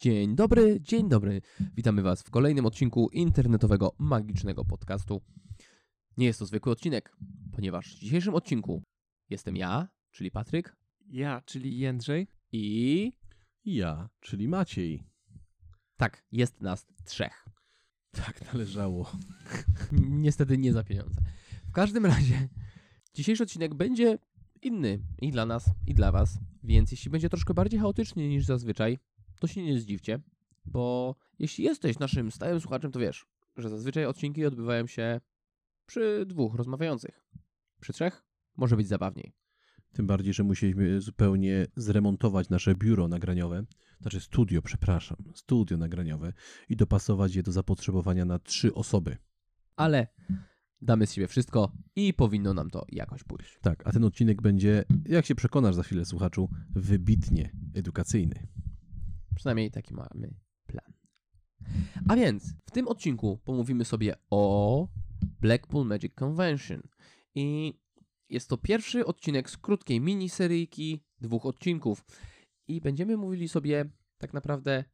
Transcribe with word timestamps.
Dzień 0.00 0.36
dobry, 0.36 0.80
dzień 0.80 1.08
dobry. 1.08 1.40
Witamy 1.76 2.02
Was 2.02 2.22
w 2.22 2.30
kolejnym 2.30 2.66
odcinku 2.66 3.08
internetowego 3.12 3.92
magicznego 3.98 4.64
podcastu. 4.64 5.22
Nie 6.16 6.26
jest 6.26 6.38
to 6.38 6.46
zwykły 6.46 6.72
odcinek, 6.72 7.16
ponieważ 7.52 7.96
w 7.96 7.98
dzisiejszym 7.98 8.34
odcinku 8.34 8.82
jestem 9.30 9.56
ja, 9.56 9.88
czyli 10.10 10.30
Patryk, 10.30 10.76
Ja, 11.06 11.42
czyli 11.46 11.78
Jędrzej. 11.78 12.28
i 12.52 13.12
Ja, 13.64 14.08
czyli 14.20 14.48
Maciej. 14.48 15.02
tak, 15.96 16.24
jest 16.32 16.60
nas 16.60 16.86
trzech. 17.04 17.44
Tak 18.10 18.52
należało. 18.52 19.12
Niestety 20.26 20.58
nie 20.58 20.72
za 20.72 20.84
pieniądze. 20.84 21.20
W 21.68 21.72
każdym 21.72 22.06
razie, 22.06 22.48
dzisiejszy 23.14 23.42
odcinek 23.42 23.74
będzie 23.74 24.18
inny 24.62 24.98
i 25.20 25.30
dla 25.30 25.46
nas, 25.46 25.70
i 25.86 25.94
dla 25.94 26.12
Was, 26.12 26.38
więc 26.62 26.90
jeśli 26.90 27.10
będzie 27.10 27.28
troszkę 27.28 27.54
bardziej 27.54 27.80
chaotycznie 27.80 28.28
niż 28.28 28.44
zazwyczaj, 28.44 28.98
to 29.40 29.46
się 29.46 29.62
nie 29.62 29.80
zdziwcie, 29.80 30.20
bo 30.66 31.14
jeśli 31.38 31.64
jesteś 31.64 31.98
naszym 31.98 32.30
stałym 32.30 32.60
słuchaczem, 32.60 32.92
to 32.92 33.00
wiesz, 33.00 33.26
że 33.56 33.68
zazwyczaj 33.68 34.04
odcinki 34.06 34.46
odbywają 34.46 34.86
się 34.86 35.20
przy 35.86 36.24
dwóch 36.26 36.54
rozmawiających. 36.54 37.24
Przy 37.80 37.92
trzech 37.92 38.24
może 38.56 38.76
być 38.76 38.88
zabawniej. 38.88 39.32
Tym 39.92 40.06
bardziej, 40.06 40.34
że 40.34 40.44
musieliśmy 40.44 41.00
zupełnie 41.00 41.66
zremontować 41.76 42.48
nasze 42.48 42.74
biuro 42.74 43.08
nagraniowe, 43.08 43.64
znaczy 44.00 44.20
studio, 44.20 44.62
przepraszam, 44.62 45.16
studio 45.34 45.76
nagraniowe 45.76 46.32
i 46.68 46.76
dopasować 46.76 47.34
je 47.34 47.42
do 47.42 47.52
zapotrzebowania 47.52 48.24
na 48.24 48.38
trzy 48.38 48.74
osoby. 48.74 49.16
Ale 49.76 50.06
damy 50.82 51.06
z 51.06 51.12
siebie 51.12 51.28
wszystko 51.28 51.72
i 51.96 52.14
powinno 52.14 52.54
nam 52.54 52.70
to 52.70 52.84
jakoś 52.88 53.24
pójść. 53.24 53.58
Tak, 53.62 53.82
a 53.86 53.92
ten 53.92 54.04
odcinek 54.04 54.42
będzie, 54.42 54.84
jak 55.04 55.26
się 55.26 55.34
przekonasz 55.34 55.74
za 55.74 55.82
chwilę, 55.82 56.04
słuchaczu, 56.04 56.50
wybitnie 56.70 57.52
edukacyjny. 57.74 58.46
Przynajmniej 59.36 59.70
taki 59.70 59.94
mamy 59.94 60.34
plan. 60.66 60.92
A 62.08 62.16
więc 62.16 62.54
w 62.66 62.70
tym 62.70 62.88
odcinku 62.88 63.38
pomówimy 63.44 63.84
sobie 63.84 64.14
o 64.30 64.88
Blackpool 65.40 65.86
Magic 65.86 66.14
Convention. 66.14 66.82
I 67.34 67.74
jest 68.28 68.48
to 68.48 68.56
pierwszy 68.56 69.06
odcinek 69.06 69.50
z 69.50 69.56
krótkiej 69.56 70.00
miniseryjki, 70.00 71.04
dwóch 71.20 71.46
odcinków. 71.46 72.04
I 72.68 72.80
będziemy 72.80 73.16
mówili 73.16 73.48
sobie 73.48 73.90
tak 74.18 74.32
naprawdę, 74.32 74.84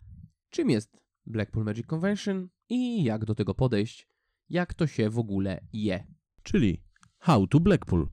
czym 0.50 0.70
jest 0.70 1.00
Blackpool 1.26 1.64
Magic 1.64 1.86
Convention 1.86 2.48
i 2.68 3.04
jak 3.04 3.24
do 3.24 3.34
tego 3.34 3.54
podejść, 3.54 4.08
jak 4.48 4.74
to 4.74 4.86
się 4.86 5.10
w 5.10 5.18
ogóle 5.18 5.60
je. 5.72 6.06
Czyli 6.42 6.82
How 7.18 7.46
to 7.46 7.60
Blackpool. 7.60 8.08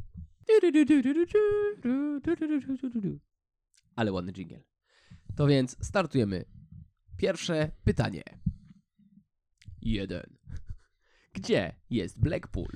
Ale 3.96 4.12
ładny 4.12 4.34
jingle. 4.34 4.69
To 5.40 5.48
więc 5.48 5.78
startujemy. 5.82 6.46
Pierwsze 7.18 7.72
pytanie. 7.84 8.24
Jeden. 9.82 10.38
Gdzie 11.34 11.76
jest 11.90 12.20
Blackpool? 12.20 12.70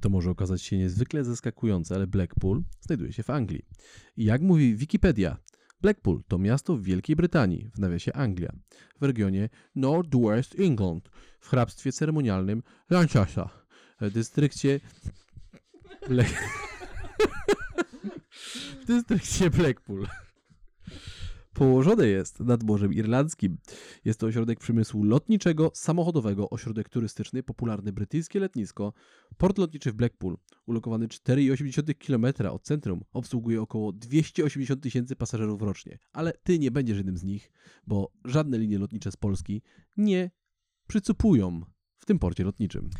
To 0.00 0.08
może 0.08 0.30
okazać 0.30 0.62
się 0.62 0.78
niezwykle 0.78 1.24
zaskakujące, 1.24 1.94
ale 1.94 2.06
Blackpool 2.06 2.62
znajduje 2.80 3.12
się 3.12 3.22
w 3.22 3.30
Anglii. 3.30 3.66
Jak 4.16 4.42
mówi 4.42 4.76
Wikipedia, 4.76 5.36
Blackpool 5.80 6.22
to 6.28 6.38
miasto 6.38 6.76
w 6.76 6.82
Wielkiej 6.82 7.16
Brytanii, 7.16 7.70
w 7.74 7.78
nawiasie 7.78 8.12
Anglia, 8.12 8.52
w 9.00 9.04
regionie 9.04 9.48
North 9.74 10.16
West 10.16 10.60
England, 10.60 11.10
w 11.40 11.48
hrabstwie 11.48 11.92
ceremonialnym 11.92 12.62
Lancashire, 12.90 13.48
w 14.00 14.10
dystrykcie 14.10 14.80
Ble... 16.08 16.24
w 18.82 18.86
dystrykcie 18.86 19.50
Blackpool. 19.50 20.06
Położone 21.62 22.06
jest 22.06 22.40
nad 22.40 22.62
Morzem 22.62 22.94
Irlandzkim. 22.94 23.58
Jest 24.04 24.20
to 24.20 24.26
ośrodek 24.26 24.60
przemysłu 24.60 25.04
lotniczego, 25.04 25.70
samochodowego, 25.74 26.50
ośrodek 26.50 26.88
turystyczny, 26.88 27.42
popularne 27.42 27.92
brytyjskie 27.92 28.40
letnisko, 28.40 28.92
port 29.36 29.58
lotniczy 29.58 29.92
w 29.92 29.94
Blackpool, 29.94 30.38
ulokowany 30.66 31.08
4,8 31.08 31.94
km 32.06 32.52
od 32.52 32.62
centrum, 32.62 33.04
obsługuje 33.12 33.62
około 33.62 33.92
280 33.92 34.82
tysięcy 34.82 35.16
pasażerów 35.16 35.62
rocznie. 35.62 35.98
Ale 36.12 36.32
ty 36.42 36.58
nie 36.58 36.70
będziesz 36.70 36.96
jednym 36.96 37.16
z 37.16 37.24
nich, 37.24 37.52
bo 37.86 38.12
żadne 38.24 38.58
linie 38.58 38.78
lotnicze 38.78 39.12
z 39.12 39.16
Polski 39.16 39.62
nie 39.96 40.30
przycupują 40.86 41.60
w 41.98 42.06
tym 42.06 42.18
porcie 42.18 42.44
lotniczym. 42.44 42.90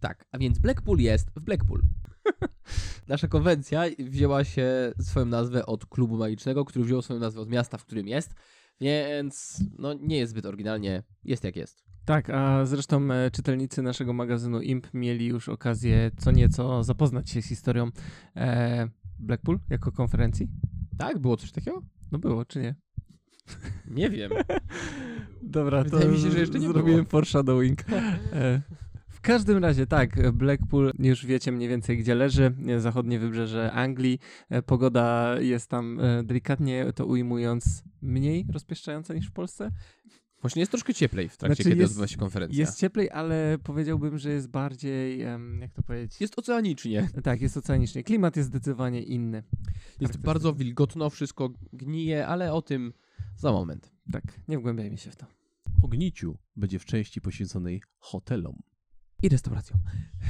Tak, 0.00 0.26
a 0.32 0.38
więc 0.38 0.58
Blackpool 0.58 0.98
jest 0.98 1.30
w 1.36 1.40
Blackpool. 1.40 1.82
Nasza 3.08 3.28
konwencja 3.28 3.82
wzięła 3.98 4.44
się 4.44 4.92
swoją 5.00 5.26
nazwę 5.26 5.66
od 5.66 5.86
klubu 5.86 6.16
magicznego, 6.16 6.64
który 6.64 6.84
wziął 6.84 7.02
swoją 7.02 7.20
nazwę 7.20 7.40
od 7.40 7.50
miasta, 7.50 7.78
w 7.78 7.84
którym 7.84 8.08
jest, 8.08 8.34
więc 8.80 9.62
no 9.78 9.94
nie 9.94 10.16
jest 10.16 10.30
zbyt 10.30 10.46
oryginalnie, 10.46 11.02
jest 11.24 11.44
jak 11.44 11.56
jest. 11.56 11.84
Tak, 12.04 12.30
a 12.30 12.64
zresztą 12.66 13.12
e, 13.12 13.30
czytelnicy 13.30 13.82
naszego 13.82 14.12
magazynu 14.12 14.60
IMP 14.60 14.86
mieli 14.94 15.26
już 15.26 15.48
okazję 15.48 16.10
co 16.18 16.30
nieco 16.30 16.84
zapoznać 16.84 17.30
się 17.30 17.42
z 17.42 17.46
historią 17.46 17.90
e, 18.36 18.88
Blackpool 19.18 19.58
jako 19.70 19.92
konferencji. 19.92 20.48
Tak? 20.98 21.18
Było 21.18 21.36
coś 21.36 21.52
takiego? 21.52 21.82
No 22.12 22.18
było, 22.18 22.44
czy 22.44 22.60
nie? 22.60 22.74
Nie 23.86 24.10
wiem. 24.10 24.30
Dobra, 25.42 25.82
Wydaje 25.84 26.04
to 26.04 26.10
mi 26.10 26.18
się, 26.20 26.30
że 26.30 26.38
jeszcze 26.38 26.58
nie 26.58 26.68
zrobiłem 26.68 27.00
było. 27.00 27.10
foreshadowing. 27.10 27.78
E, 28.32 28.62
w 29.20 29.22
każdym 29.22 29.58
razie 29.58 29.86
tak, 29.86 30.32
Blackpool 30.32 30.92
już 30.98 31.26
wiecie 31.26 31.52
mniej 31.52 31.68
więcej 31.68 31.98
gdzie 31.98 32.14
leży, 32.14 32.54
zachodnie 32.78 33.18
wybrzeże 33.18 33.72
Anglii. 33.72 34.18
E, 34.50 34.62
Pogoda 34.62 35.36
jest 35.40 35.68
tam 35.70 36.00
e, 36.00 36.22
delikatnie 36.24 36.92
to 36.94 37.06
ujmując 37.06 37.82
mniej 38.02 38.46
rozpieszczająca 38.52 39.14
niż 39.14 39.26
w 39.28 39.32
Polsce. 39.32 39.70
Właśnie 40.40 40.60
jest 40.60 40.72
troszkę 40.72 40.94
cieplej 40.94 41.28
w 41.28 41.36
trakcie, 41.36 41.54
Znaczy 41.54 41.70
kiedy 41.70 41.82
jest- 41.82 41.92
odbywa 41.92 42.06
się 42.08 42.16
konferencja. 42.16 42.58
Jest 42.58 42.78
cieplej, 42.78 43.10
ale 43.10 43.58
powiedziałbym, 43.64 44.18
że 44.18 44.30
jest 44.30 44.48
bardziej, 44.48 45.18
jak 45.60 45.72
to 45.72 45.82
powiedzieć? 45.82 46.20
jest 46.20 46.38
oceanicznie. 46.38 47.08
Tak, 47.22 47.40
jest 47.40 47.56
oceanicznie. 47.56 48.02
Klimat 48.04 48.36
jest 48.36 48.48
zdecydowanie 48.48 49.02
inny. 49.02 49.36
Jest 49.36 49.48
Charakterystyczny. 49.68 50.22
bardzo 50.22 50.52
wilgotno, 50.52 51.10
wszystko 51.10 51.50
gnije, 51.72 52.26
ale 52.26 52.52
o 52.52 52.62
tym 52.62 52.92
za 53.36 53.52
moment. 53.52 53.92
Tak, 54.12 54.24
nie 54.48 54.58
wgłębiajmy 54.58 54.96
się 54.98 55.10
w 55.10 55.16
to. 55.16 55.26
O 55.82 55.88
Gniciu 55.88 56.38
będzie 56.56 56.78
w 56.78 56.84
części 56.84 57.20
poświęconej 57.20 57.82
hotelom. 57.98 58.56
I 59.22 59.28
restauracją. 59.28 59.76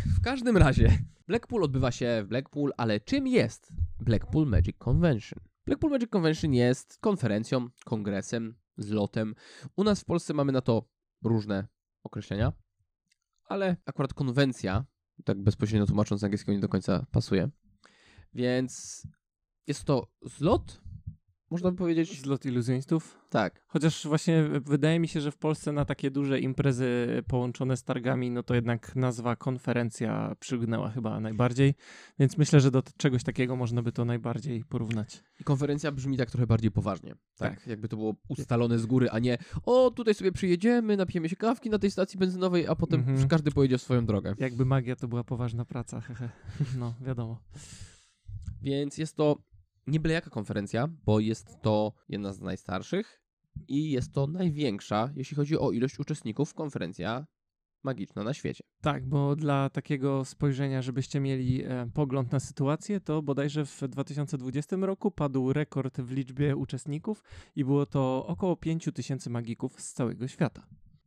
W 0.06 0.20
każdym 0.20 0.56
razie, 0.56 0.98
Blackpool 1.26 1.64
odbywa 1.64 1.90
się 1.90 2.22
w 2.24 2.28
Blackpool, 2.28 2.72
ale 2.76 3.00
czym 3.00 3.26
jest 3.26 3.72
Blackpool 4.00 4.46
Magic 4.46 4.76
Convention? 4.78 5.40
Blackpool 5.66 5.92
Magic 5.92 6.10
Convention 6.10 6.54
jest 6.54 6.98
konferencją, 6.98 7.68
kongresem, 7.84 8.54
zlotem. 8.76 9.34
U 9.76 9.84
nas 9.84 10.00
w 10.00 10.04
Polsce 10.04 10.34
mamy 10.34 10.52
na 10.52 10.60
to 10.60 10.88
różne 11.24 11.68
określenia, 12.02 12.52
ale 13.48 13.76
akurat 13.86 14.14
konwencja, 14.14 14.84
tak 15.24 15.42
bezpośrednio 15.42 15.86
tłumacząc 15.86 16.20
z 16.20 16.24
angielskiego, 16.24 16.52
nie 16.52 16.60
do 16.60 16.68
końca 16.68 17.06
pasuje. 17.10 17.50
Więc 18.34 19.02
jest 19.66 19.84
to 19.84 20.12
zlot, 20.22 20.80
można 21.50 21.70
by 21.70 21.76
powiedzieć. 21.76 22.22
Zlot 22.22 22.44
iluzjonistów. 22.44 23.18
Tak. 23.30 23.62
Chociaż 23.66 24.06
właśnie 24.06 24.44
wydaje 24.64 25.00
mi 25.00 25.08
się, 25.08 25.20
że 25.20 25.30
w 25.30 25.36
Polsce 25.36 25.72
na 25.72 25.84
takie 25.84 26.10
duże 26.10 26.40
imprezy 26.40 27.06
połączone 27.28 27.76
z 27.76 27.82
targami, 27.82 28.30
no 28.30 28.42
to 28.42 28.54
jednak 28.54 28.96
nazwa 28.96 29.36
konferencja 29.36 30.34
przygnęła 30.40 30.90
chyba 30.90 31.20
najbardziej. 31.20 31.74
Więc 32.18 32.38
myślę, 32.38 32.60
że 32.60 32.70
do 32.70 32.82
czegoś 32.96 33.22
takiego 33.22 33.56
można 33.56 33.82
by 33.82 33.92
to 33.92 34.04
najbardziej 34.04 34.64
porównać. 34.64 35.22
I 35.40 35.44
konferencja 35.44 35.92
brzmi 35.92 36.16
tak 36.16 36.30
trochę 36.30 36.46
bardziej 36.46 36.70
poważnie. 36.70 37.14
Tak? 37.36 37.54
Tak. 37.54 37.66
Jakby 37.66 37.88
to 37.88 37.96
było 37.96 38.14
ustalone 38.28 38.78
z 38.78 38.86
góry, 38.86 39.10
a 39.10 39.18
nie 39.18 39.38
o, 39.64 39.90
tutaj 39.90 40.14
sobie 40.14 40.32
przyjedziemy, 40.32 40.96
napijemy 40.96 41.28
się 41.28 41.36
kawki 41.36 41.70
na 41.70 41.78
tej 41.78 41.90
stacji 41.90 42.18
benzynowej, 42.18 42.66
a 42.66 42.74
potem 42.74 43.00
Mhm. 43.00 43.28
każdy 43.28 43.50
pojedzie 43.50 43.78
w 43.78 43.82
swoją 43.82 44.06
drogę. 44.06 44.34
Jakby 44.38 44.64
magia 44.64 44.96
to 44.96 45.08
była 45.08 45.24
poważna 45.24 45.64
praca, 45.64 46.00
hehe. 46.00 46.28
No, 46.78 46.94
wiadomo. 47.00 47.40
Więc 48.62 48.98
jest 48.98 49.16
to 49.16 49.36
nie 49.86 50.00
byle 50.00 50.14
jaka 50.14 50.30
konferencja, 50.30 50.88
bo 51.04 51.20
jest 51.20 51.62
to 51.62 51.92
jedna 52.08 52.32
z 52.32 52.40
najstarszych 52.40 53.22
i 53.68 53.90
jest 53.90 54.12
to 54.12 54.26
największa, 54.26 55.10
jeśli 55.16 55.36
chodzi 55.36 55.58
o 55.58 55.70
ilość 55.70 55.98
uczestników, 55.98 56.54
konferencja 56.54 57.26
magiczna 57.82 58.24
na 58.24 58.34
świecie. 58.34 58.64
Tak, 58.80 59.06
bo 59.08 59.36
dla 59.36 59.70
takiego 59.70 60.24
spojrzenia, 60.24 60.82
żebyście 60.82 61.20
mieli 61.20 61.64
e, 61.64 61.90
pogląd 61.94 62.32
na 62.32 62.40
sytuację, 62.40 63.00
to 63.00 63.22
bodajże 63.22 63.64
w 63.64 63.82
2020 63.88 64.76
roku 64.76 65.10
padł 65.10 65.52
rekord 65.52 66.00
w 66.00 66.10
liczbie 66.10 66.56
uczestników 66.56 67.22
i 67.56 67.64
było 67.64 67.86
to 67.86 68.26
około 68.26 68.56
5 68.56 68.88
tysięcy 68.94 69.30
magików 69.30 69.80
z 69.80 69.92
całego 69.92 70.28
świata. 70.28 70.66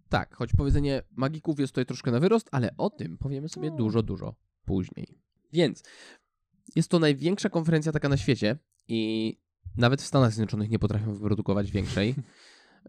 Tak, 0.09 0.35
choć 0.35 0.53
powiedzenie 0.53 1.01
magików 1.11 1.59
jest 1.59 1.73
tutaj 1.73 1.85
troszkę 1.85 2.11
na 2.11 2.19
wyrost, 2.19 2.49
ale 2.51 2.69
o 2.77 2.89
tym 2.89 3.17
powiemy 3.17 3.49
sobie 3.49 3.71
dużo, 3.71 4.03
dużo 4.03 4.35
później. 4.65 5.07
Więc 5.53 5.83
jest 6.75 6.89
to 6.89 6.99
największa 6.99 7.49
konferencja 7.49 7.91
taka 7.91 8.09
na 8.09 8.17
świecie 8.17 8.57
i 8.87 9.33
nawet 9.77 10.01
w 10.01 10.05
Stanach 10.05 10.31
Zjednoczonych 10.31 10.69
nie 10.69 10.79
potrafią 10.79 11.13
wyprodukować 11.13 11.71
większej. 11.71 12.15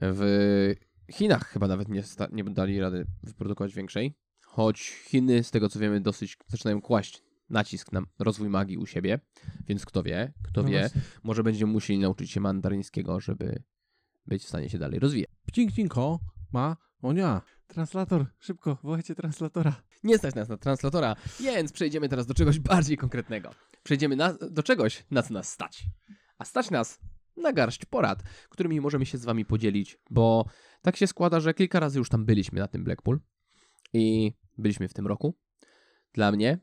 W 0.01 0.75
Chinach 1.13 1.49
chyba 1.49 1.69
nawet 1.69 1.89
nie, 1.89 2.03
sta- 2.03 2.29
nie 2.33 2.45
dali 2.45 2.81
rady 2.81 3.07
wyprodukować 3.23 3.75
większej, 3.75 4.15
choć 4.45 4.81
Chiny, 4.83 5.45
z 5.45 5.51
tego 5.51 5.69
co 5.69 5.79
wiemy, 5.79 6.01
dosyć 6.01 6.39
zaczynają 6.49 6.81
kłaść 6.81 7.23
nacisk 7.51 7.93
na 7.93 8.03
rozwój 8.19 8.49
magii 8.49 8.77
u 8.77 8.87
siebie, 8.87 9.21
więc 9.67 9.87
kto 9.87 10.03
wie, 10.03 10.33
kto 10.43 10.63
No 10.63 10.69
wie, 10.69 10.81
właśnie. 10.81 11.01
może 11.23 11.43
będziemy 11.43 11.73
musieli 11.73 11.99
nauczyć 11.99 12.31
się 12.31 12.41
mandaryńskiego, 12.41 13.21
żeby 13.21 13.63
być 14.27 14.43
w 14.43 14.49
stanie 14.49 14.71
się 14.71 14.79
dalej 14.79 14.99
rozwijać. 14.99 15.31
Pcink, 15.47 15.73
cinko 15.73 16.21
ma 16.53 16.77
onia. 17.03 17.43
Translator, 17.67 18.27
szybko, 18.39 18.79
wołajcie 18.83 19.15
translatora. 19.15 19.83
Nie 20.05 20.19
stać 20.19 20.35
nas 20.35 20.49
na 20.49 20.57
translatora, 20.57 21.17
więc 21.41 21.73
przejdziemy 21.73 22.09
teraz 22.09 22.27
do 22.27 22.35
czegoś 22.35 22.59
bardziej 22.59 22.97
konkretnego. 22.97 23.51
Przejdziemy 23.83 24.17
na, 24.17 24.33
do 24.33 24.63
czegoś, 24.63 25.05
na 25.11 25.23
co 25.23 25.35
nas 25.35 25.53
stać. 25.53 25.85
A 26.39 26.45
stać 26.45 26.71
nas 26.71 27.01
na 27.37 27.53
garść 27.53 27.85
porad, 27.85 28.23
którymi 28.49 28.81
możemy 28.81 29.07
się 29.07 29.19
z 29.19 29.25
wami 29.25 29.45
podzielić, 29.45 29.99
bo 30.11 30.47
tak 30.83 30.97
się 30.97 31.07
składa, 31.07 31.41
że 31.41 31.55
kilka 31.55 31.81
razy 31.81 31.99
już 31.99 32.09
tam 32.09 32.25
byliśmy 32.25 32.61
na 32.61 32.69
tym 32.69 32.85
Blackpool 32.85 33.21
i 33.93 34.33
byliśmy 34.59 34.89
w 34.89 34.95
tym 34.95 35.07
roku. 35.07 35.35
Dla 36.13 36.33
mnie, 36.33 36.59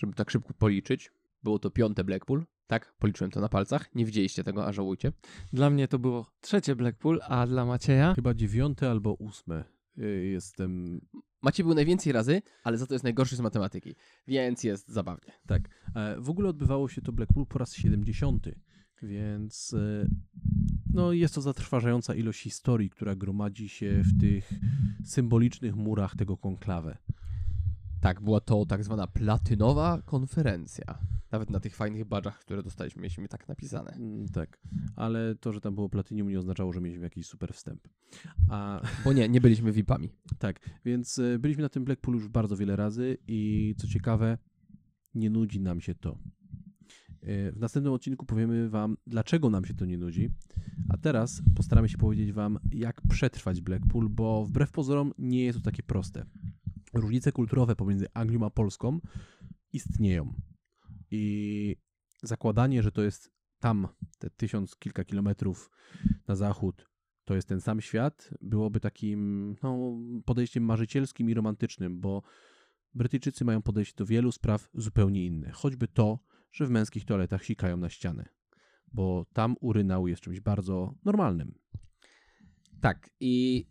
żeby 0.00 0.14
tak 0.14 0.30
szybko 0.30 0.54
policzyć, 0.54 1.12
było 1.42 1.58
to 1.58 1.70
piąte 1.70 2.04
Blackpool. 2.04 2.46
Tak, 2.66 2.94
policzyłem 2.98 3.30
to 3.30 3.40
na 3.40 3.48
palcach. 3.48 3.94
Nie 3.94 4.04
widzieliście 4.04 4.44
tego, 4.44 4.66
a 4.66 4.72
żałujcie. 4.72 5.12
Dla 5.52 5.70
mnie 5.70 5.88
to 5.88 5.98
było 5.98 6.26
trzecie 6.40 6.76
Blackpool, 6.76 7.20
a 7.28 7.46
dla 7.46 7.64
Macieja 7.64 8.14
Chyba 8.14 8.34
dziewiąte 8.34 8.90
albo 8.90 9.14
ósme. 9.14 9.77
Y, 9.98 10.26
Jestem. 10.26 11.00
Macie 11.42 11.64
był 11.64 11.74
najwięcej 11.74 12.12
razy, 12.12 12.42
ale 12.64 12.78
za 12.78 12.86
to 12.86 12.94
jest 12.94 13.04
najgorszy 13.04 13.36
z 13.36 13.40
matematyki, 13.40 13.94
więc 14.26 14.64
jest 14.64 14.88
zabawnie. 14.88 15.32
Tak. 15.46 15.68
E, 15.94 16.20
W 16.20 16.30
ogóle 16.30 16.48
odbywało 16.48 16.88
się 16.88 17.02
to 17.02 17.12
Blackpool 17.12 17.46
po 17.46 17.58
raz 17.58 17.74
70. 17.74 18.46
Więc 19.02 19.74
e, 19.74 20.06
no, 20.94 21.12
jest 21.12 21.34
to 21.34 21.40
zatrważająca 21.40 22.14
ilość 22.14 22.40
historii, 22.42 22.90
która 22.90 23.16
gromadzi 23.16 23.68
się 23.68 24.02
w 24.04 24.20
tych 24.20 24.50
symbolicznych 25.04 25.76
murach 25.76 26.16
tego 26.16 26.36
konklawę. 26.36 26.98
Tak, 28.00 28.20
była 28.22 28.40
to 28.40 28.66
tak 28.66 28.84
zwana 28.84 29.06
platynowa 29.06 30.02
konferencja. 30.04 30.98
Nawet 31.32 31.50
na 31.50 31.60
tych 31.60 31.76
fajnych 31.76 32.04
badżach, 32.04 32.38
które 32.40 32.62
dostaliśmy, 32.62 33.02
mieliśmy 33.02 33.28
tak 33.28 33.48
napisane. 33.48 33.90
Mm, 33.90 34.28
Tak, 34.28 34.60
ale 34.96 35.34
to, 35.34 35.52
że 35.52 35.60
tam 35.60 35.74
było 35.74 35.88
platynium 35.88 36.28
nie 36.28 36.38
oznaczało, 36.38 36.72
że 36.72 36.80
mieliśmy 36.80 37.04
jakiś 37.04 37.26
super 37.26 37.52
wstęp. 37.54 37.88
A 38.50 38.80
Bo 39.04 39.12
nie, 39.12 39.28
nie 39.28 39.40
byliśmy 39.40 39.72
VIP-ami. 39.72 40.08
tak, 40.38 40.60
więc 40.84 41.18
e, 41.18 41.38
byliśmy 41.38 41.62
na 41.62 41.68
tym 41.68 41.84
Blackpool 41.84 42.14
już 42.16 42.28
bardzo 42.28 42.56
wiele 42.56 42.76
razy 42.76 43.16
i 43.28 43.74
co 43.78 43.86
ciekawe, 43.86 44.38
nie 45.14 45.30
nudzi 45.30 45.60
nam 45.60 45.80
się 45.80 45.94
to. 45.94 46.18
E, 47.22 47.52
W 47.52 47.58
następnym 47.60 47.92
odcinku 47.92 48.26
powiemy 48.26 48.68
Wam, 48.70 48.96
dlaczego 49.06 49.50
nam 49.50 49.64
się 49.64 49.74
to 49.74 49.84
nie 49.84 49.98
nudzi, 49.98 50.30
a 50.88 50.96
teraz 50.96 51.42
postaramy 51.56 51.88
się 51.88 51.98
powiedzieć 51.98 52.32
Wam, 52.32 52.58
jak 52.72 53.00
przetrwać 53.08 53.60
Blackpool, 53.60 54.08
bo 54.08 54.44
wbrew 54.46 54.70
pozorom 54.72 55.12
nie 55.18 55.44
jest 55.44 55.58
to 55.58 55.64
takie 55.64 55.82
proste. 55.82 56.24
Różnice 56.94 57.32
kulturowe 57.32 57.76
pomiędzy 57.76 58.06
Anglią 58.14 58.46
a 58.46 58.50
Polską 58.50 59.00
istnieją 59.72 60.34
i 61.10 61.76
zakładanie, 62.22 62.82
że 62.82 62.92
to 62.92 63.02
jest 63.02 63.30
tam, 63.58 63.88
te 64.18 64.30
tysiąc 64.30 64.76
kilka 64.76 65.04
kilometrów 65.04 65.70
na 66.28 66.36
zachód, 66.36 66.88
to 67.24 67.34
jest 67.34 67.48
ten 67.48 67.60
sam 67.60 67.80
świat, 67.80 68.30
byłoby 68.40 68.80
takim 68.80 69.54
no, 69.62 69.98
podejściem 70.24 70.64
marzycielskim 70.64 71.30
i 71.30 71.34
romantycznym, 71.34 72.00
bo 72.00 72.22
Brytyjczycy 72.94 73.44
mają 73.44 73.62
podejście 73.62 73.94
do 73.96 74.06
wielu 74.06 74.32
spraw 74.32 74.68
zupełnie 74.74 75.26
inne. 75.26 75.50
Choćby 75.50 75.88
to, 75.88 76.18
że 76.52 76.66
w 76.66 76.70
męskich 76.70 77.04
toaletach 77.04 77.44
sikają 77.44 77.76
na 77.76 77.90
ścianę, 77.90 78.28
bo 78.92 79.26
tam 79.32 79.56
urynał 79.60 80.08
jest 80.08 80.22
czymś 80.22 80.40
bardzo 80.40 80.94
normalnym. 81.04 81.54
Tak, 82.80 83.10
i 83.20 83.66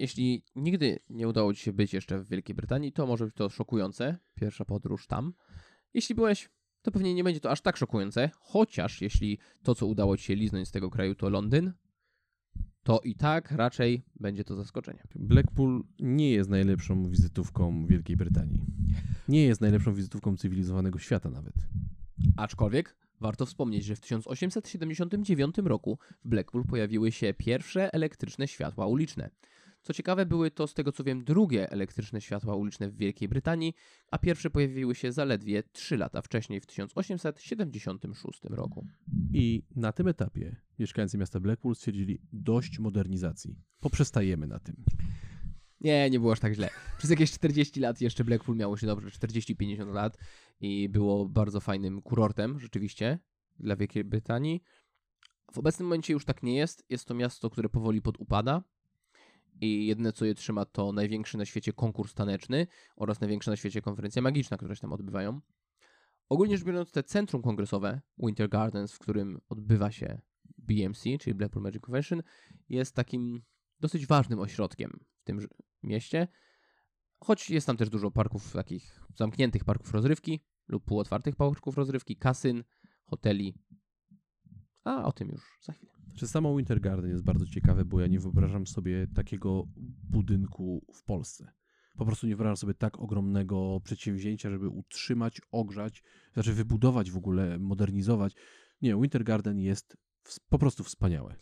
jeśli 0.00 0.44
nigdy 0.56 0.98
nie 1.10 1.28
udało 1.28 1.54
Ci 1.54 1.62
się 1.62 1.72
być 1.72 1.92
jeszcze 1.92 2.18
w 2.18 2.28
Wielkiej 2.28 2.54
Brytanii, 2.54 2.92
to 2.92 3.06
może 3.06 3.24
być 3.24 3.34
to 3.34 3.48
szokujące. 3.48 4.18
Pierwsza 4.34 4.64
podróż 4.64 5.06
tam. 5.06 5.32
Jeśli 5.94 6.14
byłeś, 6.14 6.50
to 6.82 6.90
pewnie 6.90 7.14
nie 7.14 7.24
będzie 7.24 7.40
to 7.40 7.50
aż 7.50 7.60
tak 7.60 7.76
szokujące, 7.76 8.30
chociaż 8.38 9.02
jeśli 9.02 9.38
to, 9.62 9.74
co 9.74 9.86
udało 9.86 10.16
Ci 10.16 10.24
się 10.24 10.34
liznąć 10.34 10.68
z 10.68 10.70
tego 10.70 10.90
kraju, 10.90 11.14
to 11.14 11.28
Londyn, 11.28 11.72
to 12.82 13.00
i 13.00 13.14
tak 13.14 13.50
raczej 13.50 14.02
będzie 14.20 14.44
to 14.44 14.56
zaskoczenie. 14.56 15.02
Blackpool 15.14 15.84
nie 15.98 16.30
jest 16.30 16.50
najlepszą 16.50 17.10
wizytówką 17.10 17.86
Wielkiej 17.86 18.16
Brytanii. 18.16 18.60
Nie 19.28 19.44
jest 19.44 19.60
najlepszą 19.60 19.94
wizytówką 19.94 20.36
cywilizowanego 20.36 20.98
świata 20.98 21.30
nawet. 21.30 21.54
Aczkolwiek 22.36 22.96
warto 23.20 23.46
wspomnieć, 23.46 23.84
że 23.84 23.96
w 23.96 24.00
1879 24.00 25.58
roku 25.58 25.98
w 26.24 26.28
Blackpool 26.28 26.64
pojawiły 26.64 27.12
się 27.12 27.34
pierwsze 27.34 27.92
elektryczne 27.94 28.48
światła 28.48 28.86
uliczne. 28.86 29.30
Co 29.82 29.92
ciekawe, 29.92 30.26
były 30.26 30.50
to 30.50 30.66
z 30.66 30.74
tego 30.74 30.92
co 30.92 31.04
wiem 31.04 31.24
drugie 31.24 31.70
elektryczne 31.70 32.20
światła 32.20 32.54
uliczne 32.54 32.88
w 32.90 32.96
Wielkiej 32.96 33.28
Brytanii, 33.28 33.74
a 34.10 34.18
pierwsze 34.18 34.50
pojawiły 34.50 34.94
się 34.94 35.12
zaledwie 35.12 35.62
3 35.72 35.96
lata 35.96 36.22
wcześniej, 36.22 36.60
w 36.60 36.66
1876 36.66 38.40
roku. 38.44 38.86
I 39.32 39.62
na 39.76 39.92
tym 39.92 40.08
etapie 40.08 40.56
mieszkańcy 40.78 41.18
miasta 41.18 41.40
Blackpool 41.40 41.74
stwierdzili 41.74 42.20
dość 42.32 42.78
modernizacji. 42.78 43.56
Poprzestajemy 43.80 44.46
na 44.46 44.58
tym. 44.58 44.76
Nie, 45.80 46.10
nie 46.10 46.20
było 46.20 46.32
aż 46.32 46.40
tak 46.40 46.54
źle. 46.54 46.70
Przez 46.98 47.10
jakieś 47.10 47.32
40 47.32 47.80
lat 47.80 48.00
jeszcze 48.00 48.24
Blackpool 48.24 48.58
miało 48.58 48.76
się 48.76 48.86
dobrze, 48.86 49.08
40-50 49.08 49.92
lat 49.92 50.18
i 50.60 50.88
było 50.88 51.28
bardzo 51.28 51.60
fajnym 51.60 52.02
kurortem 52.02 52.60
rzeczywiście 52.60 53.18
dla 53.58 53.76
Wielkiej 53.76 54.04
Brytanii. 54.04 54.62
W 55.52 55.58
obecnym 55.58 55.88
momencie 55.88 56.12
już 56.12 56.24
tak 56.24 56.42
nie 56.42 56.56
jest. 56.56 56.84
Jest 56.88 57.04
to 57.04 57.14
miasto, 57.14 57.50
które 57.50 57.68
powoli 57.68 58.02
podupada 58.02 58.62
i 59.60 59.86
jedyne 59.86 60.12
co 60.12 60.24
je 60.24 60.34
trzyma 60.34 60.64
to 60.64 60.92
największy 60.92 61.38
na 61.38 61.44
świecie 61.44 61.72
konkurs 61.72 62.14
taneczny 62.14 62.66
oraz 62.96 63.20
największa 63.20 63.50
na 63.50 63.56
świecie 63.56 63.82
konferencja 63.82 64.22
magiczna, 64.22 64.56
które 64.56 64.76
się 64.76 64.80
tam 64.80 64.92
odbywają. 64.92 65.40
Ogólnie 66.28 66.56
rzecz 66.56 66.66
biorąc, 66.66 66.92
te 66.92 67.02
centrum 67.02 67.42
kongresowe 67.42 68.00
Winter 68.18 68.48
Gardens, 68.48 68.92
w 68.92 68.98
którym 68.98 69.40
odbywa 69.48 69.90
się 69.90 70.20
BMC, 70.58 71.02
czyli 71.20 71.34
Blackpool 71.34 71.62
Magic 71.62 71.82
Convention, 71.82 72.22
jest 72.68 72.94
takim 72.94 73.42
dosyć 73.80 74.06
ważnym 74.06 74.38
ośrodkiem 74.38 75.00
w 75.20 75.24
tym 75.24 75.40
mieście. 75.82 76.28
Choć 77.20 77.50
jest 77.50 77.66
tam 77.66 77.76
też 77.76 77.90
dużo 77.90 78.10
parków, 78.10 78.52
takich 78.52 79.00
zamkniętych 79.14 79.64
parków 79.64 79.92
rozrywki 79.92 80.40
lub 80.68 80.84
półotwartych 80.84 81.36
parków 81.36 81.76
rozrywki, 81.76 82.16
kasyn, 82.16 82.64
hoteli. 83.04 83.54
A 84.84 85.04
o 85.04 85.12
tym 85.12 85.28
już 85.28 85.58
za 85.62 85.72
chwilę. 85.72 85.99
Czy 86.14 86.28
samo 86.28 86.56
Winter 86.56 86.80
Garden 86.80 87.10
jest 87.10 87.24
bardzo 87.24 87.46
ciekawe, 87.46 87.84
bo 87.84 88.00
ja 88.00 88.06
nie 88.06 88.20
wyobrażam 88.20 88.66
sobie 88.66 89.06
takiego 89.14 89.64
budynku 90.10 90.84
w 90.94 91.04
Polsce. 91.04 91.52
Po 91.96 92.06
prostu 92.06 92.26
nie 92.26 92.36
wyobrażam 92.36 92.56
sobie 92.56 92.74
tak 92.74 92.98
ogromnego 92.98 93.80
przedsięwzięcia, 93.84 94.50
żeby 94.50 94.68
utrzymać, 94.68 95.40
ogrzać, 95.50 96.02
znaczy 96.34 96.52
wybudować 96.52 97.10
w 97.10 97.16
ogóle, 97.16 97.58
modernizować. 97.58 98.34
Nie, 98.82 98.96
Winter 98.96 99.24
Garden 99.24 99.58
jest 99.58 99.96
po 100.48 100.58
prostu 100.58 100.84
wspaniałe. 100.84 101.36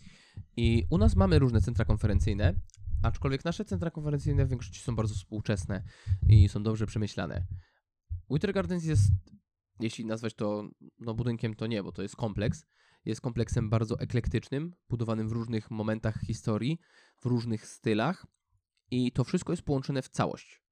I 0.56 0.84
u 0.90 0.98
nas 0.98 1.16
mamy 1.16 1.38
różne 1.38 1.60
centra 1.60 1.84
konferencyjne, 1.84 2.54
aczkolwiek 3.02 3.44
nasze 3.44 3.64
centra 3.64 3.90
konferencyjne 3.90 4.46
w 4.46 4.48
większości 4.48 4.80
są 4.80 4.96
bardzo 4.96 5.14
współczesne 5.14 5.82
i 6.28 6.48
są 6.48 6.62
dobrze 6.62 6.86
przemyślane. 6.86 7.46
Winter 8.30 8.52
Gardens 8.52 8.84
jest, 8.84 9.02
jeśli 9.80 10.06
nazwać 10.06 10.34
to 10.34 10.70
no, 10.98 11.14
budynkiem, 11.14 11.54
to 11.54 11.66
nie, 11.66 11.82
bo 11.82 11.92
to 11.92 12.02
jest 12.02 12.16
kompleks. 12.16 12.66
Jest 13.08 13.20
kompleksem 13.20 13.70
bardzo 13.70 14.00
eklektycznym, 14.00 14.74
budowanym 14.88 15.28
w 15.28 15.32
różnych 15.32 15.70
momentach 15.70 16.20
historii, 16.20 16.78
w 17.20 17.26
różnych 17.26 17.66
stylach 17.66 18.26
i 18.90 19.12
to 19.12 19.24
wszystko 19.24 19.52
jest 19.52 19.62
połączone 19.62 20.02
w 20.02 20.08
całość. 20.08 20.62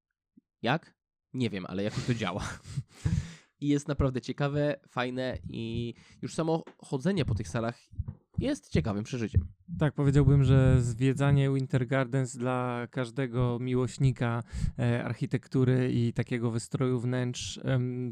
Jak? 0.61 0.95
Nie 1.33 1.49
wiem, 1.49 1.65
ale 1.67 1.83
jakoś 1.83 2.05
to 2.05 2.13
działa. 2.13 2.49
I 3.61 3.67
jest 3.67 3.87
naprawdę 3.87 4.21
ciekawe, 4.21 4.79
fajne 4.89 5.37
i 5.49 5.93
już 6.21 6.33
samo 6.33 6.63
chodzenie 6.77 7.25
po 7.25 7.35
tych 7.35 7.47
salach 7.47 7.79
jest 8.37 8.69
ciekawym 8.69 9.03
przeżyciem. 9.03 9.47
Tak, 9.79 9.93
powiedziałbym, 9.93 10.43
że 10.43 10.81
zwiedzanie 10.81 11.49
Winter 11.53 11.87
Gardens 11.87 12.37
dla 12.37 12.87
każdego 12.91 13.57
miłośnika 13.59 14.43
e, 14.79 15.03
architektury 15.03 15.91
i 15.93 16.13
takiego 16.13 16.51
wystroju 16.51 16.99
wnętrz, 16.99 17.59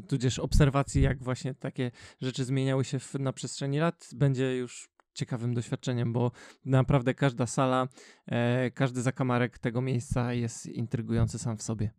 tudzież 0.08 0.38
obserwacji, 0.38 1.02
jak 1.02 1.22
właśnie 1.22 1.54
takie 1.54 1.90
rzeczy 2.20 2.44
zmieniały 2.44 2.84
się 2.84 2.98
na 3.18 3.32
przestrzeni 3.32 3.78
lat, 3.78 4.08
będzie 4.14 4.56
już 4.56 4.88
ciekawym 5.14 5.54
doświadczeniem, 5.54 6.12
bo 6.12 6.30
naprawdę 6.64 7.14
każda 7.14 7.46
sala, 7.46 7.88
e, 8.26 8.70
każdy 8.70 9.02
zakamarek 9.02 9.58
tego 9.58 9.80
miejsca 9.80 10.32
jest 10.32 10.66
intrygujący 10.66 11.38
sam 11.38 11.56
w 11.56 11.62
sobie. 11.62 11.90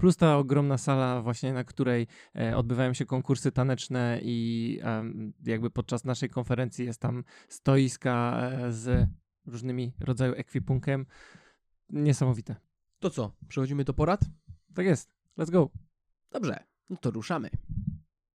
Plus 0.00 0.16
ta 0.16 0.38
ogromna 0.38 0.78
sala, 0.78 1.22
właśnie 1.22 1.52
na 1.52 1.64
której 1.64 2.06
e, 2.36 2.56
odbywają 2.56 2.94
się 2.94 3.06
konkursy 3.06 3.52
taneczne 3.52 4.20
i 4.22 4.80
jakby 5.44 5.70
podczas 5.70 6.04
naszej 6.04 6.30
konferencji 6.30 6.86
jest 6.86 7.00
tam 7.00 7.24
stoiska 7.48 8.40
e, 8.42 8.72
z 8.72 9.08
różnymi 9.46 9.92
rodzaju 10.00 10.34
ekwipunkiem. 10.34 11.06
Niesamowite. 11.90 12.56
To 12.98 13.10
co, 13.10 13.32
przechodzimy 13.48 13.84
do 13.84 13.94
porad? 13.94 14.20
Tak 14.74 14.86
jest. 14.86 15.10
Let's 15.38 15.50
go. 15.50 15.70
Dobrze, 16.32 16.64
no 16.90 16.96
to 16.96 17.10
ruszamy. 17.10 17.50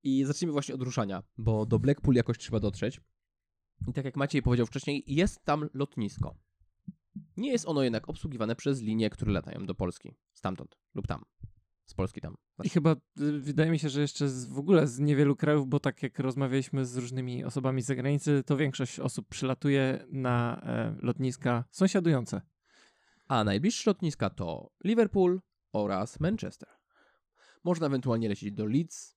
I 0.03 0.25
zacznijmy 0.25 0.53
właśnie 0.53 0.75
od 0.75 0.83
ruszania, 0.83 1.23
bo 1.39 1.67
do 1.67 1.79
Blackpool 1.79 2.15
jakoś 2.15 2.39
trzeba 2.39 2.61
dotrzeć. 2.61 3.01
I 3.89 3.93
tak 3.93 4.05
jak 4.05 4.17
Maciej 4.17 4.43
powiedział 4.43 4.67
wcześniej, 4.67 5.05
jest 5.07 5.45
tam 5.45 5.69
lotnisko. 5.75 6.35
Nie 7.37 7.53
jest 7.53 7.69
ono 7.69 7.83
jednak 7.83 8.09
obsługiwane 8.09 8.57
przez 8.57 8.83
linie, 8.83 9.11
które 9.11 9.33
latają 9.33 9.67
do 9.67 9.75
Polski. 9.75 10.15
Stamtąd 10.33 10.79
lub 10.95 11.07
tam. 11.07 11.25
z 11.87 11.95
Polski 11.95 12.21
tam. 12.21 12.33
I 12.33 12.55
Znaczy, 12.55 12.71
chyba 12.71 12.93
y, 13.21 13.41
wydaje 13.41 13.71
mi 13.71 13.79
się, 13.79 13.89
że 13.89 14.01
jeszcze 14.01 14.29
z, 14.29 14.47
w 14.47 14.59
ogóle 14.59 14.87
z 14.87 14.99
niewielu 14.99 15.37
krajów, 15.37 15.69
bo 15.69 15.81
tak 15.81 16.03
jak 16.03 16.19
rozmawialiśmy 16.19 16.85
z 16.85 16.97
różnymi 16.97 17.45
osobami 17.45 17.83
z 17.83 17.87
zagranicy, 17.87 18.43
to 18.47 18.57
większość 18.57 19.01
osób 19.01 19.29
przylatuje 19.29 20.07
na 20.11 20.63
e, 20.63 20.97
lotniska 21.03 21.65
sąsiadujące. 21.71 22.41
A 23.29 23.45
najbliższe 23.45 23.91
lotniska 23.91 24.31
to 24.31 24.71
Liverpool 24.85 25.41
oraz 25.73 26.21
Manchester. 26.21 26.69
Można 27.65 27.87
ewentualnie 27.87 28.29
lecieć 28.29 28.53
do 28.53 28.67
Leeds, 28.67 29.17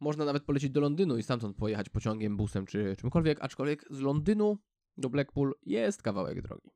można 0.00 0.24
nawet 0.24 0.44
polecieć 0.44 0.70
do 0.70 0.80
Londynu 0.80 1.18
i 1.18 1.22
stamtąd 1.22 1.56
pojechać 1.56 1.88
pociągiem, 1.88 2.36
busem 2.36 2.66
czy 2.66 2.96
czymkolwiek, 2.96 3.38
aczkolwiek 3.40 3.84
z 3.90 4.00
Londynu 4.00 4.58
do 4.96 5.10
Blackpool 5.10 5.54
jest 5.62 6.02
kawałek 6.02 6.42
drogi. 6.42 6.70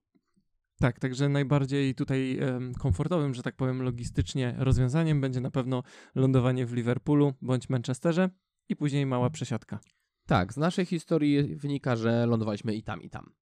Tak, 0.80 1.00
także 1.00 1.28
najbardziej 1.28 1.94
tutaj 1.94 2.40
komfortowym, 2.78 3.34
że 3.34 3.42
tak 3.42 3.56
powiem, 3.56 3.82
logistycznie 3.82 4.54
rozwiązaniem 4.58 5.20
będzie 5.20 5.40
na 5.40 5.50
pewno 5.50 5.82
lądowanie 6.14 6.66
w 6.66 6.72
Liverpoolu 6.72 7.34
bądź 7.42 7.68
Manchesterze 7.68 8.30
i 8.68 8.76
później 8.76 9.06
mała 9.06 9.30
przesiadka. 9.30 9.80
Tak, 10.26 10.52
z 10.52 10.56
naszej 10.56 10.86
historii 10.86 11.56
wynika, 11.56 11.96
że 11.96 12.26
lądowaliśmy 12.26 12.74
i 12.74 12.82
tam, 12.82 13.02
i 13.02 13.10
tam. 13.10 13.34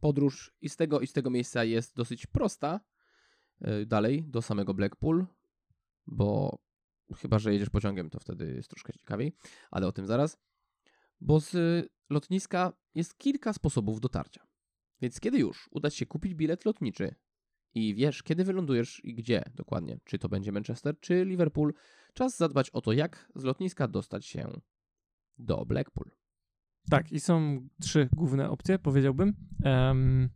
Podróż 0.00 0.52
i 0.60 0.68
z 0.68 0.76
tego, 0.76 1.00
i 1.00 1.06
z 1.06 1.12
tego 1.12 1.30
miejsca 1.30 1.64
jest 1.64 1.96
dosyć 1.96 2.26
prosta. 2.26 2.80
Yy, 3.60 3.86
Dalej, 3.86 4.24
do 4.28 4.42
samego 4.42 4.74
Blackpool, 4.74 5.26
bo 6.06 6.58
chyba, 7.16 7.38
że 7.38 7.52
jedziesz 7.52 7.70
pociągiem, 7.70 8.10
to 8.10 8.20
wtedy 8.20 8.54
jest 8.54 8.70
troszkę 8.70 8.92
ciekawiej, 8.92 9.32
ale 9.70 9.86
o 9.86 9.92
tym 9.92 10.06
zaraz. 10.06 10.38
Bo 11.20 11.40
z 11.40 11.56
lotniska 12.10 12.72
jest 12.94 13.18
kilka 13.18 13.52
sposobów 13.52 14.00
dotarcia. 14.00 14.49
Więc 15.02 15.20
kiedy 15.20 15.38
już 15.38 15.68
uda 15.70 15.90
się 15.90 16.06
kupić 16.06 16.34
bilet 16.34 16.64
lotniczy 16.64 17.14
i 17.74 17.94
wiesz, 17.94 18.22
kiedy 18.22 18.44
wylądujesz 18.44 19.04
i 19.04 19.14
gdzie 19.14 19.42
dokładnie, 19.54 19.98
czy 20.04 20.18
to 20.18 20.28
będzie 20.28 20.52
Manchester, 20.52 21.00
czy 21.00 21.24
Liverpool, 21.24 21.74
czas 22.14 22.36
zadbać 22.36 22.70
o 22.70 22.80
to, 22.80 22.92
jak 22.92 23.32
z 23.34 23.44
lotniska 23.44 23.88
dostać 23.88 24.26
się 24.26 24.48
do 25.38 25.64
Blackpool. 25.66 26.10
Tak, 26.90 27.12
i 27.12 27.20
są 27.20 27.60
trzy 27.80 28.08
główne 28.12 28.50
opcje, 28.50 28.78
powiedziałbym. 28.78 29.32
Em, 29.64 30.28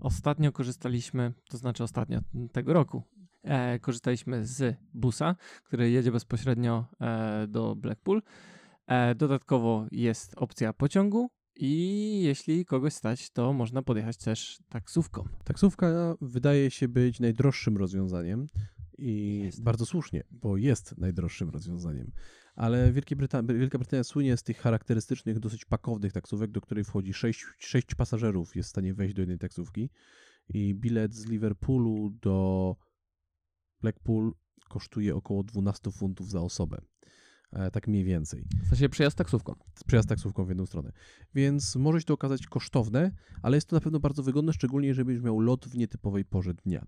ostatnio 0.00 0.52
korzystaliśmy, 0.52 1.32
to 1.48 1.58
znaczy 1.58 1.84
ostatnio 1.84 2.20
tego 2.52 2.72
roku, 2.72 3.02
e, 3.42 3.78
korzystaliśmy 3.78 4.46
z 4.46 4.76
busa, 4.94 5.36
który 5.64 5.90
jedzie 5.90 6.12
bezpośrednio 6.12 6.86
e, 7.00 7.46
do 7.46 7.76
Blackpool. 7.76 8.22
E, 8.86 9.14
dodatkowo 9.14 9.86
jest 9.92 10.34
opcja 10.36 10.72
pociągu 10.72 11.30
i 11.60 12.20
jeśli 12.22 12.64
kogoś 12.64 12.92
stać, 12.92 13.30
to 13.30 13.52
można 13.52 13.82
podjechać 13.82 14.16
też 14.16 14.58
taksówką. 14.68 15.24
Taksówka 15.44 16.16
wydaje 16.20 16.70
się 16.70 16.88
być 16.88 17.20
najdroższym 17.20 17.76
rozwiązaniem 17.76 18.46
i 18.98 19.40
Jest. 19.44 19.62
bardzo 19.62 19.86
słusznie, 19.86 20.24
bo 20.30 20.56
jest 20.56 20.98
najdroższym 20.98 21.50
rozwiązaniem. 21.50 22.12
Ale 22.54 22.92
Bryta- 22.92 23.58
Wielka 23.58 23.78
Brytania 23.78 24.04
słynie 24.04 24.36
z 24.36 24.42
tych 24.42 24.58
charakterystycznych, 24.58 25.38
dosyć 25.38 25.64
pakownych 25.64 26.12
taksówek, 26.12 26.50
do 26.50 26.60
której 26.60 26.84
wchodzi 26.84 27.12
6, 27.14 27.44
sześć 27.58 27.94
pasażerów 27.94 28.56
jest 28.56 28.68
w 28.68 28.70
stanie 28.70 28.94
wejść 28.94 29.14
do 29.14 29.22
jednej 29.22 29.38
taksówki 29.38 29.90
i 30.48 30.74
bilet 30.74 31.14
z 31.14 31.26
Liverpoolu 31.26 32.10
do 32.22 32.76
Blackpool 33.80 34.32
kosztuje 34.68 35.16
około 35.16 35.44
12 35.44 35.90
funtów 35.90 36.28
za 36.30 36.40
osobę. 36.40 36.80
E, 37.52 37.70
tak 37.70 37.88
mniej 37.88 38.04
więcej. 38.04 38.44
W 38.64 38.68
sensie 38.68 38.88
przejazd 38.88 39.16
taksówką. 39.16 39.54
przejazd 39.86 40.08
taksówką 40.08 40.44
w 40.44 40.48
jedną 40.48 40.66
stronę. 40.66 40.92
Więc 41.34 41.76
może 41.76 42.00
się 42.00 42.06
to 42.06 42.14
okazać 42.14 42.46
kosztowne, 42.46 43.12
ale 43.42 43.56
jest 43.56 43.68
to 43.68 43.76
na 43.76 43.80
pewno 43.80 44.00
bardzo 44.00 44.22
wygodne, 44.22 44.52
szczególnie 44.52 44.88
jeżeli 44.88 45.06
będziesz 45.06 45.24
miał 45.24 45.40
lot 45.40 45.66
w 45.66 45.76
nietypowej 45.76 46.24
porze 46.24 46.54
dnia. 46.54 46.86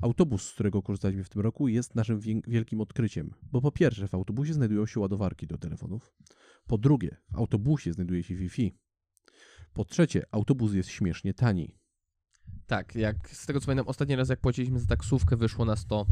Autobus, 0.00 0.42
z 0.42 0.52
którego 0.52 0.82
korzystaliśmy 0.82 1.24
w 1.24 1.28
tym 1.28 1.42
roku, 1.42 1.68
jest 1.68 1.94
naszym 1.94 2.20
wielkim 2.46 2.80
odkryciem, 2.80 3.34
bo 3.52 3.60
po 3.60 3.72
pierwsze 3.72 4.08
w 4.08 4.14
autobusie 4.14 4.54
znajdują 4.54 4.86
się 4.86 5.00
ładowarki 5.00 5.46
do 5.46 5.58
telefonów, 5.58 6.14
po 6.66 6.78
drugie 6.78 7.16
w 7.32 7.36
autobusie 7.36 7.92
znajduje 7.92 8.22
się 8.22 8.34
Wi-Fi, 8.34 8.74
po 9.72 9.84
trzecie 9.84 10.22
autobus 10.30 10.74
jest 10.74 10.88
śmiesznie 10.88 11.34
tani. 11.34 11.78
Tak, 12.66 12.94
jak 12.94 13.30
z 13.30 13.46
tego 13.46 13.60
co 13.60 13.66
pamiętam, 13.66 13.88
ostatni 13.88 14.16
raz 14.16 14.28
jak 14.28 14.40
płaciliśmy 14.40 14.80
za 14.80 14.86
taksówkę 14.86 15.36
wyszło 15.36 15.64
na 15.64 15.76
100, 15.76 16.06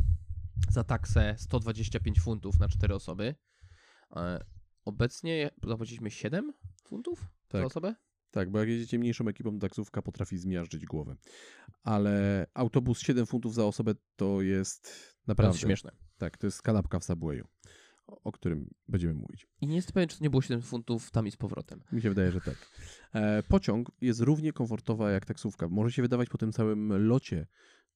za 0.71 0.85
taksę 0.85 1.35
125 1.39 2.21
funtów 2.21 2.59
na 2.59 2.69
4 2.69 2.95
osoby. 2.95 3.35
E, 4.17 4.45
obecnie 4.85 5.51
zapłaciliśmy 5.67 6.11
7 6.11 6.53
funtów 6.85 7.21
za 7.21 7.59
Tak. 7.59 7.67
osobę? 7.67 7.95
Tak, 8.31 8.51
bo 8.51 8.59
jak 8.59 8.69
jedziecie 8.69 8.99
mniejszą 8.99 9.29
ekipą, 9.29 9.59
taksówka 9.59 10.03
potrafi 10.03 10.39
zmiażdżyć 10.39 10.87
głowę. 10.87 11.17
Ale 11.83 12.47
autobus 12.55 13.01
7 13.01 13.27
funtów 13.27 13.55
za 13.55 13.65
osobę 13.65 13.95
to 14.17 14.43
jest 14.43 14.87
Naprawdę 14.87 15.27
naprawdę 15.27 15.59
śmieszne. 15.59 15.91
Tak, 16.19 16.37
to 16.37 16.47
jest 16.47 16.63
kanapka 16.63 16.99
w 16.99 17.05
Subwayu, 17.05 17.47
o, 18.07 18.21
o 18.23 18.33
którym 18.33 18.71
będziemy 18.89 19.15
mówić. 19.15 19.47
I 19.61 19.67
nie 19.67 19.77
jestem 19.77 19.93
pewien, 19.93 20.09
czy 20.09 20.19
to 20.19 20.25
nie 20.25 20.31
było 20.31 20.43
7 20.43 20.63
funtów 20.63 21.11
tam 21.11 21.27
i 21.27 21.31
z 21.31 21.37
powrotem. 21.37 21.83
Mi 21.93 22.03
się 22.03 22.09
wydaje, 22.09 22.33
że 22.33 22.41
tak. 22.41 22.71
E, 23.15 23.43
pociąg 23.43 23.91
jest 24.01 24.21
równie 24.21 24.53
komfortowa 24.53 25.11
jak 25.11 25.27
taksówka. 25.27 25.69
Może 25.69 25.93
się 25.93 26.03
wydawać 26.03 26.29
po 26.29 26.39
tym 26.39 26.53
całym 26.53 27.07
locie, 27.07 27.47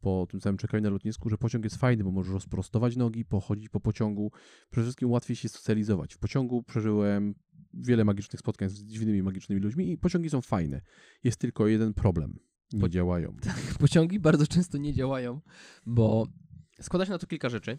po 0.02 0.26
tym 0.30 0.40
całym 0.40 0.56
czekaniu 0.56 0.82
na 0.82 0.90
lotnisku, 0.90 1.28
że 1.28 1.38
pociąg 1.38 1.64
jest 1.64 1.76
fajny, 1.76 2.04
bo 2.04 2.10
możesz 2.10 2.32
rozprostować 2.32 2.96
nogi, 2.96 3.24
pochodzić 3.24 3.68
po 3.68 3.80
pociągu. 3.80 4.32
Przede 4.70 4.84
wszystkim 4.84 5.10
łatwiej 5.10 5.36
się 5.36 5.48
socjalizować. 5.48 6.14
W 6.14 6.18
pociągu 6.18 6.62
przeżyłem 6.62 7.34
wiele 7.74 8.04
magicznych 8.04 8.40
spotkań 8.40 8.68
z 8.68 8.84
dziwnymi, 8.84 9.22
magicznymi 9.22 9.62
ludźmi 9.62 9.92
i 9.92 9.98
pociągi 9.98 10.30
są 10.30 10.40
fajne. 10.40 10.80
Jest 11.24 11.40
tylko 11.40 11.66
jeden 11.66 11.94
problem. 11.94 12.38
Nie 12.72 12.80
Po- 12.80 12.88
działają. 12.88 13.36
Pociągi 13.80 14.20
bardzo 14.20 14.46
często 14.46 14.78
nie 14.78 14.94
działają, 14.94 15.40
bo 15.86 16.26
składa 16.80 17.04
się 17.06 17.12
na 17.12 17.18
to 17.18 17.26
kilka 17.26 17.48
rzeczy. 17.48 17.78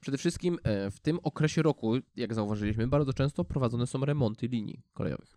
Przede 0.00 0.18
wszystkim 0.18 0.58
e, 0.62 0.90
w 0.90 1.00
tym 1.00 1.18
okresie 1.22 1.62
roku, 1.62 1.94
jak 2.16 2.34
zauważyliśmy, 2.34 2.86
bardzo 2.86 3.12
często 3.12 3.44
prowadzone 3.44 3.86
są 3.86 4.04
remonty 4.04 4.46
linii 4.48 4.82
kolejowych. 4.92 5.36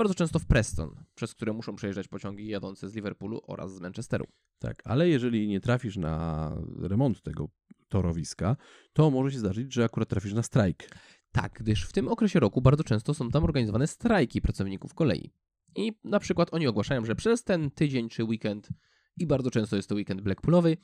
Bardzo 0.00 0.14
często 0.14 0.38
w 0.38 0.46
Preston, 0.46 1.04
przez 1.14 1.34
które 1.34 1.52
muszą 1.52 1.76
przejeżdżać 1.76 2.08
pociągi 2.08 2.48
jadące 2.48 2.88
z 2.88 2.94
Liverpoolu 2.94 3.40
oraz 3.46 3.74
z 3.74 3.80
Manchesteru. 3.80 4.26
Tak, 4.58 4.82
ale 4.84 5.08
jeżeli 5.08 5.48
nie 5.48 5.60
trafisz 5.60 5.96
na 5.96 6.52
remont 6.82 7.22
tego 7.22 7.48
torowiska, 7.88 8.56
to 8.92 9.10
może 9.10 9.32
się 9.32 9.38
zdarzyć, 9.38 9.74
że 9.74 9.84
akurat 9.84 10.08
trafisz 10.08 10.32
na 10.32 10.42
strajk. 10.42 10.88
Tak, 11.32 11.52
gdyż 11.52 11.84
w 11.84 11.92
tym 11.92 12.08
okresie 12.08 12.40
roku 12.40 12.60
bardzo 12.60 12.84
często 12.84 13.14
są 13.14 13.30
tam 13.30 13.44
organizowane 13.44 13.86
strajki 13.86 14.40
pracowników 14.40 14.94
kolei. 14.94 15.30
I 15.76 15.92
na 16.04 16.20
przykład 16.20 16.54
oni 16.54 16.66
ogłaszają, 16.66 17.04
że 17.04 17.14
przez 17.14 17.44
ten 17.44 17.70
tydzień 17.70 18.08
czy 18.08 18.24
weekend, 18.24 18.68
i 19.16 19.26
bardzo 19.26 19.50
często 19.50 19.76
jest 19.76 19.88
to 19.88 19.94
weekend 19.94 20.20
Blackpoolowy, 20.20 20.76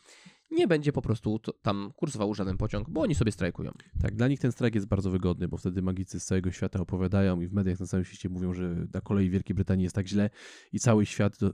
nie 0.51 0.69
będzie 0.69 0.93
po 0.93 1.03
prostu 1.03 1.41
tam 1.63 1.93
kursował 1.97 2.35
żaden 2.35 2.57
pociąg, 2.57 2.91
bo 2.91 3.01
oni 3.01 3.15
sobie 3.15 3.33
strajkują. 3.33 3.73
Tak, 4.03 4.15
dla 4.15 4.29
nich 4.29 4.41
ten 4.41 4.53
strajk 4.53 4.75
jest 4.75 4.87
bardzo 4.87 5.11
wygodny, 5.11 5.49
bo 5.49 5.57
wtedy 5.57 5.83
magicy 5.83 6.21
z 6.21 6.25
całego 6.25 6.53
świata 6.53 6.81
opowiadają 6.81 7.41
i 7.41 7.47
w 7.47 7.53
mediach 7.53 7.81
na 7.81 7.87
całym 7.87 8.05
świecie 8.05 8.29
mówią, 8.29 8.53
że 8.53 8.87
na 8.95 9.01
kolei 9.01 9.31
Wielkiej 9.31 9.55
Brytanii 9.55 9.83
jest 9.83 9.95
tak 9.95 10.09
źle 10.09 10.31
i 10.73 10.81
cały 10.81 11.07
świat, 11.07 11.43
y, 11.43 11.47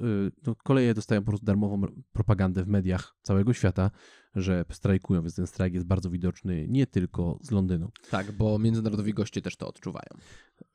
no, 0.47 0.55
koleje 0.55 0.95
dostają 0.95 1.21
po 1.21 1.27
prostu 1.27 1.47
darmową 1.47 1.81
propagandę 2.13 2.65
w 2.65 2.69
mediach 2.69 3.17
całego 3.23 3.53
świata, 3.53 3.91
że 4.35 4.65
strajkują, 4.71 5.23
więc 5.23 5.35
ten 5.35 5.47
strajk 5.47 5.75
jest 5.75 5.87
bardzo 5.87 6.11
widoczny 6.11 6.67
nie 6.69 6.87
tylko 6.87 7.39
z 7.43 7.51
Londynu. 7.51 7.91
Tak, 8.11 8.33
bo 8.33 8.59
międzynarodowi 8.59 9.15
goście 9.15 9.43
też 9.43 9.57
to 9.57 9.69
odczuwają. 9.69 10.09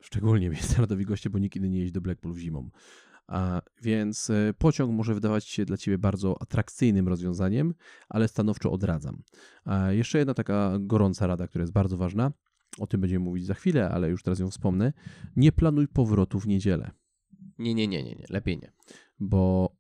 Szczególnie 0.02 0.50
międzynarodowi 0.50 1.06
goście, 1.06 1.30
bo 1.30 1.40
nikt 1.40 1.56
inny 1.56 1.70
nie 1.70 1.80
jeździ 1.80 1.94
do 1.94 2.02
Blackpool 2.02 2.34
w 2.34 2.38
zimą. 2.38 2.70
Więc 3.82 4.30
e, 4.30 4.54
pociąg 4.58 4.92
może 4.92 5.14
wydawać 5.14 5.46
się 5.46 5.66
dla 5.66 5.78
Ciebie 5.78 5.98
bardzo 5.98 6.42
atrakcyjnym 6.42 7.08
rozwiązaniem, 7.08 7.74
ale 8.10 8.28
stanowczo 8.28 8.72
odradzam. 8.72 9.24
Jeszcze 9.90 10.18
jedna 10.18 10.34
taka 10.34 10.78
gorąca 10.80 11.28
rada, 11.28 11.48
która 11.48 11.62
jest 11.64 11.74
bardzo 11.74 11.98
ważna. 11.98 12.32
O 12.80 12.88
tym 12.88 13.02
będziemy 13.02 13.26
mówić 13.26 13.46
za 13.46 13.54
chwilę, 13.54 13.90
ale 13.90 14.10
już 14.10 14.24
teraz 14.24 14.40
ją 14.40 14.50
wspomnę. 14.50 14.94
Nie 15.36 15.52
planuj 15.52 15.88
powrotu 15.88 16.40
w 16.40 16.48
niedzielę, 16.48 16.92
Nie, 17.60 17.74
nie, 17.76 17.88
nie, 17.88 18.04
nie, 18.04 18.16
nie, 18.16 18.26
lepiej 18.30 18.58
nie. 18.58 18.72
bo 19.20 19.76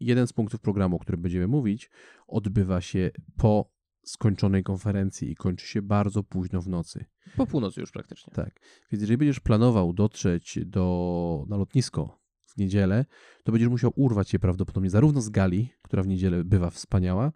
jeden 0.00 0.26
z 0.26 0.32
punktów 0.32 0.60
programu, 0.60 0.96
o 0.96 0.98
którym 0.98 1.22
będziemy 1.22 1.46
mówić, 1.46 1.90
odbywa 2.26 2.80
się 2.80 3.10
po 3.36 3.72
skończonej 4.04 4.62
konferencji 4.62 5.30
i 5.30 5.34
kończy 5.34 5.66
się 5.66 5.82
bardzo 5.82 6.22
późno 6.22 6.60
w 6.60 6.68
nocy. 6.68 7.04
Po 7.36 7.46
północy 7.46 7.80
już 7.80 7.90
praktycznie. 7.90 8.32
Tak. 8.32 8.60
Więc 8.92 9.00
jeżeli 9.00 9.18
będziesz 9.18 9.40
planował 9.40 9.92
dotrzeć 9.92 10.58
do, 10.66 11.44
na 11.48 11.56
lotnisko 11.56 12.18
w 12.58 12.60
niedzielę, 12.60 13.04
to 13.44 13.52
będziesz 13.52 13.68
musiał 13.68 13.92
urwać 13.96 14.30
się 14.30 14.38
prawdopodobnie 14.38 14.90
zarówno 14.90 15.20
z 15.20 15.28
gali, 15.28 15.72
która 15.82 16.02
w 16.02 16.06
niedzielę 16.06 16.44
bywa 16.44 16.70
wspaniała, 16.70 17.32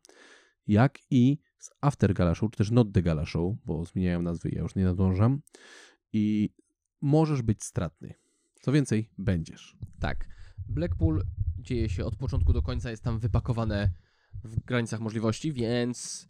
jak 0.66 0.98
i 1.10 1.38
z 1.58 1.70
After 1.80 2.14
Gala 2.14 2.34
Show, 2.34 2.50
czy 2.50 2.58
też 2.58 2.70
Not 2.70 2.92
the 2.92 3.02
Gala 3.02 3.26
Show, 3.26 3.54
bo 3.64 3.84
zmieniają 3.84 4.22
nazwy 4.22 4.50
ja 4.52 4.62
już 4.62 4.74
nie 4.74 4.84
nadążam. 4.84 5.40
I 6.12 6.54
możesz 7.00 7.42
być 7.42 7.64
stratny. 7.64 8.14
Co 8.60 8.72
więcej, 8.72 9.10
będziesz. 9.18 9.76
Tak. 10.00 10.28
Blackpool 10.68 11.22
dzieje 11.58 11.88
się 11.88 12.04
od 12.04 12.16
początku 12.16 12.52
do 12.52 12.62
końca, 12.62 12.90
jest 12.90 13.02
tam 13.02 13.18
wypakowane 13.18 13.90
w 14.44 14.60
granicach 14.60 15.00
możliwości, 15.00 15.52
więc 15.52 16.28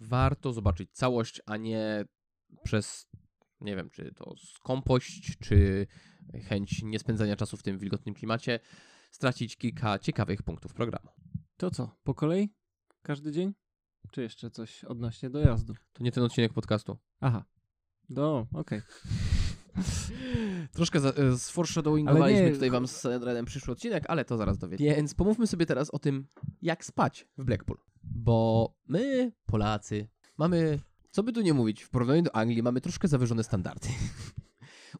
warto 0.00 0.52
zobaczyć 0.52 0.90
całość, 0.92 1.40
a 1.46 1.56
nie 1.56 2.04
przez, 2.62 3.08
nie 3.60 3.76
wiem, 3.76 3.90
czy 3.90 4.12
to 4.14 4.34
skąpość, 4.36 5.38
czy 5.38 5.86
chęć 6.48 6.82
niespędzania 6.82 7.36
czasu 7.36 7.56
w 7.56 7.62
tym 7.62 7.78
wilgotnym 7.78 8.14
klimacie, 8.14 8.60
stracić 9.10 9.56
kilka 9.56 9.98
ciekawych 9.98 10.42
punktów 10.42 10.74
programu. 10.74 11.08
To 11.56 11.70
co, 11.70 11.96
po 12.04 12.14
kolei? 12.14 12.48
Każdy 13.02 13.32
dzień? 13.32 13.54
Czy 14.10 14.22
jeszcze 14.22 14.50
coś 14.50 14.84
odnośnie 14.84 15.30
dojazdu? 15.30 15.74
To 15.92 16.04
nie 16.04 16.12
ten 16.12 16.24
odcinek 16.24 16.52
podcastu. 16.52 16.98
Aha. 17.20 17.44
Do, 18.08 18.46
okej. 18.52 18.82
Troszkę 20.72 21.00
za- 21.00 21.10
e, 21.12 21.38
sforeshadowingowaliśmy 21.38 22.42
nie- 22.44 22.52
tutaj 22.52 22.70
wam 22.70 22.86
z 22.86 23.04
Redem 23.04 23.44
przyszły 23.44 23.72
odcinek, 23.72 24.04
ale 24.08 24.24
to 24.24 24.36
zaraz 24.36 24.58
dowiecie. 24.58 24.84
Więc 24.84 25.14
pomówmy 25.14 25.46
sobie 25.46 25.66
teraz 25.66 25.90
o 25.90 25.98
tym, 25.98 26.26
jak 26.62 26.84
spać 26.84 27.26
w 27.38 27.44
Blackpool. 27.44 27.78
Bo 28.02 28.74
my, 28.88 29.32
Polacy, 29.46 30.08
mamy, 30.38 30.78
co 31.10 31.22
by 31.22 31.32
tu 31.32 31.40
nie 31.40 31.54
mówić, 31.54 31.82
w 31.82 31.90
porównaniu 31.90 32.22
do 32.22 32.36
Anglii 32.36 32.62
mamy 32.62 32.80
troszkę 32.80 33.08
zawyżone 33.08 33.44
standardy. 33.44 33.88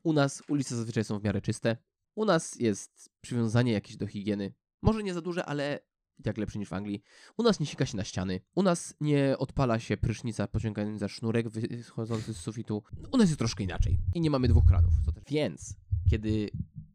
U 0.03 0.13
nas 0.13 0.43
ulice 0.49 0.77
zazwyczaj 0.77 1.05
są 1.05 1.19
w 1.19 1.25
miarę 1.25 1.41
czyste. 1.41 1.77
U 2.15 2.25
nas 2.25 2.61
jest 2.61 3.11
przywiązanie 3.21 3.73
jakieś 3.73 3.97
do 3.97 4.07
higieny. 4.07 4.55
Może 4.83 5.03
nie 5.03 5.15
za 5.15 5.21
duże, 5.21 5.47
ale 5.47 5.81
i 6.19 6.23
tak 6.23 6.37
lepsze 6.37 6.59
niż 6.59 6.69
w 6.69 6.73
Anglii. 6.73 7.03
U 7.37 7.43
nas 7.43 7.61
nie 7.61 7.67
sika 7.67 7.87
się 7.87 7.97
na 7.97 8.05
ściany. 8.05 8.41
U 8.55 8.63
nas 8.63 8.95
nie 9.01 9.39
odpala 9.39 9.79
się 9.79 9.97
prysznica 9.97 10.49
pociągając 10.49 11.01
za 11.01 11.09
sznurek 11.09 11.49
wychodzący 11.49 12.35
z 12.35 12.37
sufitu. 12.37 12.83
U 13.13 13.17
nas 13.17 13.29
jest 13.29 13.39
troszkę 13.39 13.65
inaczej. 13.65 13.99
I 14.15 14.21
nie 14.21 14.31
mamy 14.31 14.49
dwóch 14.49 14.65
kranów. 14.65 14.93
Więc, 15.29 15.77
kiedy 16.11 16.51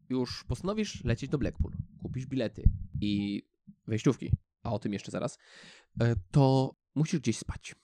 już 0.08 0.44
postanowisz 0.44 1.04
lecieć 1.04 1.30
do 1.30 1.38
Blackpool, 1.38 1.72
kupisz 2.02 2.26
bilety 2.26 2.62
i 3.00 3.42
wejściówki, 3.86 4.32
a 4.62 4.72
o 4.72 4.78
tym 4.78 4.92
jeszcze 4.92 5.10
zaraz, 5.10 5.38
e, 6.00 6.14
to 6.30 6.74
musisz 6.94 7.20
gdzieś 7.20 7.38
spać. 7.38 7.74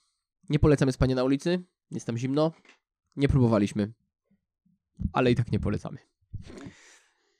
Nie 0.49 0.59
polecamy 0.59 0.91
spania 0.91 1.15
na 1.15 1.23
ulicy, 1.23 1.63
jest 1.91 2.05
tam 2.05 2.17
zimno. 2.17 2.51
Nie 3.15 3.27
próbowaliśmy, 3.27 3.93
ale 5.13 5.31
i 5.31 5.35
tak 5.35 5.51
nie 5.51 5.59
polecamy. 5.59 5.97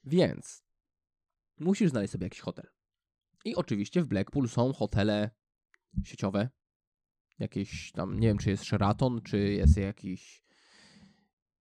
Więc 0.04 0.64
musisz 1.60 1.90
znaleźć 1.90 2.12
sobie 2.12 2.26
jakiś 2.26 2.40
hotel. 2.40 2.68
I 3.46 3.56
oczywiście 3.56 4.02
w 4.02 4.08
Blackpool 4.08 4.50
są 4.50 4.74
hotele 4.74 5.32
sieciowe. 6.04 6.50
Jakieś 7.40 7.92
tam, 7.92 8.20
nie 8.20 8.28
wiem, 8.28 8.38
czy 8.38 8.50
jest 8.50 8.64
Sheraton, 8.64 9.22
czy 9.22 9.38
jest 9.38 9.78
jakiś 9.78 10.44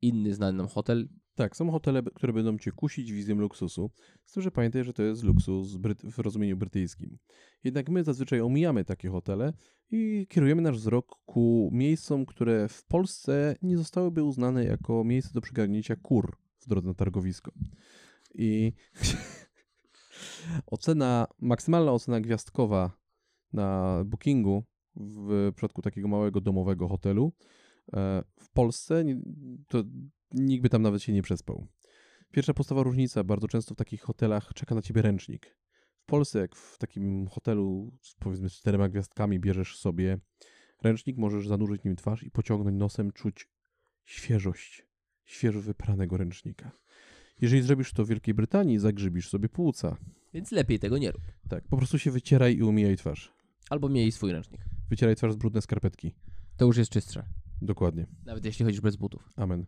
inny 0.02 0.34
znany 0.34 0.58
nam 0.58 0.68
hotel. 0.68 1.08
Tak, 1.34 1.56
są 1.56 1.70
hotele, 1.70 2.02
które 2.14 2.32
będą 2.32 2.58
cię 2.58 2.72
kusić 2.72 3.12
wizją 3.12 3.36
luksusu, 3.36 3.90
z 4.24 4.32
tym, 4.32 4.42
że 4.42 4.50
pamiętaj, 4.50 4.84
że 4.84 4.92
to 4.92 5.02
jest 5.02 5.22
luksus 5.22 5.76
w 6.04 6.18
rozumieniu 6.18 6.56
brytyjskim. 6.56 7.18
Jednak 7.64 7.88
my 7.88 8.04
zazwyczaj 8.04 8.40
omijamy 8.40 8.84
takie 8.84 9.08
hotele 9.08 9.52
i 9.90 10.26
kierujemy 10.28 10.62
nasz 10.62 10.76
wzrok 10.76 11.18
ku 11.26 11.70
miejscom, 11.72 12.26
które 12.26 12.68
w 12.68 12.84
Polsce 12.84 13.56
nie 13.62 13.78
zostałyby 13.78 14.22
uznane 14.22 14.64
jako 14.64 15.04
miejsce 15.04 15.32
do 15.34 15.40
przygarnięcia 15.40 15.96
kur 15.96 16.36
w 16.58 16.68
drodze 16.68 16.88
na 16.88 16.94
targowisko. 16.94 17.52
I 18.34 18.72
ocena, 20.66 21.26
maksymalna 21.40 21.92
ocena 21.92 22.20
gwiazdkowa 22.20 22.92
na 23.52 23.98
bookingu 24.04 24.64
w 24.96 25.52
przypadku 25.56 25.82
takiego 25.82 26.08
małego 26.08 26.40
domowego 26.40 26.88
hotelu 26.88 27.32
e, 27.92 28.22
w 28.40 28.50
Polsce 28.50 29.04
to 29.68 29.84
nikt 30.34 30.62
by 30.62 30.68
tam 30.68 30.82
nawet 30.82 31.02
się 31.02 31.12
nie 31.12 31.22
przespał. 31.22 31.66
Pierwsza 32.30 32.54
podstawowa 32.54 32.84
różnica, 32.84 33.24
bardzo 33.24 33.48
często 33.48 33.74
w 33.74 33.78
takich 33.78 34.02
hotelach 34.02 34.54
czeka 34.54 34.74
na 34.74 34.82
ciebie 34.82 35.02
ręcznik. 35.02 35.56
W 36.02 36.04
Polsce, 36.04 36.38
jak 36.38 36.56
w 36.56 36.78
takim 36.78 37.26
hotelu 37.26 37.92
z 38.00 38.14
powiedzmy 38.14 38.48
z 38.48 38.52
czterema 38.52 38.88
gwiazdkami 38.88 39.40
bierzesz 39.40 39.78
sobie 39.78 40.18
ręcznik, 40.82 41.16
możesz 41.16 41.48
zanurzyć 41.48 41.84
nim 41.84 41.96
twarz 41.96 42.22
i 42.22 42.30
pociągnąć 42.30 42.78
nosem, 42.78 43.12
czuć 43.12 43.48
świeżość, 44.04 44.86
świeżo 45.24 45.60
wypranego 45.60 46.16
ręcznika. 46.16 46.70
Jeżeli 47.40 47.62
zrobisz 47.62 47.92
to 47.92 48.04
w 48.04 48.08
Wielkiej 48.08 48.34
Brytanii, 48.34 48.78
zagrzybisz 48.78 49.28
sobie 49.28 49.48
płuca. 49.48 49.96
Więc 50.34 50.52
lepiej 50.52 50.78
tego 50.78 50.98
nie 50.98 51.10
rób. 51.10 51.22
Tak, 51.48 51.68
po 51.68 51.76
prostu 51.76 51.98
się 51.98 52.10
wycieraj 52.10 52.56
i 52.56 52.62
umijaj 52.62 52.96
twarz. 52.96 53.32
Albo 53.70 53.88
miej 53.88 54.12
swój 54.12 54.32
ręcznik. 54.32 54.60
Wycieraj 54.90 55.16
twarz 55.16 55.32
z 55.32 55.36
brudne 55.36 55.62
skarpetki. 55.62 56.14
To 56.56 56.64
już 56.64 56.76
jest 56.76 56.90
czystsze. 56.90 57.24
Dokładnie. 57.62 58.06
Nawet 58.24 58.44
jeśli 58.44 58.64
chodzisz 58.64 58.80
bez 58.80 58.96
butów. 58.96 59.28
Amen. 59.36 59.66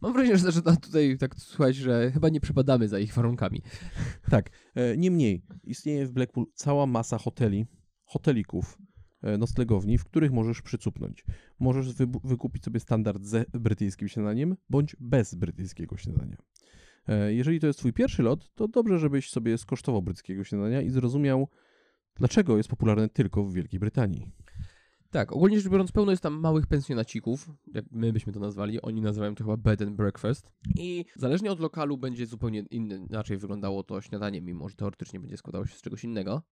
Mam 0.00 0.12
wrażenie, 0.12 0.38
że 0.38 0.62
tutaj 0.62 1.18
tak 1.18 1.34
słuchać, 1.34 1.76
że 1.76 2.10
chyba 2.10 2.28
nie 2.28 2.40
przepadamy 2.40 2.88
za 2.88 2.98
ich 2.98 3.14
warunkami. 3.14 3.62
Tak, 4.30 4.50
e, 4.74 4.96
niemniej 4.96 5.42
istnieje 5.64 6.06
w 6.06 6.12
Blackpool 6.12 6.46
cała 6.54 6.86
masa 6.86 7.18
hoteli, 7.18 7.66
hotelików, 8.04 8.78
e, 9.22 9.38
noclegowni, 9.38 9.98
w 9.98 10.04
których 10.04 10.32
możesz 10.32 10.62
przycupnąć. 10.62 11.24
Możesz 11.60 11.92
wykupić 12.24 12.64
sobie 12.64 12.80
standard 12.80 13.24
ze 13.24 13.44
brytyjskim 13.52 14.08
śniadaniem, 14.08 14.56
bądź 14.70 14.96
bez 15.00 15.34
brytyjskiego 15.34 15.96
śniadania. 15.96 16.36
E, 17.08 17.34
Jeżeli 17.34 17.60
to 17.60 17.66
jest 17.66 17.78
twój 17.78 17.92
pierwszy 17.92 18.22
lot, 18.22 18.54
to 18.54 18.68
dobrze, 18.68 18.98
żebyś 18.98 19.30
sobie 19.30 19.58
skosztował 19.58 20.02
brytyjskiego 20.02 20.44
śniadania 20.44 20.82
i 20.82 20.90
zrozumiał, 20.90 21.48
dlaczego 22.16 22.56
jest 22.56 22.68
popularne 22.68 23.08
tylko 23.08 23.44
w 23.44 23.52
Wielkiej 23.52 23.80
Brytanii. 23.80 24.30
Tak, 25.14 25.32
ogólnie 25.32 25.60
rzecz 25.60 25.72
biorąc, 25.72 25.92
pełno 25.92 26.10
jest 26.10 26.22
tam 26.22 26.40
małych 26.40 26.66
pensjonacików, 26.66 27.50
jak 27.74 27.84
my 27.90 28.12
byśmy 28.12 28.32
to 28.32 28.40
nazwali. 28.40 28.82
Oni 28.82 29.00
nazywają 29.00 29.34
to 29.34 29.44
chyba 29.44 29.56
bed 29.56 29.82
and 29.82 29.96
breakfast. 29.96 30.52
I 30.78 31.04
zależnie 31.16 31.52
od 31.52 31.60
lokalu 31.60 31.98
będzie 31.98 32.26
zupełnie 32.26 32.64
inny, 32.70 33.06
inaczej 33.10 33.36
wyglądało 33.36 33.82
to 33.82 34.00
śniadanie, 34.00 34.40
mimo 34.40 34.68
że 34.68 34.76
teoretycznie 34.76 35.20
będzie 35.20 35.36
składało 35.36 35.66
się 35.66 35.76
z 35.76 35.82
czegoś 35.82 36.04
innego. 36.04 36.42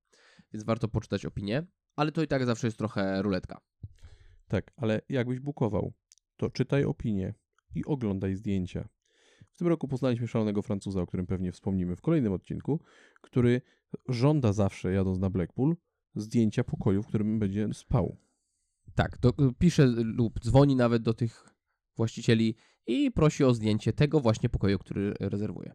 Więc 0.53 0.65
warto 0.65 0.89
poczytać 0.89 1.27
opinię. 1.27 1.67
Ale 1.97 2.13
to 2.13 2.23
i 2.23 2.27
tak 2.27 2.47
zawsze 2.47 2.67
jest 2.67 2.77
trochę 2.79 3.23
ruletka. 3.23 3.61
Tak, 4.49 4.73
ale 4.77 5.01
jakbyś 5.09 5.41
bukował, 5.41 5.93
to 6.37 6.51
czytaj 6.51 6.85
opinie 6.85 7.35
i 7.75 7.85
oglądaj 7.85 8.35
zdjęcia. 8.35 8.89
W 9.51 9.57
tym 9.57 9.69
roku 9.69 9.89
poznaliśmy 9.89 10.29
szalonego 10.29 10.63
Francuza, 10.63 11.03
o 11.03 11.07
którym 11.07 11.27
pewnie 11.27 11.53
wspomnimy 11.53 11.97
w 11.97 12.01
kolejnym 12.01 12.33
odcinku, 12.33 12.81
który 13.21 13.61
żąda 14.09 14.53
zawsze, 14.53 14.93
jadąc 14.93 15.19
na 15.19 15.31
Blackpool, 15.31 15.77
zdjęcia 16.15 16.65
pokoju, 16.65 17.03
w 17.03 17.07
którym 17.07 17.39
będzie 17.39 17.69
spał. 17.73 18.17
Tak, 18.95 19.19
to 19.19 19.29
y, 19.29 19.33
pisze 19.59 19.87
lub 19.87 20.41
dzwoni 20.41 20.77
nawet 20.77 21.03
do 21.03 21.15
tych 21.15 21.55
właścicieli 21.97 22.55
i 22.87 23.11
prosi 23.11 23.45
o 23.45 23.55
zdjęcie 23.55 23.93
tego 23.93 24.21
właśnie 24.21 24.49
pokoju, 24.49 24.79
który 24.79 25.15
rezerwuje. 25.21 25.73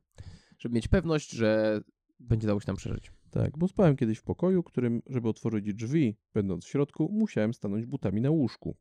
Żeby 0.60 0.76
mieć 0.76 0.88
pewność, 0.88 1.32
że 1.32 1.82
będzie 2.20 2.48
dało 2.48 2.60
się 2.60 2.66
tam 2.66 2.76
przeżyć. 2.76 3.12
Tak, 3.32 3.58
bo 3.58 3.68
spałem 3.68 3.96
kiedyś 3.96 4.18
w 4.18 4.24
pokoju, 4.24 4.64
którym, 4.64 5.02
żeby 5.06 5.30
otworzyć 5.30 5.74
drzwi, 5.74 6.18
będąc 6.34 6.66
w 6.66 6.68
środku, 6.68 7.10
musiałem 7.12 7.54
stanąć 7.54 7.86
butami 7.86 8.22
na 8.22 8.30
łóżku. 8.30 8.78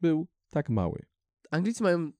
Był 0.00 0.28
tak 0.50 0.68
mały. 0.70 1.06
Anglicy 1.50 1.82
mają 1.82 2.12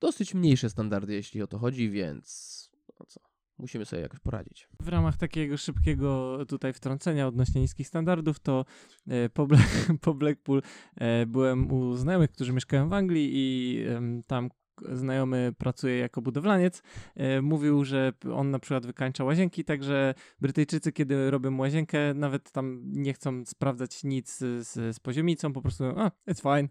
dosyć 0.00 0.34
mniejsze 0.34 0.70
standardy, 0.70 1.14
jeśli 1.14 1.42
o 1.42 1.46
to 1.46 1.58
chodzi, 1.58 1.90
więc 1.90 2.70
no 3.00 3.06
co, 3.06 3.20
musimy 3.58 3.84
sobie 3.84 4.02
jakoś 4.02 4.20
poradzić. 4.20 4.68
W 4.80 4.88
ramach 4.88 5.16
takiego 5.16 5.56
szybkiego 5.56 6.38
tutaj 6.48 6.72
wtrącenia 6.72 7.26
odnośnie 7.26 7.60
niskich 7.60 7.88
standardów, 7.88 8.40
to 8.40 8.64
e, 9.08 9.28
po, 9.28 9.46
Black, 9.46 9.88
po 10.00 10.14
Blackpool 10.14 10.62
e, 10.96 11.26
byłem 11.26 11.72
u 11.72 11.96
znajomych, 11.96 12.30
którzy 12.30 12.52
mieszkają 12.52 12.88
w 12.88 12.92
Anglii 12.92 13.30
i 13.32 13.84
tam 14.26 14.48
znajomy 14.92 15.52
pracuje 15.58 15.98
jako 15.98 16.22
budowlaniec. 16.22 16.82
E, 17.16 17.42
mówił, 17.42 17.84
że 17.84 18.12
on 18.34 18.50
na 18.50 18.58
przykład 18.58 18.86
wykańcza 18.86 19.24
łazienki, 19.24 19.64
także 19.64 20.14
Brytyjczycy, 20.40 20.92
kiedy 20.92 21.30
robią 21.30 21.58
łazienkę, 21.58 22.14
nawet 22.14 22.52
tam 22.52 22.82
nie 22.84 23.12
chcą 23.12 23.44
sprawdzać 23.44 24.04
nic 24.04 24.38
z, 24.38 24.68
z 24.96 25.00
poziomicą, 25.00 25.52
po 25.52 25.62
prostu, 25.62 25.84
a, 25.84 26.10
it's 26.30 26.56
fine. 26.56 26.68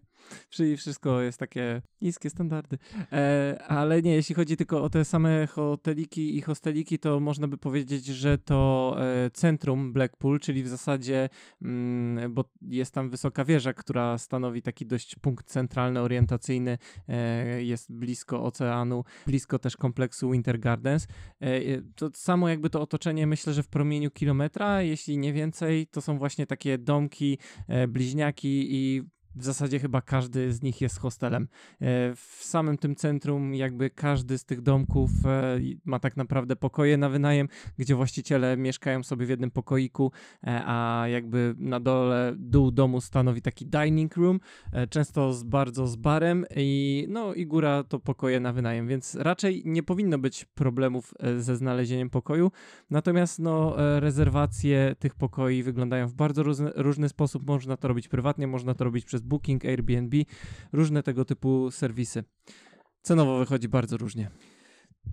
Czyli 0.50 0.76
wszystko 0.76 1.20
jest 1.20 1.38
takie 1.38 1.82
niskie 2.00 2.30
standardy. 2.30 2.78
E, 3.12 3.62
ale 3.68 4.02
nie, 4.02 4.14
jeśli 4.14 4.34
chodzi 4.34 4.56
tylko 4.56 4.82
o 4.82 4.90
te 4.90 5.04
same 5.04 5.46
hoteliki 5.46 6.36
i 6.36 6.40
hosteliki, 6.40 6.98
to 6.98 7.20
można 7.20 7.48
by 7.48 7.58
powiedzieć, 7.58 8.06
że 8.06 8.38
to 8.38 8.96
e, 8.98 9.30
centrum 9.30 9.92
Blackpool, 9.92 10.40
czyli 10.40 10.62
w 10.62 10.68
zasadzie, 10.68 11.28
mm, 11.62 12.34
bo 12.34 12.44
jest 12.62 12.94
tam 12.94 13.10
wysoka 13.10 13.44
wieża, 13.44 13.72
która 13.72 14.18
stanowi 14.18 14.62
taki 14.62 14.86
dość 14.86 15.16
punkt 15.16 15.46
centralny, 15.46 16.00
orientacyjny, 16.00 16.78
e, 17.08 17.62
jest 17.62 17.92
blisko 17.92 18.44
oceanu, 18.44 19.04
blisko 19.26 19.58
też 19.58 19.76
kompleksu 19.76 20.30
Winter 20.30 20.60
Gardens. 20.60 21.06
E, 21.42 21.46
e, 21.46 21.82
to 21.96 22.10
samo 22.14 22.48
jakby 22.48 22.70
to 22.70 22.80
otoczenie, 22.80 23.26
myślę, 23.26 23.52
że 23.52 23.62
w 23.62 23.68
promieniu 23.68 24.10
kilometra, 24.10 24.82
jeśli 24.82 25.18
nie 25.18 25.32
więcej, 25.32 25.86
to 25.86 26.00
są 26.00 26.18
właśnie 26.18 26.46
takie 26.46 26.78
domki, 26.78 27.38
e, 27.68 27.88
bliźniaki 27.88 28.74
i 28.74 29.02
w 29.34 29.44
zasadzie 29.44 29.78
chyba 29.78 30.00
każdy 30.00 30.52
z 30.52 30.62
nich 30.62 30.80
jest 30.80 30.98
hostelem. 30.98 31.48
E, 31.80 32.14
W 32.14 32.38
samym 32.40 32.78
tym 32.78 32.96
centrum 32.96 33.54
jakby 33.54 33.90
każdy 33.90 34.38
z 34.38 34.44
tych 34.44 34.60
domków 34.60 35.10
e, 35.26 35.58
ma 35.84 35.98
tak 35.98 36.16
naprawdę 36.16 36.56
pokoje 36.56 36.96
na 36.96 37.08
wynajem, 37.08 37.48
gdzie 37.78 37.94
właściciele 37.94 38.56
mieszkają 38.56 39.02
sobie 39.02 39.26
w 39.26 39.28
jednym 39.28 39.50
pokoiku, 39.50 40.12
e, 40.46 40.62
a 40.66 41.04
jakby 41.08 41.54
na 41.58 41.80
dole 41.80 42.34
dół 42.36 42.70
domu 42.70 43.00
stanowi 43.00 43.42
taki 43.42 43.66
dining 43.66 44.16
room, 44.16 44.40
często 44.90 45.32
z, 45.32 45.42
bardzo 45.42 45.86
z 45.86 45.96
barem 45.96 46.44
i 46.56 47.06
no 47.08 47.34
i 47.34 47.46
góra 47.46 47.84
to 47.84 47.98
pokoje 47.98 48.40
na 48.40 48.52
wynajem, 48.52 48.88
więc 48.88 49.14
raczej 49.14 49.62
nie 49.64 49.82
powinno 49.82 50.18
być 50.18 50.44
problemów 50.44 51.14
ze 51.38 51.56
znalezieniem 51.56 52.10
pokoju. 52.10 52.50
Natomiast 52.90 53.38
no 53.38 53.74
rezerwacje 54.00 54.96
tych 54.98 55.14
pokoi 55.14 55.62
wyglądają 55.62 56.08
w 56.08 56.14
bardzo 56.14 56.42
różny, 56.42 56.70
różny 56.74 57.08
sposób. 57.08 57.46
Można 57.46 57.76
to 57.76 57.88
robić 57.88 58.08
prywatnie, 58.08 58.46
można 58.46 58.74
to 58.74 58.84
robić 58.84 59.04
przez 59.04 59.22
Booking, 59.28 59.64
Airbnb, 59.64 60.16
różne 60.72 61.02
tego 61.02 61.24
typu 61.24 61.70
serwisy. 61.70 62.24
Cenowo 63.02 63.38
wychodzi 63.38 63.68
bardzo 63.68 63.96
różnie. 63.96 64.30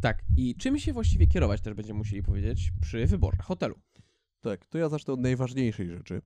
Tak, 0.01 0.23
i 0.37 0.55
czym 0.55 0.79
się 0.79 0.93
właściwie 0.93 1.27
kierować 1.27 1.61
też 1.61 1.73
będziemy 1.73 1.97
musieli 1.97 2.23
powiedzieć 2.23 2.71
przy 2.81 3.05
wyborze 3.05 3.43
hotelu. 3.43 3.75
Tak, 4.41 4.65
to 4.65 4.77
ja 4.77 4.89
zacznę 4.89 5.13
od 5.13 5.19
najważniejszej 5.19 5.89
rzeczy, 5.89 6.21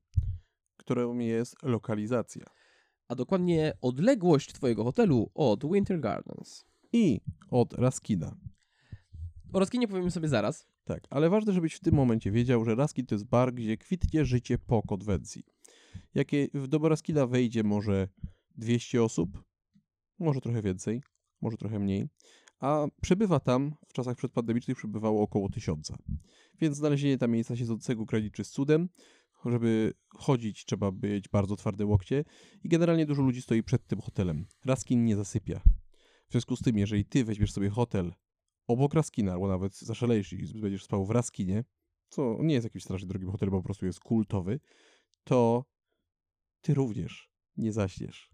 którą 0.78 1.18
jest 1.18 1.64
lokalizacja. 1.64 2.46
A 3.08 3.16
dokładnie 3.16 3.74
odległość 3.82 4.54
twojego 4.54 4.84
hotelu 4.84 5.32
od 5.34 5.72
Winter 5.72 6.00
Gardens. 6.00 6.66
I 6.94 7.22
od 7.50 7.74
Raskina. 7.74 8.36
O 9.54 9.60
Raskinie 9.60 9.88
powiemy 9.88 10.12
sobie 10.12 10.28
zaraz. 10.28 10.68
Tak, 10.84 11.04
ale 11.10 11.30
ważne, 11.30 11.54
żebyś 11.54 11.74
w 11.76 11.80
tym 11.80 11.96
momencie 11.96 12.32
wiedział, 12.32 12.66
że 12.66 12.76
Raskin 12.76 13.06
to 13.06 13.16
jest 13.16 13.26
bar, 13.26 13.54
gdzie 13.54 13.78
kwitnie 13.78 14.26
życie 14.26 14.58
po 14.58 14.82
konwencji. 14.82 15.44
Jakie 16.16 16.48
w 16.54 16.68
do 16.68 16.80
Raskina 16.80 17.28
wejdzie 17.28 17.64
może 17.64 18.08
200 18.56 19.04
osób, 19.04 19.44
może 20.20 20.42
trochę 20.42 20.62
więcej, 20.62 21.02
może 21.42 21.58
trochę 21.58 21.80
mniej, 21.80 22.10
a 22.60 22.88
przebywa 23.02 23.40
tam, 23.40 23.76
w 23.88 23.94
czasach 23.94 24.18
przedpandemicznych 24.18 24.78
przebywało 24.78 25.22
około 25.22 25.50
1000. 25.50 25.92
Więc 26.62 26.78
znalezienie 26.78 27.18
tam 27.18 27.32
miejsca 27.32 27.56
siedzącego 27.56 28.06
graniczy 28.06 28.44
z 28.44 28.50
cudem. 28.50 28.90
Żeby 29.46 29.94
chodzić, 30.16 30.66
trzeba 30.66 30.92
mieć 31.04 31.30
bardzo 31.30 31.56
twarde 31.56 31.86
łokcie 31.86 32.24
i 32.64 32.70
generalnie 32.70 33.06
dużo 33.06 33.22
ludzi 33.22 33.42
stoi 33.42 33.64
przed 33.64 33.88
tym 33.88 34.02
hotelem. 34.02 34.46
Raskin 34.66 35.06
nie 35.06 35.16
zasypia. 35.16 35.62
W 36.28 36.32
związku 36.32 36.56
z 36.56 36.62
tym, 36.62 36.78
jeżeli 36.78 37.06
ty 37.06 37.26
weźmiesz 37.26 37.52
sobie 37.52 37.70
hotel 37.70 38.14
obok 38.68 38.94
Raskina, 38.94 39.32
albo 39.32 39.48
nawet 39.48 39.78
zaszalejesz 39.78 40.34
i 40.34 40.60
będziesz 40.62 40.84
spał 40.84 41.06
w 41.06 41.10
Raskinie, 41.10 41.64
co 42.10 42.38
nie 42.42 42.54
jest 42.54 42.64
jakimś 42.64 42.84
strasznie 42.84 43.08
drogim 43.08 43.32
hotelem, 43.32 43.52
bo 43.52 43.58
po 43.58 43.64
prostu 43.64 43.86
jest 43.86 44.00
kultowy, 44.00 44.60
to 45.24 45.66
ty 46.62 46.74
również 46.74 47.32
nie 47.58 47.74
zaśniesz. 47.74 48.32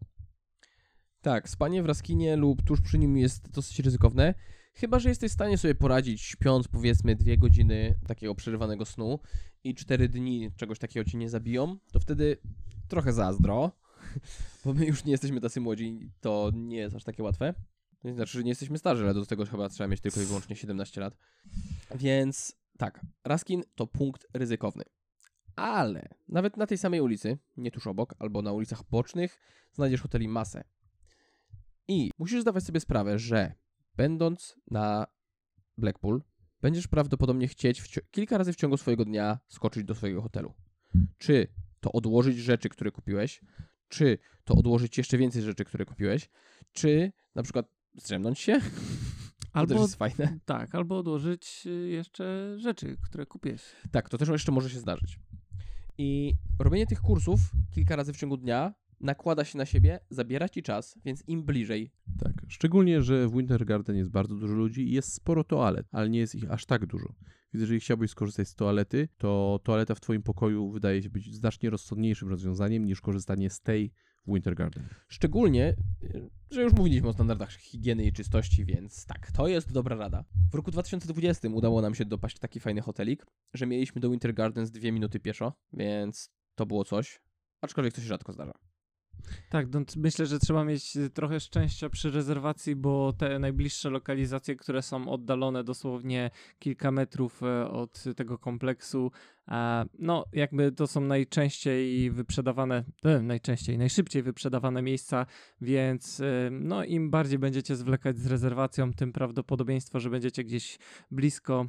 Tak, 1.21 1.49
spanie 1.49 1.83
w 1.83 1.85
Raskinie 1.85 2.35
lub 2.35 2.63
tuż 2.63 2.81
przy 2.81 2.97
nim 2.97 3.17
jest 3.17 3.49
dosyć 3.49 3.79
ryzykowne. 3.79 4.33
Chyba, 4.73 4.99
że 4.99 5.09
jesteś 5.09 5.31
w 5.31 5.33
stanie 5.33 5.57
sobie 5.57 5.75
poradzić 5.75 6.21
śpiąc 6.21 6.67
powiedzmy 6.67 7.15
dwie 7.15 7.37
godziny 7.37 7.99
takiego 8.07 8.35
przerywanego 8.35 8.85
snu 8.85 9.19
i 9.63 9.75
cztery 9.75 10.09
dni 10.09 10.51
czegoś 10.57 10.79
takiego 10.79 11.09
ci 11.09 11.17
nie 11.17 11.29
zabiją, 11.29 11.77
to 11.91 11.99
wtedy 11.99 12.37
trochę 12.87 13.13
zazdro, 13.13 13.71
bo 14.65 14.73
my 14.73 14.85
już 14.85 15.05
nie 15.05 15.11
jesteśmy 15.11 15.41
tacy 15.41 15.61
młodzi, 15.61 16.11
to 16.21 16.51
nie 16.53 16.77
jest 16.77 16.95
aż 16.95 17.03
takie 17.03 17.23
łatwe. 17.23 17.53
To 17.99 18.13
znaczy, 18.13 18.37
że 18.37 18.43
nie 18.43 18.51
jesteśmy 18.51 18.77
starzy, 18.77 19.03
ale 19.03 19.13
do 19.13 19.25
tego 19.25 19.45
chyba 19.45 19.69
trzeba 19.69 19.87
mieć 19.87 20.01
tylko 20.01 20.21
i 20.21 20.25
wyłącznie 20.25 20.55
17 20.55 21.01
lat. 21.01 21.17
Więc 21.95 22.55
tak, 22.77 23.05
Raskin 23.23 23.63
to 23.75 23.87
punkt 23.87 24.27
ryzykowny. 24.33 24.83
Ale 25.55 26.09
nawet 26.27 26.57
na 26.57 26.67
tej 26.67 26.77
samej 26.77 27.01
ulicy, 27.01 27.37
nie 27.57 27.71
tuż 27.71 27.87
obok, 27.87 28.15
albo 28.19 28.41
na 28.41 28.51
ulicach 28.51 28.83
bocznych, 28.89 29.39
znajdziesz 29.73 30.01
hoteli 30.01 30.27
masę. 30.27 30.63
I 31.87 32.11
musisz 32.17 32.41
zdawać 32.41 32.63
sobie 32.63 32.79
sprawę, 32.79 33.19
że 33.19 33.53
będąc 33.95 34.55
na 34.71 35.07
Blackpool, 35.77 36.21
będziesz 36.61 36.87
prawdopodobnie 36.87 37.47
chcieć 37.47 37.99
kilka 38.11 38.37
razy 38.37 38.53
w 38.53 38.55
ciągu 38.55 38.77
swojego 38.77 39.05
dnia 39.05 39.39
skoczyć 39.47 39.83
do 39.83 39.95
swojego 39.95 40.21
hotelu. 40.21 40.53
Czy 41.17 41.47
to 41.79 41.91
odłożyć 41.91 42.37
rzeczy, 42.37 42.69
które 42.69 42.91
kupiłeś, 42.91 43.41
czy 43.87 44.17
to 44.43 44.55
odłożyć 44.55 44.97
jeszcze 44.97 45.17
więcej 45.17 45.41
rzeczy, 45.41 45.65
które 45.65 45.85
kupiłeś, 45.85 46.29
czy 46.71 47.11
na 47.35 47.43
przykład 47.43 47.65
zdrzemnąć 47.95 48.39
się. 48.39 48.59
To 49.55 49.61
też 49.61 49.71
Albo, 49.71 49.81
jest 49.81 49.95
fajne. 49.95 50.39
tak, 50.45 50.75
albo 50.75 50.97
odłożyć 50.97 51.63
y, 51.65 51.89
jeszcze 51.89 52.55
rzeczy, 52.59 52.97
które 53.01 53.25
kupiłeś. 53.25 53.61
Tak, 53.91 54.09
to 54.09 54.17
też 54.17 54.29
jeszcze 54.29 54.51
może 54.51 54.69
się 54.69 54.79
zdarzyć. 54.79 55.19
I 55.97 56.33
robienie 56.59 56.87
tych 56.87 57.01
kursów 57.01 57.39
kilka 57.71 57.95
razy 57.95 58.13
w 58.13 58.17
ciągu 58.17 58.37
dnia 58.37 58.73
nakłada 58.99 59.43
się 59.45 59.57
na 59.57 59.65
siebie, 59.65 59.99
zabiera 60.09 60.49
ci 60.49 60.63
czas, 60.63 60.99
więc 61.05 61.23
im 61.27 61.43
bliżej 61.43 61.91
Tak, 62.19 62.33
szczególnie, 62.47 63.01
że 63.01 63.27
w 63.27 63.31
Winter 63.31 63.65
Garden 63.65 63.95
jest 63.95 64.09
bardzo 64.09 64.35
dużo 64.35 64.53
ludzi 64.53 64.87
i 64.87 64.91
jest 64.91 65.13
sporo 65.13 65.43
toalet, 65.43 65.87
ale 65.91 66.09
nie 66.09 66.19
jest 66.19 66.35
ich 66.35 66.51
aż 66.51 66.65
tak 66.65 66.85
dużo. 66.85 67.07
Więc 67.53 67.61
jeżeli 67.61 67.79
chciałbyś 67.79 68.11
skorzystać 68.11 68.47
z 68.47 68.55
toalety, 68.55 69.07
to 69.17 69.59
toaleta 69.63 69.95
w 69.95 69.99
twoim 69.99 70.23
pokoju 70.23 70.71
wydaje 70.71 71.03
się 71.03 71.09
być 71.09 71.35
znacznie 71.35 71.69
rozsądniejszym 71.69 72.29
rozwiązaniem 72.29 72.85
niż 72.85 73.01
korzystanie 73.01 73.49
z 73.49 73.61
tej 73.61 73.91
Winter 74.27 74.55
Garden. 74.55 74.87
Szczególnie, 75.07 75.75
y, 76.03 76.29
że 76.51 76.61
już 76.61 76.73
mówiliśmy 76.73 77.07
o 77.07 77.13
standardach 77.13 77.51
higieny 77.51 78.03
i 78.03 78.13
czystości, 78.13 78.65
więc 78.65 79.05
tak, 79.05 79.31
to 79.31 79.47
jest 79.47 79.71
dobra 79.71 79.95
rada. 79.95 80.23
W 80.51 80.55
roku 80.55 80.71
2020 80.71 81.49
udało 81.49 81.81
nam 81.81 81.95
się 81.95 82.05
dopaść 82.05 82.39
taki 82.39 82.59
fajny 82.59 82.81
hotelik, 82.81 83.25
że 83.53 83.65
mieliśmy 83.65 84.01
do 84.01 84.09
Winter 84.09 84.33
Gardens 84.33 84.71
dwie 84.71 84.91
minuty 84.91 85.19
pieszo, 85.19 85.53
więc 85.73 86.29
to 86.55 86.65
było 86.65 86.85
coś. 86.85 87.21
Aczkolwiek 87.61 87.93
to 87.93 88.01
się 88.01 88.07
rzadko 88.07 88.33
zdarza. 88.33 88.53
Tak, 89.49 89.73
no, 89.73 89.81
myślę, 89.97 90.25
że 90.25 90.39
trzeba 90.39 90.63
mieć 90.63 90.97
y, 90.97 91.09
trochę 91.09 91.39
szczęścia 91.39 91.89
przy 91.89 92.11
rezerwacji, 92.11 92.75
bo 92.75 93.13
te 93.13 93.39
najbliższe 93.39 93.89
lokalizacje, 93.89 94.55
które 94.55 94.81
są 94.81 95.09
oddalone 95.09 95.63
dosłownie 95.63 96.31
kilka 96.59 96.91
metrów 96.91 97.43
e, 97.43 97.69
od 97.69 98.03
tego 98.15 98.37
kompleksu, 98.37 99.11
no 99.99 100.25
jakby 100.33 100.71
to 100.71 100.87
są 100.87 101.01
najczęściej 101.01 102.11
wyprzedawane, 102.11 102.83
e, 103.05 103.21
najczęściej, 103.21 103.77
najszybciej 103.77 104.23
wyprzedawane 104.23 104.81
miejsca, 104.81 105.25
więc 105.61 106.19
e, 106.19 106.49
no 106.51 106.83
im 106.83 107.09
bardziej 107.09 107.39
będziecie 107.39 107.75
zwlekać 107.75 108.17
z 108.17 108.27
rezerwacją, 108.27 108.93
tym 108.93 109.11
prawdopodobieństwo, 109.11 109.99
że 109.99 110.09
będziecie 110.09 110.43
gdzieś 110.43 110.79
blisko 111.11 111.65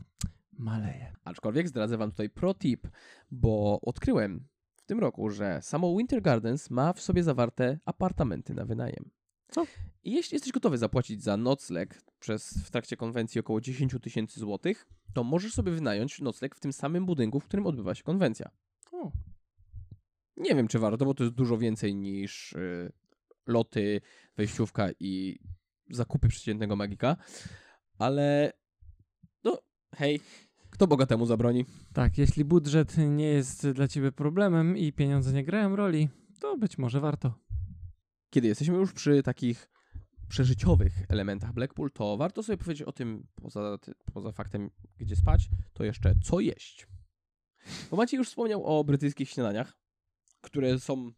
maleje. 0.59 1.13
Aczkolwiek 1.25 1.69
zdradzę 1.69 1.97
wam 1.97 2.11
tutaj 2.11 2.31
pro 2.31 2.55
tip, 2.55 2.89
bo 3.31 3.81
odkryłem 3.83 4.47
w 4.87 4.89
tym 4.89 5.01
roku, 5.01 5.31
że 5.31 5.63
samo 5.63 5.97
Winter 5.97 6.23
Gardens 6.23 6.71
ma 6.71 6.93
w 6.93 7.01
sobie 7.01 7.23
zawarte 7.23 7.79
apartamenty 7.85 8.55
na 8.55 8.65
wynajem. 8.65 9.11
Co? 9.51 9.67
I 10.05 10.13
jeśli 10.13 10.35
jesteś 10.35 10.53
gotowy 10.53 10.79
zapłacić 10.79 11.23
za 11.23 11.37
nocleg 11.37 12.03
przez 12.19 12.51
w 12.65 12.71
trakcie 12.71 12.97
konwencji 12.97 13.41
około 13.41 13.61
10 13.61 13.97
tysięcy 14.03 14.41
złotych, 14.41 14.87
to 15.15 15.25
możesz 15.25 15.53
sobie 15.53 15.73
wynająć 15.73 16.21
nocleg 16.21 16.55
w 16.55 16.61
tym 16.61 16.73
samym 16.73 17.07
budynku, 17.07 17.41
w 17.41 17.45
którym 17.45 17.67
odbywa 17.67 17.95
się 17.95 18.03
konwencja. 18.03 18.51
O. 18.93 19.13
Nie 20.37 20.55
wiem, 20.55 20.69
czy 20.69 20.79
warto, 20.79 21.05
bo 21.05 21.15
to 21.15 21.25
jest 21.25 21.37
dużo 21.37 21.59
więcej 21.59 21.95
niż 21.95 22.53
y, 22.53 22.93
loty, 23.47 24.01
wejściówka 24.37 24.89
i 25.01 25.39
zakupy 25.91 26.29
przeciętnego 26.29 26.77
magika, 26.77 27.17
ale 27.99 28.53
no 29.45 29.59
hej, 29.97 30.21
kto 30.77 30.87
bogatemu 30.87 31.27
zabroni? 31.27 31.65
Tak, 31.93 32.19
jeśli 32.19 32.45
budżet 32.45 32.97
nie 32.99 33.25
jest 33.25 33.71
dla 33.71 33.89
ciebie 33.89 34.13
problemem 34.13 34.77
i 34.77 34.93
pieniądze 34.93 35.33
nie 35.33 35.45
grają 35.45 35.77
roli, 35.77 36.09
to 36.41 36.57
być 36.57 36.79
może 36.79 37.01
warto. 37.01 37.35
kiedy 38.31 38.49
jesteśmy 38.49 38.75
już 38.75 38.93
przy 38.93 39.23
takich 39.23 39.71
przeżyciowych 40.29 40.93
elementach 41.09 41.53
Blackpool, 41.53 41.91
to 41.91 42.17
warto 42.17 42.43
sobie 42.43 42.59
powiedzieć 42.59 42.83
o 42.83 42.93
tym, 42.93 43.27
poza, 43.35 43.79
poza 44.13 44.33
faktem, 44.33 44.71
gdzie 44.99 45.17
spać, 45.17 45.49
to 45.73 45.85
jeszcze 45.85 46.15
co 46.25 46.41
jeść. 46.41 46.87
Bo 47.91 47.97
Maciej 47.97 48.19
już 48.19 48.29
wspomniał 48.29 48.65
o 48.65 48.85
brytyjskich 48.85 49.31
śniadaniach, 49.31 49.79
które 50.41 50.79
są, 50.81 51.13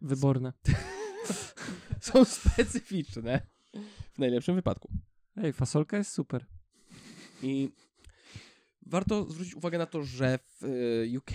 Wyborne. 0.00 0.52
są 2.00 2.24
specyficzne 2.24 3.46
w 4.12 4.18
najlepszym 4.18 4.54
wypadku. 4.54 4.88
Ej, 5.36 5.52
fasolka 5.52 5.96
jest 5.96 6.12
super. 6.12 6.46
I 7.42 7.72
warto 8.86 9.30
zwrócić 9.30 9.54
uwagę 9.54 9.78
na 9.78 9.86
to, 9.86 10.02
że 10.02 10.38
w 10.38 10.64
y, 10.64 11.18
UK 11.18 11.30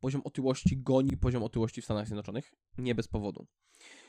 poziom 0.00 0.22
otyłości 0.24 0.76
goni 0.76 1.16
poziom 1.16 1.42
otyłości 1.42 1.82
w 1.82 1.84
Stanach 1.84 2.06
Zjednoczonych. 2.06 2.52
Nie 2.78 2.94
bez 2.94 3.08
powodu. 3.08 3.46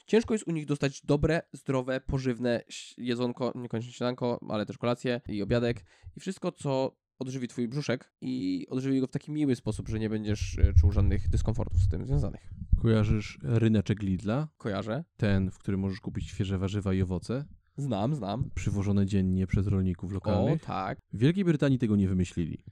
Ciężko 0.08 0.34
jest 0.34 0.47
u 0.47 0.51
nich 0.51 0.65
dostać 0.65 1.01
dobre, 1.01 1.41
zdrowe, 1.53 2.01
pożywne 2.01 2.63
jedzonko, 2.97 3.51
niekoniecznie 3.56 3.93
śniadanko, 3.93 4.39
ale 4.49 4.65
też 4.65 4.77
kolację 4.77 5.21
i 5.30 5.41
obiadek 5.41 5.86
i 6.15 6.19
wszystko, 6.19 6.51
co 6.51 6.97
odżywi 7.19 7.47
twój 7.47 7.67
brzuszek 7.67 8.13
i 8.21 8.65
odżywi 8.69 8.99
go 8.99 9.08
w 9.08 9.12
taki 9.12 9.32
miły 9.32 9.56
sposób, 9.56 9.89
że 9.89 9.99
nie 9.99 10.10
będziesz 10.10 10.58
y, 10.58 10.73
czuł 10.80 10.91
żadnych 10.91 11.30
dyskomfortów 11.30 11.80
z 11.80 11.89
tym 11.89 12.06
związanych. 12.06 12.49
Kojarzysz 12.82 13.39
ryneczek 13.43 14.01
Lidla? 14.03 14.47
Kojarzę? 14.58 15.03
Ten, 15.17 15.51
w 15.51 15.58
którym 15.58 15.80
możesz 15.80 15.99
kupić 15.99 16.30
świeże 16.30 16.58
warzywa 16.58 16.93
i 16.93 17.01
owoce, 17.01 17.45
Znam, 17.77 18.15
znam. 18.15 18.49
przywożone 18.55 19.05
dziennie 19.05 19.47
przez 19.47 19.67
rolników 19.67 20.11
O, 20.11 20.13
lokalnych. 20.13 20.61
tak. 20.63 20.99
W 21.13 21.17
Wielkiej 21.17 21.45
Brytanii 21.45 21.79
tego 21.79 21.95
nie 21.95 22.07
wymyślili. 22.07 22.63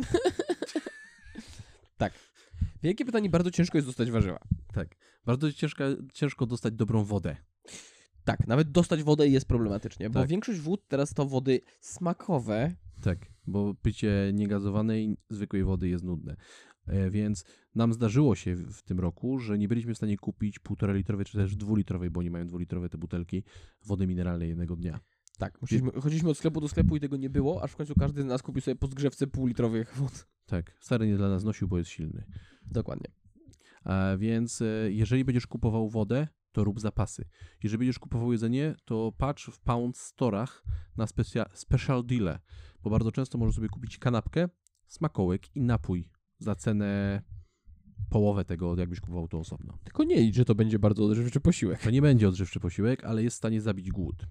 W 2.80 2.82
Wielkiej 2.82 3.04
Brytanii 3.04 3.30
bardzo 3.30 3.50
ciężko 3.50 3.78
jest 3.78 3.88
dostać 3.88 4.10
warzywa. 4.10 4.38
Tak. 4.72 4.88
Bardzo 5.24 5.52
ciężko, 5.52 5.84
ciężko 6.14 6.46
dostać 6.46 6.74
dobrą 6.74 7.04
wodę. 7.04 7.36
Tak, 8.24 8.46
nawet 8.46 8.70
dostać 8.70 9.02
wodę 9.02 9.28
jest 9.28 9.46
problematycznie, 9.48 10.10
bo 10.10 10.20
Tak. 10.20 10.28
większość 10.28 10.60
wód 10.60 10.88
teraz 10.88 11.14
to 11.14 11.26
wody 11.26 11.60
smakowe, 11.80 12.74
Tak, 13.02 13.18
bo 13.46 13.74
picie 13.82 14.30
niegazowanej, 14.34 15.16
zwykłej 15.30 15.64
wody 15.64 15.88
jest 15.88 16.04
nudne. 16.04 16.36
E, 16.90 17.10
Więc 17.10 17.44
nam 17.74 17.92
zdarzyło 17.92 18.34
się 18.34 18.56
w 18.56 18.82
tym 18.82 19.00
roku, 19.00 19.38
że 19.38 19.58
nie 19.58 19.68
byliśmy 19.68 19.94
w 19.94 19.96
stanie 19.96 20.16
kupić 20.16 20.58
półtora 20.58 20.92
litrowej 20.92 21.26
czy 21.26 21.38
też 21.38 21.56
dwulitrowej, 21.56 22.10
bo 22.10 22.20
oni 22.20 22.30
mają 22.30 22.46
dwulitrowe 22.46 22.88
te 22.88 22.98
butelki 22.98 23.42
wody 23.84 24.06
mineralnej 24.06 24.48
jednego 24.48 24.76
dnia. 24.76 25.00
Tak, 25.38 25.60
musieliśmy, 25.60 25.92
chodziliśmy 25.92 26.30
od 26.30 26.38
sklepu 26.38 26.60
do 26.60 26.68
sklepu 26.68 26.96
i 26.96 27.00
tego 27.00 27.16
nie 27.16 27.30
było, 27.30 27.62
aż 27.62 27.70
w 27.72 27.76
końcu 27.76 27.94
każdy 27.94 28.22
z 28.22 28.24
nas 28.24 28.42
kupił 28.42 28.62
sobie 28.62 28.74
po 28.76 28.86
zgrzewce 28.86 29.26
półlitrowych 29.26 29.96
wód. 29.96 30.26
Tak, 30.46 30.76
stary 30.80 31.06
nie 31.06 31.16
dla 31.16 31.28
nas 31.28 31.44
nosił, 31.44 31.68
bo 31.68 31.78
jest 31.78 31.90
silny. 31.90 32.24
Dokładnie. 32.62 33.06
A 33.84 34.16
więc 34.18 34.62
e, 34.62 34.66
jeżeli 34.92 35.24
będziesz 35.24 35.46
kupował 35.46 35.88
wodę, 35.88 36.28
to 36.52 36.64
rób 36.64 36.80
zapasy. 36.80 37.24
Jeżeli 37.62 37.78
będziesz 37.78 37.98
kupował 37.98 38.32
jedzenie, 38.32 38.74
to 38.84 39.12
patrz 39.18 39.50
w 39.50 39.60
pound 39.60 39.98
storach 39.98 40.64
na 40.96 41.04
specia- 41.04 41.48
special 41.54 42.06
deale, 42.06 42.38
bo 42.82 42.90
bardzo 42.90 43.12
często 43.12 43.38
możesz 43.38 43.54
sobie 43.54 43.68
kupić 43.68 43.98
kanapkę, 43.98 44.48
smakołek 44.86 45.56
i 45.56 45.60
napój 45.60 46.10
za 46.40 46.54
cenę 46.54 47.22
połowę 48.10 48.44
tego, 48.44 48.76
jakbyś 48.76 49.00
kupował 49.00 49.28
to 49.28 49.38
osobno. 49.38 49.78
Tylko 49.84 50.04
nie 50.04 50.16
licz, 50.20 50.36
że 50.36 50.44
to 50.44 50.54
będzie 50.54 50.78
bardzo 50.78 51.04
odżywczy 51.04 51.40
posiłek. 51.40 51.82
To 51.82 51.90
nie 51.90 52.02
będzie 52.02 52.28
odżywczy 52.28 52.60
posiłek, 52.60 53.04
ale 53.04 53.22
jest 53.22 53.34
w 53.34 53.38
stanie 53.38 53.60
zabić 53.60 53.90
głód. 53.90 54.26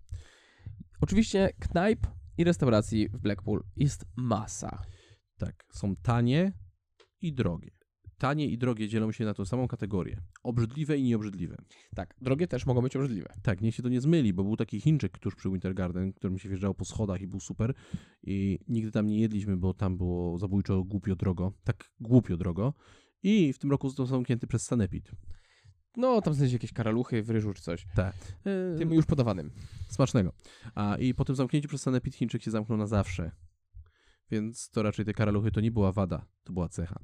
Oczywiście 1.02 1.50
knajp 1.60 2.08
i 2.38 2.43
restauracji 2.43 3.10
w 3.10 3.19
Blackpool 3.19 3.63
jest 3.76 4.06
masa. 4.15 4.82
Tak, 5.38 5.65
są 5.72 5.95
tanie 5.95 6.54
i 7.22 7.34
drogie. 7.34 7.79
Tanie 8.19 8.47
i 8.47 8.58
drogie 8.58 8.88
dzielą 8.88 9.12
się 9.12 9.25
na 9.25 9.34
tą 9.34 9.45
samą 9.45 9.67
kategorię. 9.67 10.21
Obrzydliwe 10.43 10.97
i 10.97 11.03
nieobrzydliwe. 11.03 11.58
Tak, 11.95 12.15
drogie 12.21 12.47
też 12.47 12.65
mogą 12.65 12.82
być 12.82 12.95
obrzydliwe. 12.95 13.34
Tak, 13.43 13.62
niech 13.62 13.75
się 13.75 13.84
to 13.84 13.89
nie 13.89 14.01
zmyli, 14.01 14.34
bo 14.34 14.43
był 14.43 14.58
taki 14.58 14.82
Chińczyk 14.82 15.19
tuż 15.19 15.36
przy 15.36 15.49
Winter 15.49 15.73
Garden, 15.73 16.13
którym 16.13 16.38
się 16.38 16.49
wjeżdżało 16.49 16.73
po 16.73 16.86
schodach 16.86 17.21
i 17.21 17.27
był 17.27 17.39
super. 17.39 17.73
I 18.23 18.60
nigdy 18.67 18.91
tam 18.91 19.08
nie 19.08 19.19
jedliśmy, 19.19 19.58
bo 19.58 19.73
tam 19.73 19.97
było 19.97 20.38
zabójczo 20.38 20.84
głupio 20.84 21.15
drogo. 21.15 21.53
Tak 21.63 21.91
głupio 21.99 22.38
drogo. 22.38 22.73
I 23.23 23.53
w 23.53 23.60
tym 23.60 23.71
roku 23.71 23.89
został 23.89 24.05
zamknięty 24.05 24.47
przez 24.47 24.63
Sanepid. 24.63 25.12
No, 25.97 26.21
tam 26.21 26.34
znaleźć 26.34 26.53
jakieś 26.53 26.73
karaluchy 26.73 27.23
w 27.23 27.29
ryżu 27.29 27.53
czy 27.53 27.62
coś. 27.62 27.86
Tak. 27.95 28.15
Tym 28.77 28.93
już 28.93 29.05
podawanym. 29.05 29.51
Smacznego. 29.89 30.34
A 30.75 30.97
i 30.97 31.13
po 31.13 31.25
tym 31.25 31.36
zamknięciu 31.36 31.67
przez 31.67 31.82
Sanepid 31.82 32.15
Chińczyk 32.15 32.43
się 32.43 32.51
zamknął 32.51 32.77
na 32.77 32.88
zawsze. 32.88 33.32
Więc 34.32 34.69
to 34.69 34.84
raczej 34.84 35.05
te 35.05 35.13
karaluchy 35.13 35.51
to 35.51 35.62
nie 35.62 35.71
była 35.71 35.91
wada, 35.91 36.25
to 36.43 36.53
była 36.53 36.69
cecha. 36.69 36.99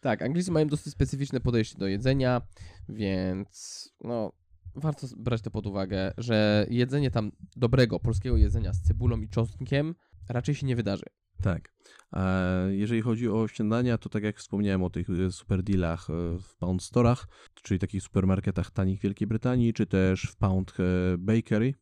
Tak, 0.00 0.22
Anglicy 0.22 0.50
mają 0.50 0.66
dosyć 0.66 0.92
specyficzne 0.92 1.40
podejście 1.40 1.78
do 1.78 1.86
jedzenia, 1.86 2.42
więc 2.88 3.88
no, 4.04 4.32
warto 4.74 5.06
brać 5.16 5.42
to 5.42 5.50
pod 5.50 5.66
uwagę, 5.66 6.12
że 6.18 6.66
jedzenie 6.70 7.10
tam 7.10 7.32
dobrego 7.56 8.00
polskiego 8.00 8.36
jedzenia 8.36 8.72
z 8.72 8.82
cebulą 8.82 9.20
i 9.20 9.28
czosnkiem 9.28 9.94
raczej 10.28 10.54
się 10.54 10.66
nie 10.66 10.76
wydarzy. 10.76 11.04
Tak. 11.42 11.72
A 12.10 12.42
jeżeli 12.70 13.02
chodzi 13.02 13.28
o 13.28 13.48
śniadania, 13.48 13.98
to 13.98 14.08
tak 14.08 14.22
jak 14.22 14.38
wspomniałem 14.38 14.82
o 14.82 14.90
tych 14.90 15.10
e, 15.10 15.32
super 15.32 15.62
dealach 15.62 16.10
e, 16.10 16.38
w 16.38 16.56
Pound 16.56 16.82
Storach, 16.82 17.28
czyli 17.54 17.80
takich 17.80 18.02
supermarketach 18.02 18.70
tanich 18.70 18.98
w 19.00 19.02
Wielkiej 19.02 19.28
Brytanii, 19.28 19.72
czy 19.72 19.86
też 19.86 20.22
w 20.22 20.36
Pound 20.36 20.74
e, 20.80 21.18
Bakery, 21.18 21.74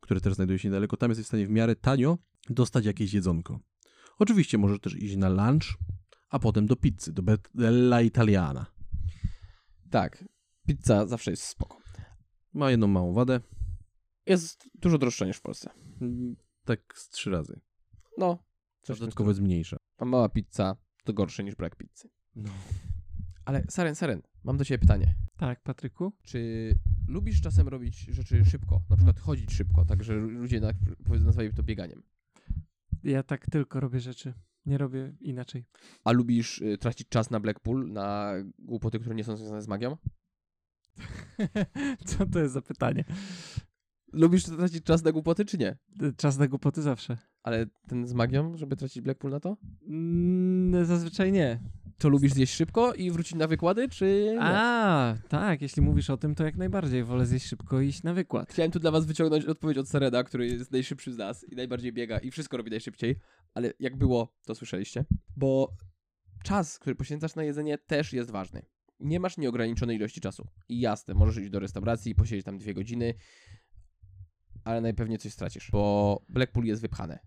które 0.00 0.20
też 0.20 0.34
znajduje 0.34 0.58
się 0.58 0.68
niedaleko, 0.68 0.96
tam 0.96 1.10
jesteś 1.10 1.24
w 1.24 1.28
stanie 1.28 1.46
w 1.46 1.50
miarę 1.50 1.76
tanio 1.76 2.18
dostać 2.50 2.84
jakieś 2.84 3.12
jedzonko. 3.12 3.60
Oczywiście 4.18 4.58
możesz 4.58 4.80
też 4.80 4.96
iść 4.96 5.16
na 5.16 5.28
lunch, 5.28 5.78
a 6.28 6.38
potem 6.38 6.66
do 6.66 6.76
pizzy, 6.76 7.12
do 7.12 7.22
Bella 7.54 8.00
Italiana. 8.02 8.66
Tak, 9.90 10.24
pizza 10.66 11.06
zawsze 11.06 11.30
jest 11.30 11.42
spoko. 11.42 11.78
Ma 12.54 12.70
jedną 12.70 12.86
małą 12.86 13.12
wadę, 13.12 13.40
Jest 14.26 14.68
dużo 14.74 14.98
droższa 14.98 15.26
niż 15.26 15.36
w 15.36 15.40
Polsce. 15.42 15.70
tak 16.64 16.80
z 16.96 17.08
trzy 17.08 17.30
razy. 17.30 17.60
No, 18.18 18.38
coś 18.82 18.98
dodatkowo 18.98 19.30
jest 19.30 19.40
mniejsza. 19.40 19.76
A 19.98 20.04
mała 20.04 20.28
pizza 20.28 20.76
to 21.04 21.12
gorsze 21.12 21.44
niż 21.44 21.54
brak 21.54 21.76
pizzy. 21.76 22.08
No. 22.36 22.50
Ale 23.44 23.64
Saren, 23.70 23.94
Saren, 23.94 24.22
mam 24.44 24.56
do 24.56 24.64
ciebie 24.64 24.78
pytanie. 24.78 25.14
Tak, 25.36 25.62
Patryku? 25.62 26.12
Czy 26.22 26.74
lubisz 27.06 27.40
czasem 27.40 27.68
robić 27.68 27.98
rzeczy 27.98 28.44
szybko? 28.44 28.82
Na 28.90 28.96
przykład 28.96 29.20
chodzić 29.20 29.52
szybko, 29.52 29.84
tak 29.84 30.04
że 30.04 30.14
ludzie 30.14 30.60
na, 30.60 30.70
to 31.56 31.62
bieganiem. 31.62 32.02
Ja 33.04 33.22
tak 33.22 33.46
tylko 33.50 33.80
robię 33.80 34.00
rzeczy. 34.00 34.34
Nie 34.66 34.78
robię 34.78 35.16
inaczej. 35.20 35.64
A 36.04 36.12
lubisz 36.12 36.60
y, 36.60 36.78
tracić 36.78 37.08
czas 37.08 37.30
na 37.30 37.40
Blackpool, 37.40 37.92
na 37.92 38.34
głupoty, 38.58 38.98
które 38.98 39.14
nie 39.14 39.24
są 39.24 39.36
związane 39.36 39.62
z 39.62 39.68
magią? 39.68 39.96
Co 42.06 42.26
to 42.26 42.38
jest 42.38 42.54
za 42.54 42.62
pytanie? 42.62 43.04
Lubisz 44.12 44.44
tracić 44.44 44.84
czas 44.84 45.04
na 45.04 45.12
głupoty, 45.12 45.44
czy 45.44 45.58
nie? 45.58 45.78
Czas 46.16 46.38
na 46.38 46.48
głupoty 46.48 46.82
zawsze. 46.82 47.18
Ale 47.42 47.66
ten 47.86 48.06
z 48.06 48.14
magią, 48.14 48.56
żeby 48.56 48.76
tracić 48.76 49.02
Blackpool 49.02 49.32
na 49.32 49.40
to? 49.40 49.56
Mm, 49.88 50.84
zazwyczaj 50.84 51.32
nie. 51.32 51.60
To 51.98 52.08
lubisz 52.08 52.32
zjeść 52.32 52.54
szybko 52.54 52.94
i 52.94 53.10
wrócić 53.10 53.34
na 53.34 53.46
wykłady, 53.46 53.88
czy 53.88 54.30
nie? 54.34 54.40
A, 54.40 55.16
tak, 55.28 55.62
jeśli 55.62 55.82
mówisz 55.82 56.10
o 56.10 56.16
tym, 56.16 56.34
to 56.34 56.44
jak 56.44 56.56
najbardziej 56.56 57.04
wolę 57.04 57.26
zjeść 57.26 57.46
szybko 57.46 57.80
i 57.80 57.88
iść 57.88 58.02
na 58.02 58.14
wykład. 58.14 58.52
Chciałem 58.52 58.72
tu 58.72 58.78
dla 58.78 58.90
was 58.90 59.06
wyciągnąć 59.06 59.44
odpowiedź 59.44 59.78
od 59.78 59.88
Serena, 59.88 60.24
który 60.24 60.46
jest 60.46 60.72
najszybszy 60.72 61.12
z 61.12 61.16
nas 61.16 61.44
i 61.52 61.56
najbardziej 61.56 61.92
biega 61.92 62.18
i 62.18 62.30
wszystko 62.30 62.56
robi 62.56 62.70
najszybciej, 62.70 63.16
ale 63.54 63.72
jak 63.80 63.96
było, 63.96 64.34
to 64.46 64.54
słyszeliście. 64.54 65.04
Bo 65.36 65.76
czas, 66.44 66.78
który 66.78 66.96
poświęcasz 66.96 67.34
na 67.34 67.44
jedzenie 67.44 67.78
też 67.78 68.12
jest 68.12 68.30
ważny. 68.30 68.62
Nie 69.00 69.20
masz 69.20 69.38
nieograniczonej 69.38 69.96
ilości 69.96 70.20
czasu. 70.20 70.48
I 70.68 70.80
jasne, 70.80 71.14
możesz 71.14 71.36
iść 71.42 71.50
do 71.50 71.60
restauracji, 71.60 72.14
posiedzieć 72.14 72.44
tam 72.44 72.58
dwie 72.58 72.74
godziny, 72.74 73.14
ale 74.64 74.80
najpewniej 74.80 75.18
coś 75.18 75.32
stracisz, 75.32 75.70
bo 75.70 76.24
Blackpool 76.28 76.66
jest 76.66 76.82
wypchane. 76.82 77.18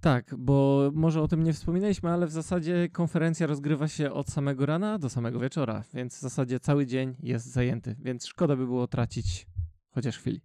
Tak, 0.00 0.34
bo 0.38 0.90
może 0.94 1.22
o 1.22 1.28
tym 1.28 1.42
nie 1.42 1.52
wspominaliśmy, 1.52 2.10
ale 2.10 2.26
w 2.26 2.30
zasadzie 2.30 2.88
konferencja 2.92 3.46
rozgrywa 3.46 3.88
się 3.88 4.12
od 4.12 4.28
samego 4.28 4.66
rana 4.66 4.98
do 4.98 5.08
samego 5.08 5.40
wieczora, 5.40 5.84
więc 5.94 6.16
w 6.16 6.20
zasadzie 6.20 6.60
cały 6.60 6.86
dzień 6.86 7.16
jest 7.22 7.46
zajęty, 7.46 7.96
więc 7.98 8.26
szkoda 8.26 8.56
by 8.56 8.66
było 8.66 8.86
tracić 8.86 9.46
chociaż 9.90 10.18
chwili. 10.18 10.40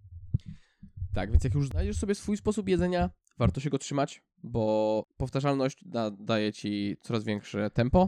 Tak, 1.13 1.31
więc 1.31 1.43
jak 1.43 1.53
już 1.53 1.67
znajdziesz 1.67 1.97
sobie 1.97 2.15
swój 2.15 2.37
sposób 2.37 2.69
jedzenia, 2.69 3.09
warto 3.37 3.61
się 3.61 3.69
go 3.69 3.77
trzymać, 3.77 4.23
bo 4.43 5.03
powtarzalność 5.17 5.83
da, 5.85 6.11
daje 6.11 6.53
ci 6.53 6.97
coraz 7.01 7.23
większe 7.23 7.69
tempo 7.69 8.07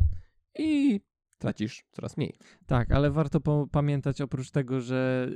i 0.59 1.01
tracisz 1.37 1.85
coraz 1.91 2.17
mniej. 2.17 2.33
Tak, 2.65 2.91
ale 2.91 3.11
warto 3.11 3.39
po- 3.39 3.67
pamiętać 3.71 4.21
oprócz 4.21 4.51
tego, 4.51 4.81
że 4.81 5.29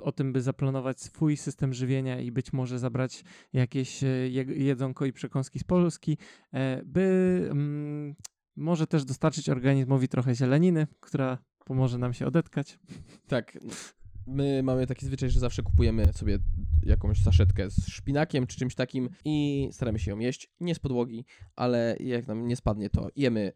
y, 0.00 0.02
o 0.02 0.12
tym, 0.12 0.32
by 0.32 0.40
zaplanować 0.42 1.00
swój 1.00 1.36
system 1.36 1.74
żywienia 1.74 2.20
i 2.20 2.32
być 2.32 2.52
może 2.52 2.78
zabrać 2.78 3.24
jakieś 3.52 4.02
y, 4.02 4.28
je- 4.32 4.64
jedzonko 4.64 5.06
i 5.06 5.12
przekąski 5.12 5.58
z 5.58 5.64
Polski, 5.64 6.18
e, 6.52 6.82
by 6.84 7.48
mm, 7.50 8.14
może 8.56 8.86
też 8.86 9.04
dostarczyć 9.04 9.48
organizmowi 9.48 10.08
trochę 10.08 10.34
zieleniny, 10.34 10.86
która 11.00 11.38
pomoże 11.64 11.98
nam 11.98 12.12
się 12.14 12.26
odetkać. 12.26 12.78
Tak. 13.28 13.58
My 14.26 14.62
mamy 14.62 14.86
taki 14.86 15.06
zwyczaj, 15.06 15.30
że 15.30 15.40
zawsze 15.40 15.62
kupujemy 15.62 16.12
sobie 16.12 16.38
jakąś 16.82 17.22
saszetkę 17.22 17.70
z 17.70 17.86
szpinakiem 17.86 18.46
czy 18.46 18.56
czymś 18.58 18.74
takim 18.74 19.08
i 19.24 19.68
staramy 19.72 19.98
się 19.98 20.10
ją 20.10 20.18
jeść. 20.18 20.50
Nie 20.60 20.74
z 20.74 20.78
podłogi, 20.78 21.24
ale 21.56 21.96
jak 22.00 22.26
nam 22.26 22.46
nie 22.46 22.56
spadnie, 22.56 22.90
to 22.90 23.08
jemy, 23.16 23.52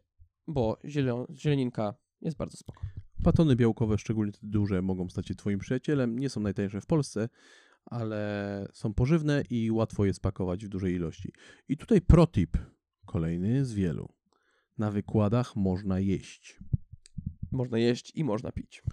bo 0.47 0.77
zielon, 0.85 1.25
zieleninka 1.35 1.93
jest 2.21 2.37
bardzo 2.37 2.57
spoko. 2.57 2.81
Batony 3.19 3.55
białkowe, 3.55 3.97
szczególnie 3.97 4.31
te 4.31 4.39
duże, 4.43 4.81
mogą 4.81 5.09
stać 5.09 5.27
się 5.27 5.35
twoim 5.35 5.59
przyjacielem. 5.59 6.19
Nie 6.19 6.29
są 6.29 6.41
najtańsze 6.41 6.81
w 6.81 6.85
Polsce, 6.85 7.29
ale 7.85 8.67
są 8.73 8.93
pożywne 8.93 9.43
i 9.49 9.71
łatwo 9.71 10.05
je 10.05 10.13
spakować 10.13 10.65
w 10.65 10.69
dużej 10.69 10.93
ilości. 10.93 11.33
I 11.67 11.77
tutaj 11.77 12.01
protip, 12.01 12.57
kolejny 13.05 13.65
z 13.65 13.73
wielu. 13.73 14.13
Na 14.77 14.91
wykładach 14.91 15.55
można 15.55 15.99
jeść. 15.99 16.59
Można 17.51 17.77
jeść 17.77 18.11
i 18.15 18.23
można 18.23 18.51
pić. 18.51 18.83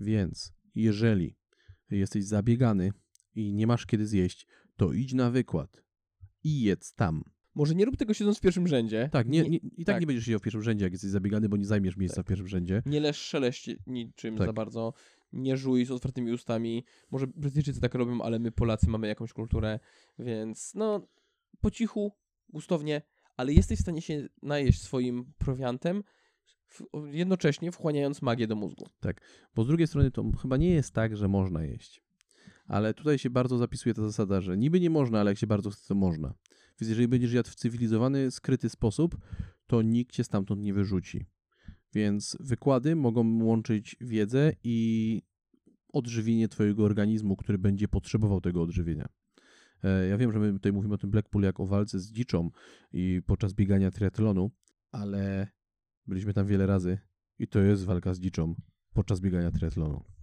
Więc 0.00 0.52
jeżeli 0.74 1.36
jesteś 1.90 2.24
zabiegany 2.24 2.92
i 3.34 3.54
nie 3.54 3.66
masz 3.66 3.86
kiedy 3.86 4.06
zjeść, 4.06 4.46
to 4.76 4.92
idź 4.92 5.12
na 5.12 5.30
wykład 5.30 5.82
i 6.44 6.60
jedz 6.62 6.94
tam. 6.94 7.22
Może 7.56 7.74
nie 7.74 7.84
rób 7.84 7.96
tego 7.96 8.14
siedząc 8.14 8.38
w 8.38 8.40
pierwszym 8.40 8.68
rzędzie. 8.68 9.08
Tak, 9.12 9.28
nie, 9.28 9.42
nie, 9.42 9.56
i 9.56 9.84
tak, 9.84 9.94
tak. 9.94 10.00
nie 10.00 10.06
będziesz 10.06 10.24
siedział 10.24 10.38
w 10.38 10.42
pierwszym 10.42 10.62
rzędzie, 10.62 10.84
jak 10.84 10.92
jesteś 10.92 11.10
zabiegany, 11.10 11.48
bo 11.48 11.56
nie 11.56 11.64
zajmiesz 11.64 11.96
miejsca 11.96 12.22
w 12.22 12.26
pierwszym 12.26 12.48
rzędzie. 12.48 12.82
Nie 12.86 13.00
leż 13.00 13.16
szeleść 13.16 13.70
niczym 13.86 14.36
Tak. 14.36 14.46
za 14.46 14.52
bardzo. 14.52 14.92
Nie 15.32 15.56
żuj 15.56 15.84
z 15.84 15.90
otwartymi 15.90 16.32
ustami. 16.32 16.84
Może 17.10 17.26
Brytyjczycy 17.26 17.80
tak 17.80 17.94
robią, 17.94 18.22
ale 18.22 18.38
my 18.38 18.52
Polacy 18.52 18.90
mamy 18.90 19.08
jakąś 19.08 19.32
kulturę, 19.32 19.78
więc 20.18 20.74
no 20.74 21.08
po 21.60 21.70
cichu, 21.70 22.12
gustownie, 22.48 23.02
ale 23.36 23.52
jesteś 23.52 23.78
w 23.78 23.82
stanie 23.82 24.02
się 24.02 24.28
najeść 24.42 24.82
swoim 24.82 25.32
prowiantem, 25.38 26.02
jednocześnie 27.12 27.72
wchłaniając 27.72 28.22
magię 28.22 28.46
do 28.46 28.56
mózgu. 28.56 28.86
Bo 29.54 29.64
z 29.64 29.66
drugiej 29.66 29.86
strony 29.86 30.10
to 30.10 30.24
chyba 30.42 30.56
nie 30.56 30.70
jest 30.70 30.92
tak, 30.92 31.16
że 31.16 31.28
można 31.28 31.64
jeść. 31.64 32.02
Ale 32.66 32.94
tutaj 32.94 33.18
się 33.18 33.30
bardzo 33.30 33.58
zapisuje 33.58 33.94
ta 33.94 34.02
zasada, 34.02 34.40
że 34.40 34.56
niby 34.56 34.80
nie 34.80 34.90
można, 34.90 35.20
ale 35.20 35.30
jak 35.30 35.38
się 35.38 35.46
bardzo 35.46 35.70
chce, 35.70 35.88
to 35.88 35.94
można. 35.94 36.34
Więc 36.80 36.88
jeżeli 36.88 37.08
będziesz 37.08 37.32
jadł 37.32 37.50
w 37.50 37.54
cywilizowany, 37.54 38.30
skryty 38.30 38.68
sposób, 38.68 39.16
to 39.66 39.82
nikt 39.82 40.12
cię 40.12 40.24
stamtąd 40.24 40.62
nie 40.62 40.74
wyrzuci. 40.74 41.26
Więc 41.94 42.36
wykłady 42.40 42.96
mogą 42.96 43.44
łączyć 43.44 43.96
wiedzę 44.00 44.52
i 44.64 45.22
odżywienie 45.92 46.48
twojego 46.48 46.84
organizmu, 46.84 47.36
który 47.36 47.58
będzie 47.58 47.88
potrzebował 47.88 48.40
tego 48.40 48.62
odżywienia. 48.62 49.08
E, 49.84 50.08
Ja 50.08 50.16
wiem, 50.18 50.32
że 50.32 50.38
my 50.38 50.52
tutaj 50.52 50.72
mówimy 50.72 50.94
o 50.94 50.98
tym 50.98 51.10
Blackpool 51.10 51.44
jak 51.44 51.60
o 51.60 51.66
walce 51.66 52.00
z 52.00 52.12
dziczą 52.12 52.50
i 52.92 53.22
podczas 53.26 53.52
biegania 53.52 53.90
triatlonu, 53.90 54.50
ale 54.92 55.48
byliśmy 56.06 56.34
tam 56.34 56.46
wiele 56.46 56.66
razy 56.66 56.98
i 57.38 57.48
to 57.48 57.60
jest 57.60 57.84
walka 57.84 58.14
z 58.14 58.20
dziczą 58.20 58.54
podczas 58.94 59.20
biegania 59.20 59.50
triatlonu. 59.50 60.15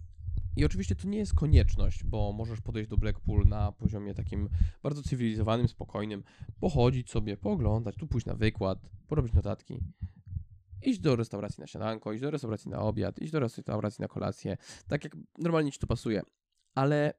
I 0.56 0.64
oczywiście 0.64 0.94
to 0.94 1.08
nie 1.08 1.18
jest 1.18 1.34
konieczność, 1.34 2.04
bo 2.04 2.32
możesz 2.32 2.60
podejść 2.60 2.90
do 2.90 2.96
Blackpool 2.96 3.48
na 3.48 3.72
poziomie 3.72 4.14
takim 4.14 4.48
bardzo 4.82 5.02
cywilizowanym, 5.02 5.68
spokojnym, 5.68 6.24
pochodzić 6.60 7.10
sobie, 7.10 7.36
pooglądać, 7.36 7.96
tu 7.96 8.06
pójść 8.06 8.26
na 8.26 8.34
wykład, 8.34 8.78
porobić 9.08 9.32
notatki, 9.32 9.80
iść 10.82 11.00
do 11.00 11.16
restauracji 11.16 11.60
na 11.60 11.66
śniadanko, 11.66 12.12
iść 12.12 12.22
do 12.22 12.30
restauracji 12.30 12.70
na 12.70 12.78
obiad, 12.78 13.18
iść 13.18 13.32
do 13.32 13.40
restauracji 13.40 14.02
na 14.02 14.08
kolację, 14.08 14.56
tak 14.88 15.04
jak 15.04 15.16
normalnie 15.38 15.72
ci 15.72 15.78
to 15.78 15.86
pasuje. 15.86 16.22
Ale 16.74 17.14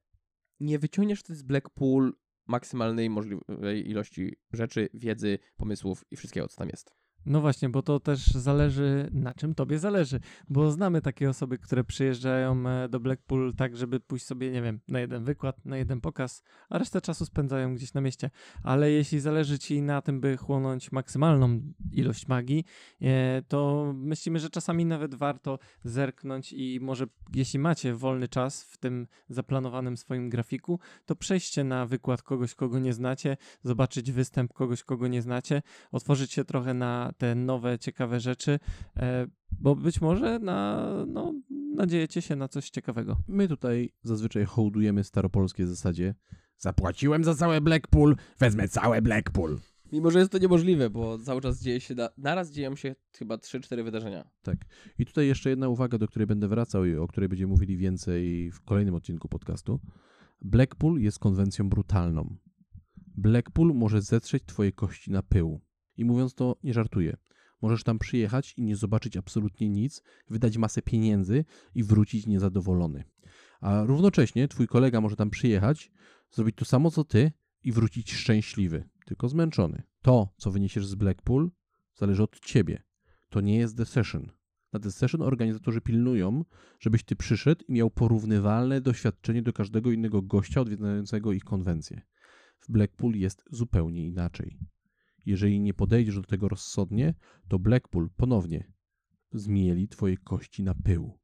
nie 0.59 0.79
wyciągniesz 0.79 1.19
wtedy 1.19 1.39
z 1.39 1.43
Blackpool 1.43 2.13
maksymalnej 2.47 3.09
możliwej 3.09 3.89
ilości 3.89 4.35
rzeczy, 4.53 4.89
wiedzy, 4.93 5.39
pomysłów 5.57 6.05
i 6.11 6.15
wszystkiego, 6.15 6.47
co 6.47 6.57
tam 6.57 6.69
jest. 6.69 7.04
No 7.25 7.41
właśnie, 7.41 7.69
bo 7.69 7.81
to 7.81 7.99
też 7.99 8.25
zależy, 8.25 9.09
na 9.11 9.33
czym 9.33 9.55
tobie 9.55 9.79
zależy. 9.79 10.19
Bo 10.49 10.71
znamy 10.71 11.01
takie 11.01 11.29
osoby, 11.29 11.57
które 11.57 11.83
przyjeżdżają 11.83 12.69
e, 12.69 12.89
do 12.89 12.99
Blackpool 12.99 13.53
tak, 13.53 13.77
żeby 13.77 13.99
pójść 13.99 14.25
sobie, 14.25 14.51
nie 14.51 14.61
wiem, 14.61 14.79
na 14.87 14.99
jeden 14.99 15.23
wykład, 15.23 15.65
na 15.65 15.77
jeden 15.77 16.01
pokaz, 16.01 16.43
a 16.69 16.77
resztę 16.77 17.01
czasu 17.01 17.25
spędzają 17.25 17.75
gdzieś 17.75 17.93
na 17.93 18.01
mieście. 18.01 18.29
Ale 18.63 18.91
jeśli 18.91 19.19
zależy 19.19 19.59
ci 19.59 19.81
na 19.81 20.01
tym, 20.01 20.21
by 20.21 20.37
chłonąć 20.37 20.91
maksymalną 20.91 21.61
ilość 21.91 22.27
magii, 22.27 22.65
e, 23.01 23.41
to 23.47 23.91
myślimy, 23.95 24.39
że 24.39 24.49
czasami 24.49 24.85
nawet 24.85 25.15
warto 25.15 25.59
zerknąć 25.83 26.53
i 26.53 26.79
może 26.81 27.05
jeśli 27.33 27.59
macie 27.59 27.93
wolny 27.93 28.27
czas 28.27 28.63
w 28.63 28.77
tym 28.77 29.07
zaplanowanym 29.29 29.97
swoim 29.97 30.29
grafiku, 30.29 30.79
to 31.05 31.15
przejście 31.15 31.63
na 31.63 31.85
wykład 31.85 32.21
kogoś, 32.21 32.55
kogo 32.55 32.79
nie 32.79 32.93
znacie, 32.93 33.37
zobaczyć 33.63 34.11
występ 34.11 34.53
kogoś, 34.53 34.83
kogo 34.83 35.07
nie 35.07 35.21
znacie, 35.21 35.61
otworzyć 35.91 36.33
się 36.33 36.43
trochę 36.43 36.73
na 36.73 37.13
te 37.17 37.35
nowe, 37.35 37.79
ciekawe 37.79 38.19
rzeczy, 38.19 38.59
e, 38.97 39.27
bo 39.51 39.75
być 39.75 40.01
może 40.01 40.39
na, 40.39 40.89
no, 41.07 41.33
nadziejecie 41.75 42.21
się 42.21 42.35
na 42.35 42.47
coś 42.47 42.69
ciekawego. 42.69 43.17
My 43.27 43.47
tutaj 43.47 43.93
zazwyczaj 44.03 44.45
hołdujemy 44.45 45.03
staropolskie 45.03 45.67
zasadzie. 45.67 46.15
Zapłaciłem 46.57 47.23
za 47.23 47.35
całe 47.35 47.61
Blackpool, 47.61 48.15
wezmę 48.39 48.67
całe 48.67 49.01
Blackpool. 49.01 49.59
Mimo, 49.91 50.11
że 50.11 50.19
jest 50.19 50.31
to 50.31 50.37
niemożliwe, 50.37 50.89
bo 50.89 51.19
cały 51.19 51.41
czas 51.41 51.61
dzieje 51.61 51.81
się, 51.81 51.95
na, 51.95 52.09
naraz 52.17 52.51
dzieją 52.51 52.75
się 52.75 52.95
chyba 53.17 53.35
3-4 53.35 53.83
wydarzenia. 53.83 54.29
I 54.99 55.05
tutaj 55.05 55.27
jeszcze 55.27 55.49
jedna 55.49 55.69
uwaga, 55.69 55.97
do 55.97 56.07
której 56.07 56.27
będę 56.27 56.47
wracał 56.47 56.85
i 56.85 56.95
o 56.95 57.07
której 57.07 57.29
będziemy 57.29 57.49
mówili 57.49 57.77
więcej 57.77 58.51
w 58.51 58.61
kolejnym 58.61 58.95
odcinku 58.95 59.29
podcastu. 59.29 59.79
Blackpool 60.41 61.01
jest 61.01 61.19
konwencją 61.19 61.69
brutalną. 61.69 62.35
Blackpool 63.17 63.73
może 63.73 64.01
zetrzeć 64.01 64.43
twoje 64.45 64.71
kości 64.71 65.11
na 65.11 65.23
pył. 65.23 65.61
I 65.97 66.05
mówiąc 66.05 66.33
to, 66.33 66.55
nie 66.63 66.73
żartuję. 66.73 67.17
Możesz 67.61 67.83
tam 67.83 67.99
przyjechać 67.99 68.53
i 68.57 68.63
nie 68.63 68.75
zobaczyć 68.75 69.17
absolutnie 69.17 69.69
nic, 69.69 70.01
wydać 70.29 70.57
masę 70.57 70.81
pieniędzy 70.81 71.45
i 71.75 71.83
wrócić 71.83 72.27
niezadowolony. 72.27 73.03
A 73.61 73.83
równocześnie 73.83 74.47
twój 74.47 74.67
kolega 74.67 75.01
może 75.01 75.15
tam 75.15 75.29
przyjechać, 75.29 75.91
zrobić 76.31 76.55
to 76.55 76.65
samo 76.65 76.91
co 76.91 77.03
ty 77.03 77.31
i 77.63 77.71
wrócić 77.71 78.13
szczęśliwy, 78.13 78.89
tylko 79.05 79.29
zmęczony. 79.29 79.83
To, 80.01 80.33
co 80.37 80.51
wyniesiesz 80.51 80.87
z 80.87 80.95
Blackpool, 80.95 81.51
zależy 81.95 82.23
od 82.23 82.39
ciebie. 82.39 82.83
To 83.29 83.41
nie 83.41 83.57
jest 83.57 83.77
The 83.77 83.85
Session. 83.85 84.31
Na 84.73 84.79
The 84.79 84.91
Session 84.91 85.21
organizatorzy 85.21 85.81
pilnują, 85.81 86.43
żebyś 86.79 87.03
ty 87.03 87.15
przyszedł 87.15 87.65
i 87.67 87.73
miał 87.73 87.89
porównywalne 87.89 88.81
doświadczenie 88.81 89.41
do 89.41 89.53
każdego 89.53 89.91
innego 89.91 90.21
gościa 90.21 90.61
odwiedzającego 90.61 91.33
ich 91.33 91.43
konwencję. 91.43 92.01
W 92.59 92.71
Blackpool 92.71 93.15
jest 93.15 93.43
zupełnie 93.51 94.07
inaczej. 94.07 94.57
Jeżeli 95.25 95.59
nie 95.59 95.73
podejdziesz 95.73 96.15
do 96.15 96.23
tego 96.23 96.49
rozsądnie, 96.49 97.13
to 97.47 97.59
Blackpool 97.59 98.09
ponownie 98.17 98.73
zmieli 99.31 99.87
twoje 99.87 100.17
kości 100.17 100.63
na 100.63 100.75
pył. 100.75 101.19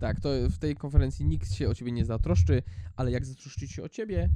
Tak, 0.00 0.20
to 0.20 0.28
w 0.50 0.58
tej 0.58 0.76
konferencji 0.76 1.26
nikt 1.26 1.52
się 1.52 1.68
o 1.68 1.74
ciebie 1.74 1.92
nie 1.92 2.04
zatroszczy, 2.04 2.62
ale 2.96 3.10
jak 3.10 3.24
zatroszczyć 3.26 3.72
się 3.72 3.82
o 3.82 3.88
ciebie, 3.88 4.30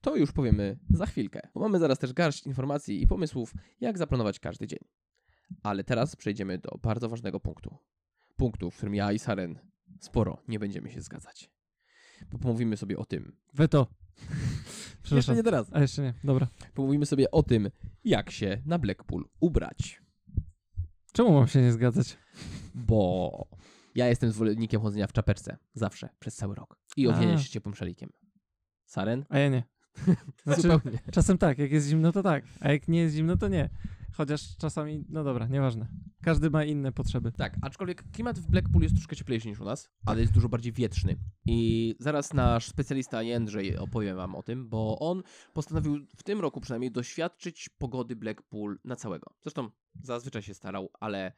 to 0.00 0.16
już 0.16 0.32
powiemy 0.32 0.78
za 0.90 1.06
chwilkę. 1.06 1.40
Bo 1.54 1.60
mamy 1.60 1.78
zaraz 1.78 1.98
też 1.98 2.12
garść 2.12 2.46
informacji 2.46 3.02
i 3.02 3.06
pomysłów, 3.06 3.54
jak 3.80 3.98
zaplanować 3.98 4.40
każdy 4.40 4.66
dzień. 4.66 4.78
Ale 5.62 5.84
teraz 5.84 6.16
przejdziemy 6.16 6.58
do 6.58 6.78
bardzo 6.82 7.08
ważnego 7.08 7.40
punktu. 7.40 7.76
Punktu, 8.36 8.70
w 8.70 8.76
którym 8.76 8.94
ja 8.94 9.12
i 9.12 9.18
Saren 9.18 9.58
sporo 10.00 10.42
nie 10.48 10.58
będziemy 10.58 10.90
się 10.90 11.00
zgadzać. 11.00 11.50
Bo 12.30 12.38
pomówimy 12.38 12.76
sobie 12.76 12.98
o 12.98 13.04
tym. 13.04 13.36
Weto. 13.54 13.86
Jeszcze 15.10 15.34
nie 15.34 15.42
teraz. 15.42 15.66
A 15.72 15.80
jeszcze 15.80 16.02
nie, 16.02 16.14
dobra. 16.24 16.46
Pomówimy 16.74 17.06
sobie 17.06 17.30
o 17.30 17.42
tym, 17.42 17.70
jak 18.04 18.30
się 18.30 18.62
na 18.66 18.78
Blackpool 18.78 19.24
ubrać. 19.40 20.02
Czemu 21.12 21.32
mam 21.32 21.48
się 21.48 21.62
nie 21.62 21.72
zgadzać? 21.72 22.18
Bo 22.74 23.48
ja 23.94 24.08
jestem 24.08 24.32
zwolennikiem 24.32 24.80
chodzenia 24.80 25.06
w 25.06 25.12
czapeczce. 25.12 25.56
Zawsze, 25.74 26.08
przez 26.18 26.36
cały 26.36 26.54
rok. 26.54 26.78
I 26.96 27.08
owienia 27.08 27.38
się 27.38 27.48
ciepłym 27.48 27.74
szalikiem. 27.74 28.10
Saren? 28.86 29.24
A 29.28 29.38
ja 29.38 29.48
nie. 29.48 29.62
Znaczy, 30.44 30.62
Zupełnie. 30.62 30.98
czasem 31.12 31.38
tak, 31.38 31.58
jak 31.58 31.72
jest 31.72 31.88
zimno, 31.88 32.12
to 32.12 32.22
tak, 32.22 32.44
a 32.60 32.72
jak 32.72 32.88
nie 32.88 33.00
jest 33.00 33.14
zimno, 33.14 33.36
to 33.36 33.48
nie. 33.48 33.70
Chociaż 34.16 34.56
czasami, 34.56 35.04
no 35.08 35.24
dobra, 35.24 35.46
nieważne. 35.46 35.88
Każdy 36.22 36.50
ma 36.50 36.64
inne 36.64 36.92
potrzeby. 36.92 37.32
Tak, 37.32 37.56
aczkolwiek 37.62 38.10
klimat 38.12 38.38
w 38.38 38.46
Blackpool 38.46 38.82
jest 38.82 38.94
troszkę 38.94 39.16
cieplejszy 39.16 39.48
niż 39.48 39.60
u 39.60 39.64
nas, 39.64 39.90
ale 40.06 40.20
jest 40.20 40.32
dużo 40.32 40.48
bardziej 40.48 40.72
wietrzny. 40.72 41.16
I 41.46 41.94
zaraz 41.98 42.34
nasz 42.34 42.68
specjalista 42.68 43.22
Jędrzej 43.22 43.78
opowie 43.78 44.14
wam 44.14 44.34
o 44.34 44.42
tym, 44.42 44.68
bo 44.68 44.98
on 44.98 45.22
postanowił 45.52 46.06
w 46.16 46.22
tym 46.22 46.40
roku 46.40 46.60
przynajmniej 46.60 46.92
doświadczyć 46.92 47.68
pogody 47.78 48.16
Blackpool 48.16 48.78
na 48.84 48.96
całego. 48.96 49.34
Zresztą 49.42 49.70
zazwyczaj 50.02 50.42
się 50.42 50.54
starał, 50.54 50.90
ale 51.00 51.32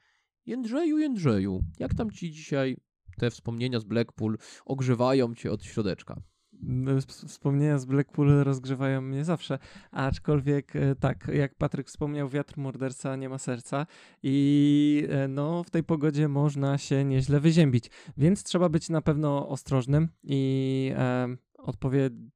Jędrzeju, 0.46 0.98
Jędrzeju, 0.98 1.64
jak 1.78 1.94
tam 1.94 2.10
ci 2.10 2.30
dzisiaj 2.30 2.76
te 3.18 3.30
wspomnienia 3.30 3.80
z 3.80 3.84
Blackpool 3.84 4.38
ogrzewają 4.64 5.34
cię 5.34 5.52
od 5.52 5.64
środeczka? 5.64 6.22
Ws- 6.62 7.26
Wspomnienia 7.28 7.78
z 7.78 7.84
Blackpool 7.84 8.28
rozgrzewają 8.28 9.00
mnie 9.00 9.24
zawsze, 9.24 9.58
aczkolwiek 9.90 10.76
e, 10.76 10.94
tak, 10.94 11.28
jak 11.32 11.54
Patryk 11.54 11.86
wspomniał, 11.86 12.28
wiatr 12.28 12.58
morderca 12.58 13.16
nie 13.16 13.28
ma 13.28 13.38
serca 13.38 13.86
i 14.22 15.06
e, 15.08 15.28
no 15.28 15.64
w 15.64 15.70
tej 15.70 15.84
pogodzie 15.84 16.28
można 16.28 16.78
się 16.78 17.04
nieźle 17.04 17.40
wyziębić, 17.40 17.90
więc 18.16 18.42
trzeba 18.42 18.68
być 18.68 18.88
na 18.88 19.02
pewno 19.02 19.48
ostrożnym 19.48 20.08
i 20.22 20.92
e, 20.96 21.36
odpowiednio 21.58 22.35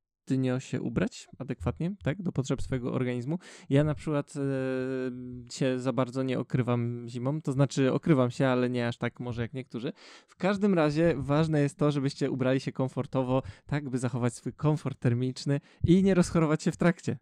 się 0.59 0.83
ubrać 0.83 1.29
adekwatnie, 1.39 1.95
tak, 2.03 2.23
do 2.23 2.33
potrzeb 2.33 2.63
swojego 2.63 2.93
organizmu. 2.93 3.39
Ja 3.71 3.85
na 3.85 3.95
przykład 3.95 4.35
e, 4.37 4.41
się 5.53 5.79
za 5.79 5.93
bardzo 5.93 6.23
nie 6.23 6.39
okrywam 6.39 7.05
zimą, 7.09 7.43
to 7.43 7.53
znaczy 7.53 7.93
okrywam 7.93 8.31
się, 8.31 8.47
ale 8.47 8.71
nie 8.71 8.89
aż 8.89 8.99
tak 8.99 9.21
może 9.21 9.43
jak 9.43 9.53
niektórzy. 9.53 9.93
W 10.29 10.37
każdym 10.37 10.75
razie 10.75 11.15
ważne 11.17 11.61
jest 11.61 11.77
to, 11.79 11.91
żebyście 11.91 12.31
ubrali 12.31 12.61
się 12.61 12.73
komfortowo, 12.73 13.43
tak 13.67 13.91
by 13.91 13.99
zachować 13.99 14.35
swój 14.35 14.53
komfort 14.53 14.99
termiczny 15.01 15.61
i 15.85 16.03
nie 16.03 16.15
rozchorować 16.15 16.63
się 16.63 16.73
w 16.73 16.77
trakcie. 16.77 17.19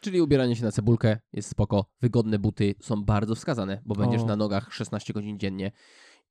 Czyli 0.00 0.20
ubieranie 0.20 0.56
się 0.56 0.64
na 0.64 0.72
cebulkę 0.72 1.18
jest 1.32 1.48
spoko, 1.48 1.86
wygodne 2.00 2.38
buty 2.38 2.74
są 2.80 3.04
bardzo 3.04 3.34
wskazane, 3.34 3.82
bo 3.84 3.94
będziesz 3.94 4.22
O. 4.22 4.26
na 4.26 4.36
nogach 4.36 4.72
16 4.72 5.12
godzin 5.12 5.38
dziennie 5.38 5.72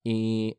i 0.05 0.53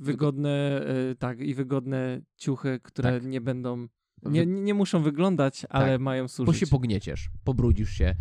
Wygodne, 0.00 0.86
e, 0.86 1.14
tak, 1.14 1.40
i 1.40 1.54
wygodne 1.54 2.20
ciuchy, 2.36 2.80
które 2.82 3.12
Tak. 3.12 3.24
nie 3.24 3.40
będą, 3.40 3.88
nie, 4.22 4.46
nie 4.46 4.74
muszą 4.74 5.02
wyglądać, 5.02 5.66
ale 5.68 5.98
mają 5.98 6.24
bo 6.24 6.28
służyć. 6.28 6.60
się 6.60 6.66
pognieciesz, 6.66 7.30
pobrudzisz 7.44 7.90
się. 7.90 8.14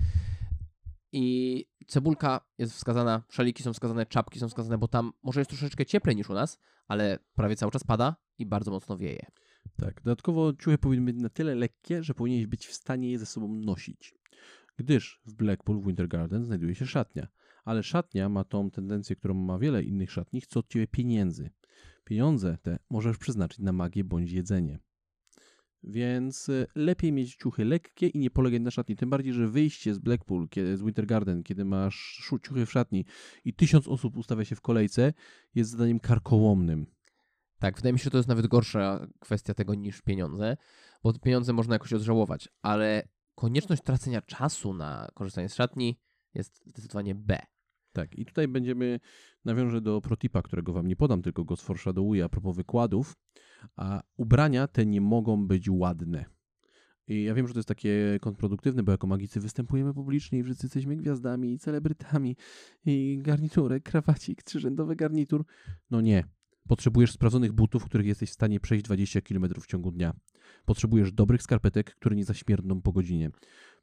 I 1.11 1.65
cebulka 1.87 2.41
jest 2.57 2.73
wskazana, 2.73 3.23
szaliki 3.29 3.63
są 3.63 3.73
wskazane, 3.73 4.05
czapki 4.05 4.39
są 4.39 4.47
wskazane, 4.47 4.77
bo 4.77 4.87
tam 4.87 5.11
może 5.23 5.39
jest 5.39 5.49
troszeczkę 5.49 5.85
cieplej 5.85 6.15
niż 6.15 6.29
u 6.29 6.33
nas, 6.33 6.59
ale 6.87 7.19
prawie 7.35 7.55
cały 7.55 7.71
czas 7.71 7.83
pada 7.83 8.15
i 8.37 8.45
bardzo 8.45 8.71
mocno 8.71 8.97
wieje. 8.97 9.25
Tak, 9.77 10.01
dodatkowo 10.01 10.53
ciuchy 10.53 10.77
powinny 10.77 11.13
być 11.13 11.21
na 11.21 11.29
tyle 11.29 11.55
lekkie, 11.55 12.03
że 12.03 12.13
powinieneś 12.13 12.47
być 12.47 12.67
w 12.67 12.73
stanie 12.73 13.11
je 13.11 13.19
ze 13.19 13.25
sobą 13.25 13.53
nosić. 13.53 14.15
Gdyż 14.77 15.21
w 15.25 15.33
Blackpool 15.33 15.79
w 15.81 15.85
Winter 15.85 16.07
Garden 16.07 16.45
znajduje 16.45 16.75
się 16.75 16.85
szatnia. 16.85 17.27
Ale 17.65 17.83
szatnia 17.83 18.29
ma 18.29 18.43
tą 18.43 18.71
tendencję, 18.71 19.15
którą 19.15 19.33
ma 19.33 19.59
wiele 19.59 19.83
innych 19.83 20.11
szatni, 20.11 20.41
chce 20.41 20.59
od 20.59 20.67
ciebie 20.67 20.87
pieniędzy. 20.87 21.49
Pieniądze 22.03 22.57
te 22.61 22.79
możesz 22.89 23.17
przeznaczyć 23.17 23.59
na 23.59 23.73
magię 23.73 24.03
bądź 24.03 24.31
jedzenie. 24.31 24.79
Więc 25.83 26.49
y, 26.49 26.67
lepiej 26.75 27.11
mieć 27.11 27.35
ciuchy 27.35 27.65
lekkie 27.65 28.07
i 28.07 28.19
nie 28.19 28.29
polegać 28.29 28.61
na 28.61 28.71
szatni. 28.71 28.95
Tym 28.95 29.09
bardziej, 29.09 29.33
że 29.33 29.47
wyjście 29.47 29.93
z 29.93 29.99
Blackpool, 29.99 30.49
kiedy, 30.49 30.77
z 30.77 30.81
Winter 30.81 31.05
Garden, 31.05 31.43
kiedy 31.43 31.65
masz 31.65 32.29
ciuchy 32.43 32.65
w 32.65 32.71
szatni 32.71 33.05
i 33.45 33.53
tysiąc 33.53 33.87
osób 33.87 34.17
ustawia 34.17 34.45
się 34.45 34.55
w 34.55 34.61
kolejce, 34.61 35.13
jest 35.55 35.71
zadaniem 35.71 35.99
karkołomnym. 35.99 36.85
Tak, 37.59 37.75
wydaje 37.75 37.93
mi 37.93 37.99
się, 37.99 38.03
że 38.03 38.11
to 38.11 38.17
jest 38.17 38.29
nawet 38.29 38.47
gorsza 38.47 39.07
kwestia 39.19 39.53
tego 39.53 39.75
niż 39.75 40.01
pieniądze, 40.01 40.57
bo 41.03 41.13
pieniądze 41.19 41.53
można 41.53 41.75
jakoś 41.75 41.93
odżałować, 41.93 42.49
ale 42.61 43.07
konieczność 43.35 43.83
tracenia 43.83 44.21
czasu 44.21 44.73
na 44.73 45.07
korzystanie 45.13 45.49
z 45.49 45.55
szatni 45.55 45.99
jest 46.33 46.65
zdecydowanie 46.65 47.15
B. 47.15 47.39
Tak, 47.97 48.19
i 48.19 48.25
tutaj 48.25 48.47
będziemy, 48.47 48.99
nawiążę 49.45 49.81
do 49.81 50.01
protipa, 50.01 50.41
którego 50.41 50.73
wam 50.73 50.87
nie 50.87 50.95
podam, 50.95 51.21
tylko 51.21 51.43
go 51.45 51.55
sforeshadowuję 51.55 52.23
a 52.23 52.29
propos 52.29 52.55
wykładów, 52.55 53.13
a 53.75 54.01
ubrania 54.17 54.67
te 54.67 54.85
nie 54.85 55.01
mogą 55.01 55.47
być 55.47 55.69
ładne. 55.69 56.25
I 57.07 57.23
ja 57.23 57.33
wiem, 57.33 57.47
że 57.47 57.53
to 57.53 57.59
jest 57.59 57.67
takie 57.67 58.17
kontrproduktywne, 58.21 58.83
bo 58.83 58.91
jako 58.91 59.07
magicy 59.07 59.39
występujemy 59.39 59.93
publicznie 59.93 60.39
i 60.39 60.43
wszyscy 60.43 60.65
jesteśmy 60.65 60.95
gwiazdami 60.95 61.53
i 61.53 61.59
celebrytami 61.59 62.35
i 62.85 63.19
garniturek, 63.21 63.83
krawacik, 63.83 64.43
trzyrzędowy 64.43 64.95
garnitur. 64.95 65.45
No 65.91 66.01
nie. 66.01 66.23
Potrzebujesz 66.67 67.11
sprawdzonych 67.11 67.53
butów, 67.53 67.85
których 67.85 68.07
jesteś 68.07 68.29
w 68.29 68.33
stanie 68.33 68.59
przejść 68.59 68.85
20 68.85 69.21
km 69.21 69.47
w 69.61 69.67
ciągu 69.67 69.91
dnia. 69.91 70.13
Potrzebujesz 70.65 71.11
dobrych 71.11 71.41
skarpetek, 71.41 71.95
które 71.95 72.15
nie 72.15 72.25
zaśmierdną 72.25 72.81
po 72.81 72.91
godzinie. 72.91 73.29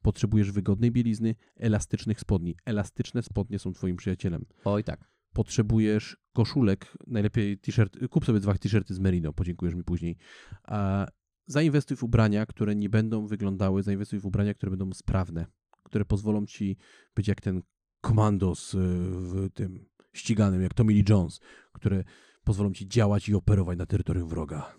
Potrzebujesz 0.05 0.53
wygodnej 0.53 0.91
bielizny, 0.91 1.35
elastycznych 1.57 2.21
spodni. 2.21 2.57
Elastyczne 2.65 3.23
spodnie 3.23 3.59
są 3.59 3.73
twoim 3.73 3.97
przyjacielem. 3.97 4.45
Oj 4.65 4.85
tak. 4.85 5.11
Potrzebujesz 5.33 6.17
koszulek, 6.33 6.95
najlepiej 7.07 7.59
t-shirt, 7.59 7.99
kup 8.11 8.25
sobie 8.25 8.41
dwa 8.41 8.55
t-shirty 8.55 8.95
z 8.95 8.99
Merino, 8.99 9.33
podziękujesz 9.33 9.75
mi 9.75 9.85
później. 9.85 10.17
A 10.63 11.07
zainwestuj 11.47 11.97
w 11.97 12.03
ubrania, 12.03 12.47
które 12.47 12.75
nie 12.75 12.89
będą 12.89 13.27
wyglądały, 13.27 13.83
zainwestuj 13.83 14.21
w 14.21 14.27
ubrania, 14.27 14.55
które 14.55 14.71
będą 14.71 14.93
sprawne, 14.93 15.47
które 15.85 16.05
pozwolą 16.05 16.47
ci 16.47 16.77
być 17.15 17.29
jak 17.29 17.41
ten 17.41 17.63
komandos 18.01 18.75
y, 18.75 18.79
w 18.79 19.51
tym 19.55 19.87
ściganym, 20.13 20.63
jak 20.63 20.75
Tommy 20.75 20.93
Lee 20.93 21.05
Jones, 21.09 21.41
które 21.73 22.05
pozwolą 22.45 22.73
ci 22.73 22.89
działać 22.89 23.29
i 23.29 23.35
operować 23.35 23.79
na 23.79 23.87
terytorium 23.87 24.29
wroga. 24.29 24.75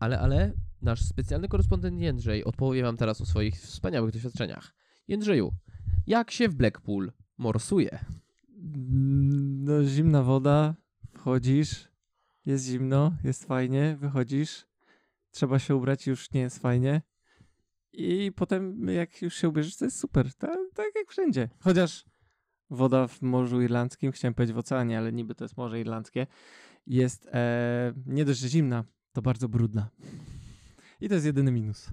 Ale, 0.00 0.20
ale 0.20 0.52
nasz 0.84 1.02
specjalny 1.02 1.48
korespondent 1.48 2.00
Jędrzej 2.00 2.44
odpowie 2.44 2.82
wam 2.82 2.96
teraz 2.96 3.20
o 3.20 3.26
swoich 3.26 3.54
wspaniałych 3.54 4.12
doświadczeniach. 4.12 4.74
Jędrzeju, 5.08 5.52
jak 6.06 6.30
się 6.30 6.48
w 6.48 6.54
Blackpool 6.54 7.12
morsuje? 7.38 7.98
Mm, 8.58 9.64
No, 9.64 9.84
zimna 9.84 10.22
woda, 10.22 10.74
wchodzisz, 11.14 11.88
jest 12.46 12.64
zimno, 12.64 13.12
jest 13.24 13.44
fajnie, 13.44 13.96
wychodzisz, 14.00 14.66
trzeba 15.30 15.58
się 15.58 15.76
ubrać, 15.76 16.06
już 16.06 16.32
nie 16.32 16.40
jest 16.40 16.58
fajnie. 16.58 17.02
I 17.92 18.32
potem, 18.36 18.88
jak 18.88 19.22
już 19.22 19.34
się 19.34 19.48
ubierzesz, 19.48 19.76
to 19.76 19.84
jest 19.84 19.98
super, 19.98 20.34
Ta, 20.34 20.56
tak 20.74 20.86
jak 20.94 21.10
wszędzie. 21.10 21.48
Chociaż 21.60 22.04
woda 22.70 23.06
w 23.06 23.22
Morzu 23.22 23.62
Irlandzkim, 23.62 24.12
chciałem 24.12 24.34
powiedzieć 24.34 24.54
w 24.54 24.58
oceanie, 24.58 24.98
ale 24.98 25.12
niby 25.12 25.34
to 25.34 25.44
jest 25.44 25.56
Morze 25.56 25.80
Irlandzkie, 25.80 26.26
jest 26.86 27.26
e, 27.32 27.92
nie 28.06 28.24
dość, 28.24 28.40
zimna, 28.40 28.84
to 29.12 29.22
bardzo 29.22 29.48
brudna. 29.48 29.90
I 31.00 31.08
to 31.08 31.14
jest 31.14 31.26
jedyny 31.26 31.52
minus. 31.52 31.90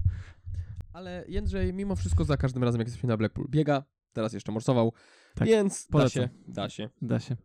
Ale 0.92 1.24
Jędrzej 1.28 1.72
mimo 1.72 1.96
wszystko 1.96 2.24
za 2.24 2.36
każdym 2.36 2.64
razem 2.64 2.78
jak 2.78 2.88
jesteśmy 2.88 3.08
na 3.08 3.16
Blackpool 3.16 3.48
biega, 3.50 3.84
teraz 4.12 4.32
jeszcze 4.32 4.52
morsował, 4.52 4.92
Tak, 5.34 5.48
więc 5.48 5.88
da 5.90 6.08
się, 6.08 6.28
da 6.48 6.68
się. 6.68 6.88
Da 7.02 7.20
się. 7.20 7.36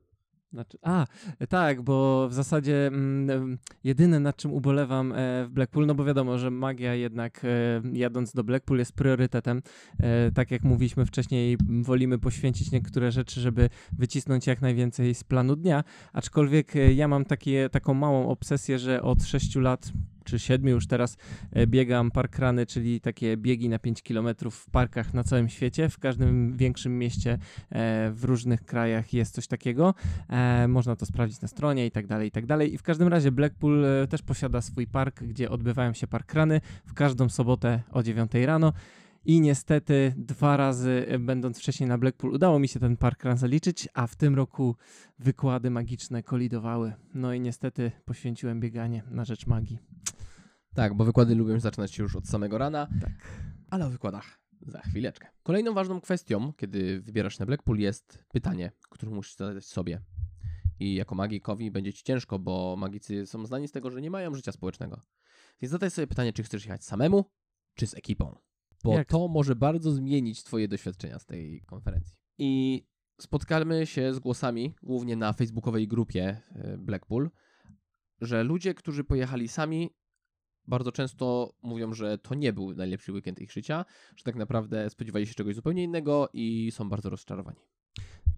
Znaczy, 0.53 0.77
a, 0.81 1.05
tak, 1.49 1.81
bo 1.81 2.27
w 2.29 2.33
zasadzie 2.33 2.87
mm, 2.87 3.57
jedyne 3.83 4.19
nad 4.19 4.37
czym 4.37 4.53
ubolewam 4.53 5.11
e, 5.11 5.45
w 5.45 5.49
Blackpool, 5.49 5.85
no 5.85 5.95
bo 5.95 6.05
wiadomo, 6.05 6.37
że 6.37 6.51
magia 6.51 6.95
jednak 6.95 7.41
e, 7.45 7.81
jadąc 7.93 8.33
do 8.33 8.43
Blackpool 8.43 8.79
jest 8.79 8.91
priorytetem. 8.93 9.61
E, 9.99 10.31
tak 10.31 10.51
jak 10.51 10.63
mówiliśmy 10.63 11.05
wcześniej, 11.05 11.57
wolimy 11.81 12.19
poświęcić 12.19 12.71
niektóre 12.71 13.11
rzeczy, 13.11 13.41
żeby 13.41 13.69
wycisnąć 13.91 14.47
jak 14.47 14.61
najwięcej 14.61 15.15
z 15.15 15.23
planu 15.23 15.55
dnia, 15.55 15.83
aczkolwiek 16.13 16.75
e, 16.75 16.93
ja 16.93 17.07
mam 17.07 17.25
takie, 17.25 17.69
taką 17.69 17.93
małą 17.93 18.29
obsesję, 18.29 18.79
że 18.79 19.01
od 19.01 19.23
6 19.23 19.55
lat 19.55 19.91
czy 20.28 20.39
7 20.39 20.67
już 20.67 20.88
teraz 20.88 21.17
e, 21.51 21.67
biegam 21.67 22.11
parkrany, 22.11 22.65
czyli 22.65 23.01
takie 23.01 23.38
biegi 23.38 23.69
na 23.69 23.80
5 23.80 24.01
km 24.01 24.28
w 24.51 24.69
parkach 24.69 25.13
na 25.13 25.23
całym 25.23 25.49
świecie. 25.49 25.89
W 25.89 25.99
każdym 25.99 26.57
większym 26.57 26.99
mieście 26.99 27.32
e, 27.69 28.11
w 28.11 28.23
różnych 28.23 28.65
krajach 28.65 29.13
jest 29.13 29.34
coś 29.34 29.47
takiego. 29.47 29.93
E, 30.30 30.67
można 30.67 30.95
to 30.95 31.05
sprawdzić 31.05 31.41
na 31.41 31.47
stronie 31.47 31.86
i 31.86 31.91
tak 31.91 32.07
dalej, 32.07 32.28
i 32.28 32.32
tak 32.32 32.45
dalej. 32.45 32.73
I 32.73 32.78
w 32.78 32.84
każdym 32.84 33.07
razie 33.07 33.32
Blackpool 33.32 33.86
też 34.09 34.21
posiada 34.21 34.61
swój 34.61 34.88
park, 34.88 35.23
gdzie 35.23 35.49
odbywają 35.49 35.93
się 35.93 36.07
parkrany 36.07 36.61
w 36.86 36.93
każdą 36.93 37.30
sobotę 37.30 37.82
o 37.91 38.03
9 38.03 38.32
rano. 38.34 38.73
I 39.28 39.41
niestety 39.41 40.13
dwa 40.17 40.57
razy, 40.57 41.05
e, 41.07 41.19
będąc 41.19 41.59
wcześniej 41.59 41.89
na 41.89 41.97
Blackpool, 41.97 42.34
udało 42.34 42.59
mi 42.59 42.67
się 42.67 42.80
ten 42.80 42.97
parkrun 42.97 43.38
zaliczyć, 43.38 43.89
a 43.93 44.07
w 44.07 44.15
tym 44.15 44.36
roku 44.36 44.75
wykłady 45.19 45.69
magiczne 45.69 46.23
kolidowały. 46.23 46.93
No 47.13 47.34
i 47.34 47.39
niestety 47.39 47.91
poświęciłem 48.05 48.59
bieganie 48.59 49.03
na 49.11 49.25
rzecz 49.25 49.47
magii. 49.47 49.80
Tak, 50.75 50.93
bo 50.93 51.05
wykłady 51.05 51.36
lubią 51.36 51.59
zaczynać 51.59 51.91
się 51.91 52.03
już 52.03 52.15
od 52.15 52.28
samego 52.28 52.57
rana, 52.57 52.88
Tak. 53.01 53.11
ale 53.69 53.86
o 53.86 53.89
wykładach 53.89 54.39
za 54.61 54.80
chwileczkę. 54.82 55.28
Kolejną 55.43 55.73
ważną 55.73 56.01
kwestią, 56.01 56.53
kiedy 56.53 57.01
wybierasz 57.01 57.34
się 57.34 57.39
na 57.39 57.45
Blackpool 57.45 57.78
jest 57.80 58.23
pytanie, 58.32 58.71
które 58.89 59.11
musisz 59.11 59.36
zadać 59.36 59.65
sobie. 59.65 60.01
I 60.80 60.95
jako 60.95 61.15
magikowi 61.15 61.71
będzie 61.71 61.93
ci 61.93 62.03
ciężko, 62.03 62.39
bo 62.39 62.75
magicy 62.78 63.25
są 63.25 63.45
znani 63.45 63.67
z 63.67 63.71
tego, 63.71 63.91
że 63.91 64.01
nie 64.01 64.11
mają 64.11 64.36
życia 64.36 64.51
społecznego. 64.51 65.01
Więc 65.61 65.71
zadaj 65.71 65.91
sobie 65.91 66.07
pytanie, 66.07 66.34
czy 66.34 66.43
chcesz 66.43 66.65
jechać 66.65 66.84
samemu, 66.86 67.25
czy 67.75 67.88
z 67.88 67.93
ekipą. 67.93 68.46
Bo 68.84 68.93
Jak? 68.93 69.07
to 69.07 69.28
może 69.28 69.55
bardzo 69.55 69.91
zmienić 69.91 70.43
twoje 70.43 70.67
doświadczenia 70.67 71.19
z 71.19 71.25
tej 71.25 71.61
konferencji. 71.61 72.15
I 72.38 72.84
spotkamy 73.21 73.86
się 73.86 74.13
z 74.13 74.19
głosami, 74.19 74.75
głównie 74.84 75.15
na 75.15 75.34
facebookowej 75.34 75.88
grupie 75.88 76.41
e, 76.55 76.78
Blackpool, 76.78 77.30
że 78.21 78.43
ludzie, 78.43 78.73
którzy 78.73 79.03
pojechali 79.03 79.47
sami, 79.47 79.89
bardzo 80.67 80.91
często 80.91 81.53
mówią, 81.61 81.93
że 81.93 82.17
to 82.17 82.36
nie 82.36 82.53
był 82.53 82.75
najlepszy 82.75 83.11
weekend 83.11 83.39
ich 83.39 83.51
życia, 83.51 83.86
że 84.15 84.23
tak 84.23 84.36
naprawdę 84.36 84.89
spodziewali 84.89 85.28
się 85.28 85.34
czegoś 85.34 85.55
zupełnie 85.55 85.84
innego 85.84 86.30
i 86.34 86.71
są 86.71 86.89
bardzo 86.89 87.09
rozczarowani. 87.09 87.59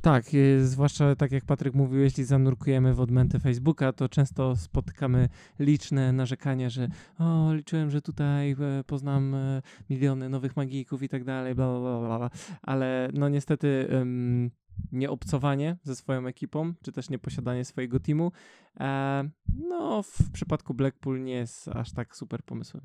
Tak, 0.01 0.25
e, 0.33 0.65
zwłaszcza 0.65 1.15
tak 1.15 1.31
jak 1.31 1.45
Patryk 1.45 1.73
mówił, 1.73 1.99
jeśli 1.99 2.23
zanurkujemy 2.23 2.93
w 2.93 2.99
odmęty 2.99 3.39
Facebooka, 3.39 3.93
to 3.93 4.09
często 4.09 4.55
spotykamy 4.55 5.29
liczne 5.59 6.13
narzekania, 6.13 6.69
że 6.69 6.87
o, 7.19 7.53
liczyłem, 7.53 7.89
że 7.89 8.01
tutaj 8.01 8.51
e, 8.51 8.55
poznam 8.87 9.35
e, 9.35 9.61
miliony 9.89 10.29
nowych 10.29 10.55
magików 10.55 11.03
i 11.03 11.09
tak 11.09 11.23
dalej, 11.23 11.55
bla, 11.55 11.79
bla, 11.79 12.17
bla, 12.17 12.29
ale 12.61 13.09
no 13.13 13.29
niestety 13.29 13.87
em, 13.89 14.51
nieobcowanie 14.91 15.77
ze 15.83 15.95
swoją 15.95 16.27
ekipą, 16.27 16.73
czy 16.83 16.91
też 16.91 17.09
nieposiadanie 17.09 17.65
swojego 17.65 17.99
teamu, 17.99 18.31
e, 18.79 19.29
no 19.69 20.03
w 20.03 20.31
przypadku 20.31 20.73
Blackpool 20.73 21.23
nie 21.23 21.33
jest 21.33 21.67
aż 21.67 21.91
tak 21.91 22.15
super 22.15 22.43
pomysłem. 22.43 22.83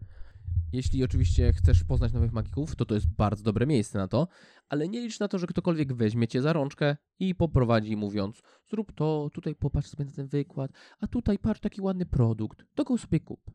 Jeśli 0.72 1.04
oczywiście 1.04 1.52
chcesz 1.52 1.84
poznać 1.84 2.12
nowych 2.12 2.32
magików, 2.32 2.76
to 2.76 2.84
to 2.84 2.94
jest 2.94 3.06
bardzo 3.06 3.42
dobre 3.44 3.66
miejsce 3.66 3.98
na 3.98 4.08
to, 4.08 4.28
ale 4.68 4.88
nie 4.88 5.00
licz 5.00 5.20
na 5.20 5.28
to, 5.28 5.38
że 5.38 5.46
ktokolwiek 5.46 5.92
weźmie 5.92 6.28
cię 6.28 6.42
za 6.42 6.52
rączkę 6.52 6.96
i 7.18 7.34
poprowadzi 7.34 7.96
mówiąc 7.96 8.42
zrób 8.70 8.92
to, 8.92 9.30
tutaj 9.32 9.54
popatrz 9.54 9.88
sobie 9.88 10.04
na 10.04 10.12
ten 10.12 10.26
wykład, 10.26 10.70
a 11.00 11.06
tutaj 11.06 11.38
patrz 11.38 11.60
taki 11.60 11.80
ładny 11.80 12.06
produkt, 12.06 12.64
to 12.74 12.84
go 12.84 12.98
sobie 12.98 13.20
kup. 13.20 13.50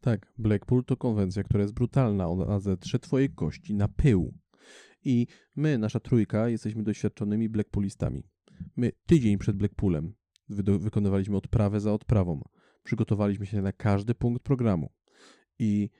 Tak, 0.00 0.32
Blackpool 0.38 0.84
to 0.84 0.96
konwencja, 0.96 1.42
która 1.42 1.62
jest 1.62 1.74
brutalna. 1.74 2.28
Ona 2.28 2.60
zetrze 2.60 2.98
twoje 2.98 3.28
kości 3.28 3.74
na 3.74 3.88
pył. 3.88 4.34
I 5.04 5.26
my, 5.56 5.78
nasza 5.78 6.00
trójka, 6.00 6.48
jesteśmy 6.48 6.82
doświadczonymi 6.82 7.48
Blackpoolistami. 7.48 8.22
My 8.76 8.92
tydzień 9.06 9.38
przed 9.38 9.56
Blackpoolem 9.56 10.14
wy- 10.48 10.78
wykonywaliśmy 10.78 11.36
odprawę 11.36 11.80
za 11.80 11.92
odprawą. 11.92 12.42
Przygotowaliśmy 12.82 13.46
się 13.46 13.62
na 13.62 13.72
każdy 13.72 14.14
punkt 14.14 14.42
programu. 14.42 14.92
I 15.58 15.90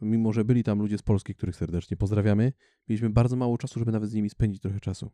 mimo, 0.00 0.32
że 0.32 0.44
byli 0.44 0.64
tam 0.64 0.78
ludzie 0.78 0.98
z 0.98 1.02
Polski, 1.02 1.34
których 1.34 1.56
serdecznie 1.56 1.96
pozdrawiamy, 1.96 2.52
mieliśmy 2.88 3.10
bardzo 3.10 3.36
mało 3.36 3.58
czasu, 3.58 3.78
żeby 3.78 3.92
nawet 3.92 4.10
z 4.10 4.14
nimi 4.14 4.30
spędzić 4.30 4.62
trochę 4.62 4.80
czasu. 4.80 5.10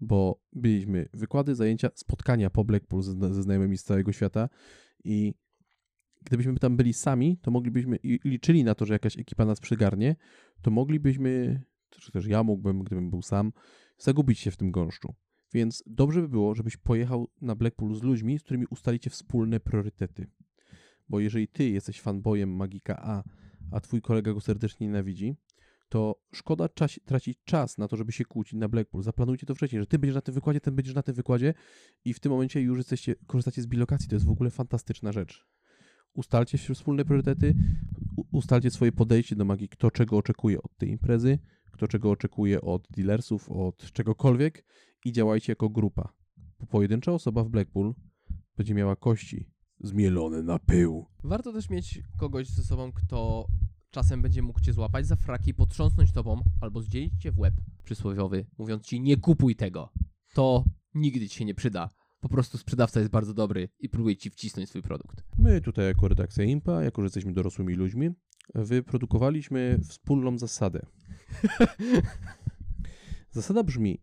Bo 0.00 0.42
byliśmy 0.52 1.08
wykłady, 1.12 1.54
zajęcia, 1.54 1.90
spotkania 1.94 2.50
po 2.50 2.64
Blackpool 2.64 3.02
ze, 3.02 3.34
ze 3.34 3.42
znajomymi 3.42 3.78
z 3.78 3.84
całego 3.84 4.12
świata 4.12 4.48
i 5.04 5.34
gdybyśmy 6.24 6.54
tam 6.54 6.76
byli 6.76 6.92
sami, 6.92 7.38
to 7.42 7.50
moglibyśmy 7.50 7.96
i 7.96 8.20
liczyli 8.24 8.64
na 8.64 8.74
to, 8.74 8.86
że 8.86 8.94
jakaś 8.94 9.18
ekipa 9.18 9.44
nas 9.44 9.60
przygarnie, 9.60 10.16
to 10.62 10.70
moglibyśmy, 10.70 11.62
czy 11.90 12.12
też 12.12 12.26
ja 12.26 12.42
mógłbym, 12.42 12.84
gdybym 12.84 13.10
był 13.10 13.22
sam, 13.22 13.52
zagubić 13.98 14.38
się 14.38 14.50
w 14.50 14.56
tym 14.56 14.70
gąszczu. 14.70 15.14
Więc 15.54 15.82
dobrze 15.86 16.20
by 16.20 16.28
było, 16.28 16.54
żebyś 16.54 16.76
pojechał 16.76 17.30
na 17.40 17.54
Blackpool 17.54 17.94
z 17.94 18.02
ludźmi, 18.02 18.38
z 18.38 18.42
którymi 18.42 18.66
ustalicie 18.70 19.10
wspólne 19.10 19.60
priorytety. 19.60 20.26
Bo 21.08 21.20
jeżeli 21.20 21.48
ty 21.48 21.70
jesteś 21.70 22.00
fanboyem 22.00 22.56
Magika 22.56 23.02
A, 23.02 23.22
a 23.70 23.80
twój 23.80 24.02
kolega 24.02 24.32
go 24.32 24.40
serdecznie 24.40 24.86
nienawidzi, 24.86 25.36
to 25.88 26.22
szkoda 26.32 26.68
czas, 26.68 27.00
tracić 27.04 27.38
czas 27.44 27.78
na 27.78 27.88
to, 27.88 27.96
żeby 27.96 28.12
się 28.12 28.24
kłócić 28.24 28.54
na 28.54 28.68
Blackpool. 28.68 29.04
Zaplanujcie 29.04 29.46
to 29.46 29.54
wcześniej, 29.54 29.82
że 29.82 29.86
ty 29.86 29.98
będziesz 29.98 30.14
na 30.14 30.20
tym 30.20 30.34
wykładzie, 30.34 30.60
ten 30.60 30.74
będziesz 30.74 30.94
na 30.94 31.02
tym 31.02 31.14
wykładzie 31.14 31.54
i 32.04 32.14
w 32.14 32.20
tym 32.20 32.32
momencie 32.32 32.60
już 32.60 32.78
jesteście, 32.78 33.14
korzystacie 33.26 33.62
z 33.62 33.66
bilokacji. 33.66 34.08
To 34.08 34.16
jest 34.16 34.26
w 34.26 34.30
ogóle 34.30 34.50
fantastyczna 34.50 35.12
rzecz 35.12 35.46
ustalcie 36.14 36.58
wspólne 36.58 37.04
priorytety, 37.04 37.54
ustalcie 38.32 38.70
swoje 38.70 38.92
podejście 38.92 39.36
do 39.36 39.44
magii, 39.44 39.68
kto 39.68 39.90
czego 39.90 40.16
oczekuje 40.16 40.62
od 40.62 40.76
tej 40.76 40.90
imprezy, 40.90 41.38
kto 41.72 41.88
czego 41.88 42.10
oczekuje 42.10 42.60
od 42.60 42.88
dealersów, 42.90 43.50
od 43.50 43.92
czegokolwiek 43.92 44.64
i 45.04 45.12
działajcie 45.12 45.52
jako 45.52 45.68
grupa. 45.68 46.12
Pojedyncza 46.68 47.12
osoba 47.12 47.44
w 47.44 47.48
Blackpool 47.48 47.94
będzie 48.56 48.74
miała 48.74 48.96
kości 48.96 49.50
zmielone 49.86 50.42
na 50.42 50.58
pył. 50.58 51.06
Warto 51.24 51.52
też 51.52 51.70
mieć 51.70 52.02
kogoś 52.18 52.48
ze 52.48 52.64
sobą, 52.64 52.92
kto 52.92 53.46
czasem 53.90 54.22
będzie 54.22 54.42
mógł 54.42 54.60
cię 54.60 54.72
złapać 54.72 55.06
za 55.06 55.16
fraki, 55.16 55.54
potrząsnąć 55.54 56.12
tobą 56.12 56.42
albo 56.60 56.82
zdzielić 56.82 57.12
cię 57.22 57.32
w 57.32 57.38
łeb 57.38 57.54
przysłowiowy, 57.84 58.46
mówiąc 58.58 58.82
ci 58.86 59.00
nie 59.00 59.16
kupuj 59.16 59.56
tego. 59.56 59.92
To 60.34 60.64
nigdy 60.94 61.28
ci 61.28 61.38
się 61.38 61.44
nie 61.44 61.54
przyda. 61.54 61.90
Po 62.20 62.28
prostu 62.28 62.58
sprzedawca 62.58 63.00
jest 63.00 63.12
bardzo 63.12 63.34
dobry 63.34 63.68
i 63.78 63.88
próbuje 63.88 64.16
ci 64.16 64.30
wcisnąć 64.30 64.68
swój 64.68 64.82
produkt. 64.82 65.24
My 65.38 65.60
tutaj 65.60 65.86
jako 65.86 66.08
redakcja 66.08 66.44
IMPA, 66.44 66.82
jako 66.82 67.02
że 67.02 67.06
jesteśmy 67.06 67.32
dorosłymi 67.32 67.74
ludźmi, 67.74 68.10
wyprodukowaliśmy 68.54 69.78
wspólną 69.88 70.38
zasadę. 70.38 70.86
Zasada 73.30 73.62
brzmi, 73.62 73.98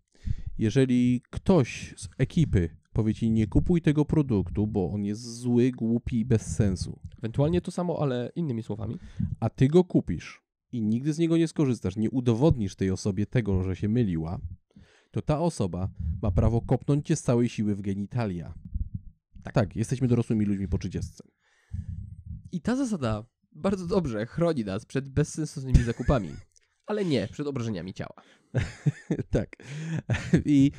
jeżeli 0.57 1.21
ktoś 1.29 1.93
z 1.97 2.09
ekipy 2.17 2.69
powie 2.93 3.13
ci 3.13 3.31
nie 3.31 3.47
kupuj 3.47 3.81
tego 3.81 4.05
produktu, 4.05 4.67
bo 4.67 4.91
on 4.91 5.05
jest 5.05 5.21
zły, 5.21 5.71
głupi 5.71 6.19
i 6.19 6.25
bez 6.25 6.55
sensu, 6.55 6.99
Ewentualnie 7.17 7.61
to 7.61 7.71
samo, 7.71 7.99
ale 8.01 8.31
innymi 8.35 8.63
słowami. 8.63 8.97
a 9.39 9.49
ty 9.49 9.67
go 9.67 9.83
kupisz 9.83 10.41
i 10.71 10.81
nigdy 10.81 11.13
z 11.13 11.17
niego 11.17 11.37
nie 11.37 11.47
skorzystasz, 11.47 11.95
nie 11.95 12.09
udowodnisz 12.09 12.75
tej 12.75 12.91
osobie 12.91 13.25
tego, 13.25 13.63
że 13.63 13.75
się 13.75 13.89
myliła, 13.89 14.39
to 15.11 15.21
ta 15.21 15.39
osoba 15.39 15.89
ma 16.21 16.31
prawo 16.31 16.61
kopnąć 16.61 17.07
cię 17.07 17.15
z 17.15 17.21
całej 17.23 17.49
siły 17.49 17.75
w 17.75 17.81
genitalia. 17.81 18.53
Tak, 19.43 19.53
tak 19.53 19.75
jesteśmy 19.75 20.07
dorosłymi 20.07 20.45
ludźmi 20.45 20.67
po 20.67 20.77
30. 20.77 21.11
I 22.51 22.61
ta 22.61 22.75
zasada 22.75 23.25
bardzo 23.51 23.87
dobrze 23.87 24.25
chroni 24.25 24.65
nas 24.65 24.85
przed 24.85 25.09
bezsensownymi 25.09 25.83
zakupami. 25.83 26.29
ale 26.85 27.05
nie 27.05 27.27
przed 27.27 27.47
obrażeniami 27.47 27.93
ciała. 27.93 28.13
tak. 29.29 29.55
I 30.45 30.71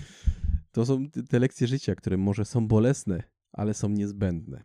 to 0.73 0.87
są 0.87 1.11
te 1.11 1.39
lekcje 1.39 1.66
życia, 1.66 1.95
które 1.95 2.16
może 2.16 2.45
są 2.45 2.68
bolesne, 2.68 3.23
ale 3.53 3.75
są 3.75 3.89
niezbędne. 3.89 4.64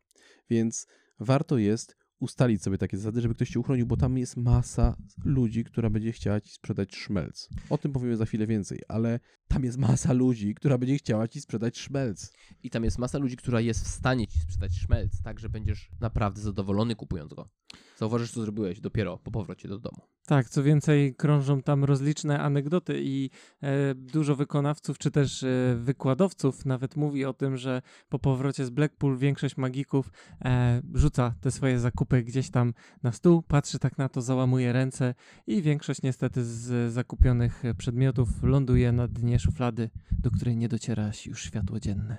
Więc 0.49 0.87
warto 1.19 1.57
jest 1.57 1.97
ustalić 2.19 2.63
sobie 2.63 2.77
takie 2.77 2.97
zasady, 2.97 3.21
żeby 3.21 3.35
ktoś 3.35 3.49
cię 3.49 3.59
uchronił, 3.59 3.87
bo 3.87 3.97
tam 3.97 4.17
jest 4.17 4.37
masa 4.37 4.95
ludzi, 5.25 5.63
która 5.63 5.89
będzie 5.89 6.11
chciała 6.11 6.41
ci 6.41 6.49
sprzedać 6.49 6.95
szmelc. 6.95 7.49
O 7.69 7.77
tym 7.77 7.93
powiemy 7.93 8.17
za 8.17 8.25
chwilę 8.25 8.47
więcej, 8.47 8.81
ale 8.87 9.19
tam 9.47 9.63
jest 9.63 9.77
masa 9.77 10.13
ludzi, 10.13 10.55
która 10.55 10.77
będzie 10.77 10.97
chciała 10.97 11.27
ci 11.27 11.41
sprzedać 11.41 11.77
szmelc. 11.77 12.31
I 12.63 12.69
tam 12.69 12.83
jest 12.83 12.97
masa 12.97 13.17
ludzi, 13.17 13.37
która 13.37 13.61
jest 13.61 13.85
w 13.85 13.87
stanie 13.87 14.27
ci 14.27 14.39
sprzedać 14.39 14.71
szmelc, 14.73 15.21
tak 15.21 15.39
że 15.39 15.49
będziesz 15.49 15.91
naprawdę 15.99 16.41
zadowolony 16.41 16.95
kupując 16.95 17.33
go. 17.33 17.49
Zauważysz, 17.97 18.31
co 18.31 18.41
zrobiłeś 18.41 18.79
dopiero 18.79 19.17
po 19.17 19.31
powrocie 19.31 19.67
do 19.67 19.79
domu. 19.79 20.01
Tak, 20.27 20.49
co 20.49 20.63
więcej, 20.63 21.15
krążą 21.15 21.61
tam 21.61 21.83
rozliczne 21.83 22.39
anegdoty 22.39 23.01
i 23.03 23.29
e, 23.61 23.95
dużo 23.95 24.35
wykonawców 24.35 24.97
czy 24.97 25.11
też 25.11 25.43
e, 25.43 25.75
wykładowców 25.79 26.65
nawet 26.65 26.95
mówi 26.95 27.25
o 27.25 27.33
tym, 27.33 27.57
że 27.57 27.81
po 28.09 28.19
powrocie 28.19 28.65
z 28.65 28.69
Blackpool 28.69 29.17
większość 29.17 29.57
magików 29.57 30.11
e, 30.41 30.81
rzuca 30.93 31.35
te 31.41 31.51
swoje 31.51 31.79
zakupy 31.79 32.23
gdzieś 32.23 32.49
tam 32.49 32.73
na 33.03 33.11
stół, 33.11 33.41
patrzy 33.41 33.79
tak 33.79 33.97
na 33.97 34.09
to, 34.09 34.21
załamuje 34.21 34.73
ręce 34.73 35.15
i 35.47 35.61
większość 35.61 36.01
niestety 36.01 36.45
z 36.45 36.93
zakupionych 36.93 37.63
przedmiotów 37.77 38.43
ląduje 38.43 38.91
na 38.91 39.07
dnie 39.07 39.39
szuflady, 39.39 39.89
do 40.11 40.31
której 40.31 40.57
nie 40.57 40.69
dociera 40.69 41.11
już 41.25 41.43
światło 41.43 41.79
dzienne. 41.79 42.17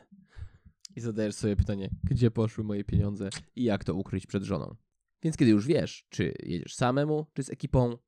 I 0.96 1.00
zadajesz 1.00 1.34
sobie 1.34 1.56
pytanie, 1.56 1.90
gdzie 2.04 2.30
poszły 2.30 2.64
moje 2.64 2.84
pieniądze 2.84 3.28
i 3.56 3.64
jak 3.64 3.84
to 3.84 3.94
ukryć 3.94 4.26
przed 4.26 4.44
żoną. 4.44 4.76
Więc 5.22 5.36
kiedy 5.36 5.50
już 5.50 5.66
wiesz, 5.66 6.06
czy 6.08 6.34
jedziesz 6.42 6.74
samemu, 6.74 7.26
czy 7.34 7.42
z 7.42 7.50
ekipą, 7.50 7.98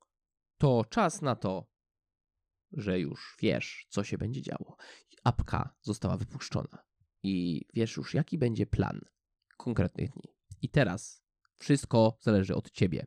to 0.58 0.84
czas 0.84 1.22
na 1.22 1.36
to, 1.36 1.70
że 2.72 3.00
już 3.00 3.36
wiesz, 3.40 3.86
co 3.88 4.04
się 4.04 4.18
będzie 4.18 4.42
działo. 4.42 4.76
Apka 5.24 5.74
została 5.80 6.16
wypuszczona 6.16 6.84
i 7.22 7.64
wiesz 7.74 7.96
już, 7.96 8.14
jaki 8.14 8.38
będzie 8.38 8.66
plan 8.66 9.00
konkretnych 9.56 10.11
dni. 10.11 10.34
I 10.62 10.68
teraz 10.68 11.22
wszystko 11.56 12.18
zależy 12.20 12.54
od 12.54 12.70
ciebie, 12.70 13.06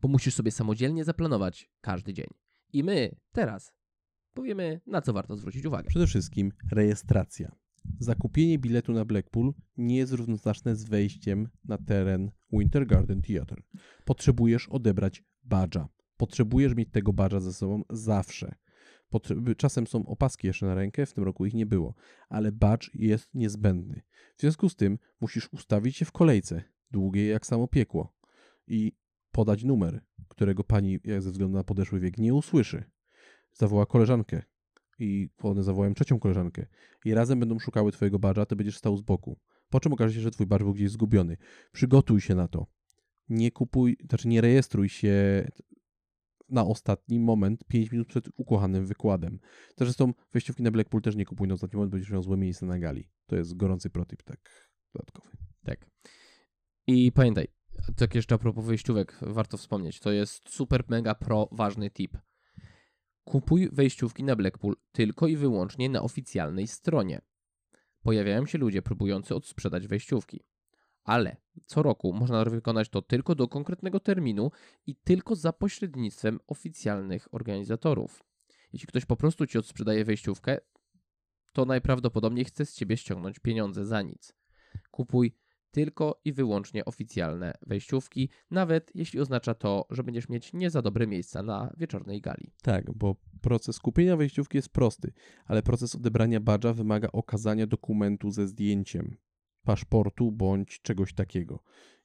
bo 0.00 0.08
musisz 0.08 0.34
sobie 0.34 0.50
samodzielnie 0.50 1.04
zaplanować 1.04 1.70
każdy 1.80 2.12
dzień. 2.12 2.28
I 2.72 2.84
my 2.84 3.16
teraz 3.32 3.72
powiemy, 4.34 4.80
na 4.86 5.02
co 5.02 5.12
warto 5.12 5.36
zwrócić 5.36 5.64
uwagę. 5.66 5.88
Przede 5.88 6.06
wszystkim 6.06 6.52
rejestracja. 6.72 7.56
Zakupienie 7.98 8.58
biletu 8.58 8.92
na 8.92 9.04
Blackpool 9.04 9.52
nie 9.76 9.96
jest 9.96 10.12
równoznaczne 10.12 10.76
z 10.76 10.84
wejściem 10.84 11.48
na 11.64 11.78
teren 11.78 12.30
Winter 12.52 12.86
Garden 12.86 13.22
Theatre. 13.22 13.62
Potrzebujesz 14.04 14.68
odebrać 14.68 15.22
badża. 15.42 15.88
Potrzebujesz 16.16 16.74
mieć 16.74 16.90
tego 16.90 17.12
badża 17.12 17.40
ze 17.40 17.52
sobą 17.52 17.82
zawsze. 17.90 18.54
Czasem 19.56 19.86
są 19.86 20.06
opaski 20.06 20.46
jeszcze 20.46 20.66
na 20.66 20.74
rękę, 20.74 21.06
w 21.06 21.12
tym 21.12 21.24
roku 21.24 21.46
ich 21.46 21.54
nie 21.54 21.66
było, 21.66 21.94
ale 22.28 22.52
badge 22.52 22.90
jest 22.94 23.34
niezbędny. 23.34 24.02
W 24.36 24.40
związku 24.40 24.68
z 24.68 24.76
tym 24.76 24.98
musisz 25.20 25.52
ustawić 25.52 25.96
się 25.96 26.04
w 26.04 26.12
kolejce, 26.12 26.62
długiej 26.90 27.28
jak 27.28 27.46
samo 27.46 27.68
piekło, 27.68 28.14
i 28.66 28.92
podać 29.32 29.64
numer, 29.64 30.00
którego 30.28 30.64
pani 30.64 30.98
jak 31.04 31.22
ze 31.22 31.30
względu 31.30 31.56
na 31.56 31.64
podeszły 31.64 32.00
wiek 32.00 32.18
nie 32.18 32.34
usłyszy. 32.34 32.84
Zawoła 33.52 33.86
koleżankę 33.86 34.42
i 34.98 35.28
one 35.42 35.62
zawołają 35.62 35.94
trzecią 35.94 36.18
koleżankę 36.18 36.66
i 37.04 37.14
razem 37.14 37.40
będą 37.40 37.58
szukały 37.58 37.92
twojego 37.92 38.18
badża, 38.18 38.46
ty 38.46 38.56
będziesz 38.56 38.76
stał 38.76 38.96
z 38.96 39.02
boku. 39.02 39.38
Po 39.70 39.80
czym 39.80 39.92
okaże 39.92 40.14
się, 40.14 40.20
że 40.20 40.30
twój 40.30 40.46
badż 40.46 40.62
był 40.62 40.74
gdzieś 40.74 40.90
zgubiony. 40.90 41.36
Przygotuj 41.72 42.20
się 42.20 42.34
na 42.34 42.48
to. 42.48 42.66
Nie 43.28 43.50
kupuj, 43.50 43.96
znaczy 44.08 44.28
nie 44.28 44.40
rejestruj 44.40 44.88
się 44.88 45.46
na 46.48 46.64
ostatni 46.64 47.20
moment, 47.20 47.64
5 47.64 47.92
minut 47.92 48.08
przed 48.08 48.28
ukochanym 48.36 48.86
wykładem. 48.86 49.38
Zresztą 49.78 50.12
wejściówki 50.32 50.62
na 50.62 50.70
Blackpool 50.70 51.02
też 51.02 51.16
nie 51.16 51.24
kupuj 51.24 51.48
na 51.48 51.54
ostatni 51.54 51.76
moment, 51.76 51.92
będziesz 51.92 52.10
miał 52.10 52.22
złe 52.22 52.36
miejsce 52.36 52.66
na 52.66 52.78
gali. 52.78 53.10
To 53.26 53.36
jest 53.36 53.56
gorący 53.56 53.90
protip, 53.90 54.22
tak 54.22 54.70
dodatkowy. 54.94 55.36
Tak. 55.64 55.86
I 56.86 57.12
pamiętaj, 57.12 57.48
tak 57.96 58.14
jeszcze 58.14 58.34
a 58.34 58.38
propos 58.38 58.64
wejściówek, 58.64 59.18
warto 59.22 59.56
wspomnieć, 59.56 60.00
to 60.00 60.12
jest 60.12 60.48
super 60.48 60.84
mega 60.88 61.14
pro 61.14 61.48
ważny 61.52 61.90
tip. 61.90 62.18
Kupuj 63.24 63.68
wejściówki 63.72 64.24
na 64.24 64.36
Blackpool 64.36 64.76
tylko 64.92 65.26
i 65.26 65.36
wyłącznie 65.36 65.88
na 65.88 66.02
oficjalnej 66.02 66.66
stronie. 66.66 67.20
Pojawiają 68.02 68.46
się 68.46 68.58
ludzie 68.58 68.82
próbujący 68.82 69.34
odsprzedać 69.34 69.86
wejściówki. 69.86 70.40
Ale 71.04 71.36
co 71.66 71.82
roku 71.82 72.12
można 72.12 72.44
wykonać 72.44 72.88
to 72.88 73.02
tylko 73.02 73.34
do 73.34 73.48
konkretnego 73.48 74.00
terminu 74.00 74.50
i 74.86 74.96
tylko 74.96 75.36
za 75.36 75.52
pośrednictwem 75.52 76.40
oficjalnych 76.46 77.34
organizatorów. 77.34 78.24
Jeśli 78.72 78.88
ktoś 78.88 79.04
po 79.04 79.16
prostu 79.16 79.46
ci 79.46 79.58
odsprzedaje 79.58 80.04
wejściówkę, 80.04 80.58
to 81.52 81.64
najprawdopodobniej 81.64 82.44
chce 82.44 82.66
z 82.66 82.74
ciebie 82.74 82.96
ściągnąć 82.96 83.38
pieniądze 83.38 83.86
za 83.86 84.02
nic. 84.02 84.32
Kupuj 84.90 85.36
tylko 85.74 86.20
i 86.24 86.32
wyłącznie 86.32 86.84
oficjalne 86.84 87.54
wejściówki, 87.66 88.28
nawet 88.50 88.90
jeśli 88.94 89.20
oznacza 89.20 89.54
to, 89.54 89.86
że 89.90 90.02
będziesz 90.02 90.28
mieć 90.28 90.52
nie 90.52 90.70
za 90.70 90.82
dobre 90.82 91.06
miejsca 91.06 91.42
na 91.42 91.72
wieczornej 91.76 92.20
gali. 92.20 92.52
Tak, 92.62 92.92
bo 92.92 93.16
proces 93.40 93.78
kupienia 93.78 94.16
wejściówki 94.16 94.58
jest 94.58 94.68
prosty, 94.68 95.12
ale 95.46 95.62
proces 95.62 95.94
odebrania 95.94 96.40
badża 96.40 96.72
wymaga 96.72 97.08
okazania 97.12 97.66
dokumentu 97.66 98.30
ze 98.30 98.48
zdjęciem, 98.48 99.16
paszportu 99.64 100.32
bądź 100.32 100.80
czegoś 100.82 101.14
takiego. 101.14 101.62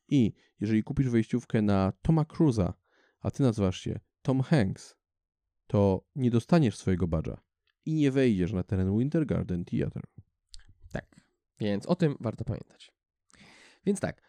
I 0.07 0.33
jeżeli 0.59 0.83
kupisz 0.83 1.09
wejściówkę 1.09 1.61
na 1.61 1.93
Toma 2.01 2.25
Cruza, 2.25 2.73
a 3.19 3.31
ty 3.31 3.43
nazywasz 3.43 3.79
się 3.79 3.99
Tom 4.21 4.41
Hanks, 4.41 4.95
to 5.67 6.05
nie 6.15 6.31
dostaniesz 6.31 6.77
swojego 6.77 7.07
badża 7.07 7.41
i 7.85 7.93
nie 7.93 8.11
wejdziesz 8.11 8.53
na 8.53 8.63
teren 8.63 8.97
Winter 8.97 9.25
Garden 9.25 9.65
Theatre. 9.65 10.03
Tak, 10.91 11.21
więc 11.59 11.85
o 11.85 11.95
tym 11.95 12.15
warto 12.19 12.45
pamiętać. 12.45 12.98
Więc 13.89 13.99
tak, 13.99 14.21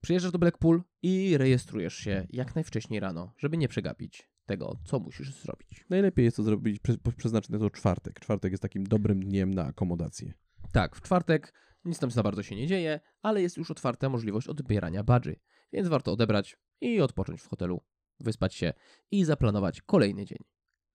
przyjeżdżasz 0.00 0.32
do 0.32 0.38
Blackpool 0.38 0.82
i 1.02 1.38
rejestrujesz 1.38 1.94
się 1.94 2.26
jak 2.30 2.54
najwcześniej 2.54 3.00
rano, 3.00 3.32
żeby 3.38 3.56
nie 3.56 3.68
przegapić 3.68 4.30
tego, 4.46 4.78
co 4.84 5.00
musisz 5.00 5.34
zrobić. 5.34 5.84
Najlepiej 5.90 6.24
jest 6.24 6.36
to 6.36 6.42
zrobić, 6.42 6.80
prze, 6.80 6.96
przeznaczyć 7.16 7.50
na 7.50 7.58
to 7.58 7.70
czwartek. 7.70 8.20
Czwartek 8.20 8.52
jest 8.52 8.62
takim 8.62 8.84
dobrym 8.84 9.20
dniem 9.20 9.54
na 9.54 9.64
akomodację. 9.64 10.32
Tak, 10.72 10.96
w 10.96 11.02
czwartek 11.02 11.54
nic 11.84 11.98
tam 11.98 12.10
za 12.10 12.22
bardzo 12.22 12.42
się 12.42 12.56
nie 12.56 12.66
dzieje, 12.66 13.00
ale 13.22 13.42
jest 13.42 13.56
już 13.56 13.70
otwarta 13.70 14.08
możliwość 14.08 14.48
odbierania 14.48 15.02
badży, 15.02 15.36
więc 15.72 15.88
warto 15.88 16.12
odebrać 16.12 16.56
i 16.80 17.00
odpocząć 17.00 17.40
w 17.40 17.48
hotelu, 17.48 17.84
wyspać 18.20 18.54
się 18.54 18.72
i 19.10 19.24
zaplanować 19.24 19.82
kolejny 19.82 20.24
dzień. 20.24 20.44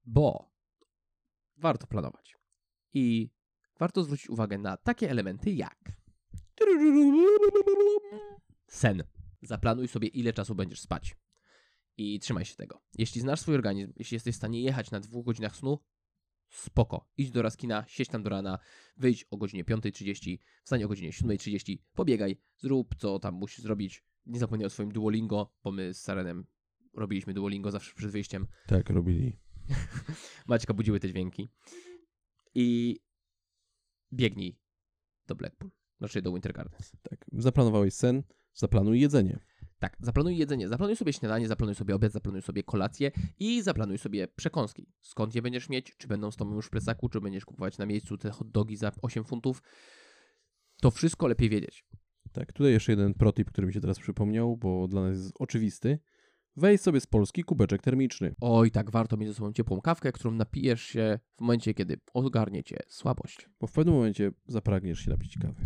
Bo 0.06 0.52
warto 1.58 1.88
planować. 1.88 2.38
I 2.94 3.30
warto 3.80 4.04
zwrócić 4.04 4.30
uwagę 4.30 4.58
na 4.58 4.78
takie 4.78 5.10
elementy 5.10 5.52
jak 5.52 6.00
sen. 8.68 9.04
Zaplanuj 9.42 9.88
sobie, 9.88 10.08
ile 10.08 10.34
czasu 10.34 10.56
będziesz 10.56 10.80
spać. 10.80 11.16
I 11.98 12.20
trzymaj 12.20 12.46
się 12.46 12.56
tego. 12.56 12.82
Jeśli 12.98 13.22
znasz 13.22 13.40
swój 13.40 13.56
organizm, 13.56 13.94
jeśli 13.96 14.16
jesteś 14.16 14.36
w 14.36 14.38
stanie 14.38 14.62
jechać 14.62 14.92
na 14.92 15.00
dwóch 15.00 15.26
godzinach 15.26 15.56
snu, 15.56 15.80
spoko. 16.50 17.10
Idź 17.18 17.32
do 17.32 17.42
Raskina, 17.42 17.86
siedź 17.88 18.08
tam 18.10 18.24
do 18.24 18.30
rana, 18.30 18.60
wyjdź 18.98 19.26
o 19.32 19.38
godzinie 19.38 19.64
5.30, 19.64 20.38
wstań 20.64 20.84
o 20.84 20.88
godzinie 20.88 21.12
7.30, 21.12 21.78
pobiegaj, 21.94 22.38
zrób 22.58 22.96
co 22.96 23.20
tam 23.20 23.34
musisz 23.34 23.60
zrobić. 23.60 24.04
Nie 24.26 24.40
zapomnij 24.40 24.66
o 24.66 24.70
swoim 24.70 24.92
Duolingo, 24.92 25.54
bo 25.64 25.72
my 25.72 25.94
z 25.94 26.02
Sarenem 26.02 26.46
robiliśmy 26.94 27.34
Duolingo 27.34 27.72
zawsze 27.72 27.96
przed 27.96 28.12
wyjściem. 28.12 28.48
Tak, 28.68 28.90
robili. 28.90 29.40
Maćka 30.48 30.74
budziły 30.74 31.00
te 31.00 31.10
dźwięki. 31.10 31.50
I 32.56 33.00
biegnij 34.14 34.60
do 35.28 35.36
Blackpool, 35.36 35.72
znaczy 36.00 36.22
do 36.22 36.34
Winter 36.34 36.54
Gardens. 36.54 36.92
Tak. 37.10 37.26
Zaplanowałeś 37.34 37.94
sen, 37.94 38.24
zaplanuj 38.54 39.00
jedzenie. 39.00 39.40
Tak, 39.80 39.98
zaplanuj 40.02 40.38
jedzenie, 40.38 40.68
zaplanuj 40.68 40.96
sobie 40.96 41.14
śniadanie, 41.14 41.48
zaplanuj 41.48 41.76
sobie 41.76 41.96
obiad, 41.96 42.12
zaplanuj 42.12 42.42
sobie 42.42 42.64
kolację 42.64 43.12
i 43.40 43.62
zaplanuj 43.62 43.98
sobie 43.98 44.28
przekąski. 44.28 44.88
Skąd 45.02 45.36
je 45.36 45.42
będziesz 45.42 45.70
mieć? 45.70 45.98
Czy 45.98 46.08
będą 46.08 46.32
z 46.32 46.36
tobą 46.36 46.56
już 46.56 46.66
w 46.66 46.70
plecaku, 46.70 47.10
czy 47.10 47.22
będziesz 47.22 47.46
kupować 47.46 47.78
na 47.78 47.86
miejscu 47.86 48.18
te 48.18 48.32
hot 48.32 48.52
dogi 48.52 48.76
za 48.76 48.92
8 49.02 49.24
funtów? 49.24 49.62
To 50.82 50.92
wszystko 50.92 51.28
lepiej 51.28 51.50
wiedzieć. 51.50 51.86
Tak, 52.32 52.54
tutaj 52.54 52.72
jeszcze 52.72 52.92
jeden 52.92 53.14
protip, 53.14 53.52
który 53.52 53.68
mi 53.68 53.74
się 53.74 53.82
teraz 53.82 54.00
przypomniał, 54.00 54.58
bo 54.58 54.88
dla 54.88 55.02
nas 55.02 55.18
jest 55.18 55.34
oczywisty. 55.40 56.00
Weź 56.60 56.82
sobie 56.82 57.02
z 57.02 57.08
Polski 57.08 57.44
kubeczek 57.44 57.82
termiczny. 57.82 58.36
Oj, 58.42 58.72
tak, 58.72 58.92
warto 58.92 59.18
mieć 59.18 59.30
ze 59.30 59.36
sobą 59.36 59.54
ciepłą 59.54 59.82
kawkę, 59.82 60.12
którą 60.12 60.32
napijesz 60.32 60.82
się 60.82 61.20
w 61.38 61.42
momencie, 61.42 61.74
kiedy 61.74 62.00
ogarnie 62.14 62.64
cię 62.64 62.78
słabość. 62.88 63.50
Bo 63.60 63.68
w 63.68 63.72
pewnym 63.72 63.96
momencie 63.96 64.32
zapragniesz 64.48 65.00
się 65.00 65.12
napić 65.12 65.38
kawy. 65.38 65.62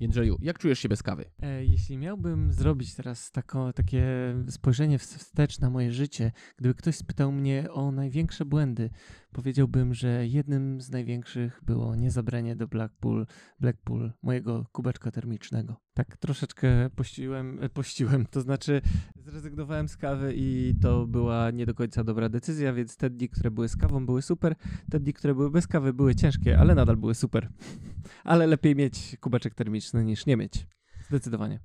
Jędrzeju, 0.00 0.38
jak 0.42 0.58
czujesz 0.58 0.78
się 0.78 0.88
bez 0.88 1.02
kawy? 1.02 1.24
E, 1.42 1.64
jeśli 1.64 1.98
miałbym 1.98 2.52
zrobić 2.52 2.94
teraz 2.94 3.30
tako, 3.30 3.72
takie 3.72 4.04
spojrzenie 4.48 4.98
wstecz 4.98 5.60
na 5.60 5.70
moje 5.70 5.92
życie, 5.92 6.32
gdyby 6.56 6.74
ktoś 6.74 6.96
spytał 6.96 7.32
mnie 7.32 7.70
o 7.70 7.92
największe 7.92 8.44
błędy, 8.44 8.90
powiedziałbym, 9.36 9.94
że 9.94 10.26
jednym 10.26 10.80
z 10.80 10.90
największych 10.90 11.60
było 11.66 11.96
niezabranie 11.96 12.56
do 12.56 12.68
Blackpool, 12.68 13.26
Blackpool 13.60 14.12
mojego 14.22 14.66
kubeczka 14.72 15.10
termicznego. 15.10 15.76
Tak 15.94 16.16
troszeczkę 16.16 16.90
pościłem, 16.90 17.58
e, 17.62 17.68
pościłem, 17.68 18.26
to 18.26 18.40
znaczy 18.40 18.82
zrezygnowałem 19.16 19.88
z 19.88 19.96
kawy 19.96 20.32
i 20.36 20.74
to 20.82 21.06
była 21.06 21.50
nie 21.50 21.66
do 21.66 21.74
końca 21.74 22.04
dobra 22.04 22.28
decyzja, 22.28 22.72
więc 22.72 22.96
te 22.96 23.10
dni, 23.10 23.28
które 23.28 23.50
były 23.50 23.68
z 23.68 23.76
kawą 23.76 24.06
były 24.06 24.22
super, 24.22 24.54
te 24.90 25.00
dni, 25.00 25.12
które 25.12 25.34
były 25.34 25.50
bez 25.50 25.66
kawy 25.66 25.92
były 25.92 26.14
ciężkie, 26.14 26.58
ale 26.58 26.74
nadal 26.74 26.96
były 26.96 27.14
super. 27.14 27.48
Ale 28.24 28.46
lepiej 28.46 28.76
mieć 28.76 29.16
kubeczek 29.20 29.54
termiczny 29.54 30.04
niż 30.04 30.26
nie 30.26 30.36
mieć. 30.36 30.66
Zdecydowanie. 31.08 31.60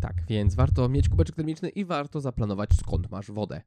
Tak, 0.00 0.14
więc 0.28 0.54
warto 0.54 0.88
mieć 0.88 1.08
kubeczek 1.08 1.36
termiczny 1.36 1.68
i 1.68 1.84
warto 1.84 2.20
zaplanować 2.20 2.70
skąd 2.74 3.10
masz 3.10 3.30
wodę. 3.30 3.62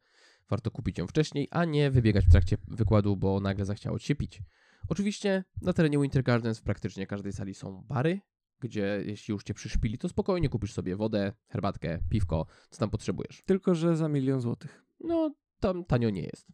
Warto 0.49 0.71
kupić 0.71 0.97
ją 0.97 1.07
wcześniej, 1.07 1.47
a 1.51 1.65
nie 1.65 1.91
wybiegać 1.91 2.25
w 2.25 2.31
trakcie 2.31 2.57
wykładu, 2.67 3.17
bo 3.17 3.39
nagle 3.39 3.65
zachciało 3.65 3.99
ci 3.99 4.07
się 4.07 4.15
pić. 4.15 4.41
Oczywiście 4.89 5.43
na 5.61 5.73
terenie 5.73 5.99
Winter 5.99 6.23
Gardens 6.23 6.59
w 6.59 6.63
praktycznie 6.63 7.07
każdej 7.07 7.33
sali 7.33 7.53
są 7.53 7.83
bary, 7.87 8.21
gdzie 8.59 9.03
jeśli 9.05 9.31
już 9.31 9.43
cię 9.43 9.53
przyszpili, 9.53 9.97
to 9.97 10.09
spokojnie 10.09 10.49
kupisz 10.49 10.73
sobie 10.73 10.95
wodę, 10.95 11.33
herbatkę, 11.47 11.99
piwko, 12.09 12.45
co 12.69 12.79
tam 12.79 12.89
potrzebujesz. 12.89 13.43
Tylko, 13.45 13.75
że 13.75 13.97
za 13.97 14.09
milion 14.09 14.41
złotych. 14.41 14.85
No, 14.99 15.35
tam 15.59 15.85
tanio 15.85 16.09
nie 16.09 16.23
jest. 16.23 16.47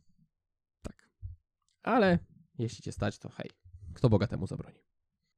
Tak. 0.82 1.10
Ale 1.84 2.20
jeśli 2.58 2.84
cię 2.84 2.92
stać, 2.92 3.20
to 3.20 3.30
hej, 3.30 3.50
kto 3.94 4.10
Boga 4.10 4.28
temu 4.28 4.48
zabroni. 4.48 4.80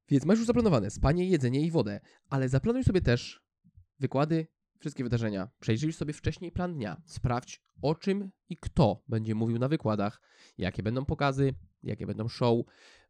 Więc 0.09 0.25
masz 0.25 0.37
już 0.37 0.47
zaplanowane 0.47 0.89
spanie, 0.89 1.29
jedzenie 1.29 1.65
i 1.65 1.71
wodę, 1.71 1.99
ale 2.29 2.49
zaplanuj 2.49 2.83
sobie 2.83 3.01
też 3.01 3.41
wykłady, 3.99 4.47
wszystkie 4.81 5.03
wydarzenia. 5.03 5.49
Przejrzyj 5.59 5.93
sobie 5.93 6.13
wcześniej 6.13 6.51
plan 6.51 6.73
dnia. 6.73 7.01
Sprawdź 7.05 7.61
o 7.81 7.95
czym 7.95 8.31
i 8.49 8.57
kto 8.57 9.03
będzie 9.07 9.35
mówił 9.35 9.59
na 9.59 9.67
wykładach, 9.67 10.21
jakie 10.57 10.83
będą 10.83 11.05
pokazy, 11.05 11.53
jakie 11.83 12.07
będą 12.07 12.27
show, 12.27 12.65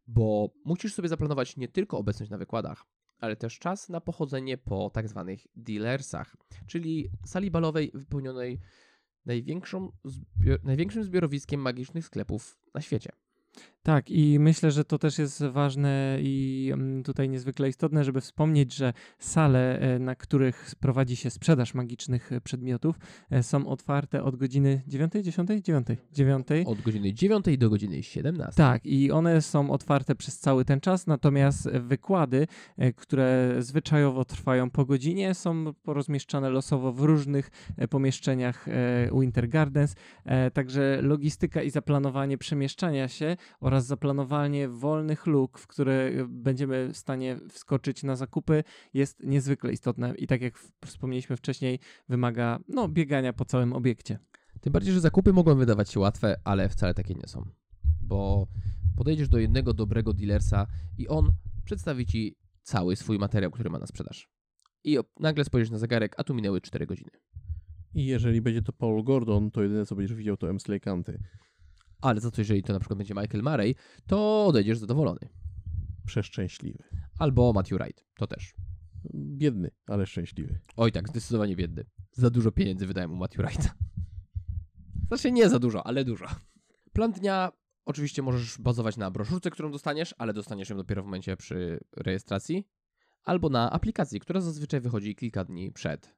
bo 0.08 0.54
musisz 0.66 0.94
sobie 0.94 1.10
zaplanować 1.10 1.58
nie 1.58 1.68
tylko 1.68 1.98
obecność 1.98 2.32
na 2.32 2.38
wykładach, 2.38 2.86
ale 3.20 3.36
też 3.36 3.60
czas 3.60 3.90
na 3.90 4.02
pochodzenie 4.02 4.58
po 4.58 4.90
tak 4.90 5.08
zwanych 5.08 5.48
dealersach, 5.56 6.38
czyli 6.68 7.10
sali 7.26 7.52
balowej 7.52 7.92
wypełnionej 7.94 8.60
największą 9.26 9.92
zbio- 10.06 10.64
największym 10.64 11.04
zbiorowiskiem 11.04 11.62
magicznych 11.62 12.06
sklepów 12.06 12.58
na 12.74 12.82
świecie. 12.82 13.12
Tak, 13.84 14.10
i 14.10 14.40
myślę, 14.40 14.72
że 14.72 14.86
to 14.86 14.98
też 14.98 15.18
jest 15.18 15.44
ważne 15.44 16.18
i 16.22 16.70
mm, 16.74 17.04
tutaj 17.04 17.30
niezwykle 17.30 17.70
istotne, 17.70 18.04
żeby 18.04 18.22
wspomnieć, 18.22 18.76
że 18.76 18.94
sale, 19.20 19.80
e, 19.80 20.00
na 20.00 20.16
których 20.16 20.74
prowadzi 20.80 21.16
się 21.16 21.30
sprzedaż 21.30 21.74
magicznych 21.74 22.32
e, 22.32 22.42
przedmiotów, 22.42 23.00
e, 23.32 23.44
są 23.44 23.68
otwarte 23.68 24.24
od 24.24 24.36
godziny 24.36 24.82
9, 24.88 25.14
10, 25.22 25.50
9, 25.64 25.88
9. 26.12 26.48
Od 26.66 26.82
godziny 26.82 27.14
9 27.14 27.58
do 27.58 27.70
godziny 27.70 28.04
17. 28.04 28.54
Tak, 28.56 28.86
i 28.86 29.12
one 29.12 29.42
są 29.42 29.72
otwarte 29.72 30.16
przez 30.16 30.40
cały 30.40 30.66
ten 30.66 30.80
czas, 30.82 31.08
natomiast 31.08 31.70
wykłady, 31.70 32.48
które 32.96 33.56
zwyczajowo 33.60 34.26
trwają 34.26 34.70
po 34.70 34.86
godzinie, 34.86 35.34
są 35.34 35.74
porozmieszczane 35.84 36.50
losowo 36.50 36.94
w 36.94 37.00
różnych 37.00 37.52
pomieszczeniach 37.90 38.66
Winter 39.20 39.50
Gardens. 39.50 39.96
Także 40.54 41.00
logistyka 41.02 41.64
i 41.64 41.70
zaplanowanie 41.70 42.38
przemieszczania 42.38 43.08
się 43.08 43.38
oraz 43.60 43.71
zaplanowanie 43.80 44.70
wolnych 44.70 45.28
luk, 45.28 45.60
w 45.60 45.68
które 45.68 45.94
e, 45.94 46.28
będziemy 46.28 46.90
w 46.94 46.98
stanie 46.98 47.40
wskoczyć 47.50 48.04
na 48.04 48.16
zakupy, 48.16 48.64
jest 48.94 49.24
niezwykle 49.24 49.72
istotne 49.74 50.14
i 50.18 50.28
tak 50.28 50.42
jak 50.42 50.60
wspomnieliśmy 50.86 51.38
wcześniej, 51.38 51.80
wymaga 52.10 52.60
no, 52.68 52.88
biegania 52.88 53.34
po 53.34 53.46
całym 53.46 53.74
obiekcie. 53.74 54.20
Tym 54.62 54.74
bardziej, 54.74 54.94
że 54.94 55.00
zakupy 55.00 55.34
mogą 55.34 55.56
wydawać 55.56 55.92
się 55.92 56.00
łatwe, 56.00 56.36
ale 56.44 56.70
wcale 56.70 56.94
takie 56.94 57.14
nie 57.14 57.28
są. 57.28 57.46
Bo 58.02 58.48
podejdziesz 58.96 59.30
do 59.30 59.40
jednego 59.40 59.74
dobrego 59.74 60.14
dealersa 60.14 60.68
i 60.98 61.08
on 61.08 61.32
przedstawi 61.66 62.06
ci 62.06 62.36
cały 62.64 62.96
swój 62.96 63.20
materiał, 63.20 63.52
który 63.52 63.70
ma 63.70 63.80
na 63.80 63.88
sprzedaż. 63.88 64.30
I 64.84 64.98
nagle 65.20 65.46
spojrzysz 65.46 65.72
na 65.72 65.78
zegarek, 65.78 66.16
a 66.18 66.24
tu 66.24 66.34
minęły 66.34 66.62
4 66.62 66.86
godziny. 66.86 67.12
I 67.94 68.06
jeżeli 68.06 68.42
będzie 68.42 68.62
to 68.62 68.74
Paul 68.74 69.04
Gordon, 69.04 69.52
to 69.52 69.64
jedyne 69.64 69.86
co 69.86 69.96
będziesz 69.96 70.18
widział 70.18 70.38
to 70.38 70.50
Emsley 70.50 70.80
Kanty. 70.80 71.20
Ale 72.02 72.22
za 72.22 72.32
to, 72.32 72.42
jeżeli 72.42 72.64
to 72.64 72.74
na 72.74 72.80
przykład 72.80 72.98
będzie 72.98 73.14
Michael 73.14 73.44
Murray, 73.44 73.76
to 74.08 74.46
odejdziesz 74.46 74.78
zadowolony. 74.78 75.30
Przeszczęśliwy. 76.06 76.84
Albo 77.20 77.54
Matthew 77.54 77.80
Wright, 77.80 78.06
to 78.18 78.28
też. 78.28 78.54
Biedny, 79.14 79.72
ale 79.88 80.06
szczęśliwy. 80.06 80.60
Oj 80.78 80.92
tak, 80.92 81.10
zdecydowanie 81.10 81.56
biedny. 81.56 81.86
Za 82.12 82.30
dużo 82.30 82.52
pieniędzy 82.52 82.88
wydałem 82.88 83.12
u 83.12 83.16
Matthew 83.16 83.46
Wrighta. 83.46 83.74
Znaczy 85.08 85.32
nie 85.32 85.50
za 85.50 85.60
dużo, 85.60 85.88
ale 85.88 86.06
dużo. 86.06 86.26
Plan 86.94 87.12
dnia 87.12 87.52
oczywiście 87.86 88.22
możesz 88.22 88.58
bazować 88.58 88.98
na 88.98 89.12
broszurce, 89.12 89.50
którą 89.50 89.72
dostaniesz, 89.72 90.16
ale 90.18 90.34
dostaniesz 90.34 90.70
ją 90.70 90.78
dopiero 90.78 91.02
w 91.02 91.06
momencie 91.06 91.38
przy 91.38 91.80
rejestracji. 91.98 92.68
Albo 93.24 93.50
na 93.50 93.72
aplikacji, 93.72 94.20
która 94.20 94.42
zazwyczaj 94.42 94.82
wychodzi 94.82 95.16
kilka 95.16 95.44
dni 95.44 95.72
przed 95.72 96.16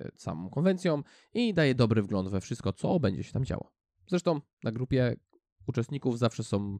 e, 0.00 0.10
samą 0.16 0.50
konwencją 0.50 1.02
i 1.34 1.54
daje 1.54 1.74
dobry 1.74 2.02
wgląd 2.02 2.28
we 2.28 2.40
wszystko, 2.40 2.72
co 2.72 3.00
będzie 3.00 3.24
się 3.24 3.32
tam 3.32 3.44
działo. 3.44 3.72
Zresztą 4.10 4.40
na 4.64 4.72
grupie 4.72 5.16
uczestników 5.66 6.18
zawsze 6.18 6.44
są 6.44 6.78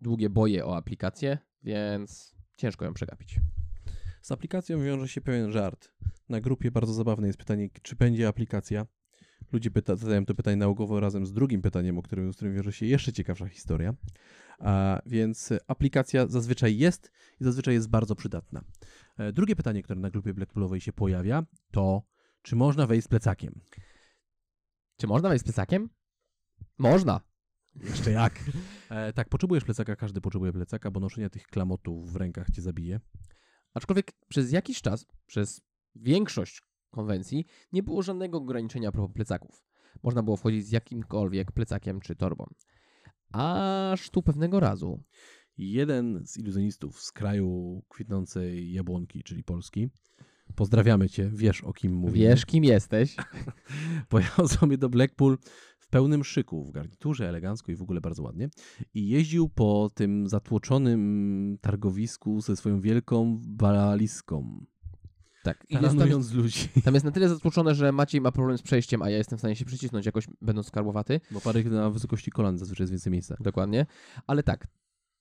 długie 0.00 0.30
boje 0.30 0.66
o 0.66 0.76
aplikację, 0.76 1.38
więc 1.62 2.34
ciężko 2.56 2.84
ją 2.84 2.94
przegapić. 2.94 3.40
Z 4.22 4.32
aplikacją 4.32 4.82
wiąże 4.82 5.08
się 5.08 5.20
pewien 5.20 5.52
żart. 5.52 5.92
Na 6.28 6.40
grupie 6.40 6.70
bardzo 6.70 6.92
zabawne 6.92 7.26
jest 7.26 7.38
pytanie, 7.38 7.68
czy 7.82 7.96
będzie 7.96 8.28
aplikacja. 8.28 8.86
Ludzie 9.52 9.70
pyta, 9.70 9.96
zadają 9.96 10.26
to 10.26 10.34
pytanie 10.34 10.56
nałogowo 10.56 11.00
razem 11.00 11.26
z 11.26 11.32
drugim 11.32 11.62
pytaniem, 11.62 11.98
o 11.98 12.02
którym, 12.02 12.32
z 12.32 12.36
którym 12.36 12.54
wiąże 12.54 12.72
się 12.72 12.86
jeszcze 12.86 13.12
ciekawsza 13.12 13.48
historia. 13.48 13.94
A 14.58 15.00
więc 15.06 15.52
aplikacja 15.66 16.26
zazwyczaj 16.26 16.78
jest 16.78 17.12
i 17.40 17.44
zazwyczaj 17.44 17.74
jest 17.74 17.90
bardzo 17.90 18.14
przydatna. 18.14 18.64
E, 19.18 19.32
Drugie 19.32 19.56
pytanie, 19.56 19.82
które 19.82 20.00
na 20.00 20.10
grupie 20.10 20.34
Blackpoolowej 20.34 20.80
się 20.80 20.92
pojawia, 20.92 21.42
to 21.70 22.02
czy 22.42 22.56
można 22.56 22.86
wejść 22.86 23.04
z 23.04 23.08
plecakiem? 23.08 23.60
Czy 24.96 25.06
można 25.06 25.28
wejść 25.28 25.42
z 25.42 25.44
plecakiem? 25.44 25.88
Można. 26.78 27.20
Jeszcze 27.74 28.10
jak? 28.10 28.40
E, 28.90 29.12
tak, 29.12 29.28
potrzebujesz 29.28 29.64
plecaka, 29.64 29.96
każdy 29.96 30.20
potrzebuje 30.20 30.52
plecaka, 30.52 30.90
bo 30.90 31.00
noszenie 31.00 31.30
tych 31.30 31.46
klamotów 31.46 32.12
w 32.12 32.16
rękach 32.16 32.50
cię 32.50 32.62
zabije. 32.62 33.00
Aczkolwiek 33.74 34.12
przez 34.28 34.52
jakiś 34.52 34.82
czas, 34.82 35.06
przez 35.26 35.60
większość 35.94 36.62
konwencji, 36.90 37.46
nie 37.72 37.82
było 37.82 38.02
żadnego 38.02 38.38
ograniczenia 38.38 38.88
a 38.88 38.92
propos 38.92 39.14
plecaków. 39.14 39.64
Można 40.02 40.22
było 40.22 40.36
wchodzić 40.36 40.66
z 40.66 40.72
jakimkolwiek 40.72 41.52
plecakiem 41.52 42.00
czy 42.00 42.16
torbą. 42.16 42.54
Aż 43.32 44.10
tu 44.10 44.22
pewnego 44.22 44.60
razu 44.60 45.04
Jeden 45.58 46.26
z 46.26 46.38
iluzjonistów 46.38 47.00
z 47.00 47.12
kraju 47.12 47.82
kwitnącej 47.88 48.72
jabłonki, 48.72 49.22
czyli 49.22 49.44
Polski, 49.44 49.88
pozdrawiamy 50.54 51.08
cię, 51.08 51.30
wiesz 51.34 51.64
o 51.64 51.72
kim 51.72 51.92
mówię. 51.92 52.28
wiesz, 52.28 52.46
kim 52.46 52.64
jesteś. 52.64 53.16
Pojechał 54.08 54.48
sobie 54.48 54.78
do 54.78 54.88
Blackpool 54.88 55.38
pełnym 55.92 56.24
szyku, 56.24 56.64
w 56.64 56.70
garniturze, 56.70 57.28
elegancko 57.28 57.72
i 57.72 57.76
w 57.76 57.82
ogóle 57.82 58.00
bardzo 58.00 58.22
ładnie. 58.22 58.48
I 58.94 59.08
jeździł 59.08 59.48
po 59.48 59.90
tym 59.94 60.28
zatłoczonym 60.28 61.58
targowisku 61.60 62.40
ze 62.40 62.56
swoją 62.56 62.80
wielką 62.80 63.40
walizką, 63.56 64.64
Tak. 65.42 65.66
I 65.68 65.74
jest 65.74 65.86
tam, 65.86 65.96
taranując 65.96 66.32
ludzi. 66.32 66.68
tam 66.84 66.94
jest 66.94 67.06
na 67.06 67.12
tyle 67.12 67.28
zatłoczone, 67.28 67.74
że 67.74 67.92
Maciej 67.92 68.20
ma 68.20 68.32
problem 68.32 68.58
z 68.58 68.62
przejściem, 68.62 69.02
a 69.02 69.10
ja 69.10 69.18
jestem 69.18 69.38
w 69.38 69.40
stanie 69.40 69.56
się 69.56 69.64
przycisnąć 69.64 70.06
jakoś, 70.06 70.26
będąc 70.40 70.66
skarbłowaty. 70.66 71.20
Bo 71.30 71.40
parę 71.40 71.64
na 71.64 71.90
wysokości 71.90 72.30
kolan 72.30 72.58
zazwyczaj 72.58 72.84
jest 72.84 72.92
więcej 72.92 73.12
miejsca. 73.12 73.36
Dokładnie. 73.40 73.86
Ale 74.26 74.42
tak, 74.42 74.66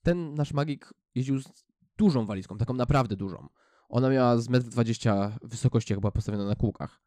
ten 0.03 0.33
nasz 0.33 0.53
magik 0.53 0.93
jeździł 1.15 1.39
z 1.39 1.45
dużą 1.97 2.25
walizką, 2.25 2.57
taką 2.57 2.73
naprawdę 2.73 3.15
dużą. 3.15 3.47
Ona 3.89 4.09
miała 4.09 4.37
z 4.37 4.47
1,20 4.47 5.25
m 5.25 5.31
wysokości, 5.43 5.95
była 5.95 6.11
postawiona 6.11 6.45
na 6.45 6.55
kółkach. 6.55 7.01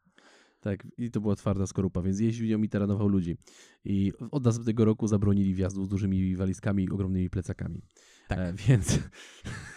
Tak, 0.65 0.87
i 0.97 1.11
to 1.11 1.21
była 1.21 1.35
twarda 1.35 1.67
skorupa, 1.67 2.01
więc 2.01 2.19
jeździł 2.19 2.47
nią 2.47 2.63
i 2.63 2.69
taranował 2.69 3.07
ludzi. 3.07 3.37
I 3.83 4.13
od 4.31 4.45
następnego 4.45 4.85
roku 4.85 5.07
zabronili 5.07 5.53
wjazdu 5.53 5.85
z 5.85 5.89
dużymi 5.89 6.35
walizkami 6.35 6.83
i 6.83 6.89
ogromnymi 6.89 7.29
plecakami. 7.29 7.81
Tak. 8.27 8.39
E, 8.39 8.53
więc 8.53 8.99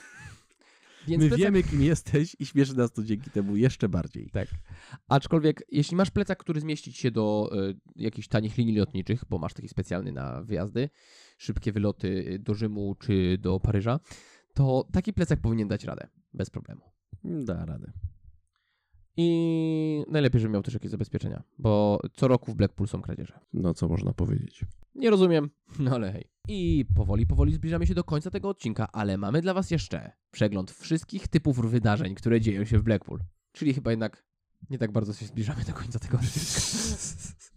Więc 1.09 1.23
my 1.23 1.31
plecak- 1.31 1.39
wiemy, 1.39 1.63
kim 1.63 1.83
jesteś 1.83 2.37
i 2.39 2.47
śmieszy 2.47 2.77
nas 2.77 2.93
to 2.93 3.03
dzięki 3.03 3.31
temu 3.31 3.57
jeszcze 3.57 3.89
bardziej. 3.89 4.31
Tak. 4.31 4.49
Aczkolwiek, 5.09 5.63
jeśli 5.73 5.97
masz 5.97 6.11
plecak, 6.11 6.39
który 6.39 6.61
zmieści 6.61 6.93
ci 6.93 7.01
się 7.01 7.11
do 7.11 7.51
y, 7.71 7.77
jakichś 7.97 8.29
tanich 8.29 8.57
linii 8.57 8.77
lotniczych, 8.77 9.25
bo 9.31 9.39
masz 9.39 9.55
taki 9.55 9.69
specjalny 9.69 10.13
na 10.13 10.43
wyjazdy, 10.43 10.89
szybkie 11.39 11.73
wyloty 11.73 12.09
y, 12.09 12.39
do 12.39 12.55
Rzymu 12.55 12.95
czy 12.95 13.39
do 13.39 13.61
Paryża, 13.61 14.01
to 14.55 14.89
taki 14.93 15.13
plecak 15.13 15.41
powinien 15.41 15.69
dać 15.69 15.85
radę. 15.85 16.09
Bez 16.35 16.51
problemu. 16.51 16.83
Da 17.25 17.65
radę. 17.65 17.93
I 19.21 20.05
najlepiej, 20.09 20.41
żeby 20.41 20.53
miał 20.53 20.63
też 20.63 20.75
jakieś 20.75 20.91
zabezpieczenia, 20.91 21.43
bo 21.59 22.01
co 22.15 22.29
roku 22.29 22.53
w 22.53 22.55
Blackpool 22.55 22.89
są 22.89 23.03
kradzieże. 23.03 23.41
No 23.53 23.75
co 23.75 23.89
można 23.89 24.13
powiedzieć. 24.13 24.65
Nie 24.95 25.11
rozumiem, 25.11 25.51
no 25.79 25.91
ale 25.91 26.13
hej. 26.13 26.25
I 26.49 26.85
powoli, 26.97 27.27
powoli 27.27 27.53
zbliżamy 27.53 27.87
się 27.87 27.95
do 27.95 28.05
końca 28.05 28.31
tego 28.31 28.49
odcinka, 28.49 28.89
ale 28.93 29.19
mamy 29.19 29.43
dla 29.43 29.55
Was 29.55 29.71
jeszcze 29.71 30.13
przegląd 30.31 30.71
wszystkich 30.71 31.29
typów 31.29 31.71
wydarzeń, 31.71 32.15
które 32.15 32.41
dzieją 32.41 32.65
się 32.65 32.79
w 32.79 32.83
Blackpool. 32.83 33.21
Czyli 33.53 33.75
chyba 33.75 33.91
jednak 33.91 34.25
nie 34.71 34.79
tak 34.79 34.93
bardzo 34.93 35.13
się 35.13 35.27
zbliżamy 35.27 35.65
do 35.65 35.73
końca 35.73 35.99
tego 35.99 36.19
odcinka. 36.19 36.61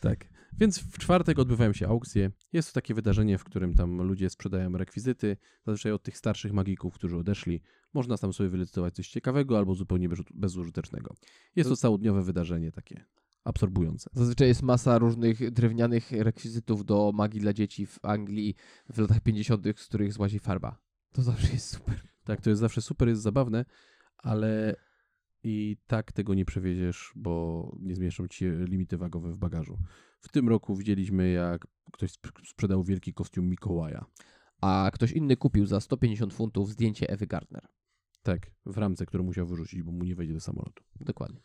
Tak. 0.00 0.32
Więc 0.58 0.78
w 0.78 0.98
czwartek 0.98 1.38
odbywają 1.38 1.72
się 1.72 1.88
aukcje. 1.88 2.30
Jest 2.52 2.68
to 2.68 2.74
takie 2.74 2.94
wydarzenie, 2.94 3.38
w 3.38 3.44
którym 3.44 3.74
tam 3.74 4.02
ludzie 4.02 4.30
sprzedają 4.30 4.72
rekwizyty, 4.72 5.36
zazwyczaj 5.66 5.92
od 5.92 6.02
tych 6.02 6.18
starszych 6.18 6.52
magików, 6.52 6.94
którzy 6.94 7.16
odeszli. 7.16 7.62
Można 7.94 8.18
tam 8.18 8.32
sobie 8.32 8.48
wylicytować 8.48 8.94
coś 8.94 9.08
ciekawego 9.08 9.58
albo 9.58 9.74
zupełnie 9.74 10.08
bez- 10.08 10.22
bezużytecznego. 10.34 11.14
Jest 11.56 11.70
to 11.70 11.76
całodniowe 11.76 12.22
wydarzenie 12.22 12.72
takie 12.72 13.04
absorbujące. 13.44 14.10
Zazwyczaj 14.12 14.48
jest 14.48 14.62
masa 14.62 14.98
różnych 14.98 15.50
drewnianych 15.50 16.12
rekwizytów 16.12 16.84
do 16.84 17.12
magii 17.14 17.40
dla 17.40 17.52
dzieci 17.52 17.86
w 17.86 17.98
Anglii 18.02 18.54
w 18.88 18.98
latach 18.98 19.20
50., 19.20 19.66
z 19.80 19.86
których 19.86 20.12
złazi 20.12 20.38
farba. 20.38 20.78
To 21.12 21.22
zawsze 21.22 21.52
jest 21.52 21.68
super. 21.68 22.00
Tak, 22.24 22.40
to 22.40 22.50
jest 22.50 22.60
zawsze 22.60 22.82
super, 22.82 23.08
jest 23.08 23.22
zabawne, 23.22 23.64
ale 24.18 24.76
i 25.44 25.76
tak 25.86 26.12
tego 26.12 26.34
nie 26.34 26.44
przewieziesz, 26.44 27.12
bo 27.16 27.76
nie 27.80 27.94
zmieszczą 27.94 28.28
ci 28.28 28.44
limity 28.50 28.96
wagowe 28.98 29.32
w 29.32 29.38
bagażu. 29.38 29.78
W 30.20 30.28
tym 30.28 30.48
roku 30.48 30.76
widzieliśmy, 30.76 31.30
jak 31.30 31.66
ktoś 31.92 32.10
sp- 32.18 32.42
sprzedał 32.46 32.84
wielki 32.84 33.14
kostium 33.14 33.48
Mikołaja. 33.48 34.04
A 34.60 34.90
ktoś 34.94 35.12
inny 35.12 35.36
kupił 35.36 35.66
za 35.66 35.80
150 35.80 36.34
funtów 36.34 36.70
zdjęcie 36.70 37.08
Ewy 37.10 37.26
Gardner. 37.26 37.68
Tak, 38.22 38.50
w 38.66 38.78
ramce, 38.78 39.06
którą 39.06 39.24
musiał 39.24 39.46
wyrzucić, 39.46 39.82
bo 39.82 39.92
mu 39.92 40.04
nie 40.04 40.14
wejdzie 40.14 40.34
do 40.34 40.40
samolotu. 40.40 40.84
Dokładnie. 41.00 41.40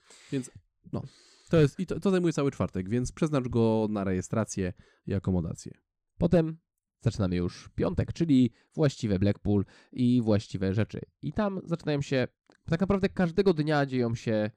To 1.50 1.58
jest, 1.60 1.80
I 1.80 1.86
to, 1.86 2.00
to 2.00 2.12
zajmuje 2.12 2.34
cały 2.34 2.52
czwartek, 2.52 2.90
więc 2.90 3.12
przeznacz 3.12 3.48
go 3.48 3.88
na 3.90 4.04
rejestrację 4.04 4.74
i 5.06 5.14
akomodację. 5.14 5.72
Potem 6.18 6.58
zaczynamy 7.02 7.36
już 7.36 7.70
piątek, 7.76 8.14
czyli 8.14 8.52
właściwe 8.74 9.20
Blackpool 9.20 9.66
i 9.92 10.22
właściwe 10.22 10.74
rzeczy. 10.74 11.02
I 11.22 11.34
tam 11.34 11.62
zaczynają 11.64 12.02
się, 12.02 12.28
tak 12.66 12.82
naprawdę 12.82 13.10
każdego 13.10 13.54
dnia 13.54 13.86
dzieją 13.86 14.16
się 14.16 14.52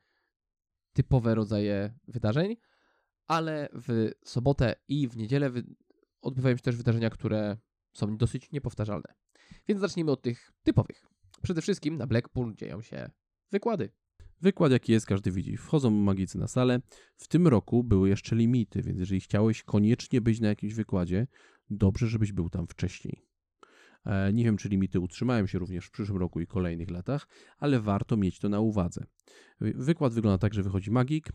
typowe 0.92 1.34
rodzaje 1.34 1.94
wydarzeń, 2.08 2.56
ale 3.26 3.68
w 3.72 4.10
sobotę 4.24 4.74
i 4.88 5.08
w 5.08 5.16
niedzielę 5.16 5.50
wy- 5.50 5.74
odbywają 6.20 6.56
się 6.56 6.62
też 6.62 6.76
wydarzenia, 6.76 7.10
które 7.10 7.56
są 7.92 8.16
dosyć 8.16 8.52
niepowtarzalne. 8.52 9.14
Więc 9.68 9.80
zacznijmy 9.80 10.10
od 10.12 10.22
tych 10.22 10.52
typowych. 10.62 11.09
Przede 11.42 11.62
wszystkim 11.62 11.96
na 11.96 12.06
Blackpool 12.06 12.54
dzieją 12.54 12.82
się 12.82 13.10
wykłady. 13.52 13.88
Wykład 14.40 14.72
jaki 14.72 14.92
jest, 14.92 15.06
każdy 15.06 15.30
widzi. 15.30 15.56
Wchodzą 15.56 15.90
magicy 15.90 16.38
na 16.38 16.48
salę. 16.48 16.80
W 17.16 17.28
tym 17.28 17.46
roku 17.48 17.84
były 17.84 18.08
jeszcze 18.08 18.36
limity, 18.36 18.82
więc 18.82 18.98
jeżeli 18.98 19.20
chciałeś 19.20 19.62
koniecznie 19.62 20.20
być 20.20 20.40
na 20.40 20.48
jakimś 20.48 20.74
wykładzie, 20.74 21.26
dobrze, 21.70 22.06
żebyś 22.06 22.32
był 22.32 22.50
tam 22.50 22.66
wcześniej. 22.66 23.22
E, 24.06 24.32
Nie 24.32 24.44
wiem, 24.44 24.56
czy 24.56 24.68
limity 24.68 25.00
utrzymają 25.00 25.46
się 25.46 25.58
również 25.58 25.86
w 25.86 25.90
przyszłym 25.90 26.18
roku 26.18 26.40
i 26.40 26.46
kolejnych 26.46 26.90
latach, 26.90 27.28
ale 27.58 27.80
warto 27.80 28.16
mieć 28.16 28.38
to 28.38 28.48
na 28.48 28.60
uwadze. 28.60 29.04
Wy- 29.60 29.74
Wykład 29.76 30.14
wygląda 30.14 30.38
tak, 30.38 30.54
że 30.54 30.62
wychodzi 30.62 30.90
magik, 30.90 31.28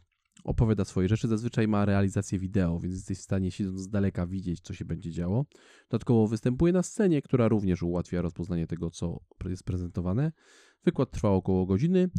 opowiada 0.45 0.85
swoje 0.85 1.07
rzeczy, 1.07 1.27
zazwyczaj 1.27 1.67
ma 1.67 1.85
realizację 1.85 2.39
wideo, 2.39 2.79
więc 2.79 2.95
jesteś 2.95 3.17
w 3.17 3.21
stanie 3.21 3.51
siedząc 3.51 3.79
z 3.79 3.89
daleka 3.89 4.27
widzieć, 4.27 4.61
co 4.61 4.73
się 4.73 4.85
będzie 4.85 5.11
działo. 5.11 5.45
Dodatkowo 5.89 6.27
występuje 6.27 6.73
na 6.73 6.83
scenie, 6.83 7.21
która 7.21 7.47
również 7.47 7.83
ułatwia 7.83 8.21
rozpoznanie 8.21 8.67
tego, 8.67 8.89
co 8.89 9.19
jest 9.45 9.63
prezentowane. 9.63 10.31
Wykład 10.83 11.11
trwa 11.11 11.29
około 11.29 11.65
godziny, 11.65 12.09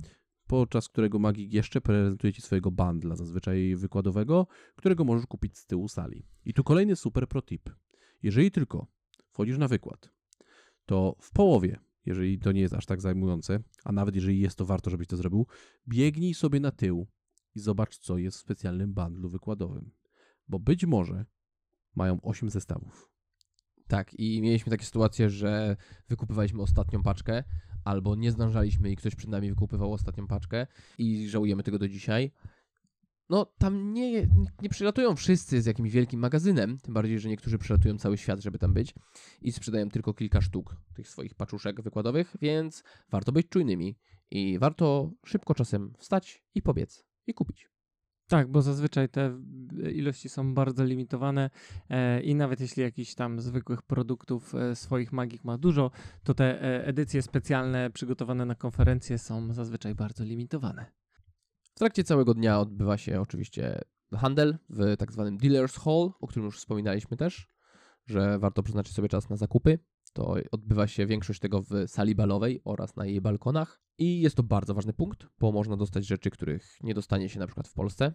podczas 0.46 0.88
którego 0.88 1.18
magik 1.18 1.52
jeszcze 1.52 1.80
prezentuje 1.80 2.32
ci 2.32 2.42
swojego 2.42 2.70
bundla, 2.70 3.16
zazwyczaj 3.16 3.76
wykładowego, 3.76 4.46
którego 4.76 5.04
możesz 5.04 5.26
kupić 5.26 5.58
z 5.58 5.66
tyłu 5.66 5.88
sali. 5.88 6.26
I 6.44 6.54
tu 6.54 6.64
kolejny 6.64 6.96
super 6.96 7.28
pro 7.28 7.42
tip. 7.42 7.70
Jeżeli 8.22 8.50
tylko 8.50 8.86
wchodzisz 9.30 9.58
na 9.58 9.68
wykład, 9.68 10.10
to 10.86 11.16
w 11.20 11.30
połowie, 11.30 11.80
jeżeli 12.06 12.38
to 12.38 12.52
nie 12.52 12.60
jest 12.60 12.74
aż 12.74 12.86
tak 12.86 13.00
zajmujące, 13.00 13.62
a 13.84 13.92
nawet 13.92 14.14
jeżeli 14.14 14.40
jest 14.40 14.58
to 14.58 14.64
warto, 14.64 14.90
żebyś 14.90 15.06
to 15.06 15.16
zrobił, 15.16 15.46
biegnij 15.88 16.34
sobie 16.34 16.60
na 16.60 16.70
tył 16.70 17.06
i 17.56 17.60
zobacz, 17.60 17.98
co 17.98 18.18
jest 18.18 18.38
w 18.38 18.40
specjalnym 18.40 18.94
bundlu 18.94 19.30
wykładowym. 19.30 19.90
Bo 20.48 20.58
być 20.58 20.84
może 20.84 21.24
mają 21.94 22.20
8 22.20 22.50
zestawów. 22.50 23.10
Tak, 23.88 24.14
i 24.14 24.42
mieliśmy 24.42 24.70
takie 24.70 24.84
sytuacje, 24.84 25.30
że 25.30 25.76
wykupywaliśmy 26.08 26.62
ostatnią 26.62 27.02
paczkę, 27.02 27.44
albo 27.84 28.16
nie 28.16 28.32
zdążaliśmy 28.32 28.90
i 28.90 28.96
ktoś 28.96 29.14
przed 29.14 29.30
nami 29.30 29.50
wykupywał 29.50 29.92
ostatnią 29.92 30.26
paczkę 30.26 30.66
i 30.98 31.28
żałujemy 31.28 31.62
tego 31.62 31.78
do 31.78 31.88
dzisiaj. 31.88 32.32
No, 33.28 33.46
tam 33.58 33.92
nie, 33.92 34.28
nie 34.62 34.68
przylatują 34.68 35.16
wszyscy 35.16 35.62
z 35.62 35.66
jakimś 35.66 35.90
wielkim 35.90 36.20
magazynem, 36.20 36.78
tym 36.78 36.94
bardziej, 36.94 37.20
że 37.20 37.28
niektórzy 37.28 37.58
przylatują 37.58 37.98
cały 37.98 38.18
świat, 38.18 38.40
żeby 38.40 38.58
tam 38.58 38.72
być 38.74 38.94
i 39.42 39.52
sprzedają 39.52 39.88
tylko 39.88 40.14
kilka 40.14 40.40
sztuk 40.40 40.76
tych 40.94 41.08
swoich 41.08 41.34
paczuszek 41.34 41.82
wykładowych, 41.82 42.36
więc 42.40 42.84
warto 43.10 43.32
być 43.32 43.48
czujnymi 43.48 43.98
i 44.30 44.58
warto 44.58 45.10
szybko 45.24 45.54
czasem 45.54 45.92
wstać 45.98 46.44
i 46.54 46.62
pobiec 46.62 47.05
i 47.26 47.34
kupić. 47.34 47.68
Tak, 48.28 48.50
bo 48.50 48.62
zazwyczaj 48.62 49.08
te 49.08 49.38
ilości 49.92 50.28
są 50.28 50.54
bardzo 50.54 50.84
limitowane 50.84 51.50
e, 51.90 52.22
i 52.22 52.34
nawet 52.34 52.60
jeśli 52.60 52.82
jakiś 52.82 53.14
tam 53.14 53.40
zwykłych 53.40 53.82
produktów 53.82 54.54
e, 54.54 54.76
swoich 54.76 55.12
magik 55.12 55.44
ma 55.44 55.58
dużo, 55.58 55.90
to 56.24 56.34
te 56.34 56.62
e, 56.62 56.86
edycje 56.86 57.22
specjalne 57.22 57.90
przygotowane 57.90 58.46
na 58.46 58.54
konferencje 58.54 59.18
są 59.18 59.52
zazwyczaj 59.52 59.94
bardzo 59.94 60.24
limitowane. 60.24 60.86
W 61.74 61.78
trakcie 61.78 62.04
całego 62.04 62.34
dnia 62.34 62.60
odbywa 62.60 62.96
się 62.96 63.20
oczywiście 63.20 63.80
handel 64.14 64.58
w 64.68 64.96
tak 64.96 65.12
zwanym 65.12 65.36
Dealers 65.36 65.76
Hall, 65.76 66.10
o 66.20 66.26
którym 66.26 66.46
już 66.46 66.58
wspominaliśmy 66.58 67.16
też, 67.16 67.48
że 68.06 68.38
warto 68.38 68.62
przeznaczyć 68.62 68.94
sobie 68.94 69.08
czas 69.08 69.30
na 69.30 69.36
zakupy. 69.36 69.78
To 70.16 70.34
odbywa 70.50 70.86
się 70.86 71.06
większość 71.06 71.40
tego 71.40 71.62
w 71.62 71.70
sali 71.86 72.14
balowej 72.14 72.60
oraz 72.64 72.96
na 72.96 73.06
jej 73.06 73.20
balkonach. 73.20 73.80
I 73.98 74.20
jest 74.20 74.36
to 74.36 74.42
bardzo 74.42 74.74
ważny 74.74 74.92
punkt, 74.92 75.26
bo 75.38 75.52
można 75.52 75.76
dostać 75.76 76.06
rzeczy, 76.06 76.30
których 76.30 76.78
nie 76.82 76.94
dostanie 76.94 77.28
się 77.28 77.38
na 77.38 77.46
przykład 77.46 77.68
w 77.68 77.72
Polsce, 77.72 78.12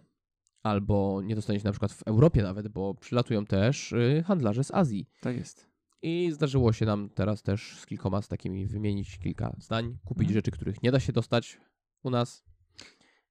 albo 0.62 1.20
nie 1.24 1.34
dostanie 1.34 1.60
się 1.60 1.64
na 1.64 1.72
przykład 1.72 1.92
w 1.92 2.02
Europie 2.02 2.42
nawet, 2.42 2.68
bo 2.68 2.94
przylatują 2.94 3.46
też 3.46 3.92
y, 3.92 4.24
handlarze 4.26 4.64
z 4.64 4.74
Azji. 4.74 5.08
Tak 5.20 5.36
jest. 5.36 5.66
I 6.02 6.30
zdarzyło 6.32 6.72
się 6.72 6.86
nam 6.86 7.10
teraz 7.10 7.42
też 7.42 7.76
z 7.76 7.86
kilkoma 7.86 8.22
z 8.22 8.28
takimi 8.28 8.66
wymienić 8.66 9.18
kilka 9.18 9.56
zdań, 9.58 9.98
kupić 10.04 10.28
Mhm. 10.28 10.34
rzeczy, 10.34 10.50
których 10.50 10.82
nie 10.82 10.92
da 10.92 11.00
się 11.00 11.12
dostać 11.12 11.60
u 12.02 12.10
nas. 12.10 12.44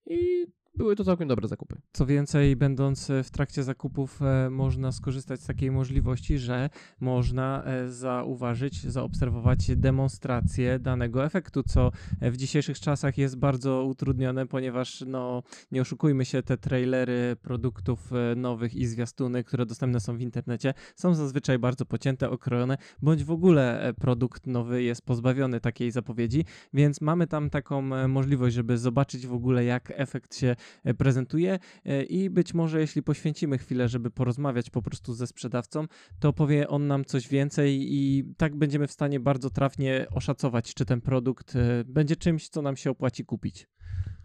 I 0.06 0.46
były 0.76 0.96
to 0.96 1.04
całkiem 1.04 1.28
dobre 1.28 1.48
zakupy. 1.48 1.76
Co 1.94 2.06
więcej, 2.06 2.56
będąc 2.56 3.10
e, 3.10 3.24
w 3.24 3.32
trakcie 3.32 3.64
zakupów, 3.64 4.22
e, 4.22 4.50
można 4.50 4.92
skorzystać 4.92 5.42
z 5.42 5.46
takiej 5.46 5.72
możliwości, 5.72 6.38
że 6.38 6.70
można 7.00 7.64
e, 7.64 7.90
zauważyć, 7.90 8.84
zaobserwować 8.84 9.76
demonstrację 9.76 10.80
danego 10.80 11.26
efektu, 11.26 11.64
co 11.64 11.92
w 12.22 12.38
dzisiejszych 12.38 12.80
czasach 12.80 13.18
jest 13.18 13.38
bardzo 13.38 13.84
utrudnione, 13.84 14.48
ponieważ, 14.48 15.04
no, 15.08 15.44
nie 15.72 15.82
oszukujmy 15.82 16.26
się, 16.26 16.44
te 16.44 16.58
trailery 16.58 17.36
produktów 17.42 18.12
nowych 18.36 18.76
i 18.76 18.86
zwiastuny, 18.86 19.44
które 19.44 19.66
dostępne 19.66 20.00
są 20.00 20.18
w 20.18 20.22
internecie, 20.22 20.74
są 20.96 21.14
zazwyczaj 21.14 21.60
bardzo 21.60 21.86
pocięte, 21.86 22.30
okrojone, 22.30 22.78
bądź 23.02 23.24
w 23.24 23.32
ogóle 23.32 23.94
produkt 24.00 24.48
nowy 24.48 24.84
jest 24.84 25.06
pozbawiony 25.06 25.60
takiej 25.60 25.92
zapowiedzi, 25.92 26.46
więc 26.74 27.02
mamy 27.02 27.28
tam 27.28 27.50
taką 27.50 27.82
możliwość, 28.08 28.56
żeby 28.56 28.78
zobaczyć 28.78 29.28
w 29.28 29.34
ogóle, 29.34 29.64
jak 29.64 29.94
efekt 29.96 30.36
się 30.36 30.56
prezentuje 30.98 31.60
e, 31.86 32.04
i 32.04 32.30
być 32.30 32.54
może 32.54 32.80
jeśli 32.80 33.04
poświęcimy 33.04 33.58
chwilę, 33.58 33.90
żeby 33.90 34.12
porozmawiać 34.12 34.70
po 34.70 34.82
prostu 34.82 35.14
ze 35.14 35.28
sprzedawcą, 35.28 35.86
to 36.20 36.34
powie 36.34 36.68
on 36.68 36.88
nam 36.88 37.06
coś 37.06 37.28
więcej 37.28 37.94
i 37.94 38.24
tak 38.38 38.56
będziemy 38.56 38.88
w 38.88 38.92
stanie 38.92 39.20
bardzo 39.20 39.50
trafnie 39.50 40.06
oszacować, 40.12 40.74
czy 40.74 40.86
ten 40.86 41.02
produkt 41.02 41.56
e, 41.56 41.84
będzie 41.86 42.16
czymś, 42.16 42.50
co 42.50 42.62
nam 42.62 42.78
się 42.78 42.90
opłaci 42.90 43.26
kupić. 43.26 43.68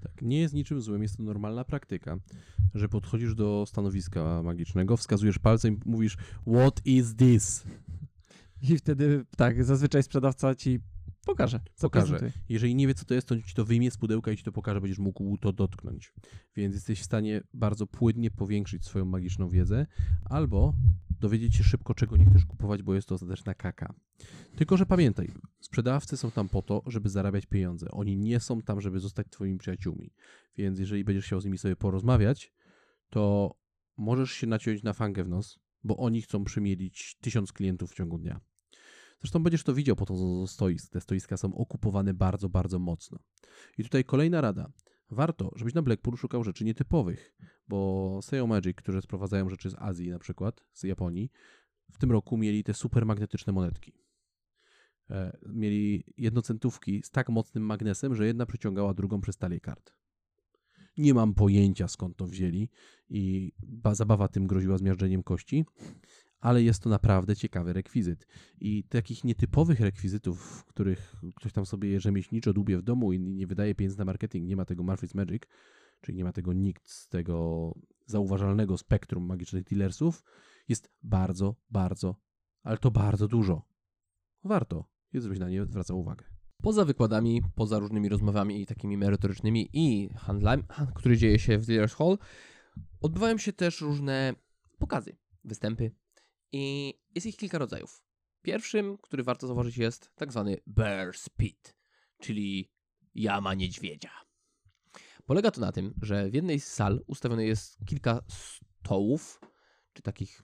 Tak, 0.01 0.23
nie 0.23 0.41
jest 0.41 0.55
niczym 0.55 0.81
złym, 0.81 1.03
jest 1.03 1.17
to 1.17 1.23
normalna 1.23 1.65
praktyka, 1.65 2.17
że 2.75 2.89
podchodzisz 2.89 3.35
do 3.35 3.65
stanowiska 3.67 4.43
magicznego, 4.43 4.97
wskazujesz 4.97 5.39
palcem 5.39 5.75
i 5.75 5.91
mówisz 5.91 6.17
What 6.47 6.81
is 6.85 7.17
this? 7.17 7.65
I 8.63 8.79
wtedy 8.79 9.25
tak, 9.37 9.65
zazwyczaj 9.65 10.03
sprzedawca 10.03 10.55
ci 10.55 10.81
Pokaże. 11.27 11.61
zaprezentuje. 11.77 12.33
Jeżeli 12.49 12.75
nie 12.75 12.87
wie, 12.87 12.95
co 12.95 13.05
to 13.05 13.15
jest, 13.15 13.29
to 13.29 13.43
ci 13.43 13.55
to 13.55 13.65
wyjmie 13.65 13.91
z 13.91 13.97
pudełka 13.97 14.33
i 14.33 14.37
ci 14.37 14.43
to 14.43 14.53
pokaże, 14.53 14.81
będziesz 14.81 14.99
mógł 14.99 15.39
to 15.39 15.53
dotknąć. 15.53 16.13
Więc 16.57 16.75
jesteś 16.75 17.01
w 17.01 17.05
stanie 17.05 17.43
bardzo 17.55 17.87
płynnie 17.87 18.31
powiększyć 18.31 18.85
swoją 18.85 19.05
magiczną 19.05 19.49
wiedzę, 19.49 19.87
albo 20.25 20.75
dowiedzieć 21.21 21.55
się 21.55 21.65
szybko, 21.65 21.95
czego 21.95 22.17
nie 22.17 22.25
chcesz 22.25 22.47
kupować, 22.47 22.83
bo 22.83 22.95
jest 22.95 23.09
to 23.09 23.15
ostateczna 23.15 23.55
kaka. 23.55 23.95
Tylko, 24.57 24.77
że 24.77 24.87
pamiętaj, 24.87 25.33
sprzedawcy 25.61 26.17
są 26.17 26.31
tam 26.31 26.49
po 26.49 26.63
to, 26.63 26.83
żeby 26.87 27.09
zarabiać 27.09 27.47
pieniądze. 27.47 27.91
Oni 27.91 28.17
nie 28.17 28.41
są 28.41 28.63
tam, 28.63 28.81
żeby 28.81 29.01
zostać 29.01 29.27
twoimi 29.31 29.59
przyjaciółmi. 29.59 30.15
Więc 30.57 30.79
jeżeli 30.79 31.05
będziesz 31.05 31.27
chciał 31.27 31.41
z 31.41 31.45
nimi 31.45 31.59
sobie 31.59 31.77
porozmawiać, 31.77 32.53
to 33.11 33.55
możesz 33.97 34.31
się 34.31 34.47
naciąć 34.47 34.83
na 34.83 34.93
fangę 34.93 35.25
w 35.25 35.29
nos, 35.29 35.59
bo 35.85 35.97
oni 35.97 36.23
chcą 36.23 36.45
przymielić 36.45 37.17
tysiąc 37.21 37.53
klientów 37.53 37.91
w 37.91 37.95
ciągu 37.95 38.19
dnia. 38.19 38.41
Zresztą 39.21 39.43
będziesz 39.43 39.63
to 39.63 39.75
widział 39.75 39.97
po 39.97 40.07
to 40.07 40.47
stoisk. 40.47 40.93
Te 40.93 41.01
stoiska 41.01 41.37
są 41.37 41.55
okupowane 41.55 42.15
bardzo, 42.15 42.49
bardzo 42.49 42.79
mocno. 42.79 43.19
I 43.79 43.85
tutaj 43.85 44.05
kolejna 44.05 44.41
rada. 44.41 44.73
warto, 45.11 45.51
żebyś 45.57 45.75
na 45.75 45.83
Blackpool 45.83 46.17
szukał 46.17 46.45
rzeczy 46.45 46.65
nietypowych, 46.65 47.35
bo 47.69 48.21
Seyo 48.23 48.47
Magic, 48.47 48.77
którzy 48.77 49.03
sprowadzają 49.03 49.49
rzeczy 49.49 49.71
z 49.71 49.75
Azji 49.79 50.11
na 50.11 50.19
przykład, 50.19 50.65
z 50.73 50.83
Japonii, 50.83 51.31
w 51.93 51.99
tym 51.99 52.13
roku 52.13 52.37
mieli 52.37 52.65
te 52.65 52.75
super 52.75 53.07
magnetyczne 53.07 53.53
monetki. 53.53 53.93
E, 55.11 55.39
mieli 55.49 56.05
jednocentówki 56.17 57.03
z 57.03 57.11
tak 57.11 57.29
mocnym 57.29 57.65
magnesem, 57.65 58.15
że 58.15 58.27
jedna 58.27 58.47
przyciągała 58.47 58.95
drugą 58.95 59.21
przez 59.21 59.37
talię 59.37 59.61
kart. 59.61 59.93
Nie 60.99 61.15
mam 61.15 61.35
pojęcia 61.35 61.89
skąd 61.89 62.17
to 62.17 62.27
wzięli 62.27 62.71
i 63.09 63.53
ba- 63.63 63.95
zabawa 63.95 64.29
tym 64.29 64.47
groziła 64.47 64.79
zmiażdżeniem 64.79 65.23
kości, 65.23 65.65
ale 66.47 66.63
jest 66.63 66.83
to 66.83 66.91
naprawdę 66.91 67.37
ciekawy 67.37 67.73
rekwizyt. 67.73 68.27
I 68.61 68.85
takich 68.85 69.25
nietypowych 69.25 69.81
rekwizytów, 69.81 70.41
w 70.41 70.65
których 70.65 71.17
ktoś 71.37 71.53
tam 71.53 71.67
sobie 71.67 72.01
rzemieślniczo 72.01 72.53
dłubie 72.53 72.79
w 72.79 72.83
domu 72.83 73.13
i 73.13 73.21
nie 73.21 73.47
wydaje 73.47 73.75
pieniędzy 73.75 73.99
na 73.99 74.05
marketing, 74.05 74.49
nie 74.49 74.57
ma 74.57 74.65
tego 74.65 74.83
Murphy's 74.85 75.15
Magic, 75.15 75.43
czyli 76.01 76.19
nie 76.19 76.25
ma 76.25 76.33
tego 76.33 76.53
nikt 76.53 76.89
z 76.89 77.09
tego 77.09 77.75
zauważalnego 78.07 78.79
spektrum 78.79 79.27
magicznych 79.27 79.65
dealersów, 79.65 80.25
jest 80.69 80.91
bardzo, 81.03 81.57
bardzo, 81.71 82.17
ale 82.63 82.79
to 82.79 82.91
bardzo 82.91 83.29
dużo. 83.29 83.63
Warto, 84.45 84.85
jest 85.13 85.25
żebyś 85.25 85.39
na 85.39 85.49
nie 85.49 85.65
zwracał 85.65 86.01
uwagę. 86.01 86.25
Poza 86.63 86.85
wykładami, 86.85 87.43
poza 87.55 87.79
różnymi 87.79 88.09
rozmowami 88.09 88.63
i 88.63 88.67
takimi 88.67 88.97
merytorycznymi 88.97 89.69
i 89.73 90.09
handlem, 90.17 90.63
han- 90.69 90.93
który 90.95 91.17
dzieje 91.17 91.39
się 91.39 91.59
w 91.59 91.67
Dealers 91.67 91.95
Hall, 91.95 92.19
odbywają 93.01 93.39
się 93.39 93.53
też 93.53 93.81
różne 93.81 94.35
pokazy, 94.79 95.17
występy 95.45 95.91
i 96.53 96.95
jest 97.15 97.27
ich 97.27 97.37
kilka 97.37 97.59
rodzajów. 97.59 98.03
Pierwszym, 98.43 98.99
który 98.99 99.23
warto 99.23 99.47
zauważyć 99.47 99.77
jest 99.77 100.11
tak 100.15 100.31
zwany 100.31 100.57
Bear 100.67 101.17
Spit, 101.17 101.77
czyli 102.19 102.71
jama 103.15 103.55
niedźwiedzia. 103.55 104.11
Polega 105.27 105.51
to 105.51 105.61
na 105.61 105.73
tym, 105.73 105.95
że 106.03 106.31
w 106.31 106.35
jednej 106.35 106.61
z 106.61 106.67
sal 106.73 107.01
ustawione 107.07 107.45
jest 107.45 107.79
kilka 107.87 108.21
stołów, 108.29 109.41
czy 109.93 110.03
takich 110.03 110.43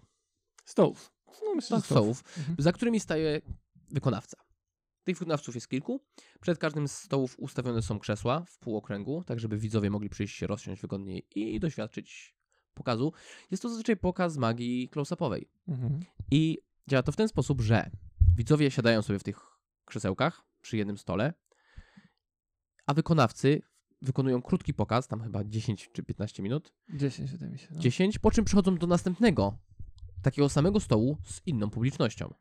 Stołów. 0.65 1.13
No 1.43 1.55
myślę, 1.55 1.77
tak, 1.77 1.87
stołów, 1.87 2.25
Mhm. 2.39 2.57
za 2.59 2.73
którymi 2.73 3.01
staje 3.01 3.41
wykonawca. 3.91 4.37
Tych 5.05 5.19
wykonawców 5.19 5.55
jest 5.55 5.69
kilku. 5.69 6.01
Przed 6.41 6.59
każdym 6.59 6.89
z 6.89 6.93
stołów 6.93 7.39
ustawione 7.39 7.83
są 7.83 7.99
krzesła 7.99 8.45
w 8.49 8.59
półokręgu, 8.59 9.25
tak 9.25 9.41
żeby 9.41 9.59
widzowie 9.59 9.91
mogli 9.91 10.09
przyjść 10.09 10.37
się 10.37 10.47
rozsiąść 10.47 10.83
wygodniej 10.83 11.27
i 11.35 11.61
doświadczyć 11.61 12.35
pokazu. 12.75 13.13
Jest 13.51 13.63
to 13.63 13.69
zazwyczaj 13.69 13.97
pokaz 13.97 14.37
magii 14.37 14.89
close-upowej. 14.89 15.45
Mhm. 15.69 16.01
I 16.31 16.59
działa 16.89 17.03
to 17.03 17.13
w 17.13 17.17
ten 17.17 17.29
sposób, 17.29 17.61
że 17.61 17.91
widzowie 18.37 18.71
siadają 18.71 19.03
sobie 19.03 19.19
w 19.19 19.25
tych 19.25 19.41
krzesełkach 19.85 20.45
przy 20.61 20.77
jednym 20.77 20.99
stole, 20.99 21.35
a 22.87 22.95
wykonawcy 22.95 23.63
wykonują 24.03 24.43
krótki 24.43 24.75
pokaz, 24.75 25.09
tam 25.09 25.23
chyba 25.23 25.45
10 25.45 25.91
czy 25.93 26.03
15 26.03 26.43
minut, 26.43 26.75
10 26.95 27.31
wydaje 27.31 27.53
mi 27.53 27.59
się. 27.59 27.67
No. 27.71 27.81
10, 27.81 28.19
po 28.19 28.31
czym 28.31 28.45
przechodzą 28.45 28.77
do 28.79 28.87
następnego, 28.87 29.59
takiego 30.23 30.49
samego 30.49 30.81
stołu 30.81 31.19
z 31.25 31.41
inną 31.47 31.71
publicznością. 31.71 32.35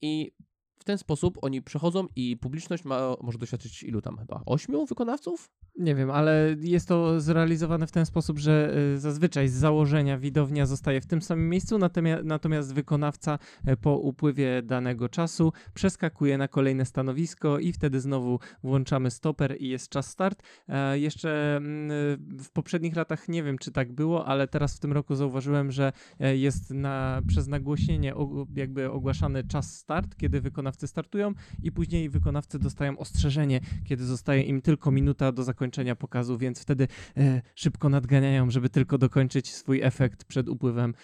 I 0.00 0.32
w 0.78 0.84
ten 0.84 0.98
sposób 0.98 1.38
oni 1.42 1.62
przechodzą 1.62 2.06
i 2.16 2.36
publiczność 2.36 2.84
ma, 2.84 3.16
może 3.20 3.38
doświadczyć 3.38 3.82
ilu 3.82 4.02
tam 4.02 4.18
chyba? 4.18 4.42
Ośmiu 4.46 4.86
wykonawców? 4.86 5.50
Nie 5.78 5.94
wiem, 5.94 6.10
ale 6.10 6.56
jest 6.60 6.88
to 6.88 7.20
zrealizowane 7.20 7.86
w 7.86 7.92
ten 7.92 8.06
sposób, 8.06 8.38
że 8.38 8.76
y, 8.94 8.98
zazwyczaj 8.98 9.48
z 9.48 9.52
założenia 9.52 10.18
widownia 10.18 10.66
zostaje 10.66 11.00
w 11.00 11.06
tym 11.06 11.22
samym 11.22 11.48
miejscu, 11.48 11.78
natomiast, 12.24 12.74
wykonawca 12.74 13.38
e, 13.64 13.76
po 13.76 13.96
upływie 13.96 14.62
danego 14.62 15.08
czasu 15.08 15.52
przeskakuje 15.74 16.38
na 16.38 16.48
kolejne 16.48 16.84
stanowisko 16.84 17.58
i 17.58 17.72
wtedy 17.72 18.00
znowu 18.00 18.38
włączamy 18.62 19.10
stoper 19.10 19.56
i 19.60 19.68
jest 19.68 19.88
czas 19.88 20.10
start. 20.10 20.42
E, 20.68 20.98
jeszcze 20.98 21.56
mm, 21.56 21.90
w 22.38 22.50
poprzednich 22.50 22.96
latach 22.96 23.28
nie 23.28 23.42
wiem, 23.42 23.58
czy 23.58 23.72
tak 23.72 23.92
było, 23.92 24.26
ale 24.26 24.48
teraz 24.48 24.76
w 24.76 24.80
tym 24.80 24.92
roku 24.92 25.14
zauważyłem, 25.14 25.72
że 25.72 25.92
e, 26.20 26.36
jest 26.36 26.70
na, 26.70 27.22
przez 27.26 27.46
nagłośnienie 27.46 28.14
jakby 28.56 28.90
ogłaszany 28.90 29.44
czas 29.44 29.76
start, 29.76 30.16
kiedy 30.16 30.40
wykonawcy 30.40 30.86
startują 30.86 31.32
i 31.62 31.72
później 31.72 32.10
wykonawcy 32.10 32.58
dostają 32.58 32.98
ostrzeżenie, 32.98 33.60
kiedy 33.84 34.04
zostaje 34.04 34.42
im 34.42 34.62
tylko 34.62 34.90
minuta 34.90 35.32
do 35.32 35.42
zakończenia 35.42 35.67
pokazu, 35.96 36.38
więc 36.38 36.62
wtedy 36.62 36.88
e, 37.16 37.42
szybko 37.54 37.88
nadganiają, 37.88 38.50
żeby 38.50 38.68
tylko 38.68 38.98
dokończyć 38.98 39.54
swój 39.54 39.82
efekt 39.82 40.24
przed 40.24 40.48
upływem 40.48 40.94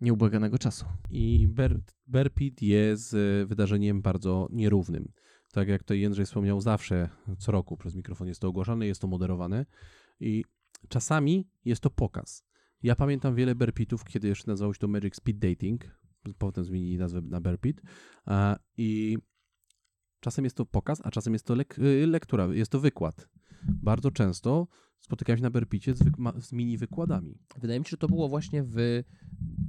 nieubłaganego 0.00 0.58
czasu. 0.58 0.86
I 1.10 1.48
Pit 2.34 2.62
jest 2.62 3.14
e, 3.14 3.46
wydarzeniem 3.46 4.02
bardzo 4.02 4.48
nierównym. 4.52 5.12
Tak 5.52 5.68
jak 5.68 5.82
to 5.82 5.94
Jędrzej 5.94 6.26
wspomniał, 6.26 6.60
zawsze 6.60 7.08
co 7.38 7.52
roku 7.52 7.76
przez 7.76 7.94
mikrofon 7.94 8.28
jest 8.28 8.40
to 8.40 8.48
ogłaszane, 8.48 8.86
jest 8.86 9.00
to 9.00 9.06
moderowane 9.06 9.66
i 10.20 10.44
czasami 10.88 11.48
jest 11.64 11.82
to 11.82 11.90
pokaz. 11.90 12.44
Ja 12.82 12.96
pamiętam 12.96 13.34
wiele 13.34 13.54
Bear 13.54 13.74
Pitów, 13.74 14.04
kiedy 14.04 14.28
jeszcze 14.28 14.50
nazywało 14.50 14.74
się 14.74 14.80
to 14.80 14.88
Magic 14.88 15.16
Speed 15.16 15.48
Dating, 15.48 15.98
potem 16.38 16.64
zmienili 16.64 16.98
nazwę 16.98 17.20
na 17.20 17.40
Bear 17.40 17.58
Pit 17.60 17.82
a, 18.26 18.56
i 18.76 19.18
czasem 20.20 20.44
jest 20.44 20.56
to 20.56 20.66
pokaz, 20.66 21.00
a 21.04 21.10
czasem 21.10 21.32
jest 21.32 21.46
to 21.46 21.54
lek, 21.54 21.78
y, 21.78 22.06
lektura, 22.06 22.46
jest 22.46 22.72
to 22.72 22.80
wykład. 22.80 23.28
Bardzo 23.64 24.10
często 24.10 24.68
spotykałem 24.98 25.38
się 25.38 25.42
na 25.42 25.50
Bear 25.50 25.68
Picie 25.68 25.94
z, 25.94 26.04
z 26.40 26.52
mini 26.52 26.78
wykładami. 26.78 27.38
Wydaje 27.60 27.80
mi 27.80 27.86
się, 27.86 27.90
że 27.90 27.96
to 27.96 28.08
było 28.08 28.28
właśnie 28.28 28.62
w 28.62 29.02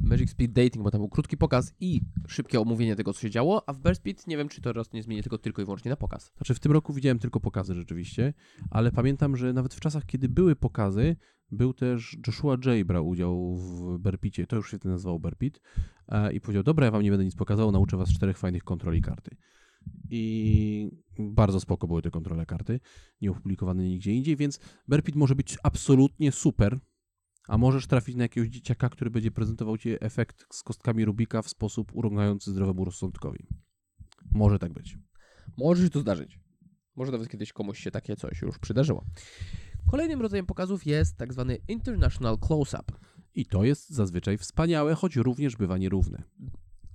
Magic 0.04 0.30
Speed 0.30 0.64
Dating, 0.64 0.84
bo 0.84 0.92
tam 0.92 1.02
był 1.02 1.10
krótki 1.10 1.38
pokaz 1.38 1.74
i 1.80 2.02
szybkie 2.28 2.62
omówienie 2.62 2.96
tego, 2.96 3.14
co 3.14 3.22
się 3.22 3.30
działo, 3.30 3.70
a 3.70 3.74
w 3.74 3.80
Speed 3.94 4.24
nie 4.28 4.38
wiem, 4.38 4.50
czy 4.50 4.62
to 4.62 4.74
raz 4.74 4.94
nie 4.94 5.04
zmieni 5.04 5.24
tego 5.24 5.38
tylko 5.38 5.62
i 5.62 5.66
wyłącznie 5.66 5.90
na 5.90 5.96
pokaz. 5.96 6.32
Znaczy 6.38 6.54
w 6.54 6.60
tym 6.60 6.72
roku 6.72 6.94
widziałem 6.94 7.20
tylko 7.20 7.40
pokazy 7.40 7.76
rzeczywiście, 7.76 8.34
ale 8.70 8.92
pamiętam, 8.92 9.38
że 9.38 9.54
nawet 9.54 9.74
w 9.74 9.80
czasach, 9.80 10.06
kiedy 10.06 10.30
były 10.30 10.56
pokazy, 10.56 11.16
był 11.52 11.74
też 11.74 12.18
Joshua 12.28 12.58
J. 12.66 12.88
brał 12.88 13.08
udział 13.08 13.56
w 13.56 13.98
Berpicie, 14.00 14.48
to 14.48 14.56
już 14.56 14.72
się 14.72 14.78
wtedy 14.78 14.92
nazywało 14.92 15.20
Berpit 15.20 15.62
e, 16.08 16.34
i 16.34 16.42
powiedział, 16.42 16.64
dobra, 16.64 16.86
ja 16.86 16.92
wam 16.92 17.02
nie 17.02 17.10
będę 17.10 17.26
nic 17.26 17.36
pokazał, 17.36 17.72
nauczę 17.72 17.98
was 17.98 18.14
czterech 18.14 18.38
fajnych 18.38 18.64
kontroli 18.64 19.02
karty. 19.02 19.36
I 20.10 20.92
bardzo 21.20 21.60
spoko 21.60 21.88
były 21.88 22.02
te 22.02 22.12
kontrole 22.12 22.46
karty, 22.46 22.80
nie 23.22 23.32
opublikowane 23.32 23.84
nigdzie 23.84 24.14
indziej, 24.14 24.36
więc 24.36 24.60
Berpit 24.88 25.16
może 25.16 25.36
być 25.36 25.58
absolutnie 25.64 26.32
super, 26.32 26.80
a 27.48 27.58
możesz 27.58 27.88
trafić 27.88 28.16
na 28.16 28.24
jakiegoś 28.24 28.50
dzieciaka, 28.50 28.90
który 28.90 29.12
będzie 29.12 29.32
prezentował 29.32 29.78
ci 29.78 29.96
efekt 30.00 30.46
z 30.52 30.64
kostkami 30.64 31.06
Rubika 31.06 31.42
w 31.42 31.50
sposób 31.50 31.92
urągający 31.94 32.52
zdrowemu 32.52 32.86
rozsądkowi. 32.86 33.48
Może 34.32 34.60
tak 34.60 34.74
być. 34.74 34.98
Może 35.58 35.84
się 35.84 35.90
to 35.90 36.00
zdarzyć. 36.00 36.40
Może 36.96 37.12
nawet 37.12 37.30
kiedyś 37.30 37.54
komuś 37.54 37.80
się 37.80 37.92
takie 37.92 38.16
coś 38.16 38.42
już 38.42 38.60
przydarzyło. 38.60 39.06
Kolejnym 39.92 40.22
rodzajem 40.22 40.46
pokazów 40.46 40.86
jest 40.86 41.18
tak 41.18 41.34
zwany 41.34 41.58
International 41.68 42.36
Close-Up. 42.36 42.94
I 43.36 43.46
to 43.46 43.64
jest 43.64 43.90
zazwyczaj 43.90 44.38
wspaniałe, 44.38 44.96
choć 44.96 45.16
również 45.16 45.56
bywa 45.56 45.78
nierówne. 45.78 46.24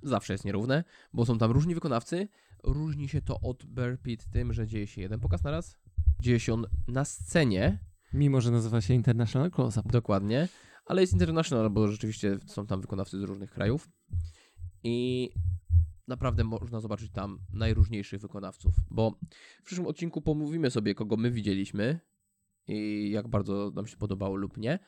Zawsze 0.03 0.32
jest 0.35 0.45
nierówne, 0.45 0.85
bo 1.12 1.26
są 1.26 1.39
tam 1.39 1.51
różni 1.51 1.74
wykonawcy. 1.74 2.28
Różni 2.64 3.08
się 3.08 3.22
to 3.22 3.40
od 3.40 3.66
Bear 3.66 3.98
Pit 3.98 4.30
tym, 4.30 4.52
że 4.52 4.66
dzieje 4.66 4.86
się 4.86 5.00
jeden 5.00 5.20
pokaz 5.20 5.42
na 5.42 5.50
raz. 5.50 5.76
Dzieje 6.20 6.40
się 6.40 6.54
on 6.54 6.66
na 6.88 7.04
scenie, 7.04 7.78
Mimo, 8.14 8.40
że 8.40 8.50
nazywa 8.50 8.80
się 8.80 8.94
International 8.94 9.50
Close-Up. 9.50 9.90
dokładnie, 9.92 10.48
ale 10.86 11.00
jest 11.00 11.12
international, 11.12 11.70
bo 11.70 11.88
rzeczywiście 11.88 12.38
są 12.46 12.66
tam 12.66 12.80
wykonawcy 12.80 13.20
z 13.20 13.22
różnych 13.22 13.50
krajów. 13.50 13.88
I 14.82 15.30
naprawdę 16.08 16.44
można 16.44 16.80
zobaczyć 16.80 17.12
tam 17.12 17.38
najróżniejszych 17.52 18.20
wykonawców, 18.20 18.74
bo 18.90 19.18
w 19.62 19.64
przyszłym 19.64 19.86
odcinku 19.86 20.22
pomówimy 20.22 20.70
sobie, 20.70 20.94
kogo 20.94 21.16
my 21.16 21.30
widzieliśmy 21.30 22.00
i 22.66 23.10
jak 23.10 23.28
bardzo 23.28 23.72
nam 23.74 23.86
się 23.86 23.96
podobało 23.96 24.36
lub 24.36 24.56
nie. 24.56 24.78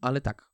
Ale 0.00 0.20
tak, 0.20 0.50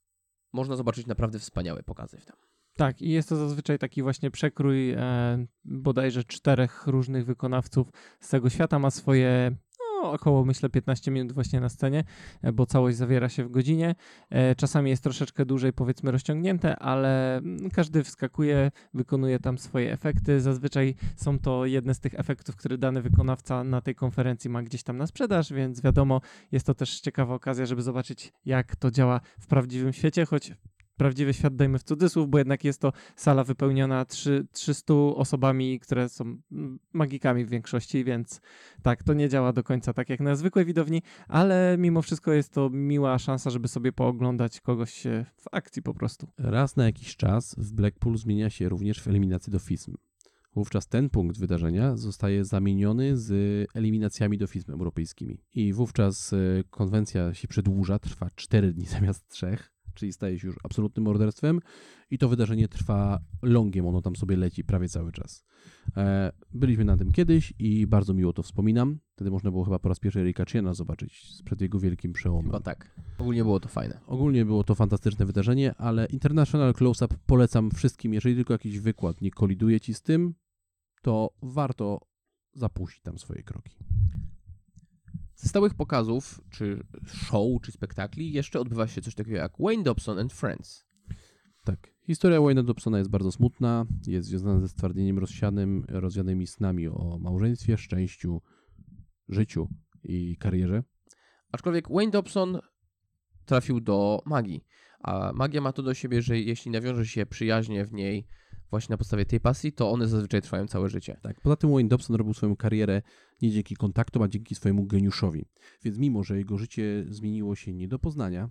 można 0.52 0.76
zobaczyć 0.76 1.06
naprawdę 1.06 1.38
wspaniałe 1.38 1.82
pokazy 1.82 2.18
w 2.18 2.24
tym. 2.24 2.36
Tak, 2.76 3.02
i 3.02 3.10
jest 3.10 3.28
to 3.28 3.36
zazwyczaj 3.36 3.78
taki 3.78 4.02
właśnie 4.02 4.30
przekrój 4.30 4.90
e, 4.90 5.46
bodajże 5.64 6.24
czterech 6.24 6.86
różnych 6.86 7.26
wykonawców 7.26 7.88
z 8.20 8.28
tego 8.28 8.50
świata. 8.50 8.78
Ma 8.78 8.90
swoje 8.90 9.56
no, 10.04 10.12
około 10.12 10.44
myślę 10.44 10.68
15 10.68 11.10
minut 11.10 11.32
właśnie 11.32 11.60
na 11.60 11.68
scenie, 11.68 12.04
e, 12.42 12.52
bo 12.52 12.66
całość 12.66 12.96
zawiera 12.96 13.28
się 13.28 13.44
w 13.44 13.50
godzinie. 13.50 13.94
E, 14.30 14.54
czasami 14.54 14.90
jest 14.90 15.02
troszeczkę 15.02 15.46
dłużej 15.46 15.72
powiedzmy 15.72 16.10
rozciągnięte, 16.10 16.76
ale 16.76 17.36
mm, 17.36 17.70
każdy 17.70 18.04
wskakuje, 18.04 18.70
wykonuje 18.94 19.38
tam 19.38 19.58
swoje 19.58 19.92
efekty. 19.92 20.40
Zazwyczaj 20.40 20.94
są 21.16 21.38
to 21.38 21.66
jedne 21.66 21.94
z 21.94 22.00
tych 22.00 22.14
efektów, 22.14 22.56
które 22.56 22.78
dany 22.78 23.02
wykonawca 23.02 23.64
na 23.64 23.80
tej 23.80 23.94
konferencji 23.94 24.50
ma 24.50 24.62
gdzieś 24.62 24.82
tam 24.82 24.96
na 24.96 25.06
sprzedaż, 25.06 25.52
więc 25.52 25.82
wiadomo, 25.82 26.20
jest 26.52 26.66
to 26.66 26.74
też 26.74 27.00
ciekawa 27.00 27.34
okazja, 27.34 27.66
żeby 27.66 27.82
zobaczyć 27.82 28.32
jak 28.44 28.76
to 28.76 28.90
działa 28.90 29.20
w 29.40 29.46
prawdziwym 29.46 29.92
świecie, 29.92 30.26
choć 30.26 30.52
prawdziwy 30.96 31.34
świat 31.34 31.56
dajmy 31.56 31.78
w 31.78 31.82
cudzysłów, 31.82 32.30
bo 32.30 32.38
jednak 32.38 32.64
jest 32.64 32.80
to 32.80 32.92
sala 33.16 33.44
wypełniona 33.44 34.04
trzy, 34.04 34.46
300 34.52 34.94
osobami, 34.94 35.80
które 35.80 36.08
są 36.08 36.36
magikami 36.92 37.44
w 37.44 37.48
większości, 37.48 38.04
więc 38.04 38.40
tak, 38.82 39.02
to 39.02 39.14
nie 39.14 39.28
działa 39.28 39.52
do 39.52 39.62
końca 39.62 39.92
tak 39.92 40.10
jak 40.10 40.20
na 40.20 40.36
zwykłej 40.36 40.64
widowni, 40.64 41.02
ale 41.28 41.76
mimo 41.78 42.02
wszystko 42.02 42.32
jest 42.32 42.52
to 42.52 42.70
miła 42.70 43.18
szansa, 43.18 43.50
żeby 43.50 43.68
sobie 43.68 43.92
pooglądać 43.92 44.60
kogoś 44.60 45.06
e, 45.06 45.26
w 45.36 45.44
akcji 45.52 45.82
po 45.82 45.94
prostu. 45.94 46.28
Raz 46.38 46.76
na 46.76 46.84
jakiś 46.84 47.16
czas 47.16 47.54
w 47.58 47.72
Blackpool 47.72 48.16
zmienia 48.16 48.50
się 48.50 48.68
również 48.68 49.00
w 49.00 49.08
eliminacji 49.08 49.52
do 49.52 49.58
FISM. 49.58 49.94
Wówczas 50.54 50.88
ten 50.88 51.10
punkt 51.10 51.38
wydarzenia 51.38 51.96
zostaje 51.96 52.44
zamieniony 52.44 53.16
z 53.16 53.32
eliminacjami 53.74 54.38
do 54.38 54.46
FISM 54.46 54.72
europejskimi. 54.72 55.42
I 55.54 55.72
wówczas 55.72 56.32
e, 56.32 56.36
konwencja 56.70 57.34
się 57.34 57.48
przedłuża, 57.48 57.98
trwa 57.98 58.30
4 58.34 58.72
dni 58.72 58.86
zamiast 58.96 59.28
3, 59.28 59.56
czyli 59.94 60.12
staje 60.12 60.38
się 60.38 60.46
już 60.46 60.56
absolutnym 60.62 61.04
morderstwem. 61.04 61.60
I 62.10 62.18
to 62.18 62.28
wydarzenie 62.28 62.68
trwa 62.68 63.18
longiem, 63.42 63.86
ono 63.86 64.02
tam 64.02 64.16
sobie 64.16 64.36
leci 64.36 64.64
prawie 64.64 64.88
cały 64.88 65.12
czas. 65.12 65.44
E, 65.96 66.32
byliśmy 66.52 66.84
na 66.84 66.96
tym 66.96 67.12
kiedyś 67.12 67.52
i 67.58 67.86
bardzo 67.86 68.14
miło 68.14 68.32
to 68.32 68.42
wspominam. 68.42 68.98
Wtedy 69.14 69.30
można 69.30 69.50
było 69.50 69.64
chyba 69.64 69.78
po 69.78 69.88
raz 69.88 70.00
pierwszy 70.00 70.20
Erika 70.20 70.44
Chiena 70.44 70.74
zobaczyć 70.74 71.42
przed 71.44 71.60
jego 71.60 71.78
wielkim 71.78 72.12
przełomem. 72.12 72.46
Chyba 72.46 72.60
tak. 72.60 73.00
Ogólnie 73.18 73.42
było 73.42 73.60
to 73.60 73.68
fajne. 73.68 74.00
Ogólnie 74.06 74.44
było 74.44 74.64
to 74.64 74.74
fantastyczne 74.74 75.26
wydarzenie, 75.26 75.74
ale 75.74 76.06
International 76.06 76.72
Close-Up 76.72 77.14
polecam 77.26 77.70
wszystkim. 77.70 78.14
Jeżeli 78.14 78.34
tylko 78.34 78.52
jakiś 78.52 78.80
wykład 78.80 79.20
nie 79.20 79.30
koliduje 79.30 79.80
ci 79.80 79.94
z 79.94 80.02
tym, 80.02 80.34
to 81.02 81.30
warto 81.42 82.00
zapuścić 82.52 83.02
tam 83.02 83.18
swoje 83.18 83.42
kroki. 83.42 83.76
Ze 85.36 85.48
stałych 85.48 85.74
pokazów, 85.74 86.40
czy 86.50 86.84
show, 87.06 87.62
czy 87.62 87.72
spektakli 87.72 88.32
jeszcze 88.32 88.60
odbywa 88.60 88.86
się 88.86 89.02
coś 89.02 89.14
takiego 89.14 89.36
jak 89.36 89.52
Wayne 89.60 89.82
Dobson 89.82 90.18
and 90.18 90.32
Friends. 90.32 90.84
Tak. 91.64 91.94
Historia 92.06 92.38
Wayne'a 92.38 92.64
Dobsona 92.64 92.98
jest 92.98 93.10
bardzo 93.10 93.32
smutna. 93.32 93.86
Jest 94.06 94.28
związana 94.28 94.60
ze 94.60 94.68
stwardnieniem 94.68 95.18
rozsianym, 95.18 95.84
rozwianymi 95.88 96.46
snami 96.46 96.88
o 96.88 97.18
małżeństwie, 97.20 97.76
szczęściu, 97.78 98.42
życiu 99.28 99.68
i 100.02 100.36
karierze. 100.36 100.82
Aczkolwiek 101.52 101.88
Wayne 101.88 102.12
Dobson 102.12 102.58
trafił 103.44 103.80
do 103.80 104.22
magii, 104.26 104.64
a 105.00 105.32
magia 105.34 105.60
ma 105.60 105.72
to 105.72 105.82
do 105.82 105.94
siebie, 105.94 106.22
że 106.22 106.38
jeśli 106.38 106.70
nawiąże 106.70 107.06
się 107.06 107.26
przyjaźnie 107.26 107.84
w 107.84 107.92
niej 107.92 108.26
właśnie 108.70 108.92
na 108.92 108.98
podstawie 108.98 109.24
tej 109.24 109.40
pasji, 109.40 109.72
to 109.72 109.90
one 109.90 110.08
zazwyczaj 110.08 110.42
trwają 110.42 110.66
całe 110.66 110.88
życie. 110.88 111.20
Tak. 111.22 111.40
Poza 111.40 111.56
tym 111.56 111.72
Wayne 111.72 111.88
Dobson 111.88 112.16
robił 112.16 112.34
swoją 112.34 112.56
karierę 112.56 113.02
nie 113.42 113.50
dzięki 113.50 113.76
kontaktom, 113.76 114.22
a 114.22 114.28
dzięki 114.28 114.54
swojemu 114.54 114.86
geniuszowi. 114.86 115.44
Więc 115.84 115.98
mimo, 115.98 116.24
że 116.24 116.38
jego 116.38 116.58
życie 116.58 117.04
zmieniło 117.08 117.56
się 117.56 117.72
nie 117.72 117.88
do 117.88 117.98
poznania, 117.98 118.50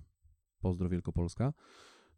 pozdro 0.60 0.90
Wielkopolska, 0.90 1.54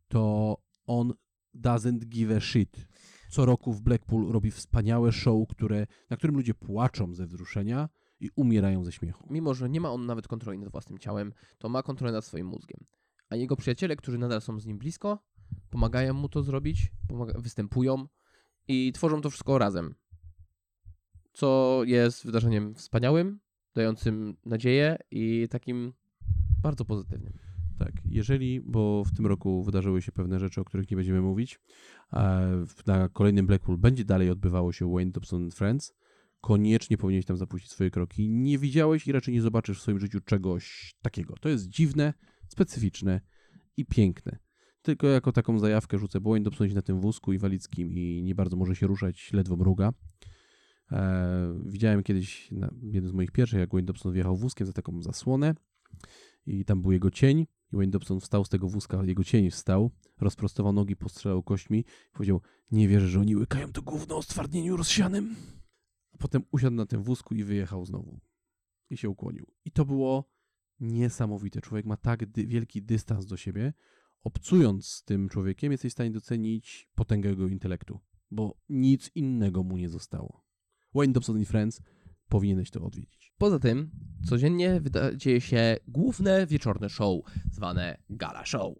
to 0.07 0.57
on 0.85 1.13
doesn't 1.55 2.05
give 2.05 2.31
a 2.31 2.39
shit. 2.39 2.87
Co 3.29 3.45
roku 3.45 3.73
w 3.73 3.81
Blackpool 3.81 4.31
robi 4.31 4.51
wspaniałe 4.51 5.11
show, 5.11 5.47
które, 5.49 5.87
na 6.09 6.17
którym 6.17 6.35
ludzie 6.35 6.53
płaczą 6.53 7.13
ze 7.13 7.27
wzruszenia 7.27 7.89
i 8.19 8.29
umierają 8.35 8.83
ze 8.83 8.91
śmiechu. 8.91 9.27
Mimo, 9.29 9.53
że 9.53 9.69
nie 9.69 9.81
ma 9.81 9.91
on 9.91 10.05
nawet 10.05 10.27
kontroli 10.27 10.59
nad 10.59 10.71
własnym 10.71 10.99
ciałem, 10.99 11.33
to 11.57 11.69
ma 11.69 11.83
kontrolę 11.83 12.13
nad 12.13 12.25
swoim 12.25 12.47
mózgiem. 12.47 12.85
A 13.29 13.35
jego 13.35 13.55
przyjaciele, 13.55 13.95
którzy 13.95 14.17
nadal 14.17 14.41
są 14.41 14.59
z 14.59 14.65
nim 14.65 14.77
blisko, 14.77 15.19
pomagają 15.69 16.13
mu 16.13 16.29
to 16.29 16.43
zrobić, 16.43 16.91
występują 17.37 18.07
i 18.67 18.91
tworzą 18.91 19.21
to 19.21 19.29
wszystko 19.29 19.57
razem. 19.57 19.95
Co 21.35 21.81
jest 21.85 22.25
wydarzeniem 22.25 22.75
wspaniałym, 22.75 23.39
dającym 23.73 24.35
nadzieję 24.45 24.97
i 25.11 25.47
takim 25.49 25.93
bardzo 26.63 26.85
pozytywnym. 26.85 27.33
Tak, 27.79 27.91
jeżeli, 28.05 28.61
bo 28.61 29.03
w 29.03 29.15
tym 29.15 29.27
roku 29.27 29.63
wydarzyły 29.63 30.01
się 30.01 30.11
pewne 30.11 30.39
rzeczy, 30.39 30.61
o 30.61 30.65
których 30.65 30.91
nie 30.91 30.97
będziemy 30.97 31.21
mówić, 31.21 31.59
w- 32.67 32.87
na 32.87 33.09
kolejnym 33.09 33.47
Blackpool 33.47 33.77
będzie 33.77 34.05
dalej 34.05 34.29
odbywało 34.29 34.73
się 34.73 34.93
Wayne 34.93 35.11
Dobson 35.11 35.51
Friends, 35.51 35.93
koniecznie 36.41 36.97
powinieneś 36.97 37.25
tam 37.25 37.37
zapuścić 37.37 37.71
swoje 37.71 37.91
kroki. 37.91 38.29
Nie 38.29 38.57
widziałeś 38.57 39.07
i 39.07 39.11
raczej 39.11 39.33
nie 39.33 39.41
zobaczysz 39.41 39.79
w 39.79 39.81
swoim 39.81 39.99
życiu 39.99 40.21
czegoś 40.21 40.95
takiego. 41.01 41.35
To 41.41 41.49
jest 41.49 41.67
dziwne, 41.67 42.13
specyficzne 42.47 43.21
i 43.77 43.85
piękne. 43.85 44.37
Tylko 44.81 45.07
jako 45.07 45.31
taką 45.31 45.59
zajawkę 45.59 45.97
rzucę, 45.97 46.21
bo 46.21 46.29
Wayne 46.29 46.43
Dobson 46.43 46.67
na 46.73 46.81
tym 46.81 46.99
wózku 46.99 47.33
inwalidzkim 47.33 47.91
i 47.91 48.23
nie 48.23 48.35
bardzo 48.35 48.57
może 48.57 48.75
się 48.75 48.87
ruszać, 48.87 49.33
ledwo 49.33 49.55
mruga. 49.55 49.93
E, 50.91 51.59
widziałem 51.65 52.03
kiedyś 52.03 52.51
na 52.51 52.73
jednym 52.81 53.09
z 53.09 53.13
moich 53.13 53.31
pierwszych, 53.31 53.59
jak 53.59 53.71
Wayne 53.71 53.85
Dobson 53.85 54.13
wjechał 54.13 54.35
wózkiem 54.37 54.67
za 54.67 54.73
taką 54.73 55.01
zasłonę 55.01 55.55
i 56.45 56.65
tam 56.65 56.81
był 56.81 56.91
jego 56.91 57.11
cień 57.11 57.39
i 57.73 57.75
Wayne 57.75 57.91
Dobson 57.91 58.19
wstał 58.19 58.45
z 58.45 58.49
tego 58.49 58.67
wózka, 58.67 59.03
jego 59.03 59.23
cień 59.23 59.49
wstał, 59.51 59.91
rozprostował 60.21 60.73
nogi, 60.73 60.95
postrzelał 60.95 61.43
kośćmi 61.43 61.79
i 61.79 62.11
powiedział, 62.13 62.41
nie 62.71 62.87
wierzę, 62.87 63.07
że 63.07 63.19
oni 63.19 63.35
łykają 63.35 63.71
to 63.71 63.81
gówno 63.81 64.17
o 64.17 64.21
stwardnieniu 64.21 64.77
rozsianym. 64.77 65.35
A 66.11 66.17
potem 66.17 66.43
usiadł 66.51 66.75
na 66.75 66.85
tym 66.85 67.03
wózku 67.03 67.35
i 67.35 67.43
wyjechał 67.43 67.85
znowu. 67.85 68.19
I 68.89 68.97
się 68.97 69.09
ukłonił. 69.09 69.47
I 69.65 69.71
to 69.71 69.85
było 69.85 70.29
niesamowite. 70.79 71.61
Człowiek 71.61 71.85
ma 71.85 71.97
tak 71.97 72.25
dy- 72.25 72.47
wielki 72.47 72.81
dystans 72.83 73.25
do 73.25 73.37
siebie. 73.37 73.73
Obcując 74.23 74.87
z 74.87 75.03
tym 75.03 75.29
człowiekiem, 75.29 75.71
jesteś 75.71 75.91
w 75.91 75.93
stanie 75.95 76.11
docenić 76.11 76.89
potęgę 76.95 77.29
jego 77.29 77.47
intelektu, 77.47 77.99
bo 78.31 78.57
nic 78.69 79.11
innego 79.15 79.63
mu 79.63 79.77
nie 79.77 79.89
zostało. 79.89 80.44
Wayne 80.95 81.13
Dobson 81.13 81.39
i 81.39 81.45
Friends 81.45 81.81
powinieneś 82.29 82.71
to 82.71 82.81
odwiedzić. 82.81 83.33
Poza 83.37 83.59
tym, 83.59 83.89
codziennie 84.25 84.81
dzieje 85.15 85.41
się 85.41 85.77
główne 85.87 86.47
wieczorne 86.47 86.89
show, 86.89 87.21
zwane 87.51 87.97
Gala 88.09 88.45
Show. 88.45 88.75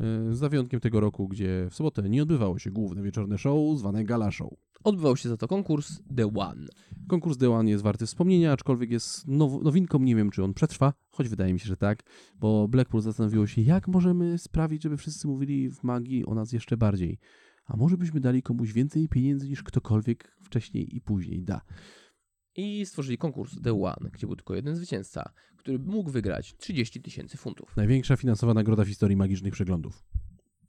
E, 0.00 0.34
Z 0.34 0.50
wyjątkiem 0.50 0.80
tego 0.80 1.00
roku, 1.00 1.28
gdzie 1.28 1.66
w 1.70 1.74
sobotę 1.74 2.08
nie 2.08 2.22
odbywało 2.22 2.58
się 2.58 2.70
główne 2.70 3.02
wieczorne 3.02 3.38
show 3.38 3.78
zwane 3.78 4.04
Gala 4.04 4.30
Show. 4.30 4.50
Odbywał 4.84 5.16
się 5.16 5.28
za 5.28 5.36
to 5.36 5.48
konkurs 5.48 6.02
The 6.16 6.34
One. 6.34 6.66
Konkurs 7.08 7.38
The 7.38 7.50
One 7.50 7.70
jest 7.70 7.84
warty 7.84 8.06
wspomnienia, 8.06 8.52
aczkolwiek 8.52 8.90
jest 8.90 9.28
now, 9.28 9.62
nowinką. 9.62 9.98
Nie 9.98 10.16
wiem, 10.16 10.30
czy 10.30 10.44
on 10.44 10.54
przetrwa, 10.54 10.92
choć 11.10 11.28
wydaje 11.28 11.52
mi 11.52 11.60
się, 11.60 11.66
że 11.66 11.76
tak, 11.76 12.02
bo 12.34 12.68
Blackpool 12.68 13.02
zastanowiło 13.02 13.46
się, 13.46 13.62
jak 13.62 13.88
możemy 13.88 14.38
sprawić, 14.38 14.82
żeby 14.82 14.96
wszyscy 14.96 15.28
mówili 15.28 15.70
w 15.70 15.82
magii 15.82 16.26
o 16.26 16.34
nas 16.34 16.52
jeszcze 16.52 16.76
bardziej. 16.76 17.18
A 17.66 17.76
może 17.76 17.96
byśmy 17.96 18.20
dali 18.20 18.42
komuś 18.42 18.72
więcej 18.72 19.08
pieniędzy 19.08 19.48
niż 19.48 19.62
ktokolwiek 19.62 20.36
wcześniej 20.42 20.96
i 20.96 21.00
później 21.00 21.42
da. 21.42 21.60
I 22.56 22.86
stworzyli 22.86 23.18
konkurs 23.18 23.62
The 23.62 23.82
One, 23.82 24.10
gdzie 24.12 24.26
był 24.26 24.36
tylko 24.36 24.54
jeden 24.54 24.76
zwycięzca, 24.76 25.32
który 25.56 25.78
mógł 25.78 26.10
wygrać 26.10 26.56
30 26.56 27.02
tysięcy 27.02 27.36
funtów. 27.36 27.76
Największa 27.76 28.16
finansowa 28.16 28.54
nagroda 28.54 28.84
w 28.84 28.88
historii 28.88 29.16
magicznych 29.16 29.52
przeglądów. 29.52 30.04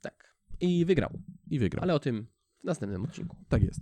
Tak. 0.01 0.35
I 0.59 0.85
wygrał. 0.85 1.19
I 1.49 1.59
wygrał. 1.59 1.83
Ale 1.83 1.93
o 1.95 1.99
tym 1.99 2.27
w 2.59 2.63
następnym 2.63 3.03
odcinku. 3.03 3.37
Tak 3.49 3.63
jest. 3.63 3.79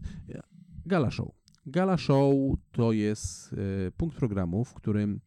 Gala 0.86 1.12
Show. 1.12 1.30
Gala 1.66 1.98
Show 1.98 2.34
to 2.72 2.92
jest 2.92 3.54
e, 3.54 3.92
punkt 3.92 4.18
programu, 4.18 4.66
w 4.66 4.74
którym 4.74 5.22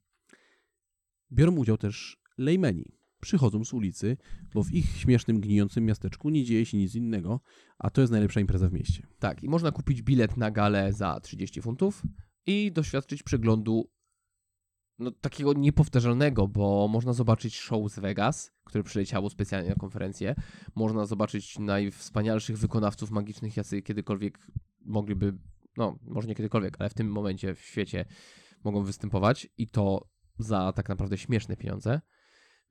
biorą 1.32 1.56
udział 1.56 1.78
też 1.78 2.22
lejmeni. 2.38 2.97
Przychodzą 3.20 3.64
z 3.64 3.72
ulicy, 3.72 4.16
bo 4.54 4.62
w 4.62 4.72
ich 4.72 4.96
śmiesznym, 4.96 5.40
gnijącym 5.40 5.84
miasteczku 5.84 6.30
nie 6.30 6.44
dzieje 6.44 6.66
się 6.66 6.78
nic 6.78 6.94
innego, 6.94 7.40
a 7.78 7.90
to 7.90 8.00
jest 8.00 8.10
najlepsza 8.10 8.40
impreza 8.40 8.68
w 8.68 8.72
mieście. 8.72 9.06
Tak, 9.18 9.42
i 9.42 9.48
można 9.48 9.72
kupić 9.72 10.02
bilet 10.02 10.36
na 10.36 10.50
galę 10.50 10.92
za 10.92 11.20
30 11.20 11.62
funtów 11.62 12.02
i 12.46 12.72
doświadczyć 12.72 13.22
przeglądu 13.22 13.90
no, 14.98 15.10
takiego 15.10 15.52
niepowtarzalnego, 15.52 16.48
bo 16.48 16.88
można 16.88 17.12
zobaczyć 17.12 17.56
show 17.56 17.92
z 17.92 17.98
Vegas, 17.98 18.52
które 18.64 18.84
przyleciało 18.84 19.30
specjalnie 19.30 19.68
na 19.68 19.74
konferencję. 19.74 20.34
Można 20.74 21.06
zobaczyć 21.06 21.58
najwspanialszych 21.58 22.58
wykonawców 22.58 23.10
magicznych, 23.10 23.56
jacy 23.56 23.82
kiedykolwiek 23.82 24.46
mogliby, 24.84 25.38
no 25.76 25.98
może 26.02 26.28
nie 26.28 26.34
kiedykolwiek, 26.34 26.76
ale 26.78 26.90
w 26.90 26.94
tym 26.94 27.12
momencie 27.12 27.54
w 27.54 27.60
świecie 27.60 28.04
mogą 28.64 28.84
występować 28.84 29.48
i 29.58 29.68
to 29.68 30.08
za 30.38 30.72
tak 30.72 30.88
naprawdę 30.88 31.18
śmieszne 31.18 31.56
pieniądze. 31.56 32.00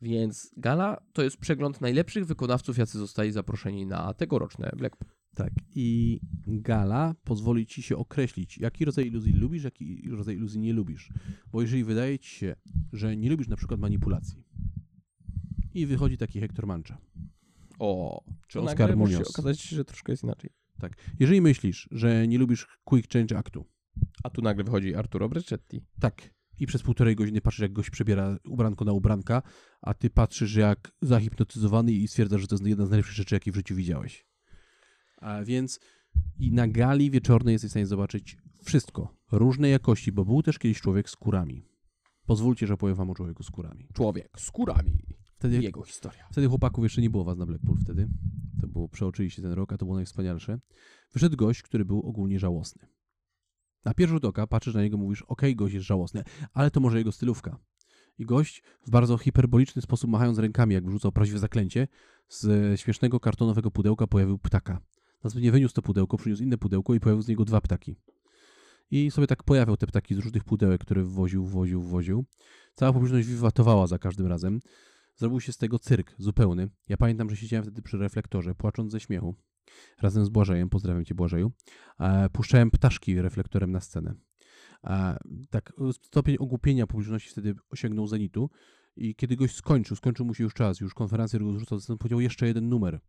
Więc 0.02 0.52
gala 0.58 0.98
to 1.14 1.24
jest 1.24 1.38
przegląd 1.38 1.82
najlepszych 1.82 2.26
wykonawców, 2.26 2.78
jacy 2.78 2.98
zostali 3.00 3.32
zaproszeni 3.32 3.86
na 3.86 4.14
tegoroczne 4.14 4.72
Blackpool. 4.78 5.12
Tak. 5.36 5.54
I 5.76 6.20
gala 6.48 7.16
pozwoli 7.24 7.66
ci 7.66 7.82
się 7.82 7.98
określić, 7.98 8.58
jaki 8.58 8.86
rodzaj 8.86 9.08
iluzji 9.08 9.34
lubisz, 9.34 9.64
jaki 9.64 10.10
rodzaj 10.10 10.36
iluzji 10.36 10.60
nie 10.60 10.74
lubisz. 10.74 11.10
Bo 11.52 11.62
jeżeli 11.62 11.84
wydaje 11.84 12.20
ci 12.20 12.30
się, 12.36 12.56
że 12.94 13.18
nie 13.18 13.30
lubisz 13.30 13.48
na 13.48 13.56
przykład 13.56 13.80
manipulacji 13.80 14.44
i 15.74 15.86
wychodzi 15.86 16.18
taki 16.18 16.40
Hector 16.40 16.68
Mancha, 16.68 16.98
O, 17.80 18.24
czy 18.48 18.62
Oscar 18.62 18.90
się 18.90 18.96
Munoz. 18.96 19.30
okazać, 19.30 19.62
że 19.62 19.86
troszkę 19.86 20.14
jest 20.14 20.24
inaczej. 20.24 20.50
Tak. 20.80 20.94
Jeżeli 21.20 21.42
myślisz, 21.42 21.88
że 21.92 22.28
nie 22.28 22.38
lubisz 22.38 22.68
quick 22.84 23.14
change 23.14 23.38
aktu, 23.38 23.66
A 24.24 24.30
tu 24.30 24.42
nagle 24.42 24.64
wychodzi 24.64 24.96
Arturo 24.96 25.30
Breccetti. 25.30 25.82
tak, 26.00 26.34
i 26.60 26.68
przez 26.68 26.84
półtorej 26.84 27.16
godziny 27.16 27.42
patrzysz, 27.42 27.60
jak 27.60 27.74
goś 27.74 27.90
przebiera 27.90 28.38
ubranko 28.46 28.86
na 28.86 28.92
ubranka, 28.92 29.42
a 29.82 29.94
ty 29.94 30.10
patrzysz 30.10 30.56
jak 30.56 30.92
zahipnotyzowany 31.02 31.92
i 31.92 32.08
stwierdzasz, 32.08 32.42
że 32.42 32.48
to 32.48 32.56
jest 32.56 32.66
jedna 32.66 32.86
z 32.86 32.90
najlepszych 32.90 33.16
rzeczy, 33.16 33.36
jakie 33.36 33.52
w 33.52 33.56
życiu 33.56 33.76
widziałeś. 33.76 34.26
A 35.18 35.44
więc 35.44 35.80
i 36.40 36.52
na 36.52 36.68
gali 36.68 37.12
wieczornej 37.12 37.54
jesteś 37.54 37.70
w 37.70 37.72
stanie 37.72 37.86
zobaczyć 37.86 38.38
wszystko, 38.64 39.16
różnej 39.32 39.72
jakości, 39.72 40.12
bo 40.12 40.26
był 40.26 40.44
też 40.44 40.60
kiedyś 40.60 40.82
człowiek 40.82 41.10
z 41.10 41.16
kurami. 41.16 41.66
Pozwólcie, 42.26 42.68
że 42.68 42.74
opowiem 42.74 42.96
wam 42.96 43.10
o 43.10 43.16
człowieku 43.16 43.44
z 43.44 43.52
kurami. 43.52 43.88
Człowiek 43.94 44.30
z 44.40 44.52
kurami. 44.52 44.98
Wtedy, 45.36 45.62
Jego 45.62 45.84
historia. 45.84 46.28
Wtedy 46.32 46.48
chłopaków 46.48 46.84
jeszcze 46.84 47.02
nie 47.02 47.10
było 47.10 47.24
was 47.24 47.38
na 47.38 47.46
Blackpool 47.46 47.78
wtedy. 47.78 48.08
To 48.62 48.68
było, 48.68 48.90
przeoczyliście 48.90 49.42
ten 49.42 49.52
rok, 49.52 49.74
a 49.74 49.78
to 49.78 49.86
było 49.86 49.96
najwspanialsze. 49.96 50.60
Wyszedł 51.14 51.38
gość, 51.38 51.62
który 51.62 51.86
był 51.86 52.00
ogólnie 52.00 52.40
żałosny. 52.40 52.88
Na 53.86 53.94
pierwszy 53.94 54.14
rzut 54.14 54.26
oka 54.26 54.48
patrzysz 54.48 54.74
na 54.74 54.82
niego, 54.82 54.98
mówisz, 54.98 55.22
okej, 55.22 55.56
gość 55.56 55.74
jest 55.74 55.86
żałosny, 55.86 56.24
ale 56.54 56.72
to 56.72 56.80
może 56.80 56.98
jego 56.98 57.12
stylówka. 57.12 57.58
I 58.20 58.26
gość 58.26 58.64
w 58.88 58.90
bardzo 58.90 59.18
hiperboliczny 59.18 59.82
sposób 59.82 60.10
machając 60.10 60.40
rękami, 60.40 60.74
jakby 60.74 60.92
rzucał 60.92 61.12
prawdziwe 61.12 61.40
zaklęcie, 61.40 61.88
z 62.30 62.80
śmiesznego 62.80 63.20
kartonowego 63.20 63.72
pudełka 63.72 64.08
pojawił 64.08 64.40
ptaka. 64.40 64.82
Następnie 65.24 65.52
wyniósł 65.52 65.76
to 65.76 65.82
pudełko, 65.82 66.18
przyniósł 66.18 66.44
inne 66.44 66.58
pudełko 66.58 66.94
i 66.94 67.00
pojawił 67.00 67.22
z 67.22 67.28
niego 67.28 67.46
dwa 67.46 67.62
ptaki. 67.62 67.96
I 68.92 69.12
sobie 69.12 69.28
tak 69.28 69.44
pojawiał 69.44 69.78
te 69.78 69.88
ptaki 69.88 70.16
z 70.16 70.18
różnych 70.18 70.44
pudełek, 70.44 70.82
które 70.82 71.04
wwoził, 71.04 71.46
wwoził, 71.46 71.82
wwoził. 71.82 72.26
Cała 72.74 72.94
publiczność 72.94 73.28
wiwatowała 73.28 73.88
za 73.88 74.00
każdym 74.00 74.28
razem. 74.28 74.60
Zrobił 75.16 75.42
się 75.42 75.54
z 75.54 75.58
tego 75.58 75.80
cyrk 75.80 76.16
zupełny. 76.18 76.70
Ja 76.90 76.98
pamiętam, 76.98 77.30
że 77.30 77.36
siedziałem 77.36 77.64
wtedy 77.64 77.82
przy 77.82 77.98
reflektorze, 77.98 78.56
płacząc 78.56 78.92
ze 78.92 79.00
śmiechu. 79.00 79.36
Razem 80.02 80.26
z 80.26 80.30
Błażejem, 80.30 80.70
pozdrawiam 80.70 81.06
cię 81.06 81.16
Błażeju. 81.16 81.52
E, 82.00 82.30
puszczałem 82.30 82.72
ptaszki 82.72 83.22
reflektorem 83.22 83.72
na 83.72 83.82
scenę. 83.82 84.16
E, 84.84 85.18
tak, 85.50 85.74
stopień 86.04 86.38
ogłupienia 86.40 86.88
publiczności 86.88 87.30
wtedy 87.30 87.56
osiągnął 87.70 88.08
zenitu. 88.08 88.50
I 88.96 89.16
kiedy 89.16 89.36
gość 89.36 89.56
skończył, 89.56 89.98
skończył 89.98 90.26
mu 90.26 90.34
się 90.34 90.44
już 90.44 90.54
czas, 90.54 90.80
już 90.80 90.94
konferencję 90.94 91.40
go 91.40 91.54
zrzucał, 91.54 91.80
to 91.80 91.98
powiedział 91.98 92.22
jeszcze 92.22 92.48
jeden 92.48 92.70
numer. 92.70 93.00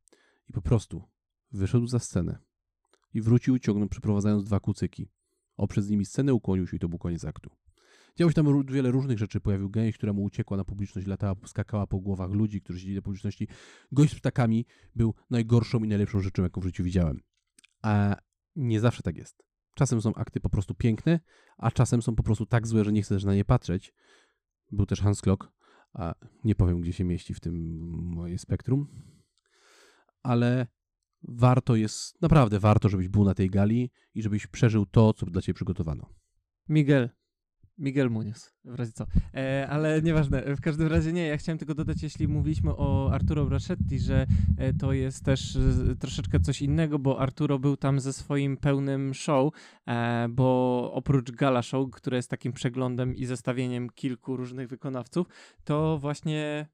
I 0.48 0.52
po 0.52 0.62
prostu 0.62 1.02
wyszedł 1.52 1.86
za 1.86 1.98
scenę. 1.98 2.38
I 3.14 3.20
wrócił 3.20 3.58
ciągnąc, 3.58 3.90
przeprowadzając 3.90 4.44
dwa 4.44 4.60
kucyki. 4.60 5.10
Oprzed 5.56 5.84
z 5.84 5.90
nimi 5.90 6.04
scenę, 6.04 6.34
ukłonił 6.34 6.66
się 6.66 6.76
i 6.76 6.80
to 6.80 6.88
był 6.88 6.98
koniec 6.98 7.24
aktu. 7.24 7.50
Działo 8.18 8.30
się 8.30 8.34
tam 8.34 8.66
wiele 8.66 8.90
różnych 8.90 9.18
rzeczy. 9.18 9.40
Pojawił 9.40 9.70
gęś, 9.70 9.98
która 9.98 10.12
mu 10.12 10.22
uciekła 10.22 10.56
na 10.56 10.64
publiczność, 10.64 11.06
latała, 11.06 11.34
skakała 11.46 11.86
po 11.86 12.00
głowach 12.00 12.30
ludzi, 12.30 12.60
którzy 12.60 12.78
siedzieli 12.78 12.96
na 12.96 13.02
publiczności. 13.02 13.48
Gość 13.92 14.12
z 14.12 14.18
ptakami 14.18 14.66
był 14.94 15.14
najgorszą 15.30 15.84
i 15.84 15.88
najlepszą 15.88 16.20
rzeczą, 16.20 16.42
jaką 16.42 16.60
w 16.60 16.64
życiu 16.64 16.84
widziałem. 16.84 17.20
A 17.82 18.16
nie 18.56 18.80
zawsze 18.80 19.02
tak 19.02 19.16
jest. 19.16 19.42
Czasem 19.74 20.02
są 20.02 20.14
akty 20.14 20.40
po 20.40 20.50
prostu 20.50 20.74
piękne, 20.74 21.20
a 21.58 21.70
czasem 21.70 22.02
są 22.02 22.16
po 22.16 22.22
prostu 22.22 22.46
tak 22.46 22.66
złe, 22.66 22.84
że 22.84 22.92
nie 22.92 23.02
chcesz 23.02 23.24
na 23.24 23.34
nie 23.34 23.44
patrzeć. 23.44 23.94
Był 24.72 24.86
też 24.86 25.00
Hans 25.00 25.20
Klock, 25.22 25.48
a 25.92 26.14
nie 26.44 26.54
powiem, 26.54 26.80
gdzie 26.80 26.92
się 26.92 27.04
mieści 27.04 27.34
w 27.34 27.40
tym 27.40 27.78
moje 28.14 28.38
spektrum, 28.38 28.86
ale 30.22 30.66
warto 31.22 31.76
jest, 31.76 32.22
naprawdę 32.22 32.58
warto, 32.58 32.88
żebyś 32.88 33.08
był 33.08 33.24
na 33.24 33.34
tej 33.34 33.50
gali 33.50 33.90
i 34.14 34.22
żebyś 34.22 34.46
przeżył 34.46 34.86
to, 34.86 35.12
co 35.12 35.26
dla 35.26 35.42
ciebie 35.42 35.54
przygotowano. 35.54 36.14
Miguel. 36.68 37.17
Miguel 37.78 38.10
Munoz, 38.10 38.54
w 38.64 38.74
razie 38.74 38.92
co. 38.92 39.06
E, 39.34 39.66
ale 39.70 40.02
nieważne, 40.02 40.56
w 40.56 40.60
każdym 40.60 40.88
razie 40.88 41.12
nie, 41.12 41.26
ja 41.26 41.36
chciałem 41.36 41.58
tylko 41.58 41.74
dodać, 41.74 42.02
jeśli 42.02 42.28
mówiliśmy 42.28 42.76
o 42.76 43.10
Arturo 43.12 43.46
Brachetti, 43.46 43.98
że 43.98 44.26
e, 44.58 44.72
to 44.72 44.92
jest 44.92 45.24
też 45.24 45.56
e, 45.56 45.96
troszeczkę 45.96 46.40
coś 46.40 46.62
innego, 46.62 46.98
bo 46.98 47.20
Arturo 47.20 47.58
był 47.58 47.76
tam 47.76 48.00
ze 48.00 48.12
swoim 48.12 48.56
pełnym 48.56 49.14
show, 49.14 49.54
e, 49.86 50.28
bo 50.28 50.90
oprócz 50.94 51.30
gala 51.30 51.62
show, 51.62 51.90
które 51.90 52.16
jest 52.16 52.30
takim 52.30 52.52
przeglądem 52.52 53.14
i 53.14 53.24
zestawieniem 53.24 53.90
kilku 53.90 54.36
różnych 54.36 54.68
wykonawców, 54.68 55.26
to 55.64 55.98
właśnie 55.98 56.68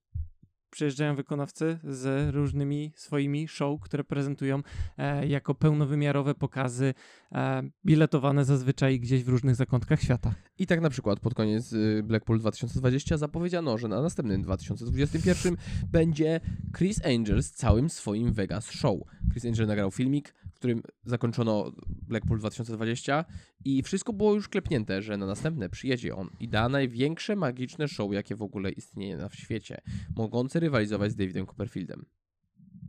przyjeżdżają 0.74 1.16
wykonawcy 1.16 1.78
z 1.84 2.34
różnymi 2.34 2.92
swoimi 2.96 3.48
show, 3.48 3.80
które 3.80 4.04
prezentują 4.04 4.62
e, 4.98 5.26
jako 5.26 5.54
pełnowymiarowe 5.54 6.34
pokazy, 6.34 6.94
e, 7.32 7.62
biletowane 7.86 8.44
zazwyczaj 8.44 9.00
gdzieś 9.00 9.24
w 9.24 9.28
różnych 9.28 9.54
zakątkach 9.54 10.02
świata. 10.02 10.34
I 10.58 10.66
tak 10.66 10.80
na 10.80 10.90
przykład 10.90 11.20
pod 11.20 11.34
koniec 11.34 11.72
y, 11.72 12.02
Blackpool 12.04 12.38
2020 12.38 13.16
zapowiedziano, 13.16 13.78
że 13.78 13.88
na 13.88 14.02
następnym 14.02 14.42
2021 14.42 15.56
będzie 15.92 16.40
Chris 16.76 17.04
Angel 17.04 17.42
z 17.42 17.50
całym 17.50 17.90
swoim 17.90 18.32
Vegas 18.32 18.70
Show. 18.70 19.00
Chris 19.32 19.44
Angel 19.44 19.66
nagrał 19.66 19.90
filmik, 19.90 20.34
którym 20.64 20.82
zakończono 21.04 21.72
Blackpool 21.88 22.38
2020 22.38 23.24
i 23.64 23.82
wszystko 23.82 24.12
było 24.12 24.34
już 24.34 24.48
klepnięte, 24.48 25.02
że 25.02 25.16
na 25.16 25.26
następne 25.26 25.68
przyjedzie 25.68 26.16
on 26.16 26.30
i 26.40 26.48
da 26.48 26.68
największe 26.68 27.36
magiczne 27.36 27.88
show, 27.88 28.12
jakie 28.12 28.36
w 28.36 28.42
ogóle 28.42 28.70
istnieje 28.70 29.16
na 29.16 29.28
świecie, 29.30 29.80
mogące 30.16 30.60
rywalizować 30.60 31.12
z 31.12 31.16
Davidem 31.16 31.46
Copperfieldem. 31.46 32.04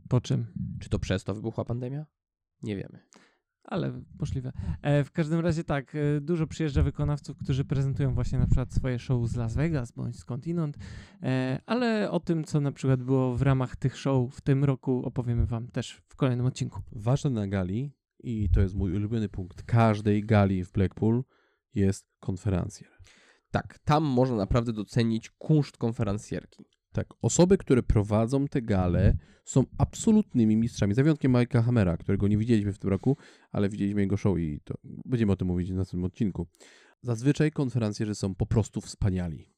Po 0.08 0.20
czym? 0.20 0.46
Czy 0.80 0.88
to 0.88 0.98
przez 0.98 1.24
to 1.24 1.34
wybuchła 1.34 1.64
pandemia? 1.64 2.06
Nie 2.62 2.76
wiemy. 2.76 2.98
Ale 3.66 4.02
możliwe. 4.20 4.52
E, 4.82 5.04
w 5.04 5.12
każdym 5.12 5.40
razie 5.40 5.64
tak, 5.64 5.94
e, 5.94 6.20
dużo 6.20 6.46
przyjeżdża 6.46 6.82
wykonawców, 6.82 7.38
którzy 7.38 7.64
prezentują 7.64 8.14
właśnie 8.14 8.38
na 8.38 8.46
przykład 8.46 8.72
swoje 8.72 8.98
show 8.98 9.28
z 9.28 9.36
Las 9.36 9.54
Vegas 9.54 9.92
bądź 9.92 10.18
skądinąd, 10.18 10.76
e, 11.22 11.60
ale 11.66 12.10
o 12.10 12.20
tym, 12.20 12.44
co 12.44 12.60
na 12.60 12.72
przykład 12.72 13.02
było 13.02 13.36
w 13.36 13.42
ramach 13.42 13.76
tych 13.76 13.96
show 13.96 14.34
w 14.34 14.40
tym 14.40 14.64
roku 14.64 15.02
opowiemy 15.04 15.46
wam 15.46 15.68
też 15.68 16.02
w 16.08 16.16
kolejnym 16.16 16.46
odcinku. 16.46 16.82
Ważne 16.92 17.30
na 17.30 17.46
gali, 17.48 17.92
i 18.20 18.48
to 18.54 18.60
jest 18.60 18.74
mój 18.74 18.96
ulubiony 18.96 19.28
punkt 19.28 19.62
każdej 19.62 20.24
gali 20.24 20.64
w 20.64 20.72
Blackpool, 20.72 21.24
jest 21.74 22.06
konferencjer. 22.20 22.90
Tak, 23.50 23.78
tam 23.78 24.04
można 24.04 24.36
naprawdę 24.36 24.72
docenić 24.72 25.30
kunszt 25.30 25.76
konferencjerki. 25.76 26.64
Tak, 26.96 27.14
osoby, 27.22 27.58
które 27.58 27.82
prowadzą 27.82 28.48
te 28.48 28.62
gale, 28.62 29.16
są 29.44 29.64
absolutnymi 29.78 30.56
mistrzami. 30.56 30.94
Za 30.94 31.02
wyjątkiem 31.02 31.32
Mike'a 31.32 31.62
Hammera, 31.64 31.96
którego 31.96 32.28
nie 32.28 32.38
widzieliśmy 32.38 32.72
w 32.72 32.78
tym 32.78 32.90
roku, 32.90 33.16
ale 33.52 33.68
widzieliśmy 33.68 34.00
jego 34.00 34.16
show 34.16 34.38
i 34.38 34.60
to 34.64 34.74
będziemy 34.84 35.32
o 35.32 35.36
tym 35.36 35.48
mówić 35.48 35.72
w 35.72 35.74
następnym 35.74 36.04
odcinku. 36.04 36.46
Zazwyczaj 37.02 37.50
konferencjerzy 37.50 38.14
są 38.14 38.34
po 38.34 38.46
prostu 38.46 38.80
wspaniali. 38.80 39.48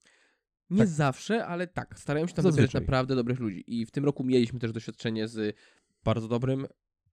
Nie 0.71 0.79
Tak. 0.79 0.89
zawsze, 0.89 1.47
ale 1.47 1.67
tak, 1.67 1.99
starają 1.99 2.27
się 2.27 2.35
tam 2.35 2.43
Zazwyczaj. 2.43 2.81
naprawdę 2.81 3.17
dobrych 3.17 3.41
ludzi. 3.41 3.65
I 3.67 3.87
w 3.87 3.91
tym 3.91 4.05
roku 4.05 4.25
mieliśmy 4.25 4.59
też 4.59 4.73
doświadczenie 4.73 5.29
z 5.29 5.57
bardzo 6.05 6.29
dobrym 6.29 6.67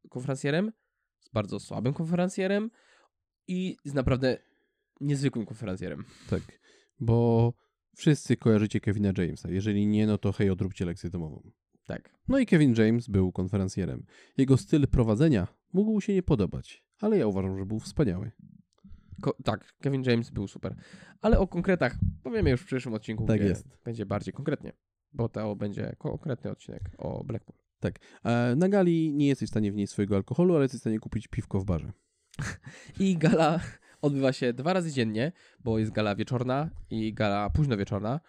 konferencjerem, 0.10 0.72
z 1.20 1.30
bardzo 1.30 1.60
słabym 1.60 1.94
konferencjerem 1.94 2.72
i 3.48 3.78
z 3.86 3.94
naprawdę 3.94 4.38
niezwykłym 5.02 5.46
konferencjerem. 5.46 6.04
Tak, 6.30 6.42
bo 7.00 7.54
wszyscy 7.96 8.38
kojarzycie 8.38 8.80
Kevina 8.80 9.12
Jamesa. 9.18 9.52
Jeżeli 9.52 9.88
nie, 9.88 10.08
no 10.08 10.18
to 10.18 10.32
hej, 10.32 10.50
odróbcie 10.50 10.86
lekcję 10.86 11.10
domową. 11.10 11.52
Tak. 11.86 12.16
No 12.28 12.40
i 12.40 12.46
Kevin 12.46 12.74
James 12.78 13.08
był 13.08 13.32
konferencjerem. 13.32 14.06
Jego 14.38 14.58
styl 14.58 14.88
prowadzenia 14.88 15.48
mógł 15.74 16.02
się 16.02 16.14
nie 16.14 16.24
podobać, 16.24 16.84
ale 17.00 17.18
ja 17.18 17.28
uważam, 17.28 17.58
że 17.58 17.66
był 17.66 17.80
wspaniały. 17.80 18.32
Ko- 19.22 19.36
tak, 19.44 19.74
Kevin 19.82 20.04
James 20.04 20.30
był 20.30 20.48
super. 20.48 20.76
Ale 21.22 21.40
o 21.40 21.48
konkretach 21.48 21.96
powiemy 22.24 22.50
już 22.50 22.62
w 22.62 22.66
przyszłym 22.66 22.96
odcinku, 22.96 23.26
Tak 23.26 23.40
gdzie 23.40 23.50
jest. 23.50 23.68
będzie 23.86 24.06
bardziej 24.06 24.34
konkretnie. 24.34 24.72
Bo 25.14 25.30
to 25.30 25.56
będzie 25.56 25.96
konkretny 26.00 26.52
odcinek 26.52 26.82
o 26.98 27.24
Blackpool. 27.24 27.58
E, 28.24 28.56
na 28.56 28.70
gali 28.70 29.14
nie 29.14 29.28
jesteś 29.28 29.50
w 29.50 29.52
stanie 29.52 29.72
wnieść 29.72 29.92
swojego 29.94 30.16
alkoholu, 30.16 30.56
ale 30.56 30.64
jesteś 30.64 30.80
w 30.80 30.84
stanie 30.84 31.00
kupić 31.00 31.28
piwko 31.28 31.60
w 31.60 31.66
barze. 31.66 31.92
I 33.00 33.18
gala 33.18 33.60
odbywa 34.02 34.34
się 34.34 34.54
dwa 34.54 34.74
razy 34.74 34.92
dziennie, 34.92 35.32
bo 35.60 35.80
jest 35.80 35.92
gala 35.92 36.16
wieczorna 36.16 36.70
i 36.90 37.14
gala 37.14 37.50
późno 37.50 37.78
wieczorna, 37.78 38.20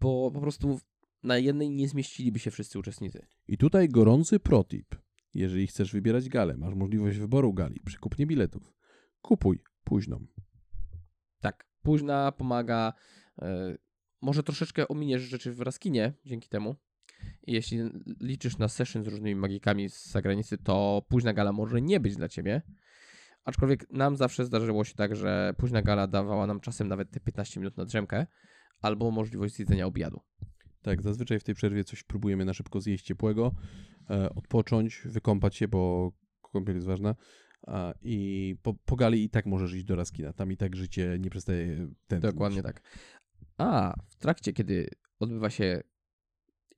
bo 0.00 0.30
po 0.30 0.40
prostu 0.40 0.80
na 1.22 1.38
jednej 1.38 1.70
nie 1.70 1.88
zmieściliby 1.88 2.38
się 2.38 2.50
wszyscy 2.50 2.78
uczestnicy. 2.78 3.26
I 3.48 3.58
tutaj 3.58 3.88
gorący 3.88 4.40
protip. 4.40 4.94
Jeżeli 5.34 5.66
chcesz 5.66 5.92
wybierać 5.92 6.28
galę, 6.28 6.56
masz 6.56 6.74
możliwość 6.74 7.18
wyboru 7.18 7.52
gali 7.52 7.80
przy 7.84 7.98
kupnie 7.98 8.26
biletów. 8.26 8.72
Kupuj 9.22 9.62
późną. 9.84 10.26
Tak, 11.40 11.66
późna 11.82 12.32
pomaga. 12.32 12.92
e, 13.42 13.76
może 14.22 14.42
troszeczkę 14.42 14.88
ominiesz 14.88 15.22
rzeczy 15.22 15.52
w 15.52 15.60
Raskinie 15.60 16.12
dzięki 16.24 16.48
temu. 16.48 16.76
I 17.46 17.52
jeśli 17.52 17.78
liczysz 18.20 18.58
na 18.58 18.68
session 18.68 19.04
z 19.04 19.06
różnymi 19.06 19.40
magikami 19.40 19.88
z 19.90 20.06
zagranicy, 20.06 20.58
to 20.58 21.02
późna 21.08 21.32
gala 21.32 21.52
może 21.52 21.82
nie 21.82 22.00
być 22.00 22.16
dla 22.16 22.28
ciebie. 22.28 22.62
Aczkolwiek 23.46 23.90
nam 23.90 24.16
zawsze 24.16 24.44
zdarzyło 24.44 24.84
się 24.84 24.94
tak, 24.94 25.16
że 25.16 25.54
późna 25.58 25.82
gala 25.82 26.06
dawała 26.06 26.46
nam 26.46 26.60
czasem 26.60 26.88
nawet 26.88 27.10
te 27.10 27.20
15 27.20 27.60
minut 27.60 27.76
na 27.76 27.84
drzemkę 27.84 28.26
albo 28.80 29.10
możliwość 29.10 29.54
zjedzenia 29.54 29.86
obiadu. 29.86 30.20
Tak, 30.82 31.02
zazwyczaj 31.02 31.40
w 31.40 31.44
tej 31.44 31.54
przerwie 31.54 31.84
coś 31.84 32.02
próbujemy 32.02 32.44
na 32.44 32.54
szybko 32.54 32.80
zjeść 32.80 33.04
ciepłego, 33.04 33.54
e, 34.10 34.30
odpocząć, 34.34 35.02
wykąpać 35.04 35.56
się, 35.56 35.68
bo 35.68 36.12
kąpiel 36.52 36.74
jest 36.74 36.86
ważna. 36.86 37.14
A, 37.66 37.94
I 38.02 38.56
po, 38.62 38.74
po 38.74 38.96
gali 38.96 39.24
i 39.24 39.30
tak 39.30 39.46
możesz 39.46 39.74
iść 39.74 39.84
do 39.84 39.96
Raskina. 39.96 40.32
Tam 40.32 40.52
i 40.52 40.56
tak 40.56 40.76
życie 40.76 41.16
nie 41.20 41.30
przestaje 41.30 41.76
tętnić. 42.06 42.32
Dokładnie 42.32 42.62
tak. 42.62 42.82
A 43.58 43.94
w 44.08 44.16
trakcie, 44.16 44.52
kiedy 44.52 44.88
odbywa 45.18 45.50
się 45.50 45.80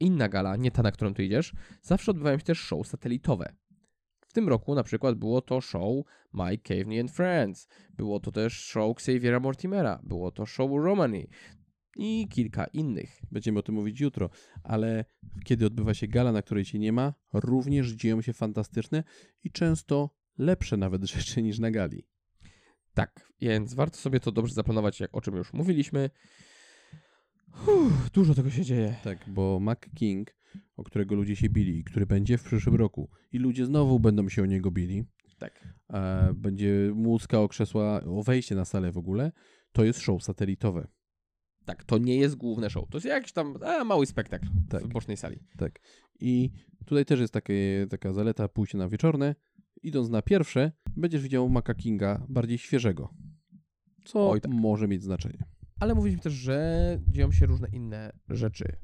inna 0.00 0.28
gala, 0.28 0.56
nie 0.56 0.70
ta, 0.70 0.82
na 0.82 0.92
którą 0.92 1.14
ty 1.14 1.24
idziesz, 1.24 1.52
zawsze 1.82 2.10
odbywają 2.10 2.38
się 2.38 2.44
też 2.44 2.58
show 2.58 2.86
satelitowe. 2.86 3.54
W 4.28 4.32
tym 4.32 4.48
roku 4.48 4.74
na 4.74 4.82
przykład 4.82 5.18
było 5.18 5.40
to 5.40 5.60
show 5.60 6.04
Mike 6.34 6.58
Caveney 6.58 7.00
and 7.00 7.10
Friends, 7.10 7.68
było 7.90 8.20
to 8.20 8.32
też 8.32 8.64
show 8.64 8.96
Xaviera 8.96 9.40
Mortimera, 9.40 10.00
było 10.02 10.30
to 10.30 10.46
show 10.46 10.70
Romani 10.84 11.28
i 11.96 12.28
kilka 12.28 12.66
innych. 12.66 13.22
Będziemy 13.30 13.58
o 13.58 13.62
tym 13.62 13.74
mówić 13.74 14.00
jutro, 14.00 14.30
ale 14.62 15.04
kiedy 15.44 15.66
odbywa 15.66 15.94
się 15.94 16.08
gala, 16.08 16.32
na 16.32 16.42
której 16.42 16.64
cię 16.64 16.78
nie 16.78 16.92
ma, 16.92 17.14
również 17.32 17.88
dzieją 17.90 18.22
się 18.22 18.32
fantastyczne 18.32 19.05
i 19.44 19.50
często 19.50 20.10
lepsze 20.38 20.76
nawet 20.76 21.05
rzeczy 21.14 21.42
niż 21.42 21.59
na 21.59 21.70
gali. 21.70 22.06
Tak, 22.94 23.32
więc 23.40 23.74
warto 23.74 23.96
sobie 23.96 24.20
to 24.20 24.32
dobrze 24.32 24.55
zaplanować, 24.55 25.00
jak 25.00 25.16
o 25.16 25.20
czym 25.20 25.36
już 25.36 25.52
mówiliśmy. 25.52 26.10
Uff, 27.66 28.10
dużo 28.10 28.34
tego 28.34 28.50
się 28.50 28.64
dzieje. 28.64 28.94
Tak, 29.05 29.18
bo 29.28 29.60
Mac 29.60 29.78
King, 29.94 30.38
o 30.76 30.84
którego 30.84 31.14
ludzie 31.14 31.36
się 31.36 31.48
bili 31.48 31.78
i 31.78 31.84
który 31.84 32.06
będzie 32.06 32.38
w 32.38 32.42
przyszłym 32.42 32.74
roku 32.76 33.10
i 33.32 33.38
ludzie 33.38 33.66
znowu 33.66 34.00
będą 34.00 34.28
się 34.28 34.42
o 34.42 34.46
niego 34.46 34.70
bili, 34.70 35.04
Tak. 35.38 35.74
e, 35.90 36.34
będzie 36.34 36.92
mucka 36.94 37.40
o 37.40 37.48
krzesła, 37.48 38.00
o 38.04 38.22
wejście 38.22 38.54
na 38.54 38.64
salę 38.64 38.92
w 38.92 38.98
ogóle, 38.98 39.32
to 39.72 39.84
jest 39.84 40.00
show 40.00 40.24
satelitowe. 40.24 40.88
Tak, 41.64 41.84
to 41.84 41.98
nie 41.98 42.16
jest 42.16 42.34
główne 42.34 42.70
show. 42.70 42.88
To 42.90 42.96
jest 42.96 43.06
jakiś 43.06 43.32
tam 43.32 43.54
a, 43.64 43.84
mały 43.84 44.06
spektakl 44.06 44.46
Tak. 44.70 44.84
w 44.84 44.88
bocznej 44.88 45.16
sali. 45.16 45.38
Tak. 45.56 45.80
I 46.20 46.50
tutaj 46.86 47.04
też 47.04 47.20
jest 47.20 47.32
takie, 47.32 47.86
taka 47.90 48.12
zaleta 48.12 48.48
pójście 48.48 48.78
na 48.78 48.88
wieczorne 48.88 49.34
idąc 49.82 50.08
na 50.08 50.22
pierwsze, 50.22 50.72
będziesz 50.96 51.22
widział 51.22 51.48
Maca 51.48 51.74
Kinga 51.74 52.26
bardziej 52.28 52.58
świeżego. 52.58 53.14
Co 54.04 54.30
Oj, 54.30 54.40
tak. 54.40 54.52
może 54.52 54.88
mieć 54.88 55.02
znaczenie. 55.02 55.44
Ale 55.80 55.94
mówiliśmy 55.94 56.22
też, 56.22 56.32
że 56.32 56.98
dzieją 57.08 57.32
się 57.32 57.46
różne 57.46 57.68
inne 57.72 58.12
rzeczy 58.28 58.76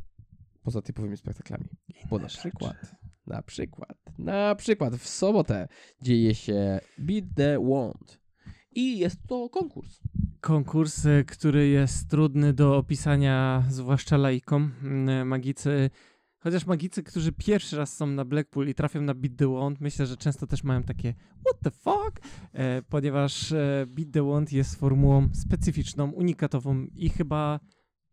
poza 0.64 0.82
typowymi 0.82 1.16
spektaklami. 1.16 1.68
Bo 2.10 2.18
na 2.18 2.26
przykład, 2.26 2.94
na 3.26 3.42
przykład, 3.42 3.96
na 4.18 4.54
przykład 4.54 4.96
w 4.96 5.08
sobotę 5.08 5.68
dzieje 6.02 6.34
się 6.34 6.80
Beat 6.98 7.24
the 7.36 7.58
Wand. 7.58 8.20
I 8.70 8.98
jest 8.98 9.26
to 9.28 9.48
konkurs. 9.48 10.00
Konkurs, 10.40 11.04
y, 11.04 11.24
który 11.28 11.68
jest 11.68 12.10
trudny 12.10 12.52
do 12.52 12.76
opisania, 12.76 13.64
zwłaszcza 13.68 14.16
laikom. 14.16 14.72
Mm, 14.82 15.28
Magicy, 15.28 15.90
chociaż 16.38 16.66
magicy, 16.66 17.02
którzy 17.02 17.32
pierwszy 17.32 17.76
raz 17.76 17.96
są 17.96 18.06
na 18.06 18.24
Blackpool 18.24 18.68
i 18.68 18.74
trafią 18.74 19.00
na 19.00 19.14
Beat 19.14 19.36
the 19.36 19.48
Wand, 19.48 19.80
myślę, 19.80 20.06
że 20.06 20.16
często 20.16 20.46
też 20.46 20.64
mają 20.64 20.82
takie 20.82 21.14
what 21.46 21.60
the 21.62 21.70
fuck, 21.70 22.20
e, 22.52 22.82
ponieważ 22.82 23.52
e, 23.52 23.86
Beat 23.88 24.10
the 24.12 24.22
Wand 24.22 24.52
jest 24.52 24.76
formułą 24.76 25.28
specyficzną, 25.32 26.10
unikatową 26.10 26.86
i 26.94 27.08
chyba 27.10 27.60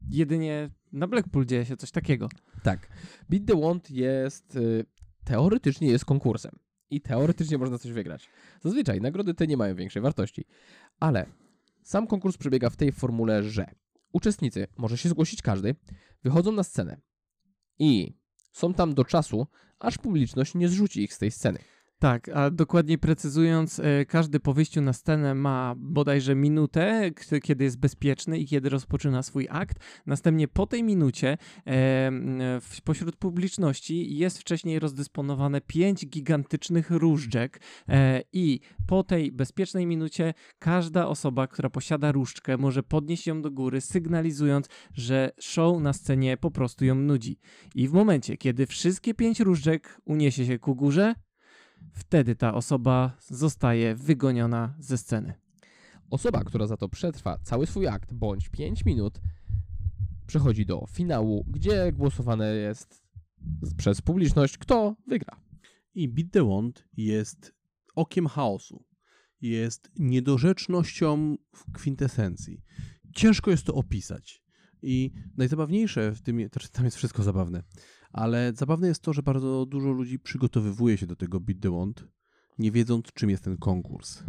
jedynie 0.09 0.69
na 0.91 1.07
Blackpool 1.07 1.45
dzieje 1.45 1.65
się 1.65 1.77
coś 1.77 1.91
takiego. 1.91 2.29
Tak. 2.63 2.87
Beat 3.29 3.45
the 3.45 3.61
Wand 3.61 3.91
jest, 3.91 4.55
y, 4.55 4.85
teoretycznie 5.23 5.87
jest 5.87 6.05
konkursem. 6.05 6.59
I 6.89 7.01
teoretycznie 7.01 7.57
można 7.57 7.77
coś 7.77 7.91
wygrać. 7.91 8.29
Zazwyczaj 8.61 9.01
nagrody 9.01 9.33
te 9.33 9.47
nie 9.47 9.57
mają 9.57 9.75
większej 9.75 10.01
wartości. 10.01 10.45
Ale 10.99 11.25
sam 11.83 12.07
konkurs 12.07 12.37
przebiega 12.37 12.69
w 12.69 12.75
tej 12.75 12.91
formule, 12.91 13.43
że 13.43 13.65
uczestnicy, 14.11 14.67
może 14.77 14.97
się 14.97 15.09
zgłosić 15.09 15.41
każdy, 15.41 15.75
wychodzą 16.23 16.51
na 16.51 16.63
scenę 16.63 17.01
i 17.79 18.13
są 18.51 18.73
tam 18.73 18.93
do 18.93 19.05
czasu, 19.05 19.47
aż 19.79 19.97
publiczność 19.97 20.55
nie 20.55 20.69
zrzuci 20.69 21.03
ich 21.03 21.13
z 21.13 21.17
tej 21.17 21.31
sceny. 21.31 21.59
Tak, 22.01 22.29
a 22.29 22.51
dokładniej 22.51 22.97
precyzując, 22.97 23.79
e, 23.79 24.05
każdy 24.05 24.39
po 24.39 24.53
wyjściu 24.53 24.81
na 24.81 24.93
scenę 24.93 25.35
ma 25.35 25.75
bodajże 25.77 26.35
minutę, 26.35 27.11
kiedy 27.43 27.63
jest 27.63 27.79
bezpieczny 27.79 28.39
i 28.39 28.45
kiedy 28.45 28.69
rozpoczyna 28.69 29.23
swój 29.23 29.47
akt. 29.49 29.77
Następnie 30.05 30.47
po 30.47 30.67
tej 30.67 30.83
minucie 30.83 31.37
e, 31.67 32.11
pośród 32.83 33.15
publiczności 33.15 34.17
jest 34.17 34.39
wcześniej 34.39 34.79
rozdysponowane 34.79 35.61
pięć 35.61 36.07
gigantycznych 36.07 36.91
różdżek 36.91 37.61
e, 37.89 38.21
i 38.33 38.59
po 38.87 39.03
tej 39.03 39.31
bezpiecznej 39.31 39.85
minucie 39.85 40.33
każda 40.59 41.07
osoba, 41.07 41.47
która 41.47 41.69
posiada 41.69 42.11
różdżkę, 42.11 42.57
może 42.57 42.83
podnieść 42.83 43.27
ją 43.27 43.41
do 43.41 43.51
góry, 43.51 43.81
sygnalizując, 43.81 44.67
że 44.93 45.31
show 45.39 45.81
na 45.81 45.93
scenie 45.93 46.37
po 46.37 46.51
prostu 46.51 46.85
ją 46.85 46.95
nudzi. 46.95 47.39
I 47.75 47.87
w 47.87 47.93
momencie, 47.93 48.37
kiedy 48.37 48.67
wszystkie 48.67 49.13
pięć 49.13 49.39
różdżek 49.39 50.01
uniesie 50.05 50.45
się 50.45 50.59
ku 50.59 50.75
górze, 50.75 51.15
wtedy 51.93 52.35
ta 52.35 52.53
osoba 52.53 53.17
zostaje 53.27 53.95
wygoniona 53.95 54.75
ze 54.79 54.97
sceny. 54.97 55.33
Osoba, 56.09 56.43
która 56.43 56.67
za 56.67 56.77
to 56.77 56.89
przetrwa 56.89 57.37
cały 57.43 57.67
swój 57.67 57.87
akt 57.87 58.13
bądź 58.13 58.49
5 58.49 58.85
minut, 58.85 59.21
przechodzi 60.27 60.65
do 60.65 60.85
finału, 60.89 61.45
gdzie 61.47 61.91
głosowane 61.91 62.55
jest 62.55 63.03
przez 63.77 64.01
publiczność, 64.01 64.57
kto 64.57 64.95
wygra. 65.07 65.41
I 65.95 66.09
Beat 66.09 66.31
the 66.31 66.49
Wand 66.49 66.87
jest 66.97 67.53
okiem 67.95 68.27
chaosu. 68.27 68.85
Jest 69.41 69.91
niedorzecznością 69.99 71.37
w 71.55 71.71
kwintesencji. 71.71 72.61
Ciężko 73.15 73.51
jest 73.51 73.63
to 73.63 73.73
opisać. 73.73 74.43
I 74.81 75.11
najzabawniejsze 75.37 76.11
w 76.11 76.21
tym, 76.21 76.49
tam 76.71 76.85
jest 76.85 76.97
wszystko 76.97 77.23
zabawne, 77.23 77.63
ale 78.13 78.53
zabawne 78.55 78.87
jest 78.87 79.01
to, 79.01 79.13
że 79.13 79.23
bardzo 79.23 79.65
dużo 79.65 79.91
ludzi 79.91 80.19
przygotowywuje 80.19 80.97
się 80.97 81.07
do 81.07 81.15
tego 81.15 81.39
Beat 81.39 81.59
the 81.59 81.71
Wand, 81.71 82.07
nie 82.57 82.71
wiedząc 82.71 83.05
czym 83.13 83.29
jest 83.29 83.43
ten 83.43 83.57
konkurs. 83.57 84.23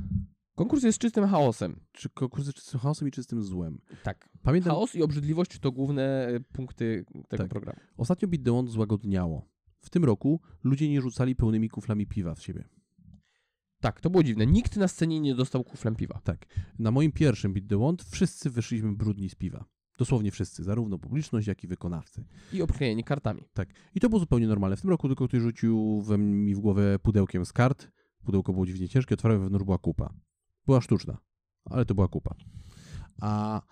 Konkurs 0.55 0.83
jest 0.83 0.99
czystym 0.99 1.27
chaosem. 1.27 1.81
Czy 1.93 2.09
konkurs 2.11 2.47
jest 2.47 2.59
czystym 2.59 2.81
chaosem 2.81 3.09
i 3.09 3.11
czystym 3.11 3.43
złem. 3.43 3.81
Tak. 4.03 4.29
Pamiętam, 4.43 4.73
Chaos 4.73 4.95
i 4.95 5.03
obrzydliwość 5.03 5.59
to 5.59 5.73
główne 5.73 6.29
y, 6.31 6.41
punkty 6.41 7.05
tego 7.29 7.43
Tak. 7.43 7.51
programu. 7.51 7.81
ostatnio 7.97 8.29
Beat 8.29 8.45
the 8.45 8.53
Wand 8.53 8.71
złagodniało. 8.71 9.49
W 9.81 9.91
tym 9.91 10.05
roku 10.05 10.41
ludzie 10.65 10.89
nie 10.89 11.01
rzucali 11.01 11.37
pełnymi 11.37 11.69
kuflami 11.69 12.07
piwa 12.07 12.35
w 12.35 12.43
siebie. 12.43 12.65
Tak, 13.81 14.01
to 14.01 14.11
było 14.11 14.23
dziwne. 14.23 14.47
Nikt 14.47 14.77
na 14.77 14.89
scenie 14.89 15.21
nie 15.21 15.35
dostał 15.35 15.65
kuflem 15.65 15.97
piwa. 15.97 16.21
Tak. 16.25 16.47
Na 16.79 16.91
moim 16.91 17.13
pierwszym 17.13 17.53
Beat 17.53 17.69
the 17.69 17.79
Wand 17.79 18.03
wszyscy 18.03 18.51
wyszliśmy 18.51 18.93
brudni 18.93 19.29
z 19.29 19.35
piwa. 19.35 19.65
Dosłownie 19.99 20.31
wszyscy, 20.31 20.65
zarówno 20.65 20.99
publiczność, 20.99 21.47
jak 21.47 21.65
i 21.65 21.67
wykonawcy. 21.67 22.25
I 22.53 22.63
obklejeni 22.63 23.05
kartami. 23.05 23.43
Tak. 23.53 23.69
I 23.95 24.01
to 24.01 24.09
było 24.09 24.21
zupełnie 24.21 24.47
normalne. 24.47 24.77
W 24.77 24.81
tym 24.81 24.91
roku 24.91 25.09
tylko 25.09 25.29
ktoś 25.29 25.41
rzucił 25.41 26.03
we 26.03 26.19
mi 26.19 26.55
w 26.55 26.59
głowę 26.59 26.99
pudełkiem 26.99 27.45
z 27.47 27.53
kart. 27.53 27.89
Pudełko 28.25 28.53
było 28.53 28.67
dziwnie 28.67 28.89
ciężkie, 28.89 29.15
otwarłem, 29.15 29.41
wewnątrz 29.41 29.65
była 29.65 29.79
kupa. 29.79 30.15
Była 30.67 30.81
sztuczna, 30.81 31.19
ale 31.65 31.85
to 31.85 31.95
była 31.95 32.09
kupa. 32.09 32.35
A 33.21 33.63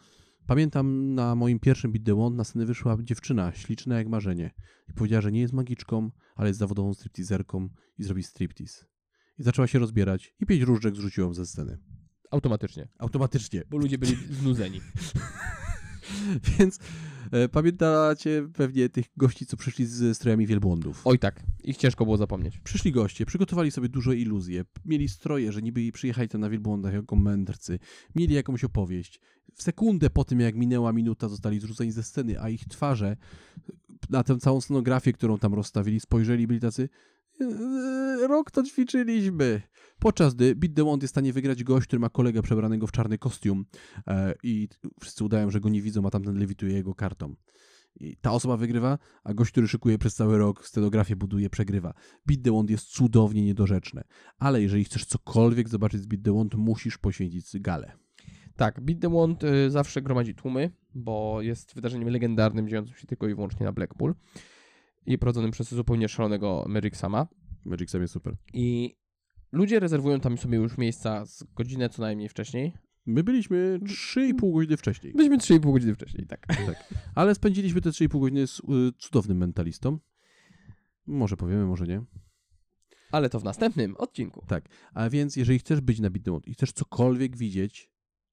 pamiętam 0.47 1.15
na 1.15 1.35
moim 1.35 1.59
pierwszym 1.59 1.93
Beat 1.93 2.05
the 2.05 2.15
Wand 2.15 2.37
na 2.37 2.45
scenę 2.45 2.67
wyszła 2.67 2.97
dziewczyna, 3.03 3.53
śliczna 3.53 3.99
jak 3.99 4.09
marzenie. 4.09 4.51
I 4.89 4.93
powiedziała, 4.93 5.21
że 5.21 5.33
nie 5.33 5.41
jest 5.41 5.53
magiczką, 5.53 6.11
ale 6.35 6.49
jest 6.49 6.59
zawodową 6.59 6.95
stripteaserką 6.95 7.69
i 7.99 8.05
zrobi 8.05 8.23
striptease. 8.23 8.87
I 9.39 9.43
zaczęła 9.43 9.67
się 9.67 9.79
rozbierać 9.79 10.35
i 10.41 10.47
pięć 10.47 10.63
różdżek 10.63 10.97
zrzuciłem 10.97 11.35
ze 11.35 11.47
sceny. 11.47 11.79
Automatycznie. 12.31 12.89
Automatycznie. 12.99 13.63
Bo 13.71 13.79
ludzie 13.79 13.99
byli 13.99 14.17
znudzeni. 14.41 14.81
Więc 16.59 16.79
e, 17.33 17.49
pamiętacie 17.49 18.49
pewnie 18.55 18.89
tych 18.89 19.07
gości, 19.17 19.47
co 19.47 19.57
przyszli 19.57 19.87
z 19.87 20.17
strojami 20.17 20.47
wielbłądów. 20.47 21.03
Oj 21.05 21.19
tak, 21.19 21.43
ich 21.65 21.77
ciężko 21.77 22.05
było 22.05 22.17
zapomnieć. 22.17 22.59
Przyszli 22.59 22.93
goście, 22.93 23.27
przygotowali 23.27 23.71
sobie 23.71 23.89
dużo 23.89 24.13
iluzje, 24.13 24.65
mieli 24.85 25.09
stroje, 25.09 25.53
że 25.53 25.63
niby 25.63 25.93
przyjechali 25.93 26.29
tam 26.29 26.41
na 26.41 26.51
wielbłądach 26.51 26.95
jako 26.95 27.17
mędrcy, 27.17 27.79
mieli 28.15 28.35
jakąś 28.35 28.65
opowieść. 28.65 29.21
W 29.55 29.63
sekundę 29.63 30.11
po 30.11 30.25
tym, 30.25 30.41
jak 30.41 30.55
minęła 30.55 30.93
minuta, 30.93 31.29
zostali 31.29 31.61
zrzuceni 31.61 31.93
ze 31.93 32.03
sceny, 32.03 32.41
a 32.41 32.49
ich 32.49 32.65
twarze 32.65 33.17
na 34.11 34.23
tę 34.25 34.39
całą 34.39 34.61
scenografię, 34.61 35.13
którą 35.13 35.39
tam 35.39 35.55
rozstawili, 35.55 36.01
spojrzeli, 36.01 36.47
byli 36.47 36.61
tacy 36.61 36.83
"Eee, 36.83 36.89
rok 38.29 38.51
to 38.51 38.63
ćwiczyliśmy. 38.63 39.63
Podczas 39.99 40.35
gdy 40.35 40.57
Beat 40.57 40.75
the 40.75 40.85
Wand 40.85 41.03
jest 41.03 41.13
w 41.13 41.15
stanie 41.15 41.33
wygrać 41.33 41.65
gość, 41.65 41.87
który 41.87 42.01
ma 42.01 42.09
kolegę 42.09 42.43
przebranego 42.43 42.87
w 42.87 42.93
czarny 42.93 43.19
kostium 43.19 43.65
e, 44.07 44.35
i 44.43 44.69
wszyscy 45.01 45.25
udają, 45.25 45.51
że 45.51 45.61
go 45.61 45.69
nie 45.69 45.83
widzą, 45.83 46.07
a 46.07 46.11
tamten 46.11 46.39
lewituje 46.39 46.75
jego 46.75 46.95
kartą. 46.95 47.35
I 48.01 48.17
ta 48.17 48.33
osoba 48.33 48.57
wygrywa, 48.57 48.99
a 49.25 49.35
gość, 49.35 49.51
który 49.51 49.69
szykuje 49.69 49.99
przez 49.99 50.15
cały 50.15 50.39
rok, 50.39 50.67
scenografię 50.67 51.17
buduje, 51.17 51.51
przegrywa. 51.51 51.95
Beat 52.27 52.43
the 52.43 52.53
Wand 52.53 52.71
jest 52.71 52.87
cudownie 52.87 53.45
niedorzeczne. 53.45 54.05
Ale 54.39 54.63
jeżeli 54.63 54.85
chcesz 54.85 55.05
cokolwiek 55.05 55.69
zobaczyć 55.69 56.01
z 56.01 56.07
Beat 56.07 56.23
the 56.25 56.35
Wand, 56.35 56.55
musisz 56.55 56.99
poświęcić 56.99 57.47
galę. 57.55 57.93
Tak, 58.57 58.81
Beat 58.81 59.01
the 59.01 59.11
Wand 59.11 59.45
y, 59.45 59.71
zawsze 59.71 60.03
gromadzi 60.03 60.35
tłumy, 60.35 60.71
bo 60.95 61.43
jest 61.43 61.75
wydarzeniem 61.75 62.09
legendarnym, 62.09 62.69
dziejącym 62.69 62.97
się 62.97 63.07
tylko 63.07 63.29
i 63.29 63.35
wyłącznie 63.35 63.67
na 63.67 63.73
Blackpool 63.73 64.15
i 65.07 65.19
prowadzonym 65.19 65.51
przez 65.51 65.75
zupełnie 65.75 66.09
szalonego 66.09 66.65
Magic 66.69 66.97
Sama. 66.97 67.27
Magic 67.65 67.91
Sam 67.91 68.03
jest 68.03 68.15
super. 68.15 68.37
I 68.53 68.97
ludzie 69.53 69.81
rezerwują 69.81 70.21
tam 70.21 70.39
sobie 70.39 70.59
już 70.59 70.79
miejsca 70.79 71.27
z 71.27 71.43
godzinę 71.43 71.89
co 71.89 72.03
najmniej 72.03 72.29
wcześniej. 72.29 72.73
My 73.07 73.25
byliśmy 73.25 73.81
3,5 73.83 74.53
godziny 74.53 74.77
wcześniej, 74.77 75.13
Byliśmy 75.13 75.39
3,5 75.39 75.73
godziny 75.73 75.95
wcześniej, 75.95 76.27
tak. 76.27 76.47
ale 77.15 77.35
spędziliśmy 77.35 77.81
te 77.81 77.91
3,5 77.91 78.21
godziny 78.21 78.47
z 78.47 78.59
y, 78.59 78.63
cudownym 78.99 79.39
mentalistą. 79.39 79.99
Może 81.07 81.37
powiemy, 81.37 81.67
może 81.67 81.87
nie. 81.87 82.03
Ale 83.13 83.31
to 83.31 83.41
w 83.41 83.45
następnym 83.45 83.97
odcinku. 83.97 84.47
A 84.95 85.11
więc, 85.11 85.37
jeżeli 85.37 85.59
chcesz 85.59 85.81
być 85.81 86.01
na 86.01 86.11
Wand 86.27 86.49
i 86.49 86.55
chcesz 86.55 86.73
cokolwiek 86.73 87.37
widzieć, 87.37 87.90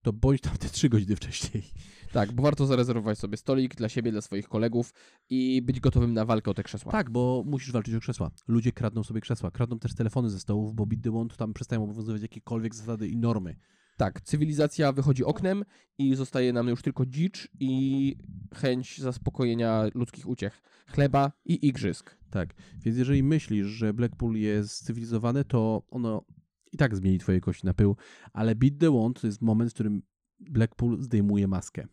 to 0.08 0.14
bądź 0.14 0.42
tam 0.42 0.58
te 0.58 0.70
3 0.70 0.90
godziny 0.90 1.16
wcześniej. 1.16 1.64
Tak, 2.12 2.32
bo 2.32 2.44
warto 2.44 2.66
zarezerwować 2.66 3.20
sobie 3.20 3.38
stolik 3.38 3.76
dla 3.76 3.90
siebie, 3.90 4.12
dla 4.12 4.22
swoich 4.22 4.48
kolegów 4.48 4.94
i 5.30 5.62
być 5.62 5.80
gotowym 5.80 6.14
na 6.14 6.26
walkę 6.26 6.52
o 6.52 6.54
te 6.54 6.64
krzesła. 6.64 6.92
Tak, 6.92 7.10
bo 7.10 7.44
musisz 7.46 7.72
walczyć 7.72 7.96
o 7.96 8.00
krzesła. 8.00 8.32
Ludzie 8.48 8.72
kradną 8.72 9.04
sobie 9.04 9.22
krzesła, 9.22 9.52
kradną 9.52 9.80
też 9.80 9.96
telefony 9.96 10.30
ze 10.30 10.40
stołów, 10.40 10.76
bo 10.76 10.86
Beat 10.86 11.04
the 11.04 11.12
Wand 11.12 11.38
tam 11.38 11.54
przestają 11.54 11.84
obowiązywać 11.84 12.22
jakiekolwiek 12.22 12.76
zasady 12.76 13.08
i 13.08 13.18
normy. 13.18 13.56
Tak, 13.98 14.22
cywilizacja 14.22 14.92
wychodzi 14.92 15.24
oknem 15.24 15.64
i 15.98 16.16
zostaje 16.16 16.54
nam 16.54 16.68
już 16.68 16.82
tylko 16.82 17.06
dzicz 17.06 17.48
i 17.60 18.16
chęć 18.56 19.02
zaspokojenia 19.02 19.86
ludzkich 19.96 20.28
uciech. 20.28 20.62
Chleba 20.88 21.32
i 21.46 21.68
igrzysk. 21.68 22.18
Tak, 22.30 22.54
więc 22.86 22.98
jeżeli 22.98 23.24
myślisz, 23.24 23.68
że 23.68 23.94
Blackpool 23.94 24.36
jest 24.36 24.86
cywilizowane, 24.86 25.44
to 25.44 25.84
ono 25.90 26.26
i 26.72 26.78
tak 26.78 26.96
zmieni 26.96 27.20
twoje 27.20 27.42
kości 27.42 27.66
na 27.66 27.74
pył, 27.74 27.96
ale 28.34 28.56
Beat 28.56 28.74
the 28.80 28.92
Wand 28.92 29.22
to 29.22 29.28
jest 29.28 29.42
moment, 29.42 29.72
w 29.72 29.74
którym 29.74 30.02
Blackpool 30.40 31.02
zdejmuje 31.02 31.48
maskę 31.48 31.88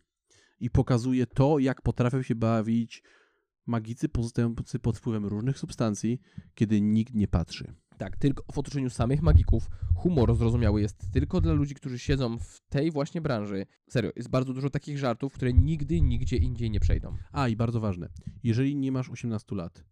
i 0.59 0.69
pokazuje 0.69 1.27
to, 1.27 1.59
jak 1.59 1.81
potrafią 1.81 2.21
się 2.21 2.35
bawić 2.35 3.03
magicy 3.65 4.09
pozostający 4.09 4.79
pod 4.79 4.97
wpływem 4.97 5.25
różnych 5.25 5.59
substancji, 5.59 6.21
kiedy 6.55 6.81
nikt 6.81 7.13
nie 7.13 7.27
patrzy. 7.27 7.73
Tak, 7.97 8.17
tylko 8.17 8.43
w 8.53 8.59
otoczeniu 8.59 8.89
samych 8.89 9.21
magików 9.21 9.69
humor 9.95 10.35
zrozumiały 10.35 10.81
jest 10.81 11.11
tylko 11.11 11.41
dla 11.41 11.53
ludzi, 11.53 11.75
którzy 11.75 11.99
siedzą 11.99 12.37
w 12.37 12.61
tej 12.69 12.91
właśnie 12.91 13.21
branży. 13.21 13.65
Serio, 13.89 14.11
jest 14.15 14.29
bardzo 14.29 14.53
dużo 14.53 14.69
takich 14.69 14.97
żartów, 14.97 15.33
które 15.33 15.53
nigdy, 15.53 16.01
nigdzie 16.01 16.37
indziej 16.37 16.71
nie 16.71 16.79
przejdą. 16.79 17.17
A 17.31 17.47
i 17.47 17.55
bardzo 17.55 17.79
ważne, 17.79 18.09
jeżeli 18.43 18.75
nie 18.75 18.91
masz 18.91 19.09
18 19.09 19.55
lat, 19.55 19.83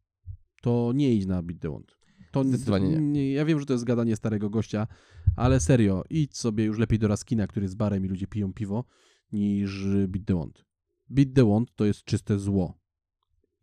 to 0.62 0.92
nie 0.96 1.14
idź 1.14 1.26
na 1.26 1.44
Beat 1.44 1.60
the 1.60 1.70
Wand. 1.70 2.03
To 2.34 2.44
Zdecydowanie 2.44 2.88
nie. 2.88 3.32
Ja 3.32 3.46
wiem, 3.46 3.60
że 3.60 3.66
to 3.66 3.74
jest 3.74 3.86
gadanie 3.86 4.16
starego 4.16 4.50
gościa, 4.50 4.88
ale 5.36 5.60
serio, 5.60 6.04
idź 6.10 6.38
sobie 6.38 6.64
już 6.64 6.78
lepiej 6.78 7.00
do 7.00 7.08
Raskina, 7.08 7.48
który 7.48 7.64
jest 7.64 7.78
barem 7.78 8.06
i 8.06 8.08
ludzie 8.08 8.28
piją 8.28 8.54
piwo, 8.54 8.86
niż 9.32 9.86
Beat 10.08 10.26
the 10.26 10.36
Wand. 10.36 10.66
Beat 11.10 11.28
the 11.36 11.50
Wand 11.50 11.76
to 11.76 11.86
jest 11.86 12.04
czyste 12.04 12.40
zło. 12.40 12.74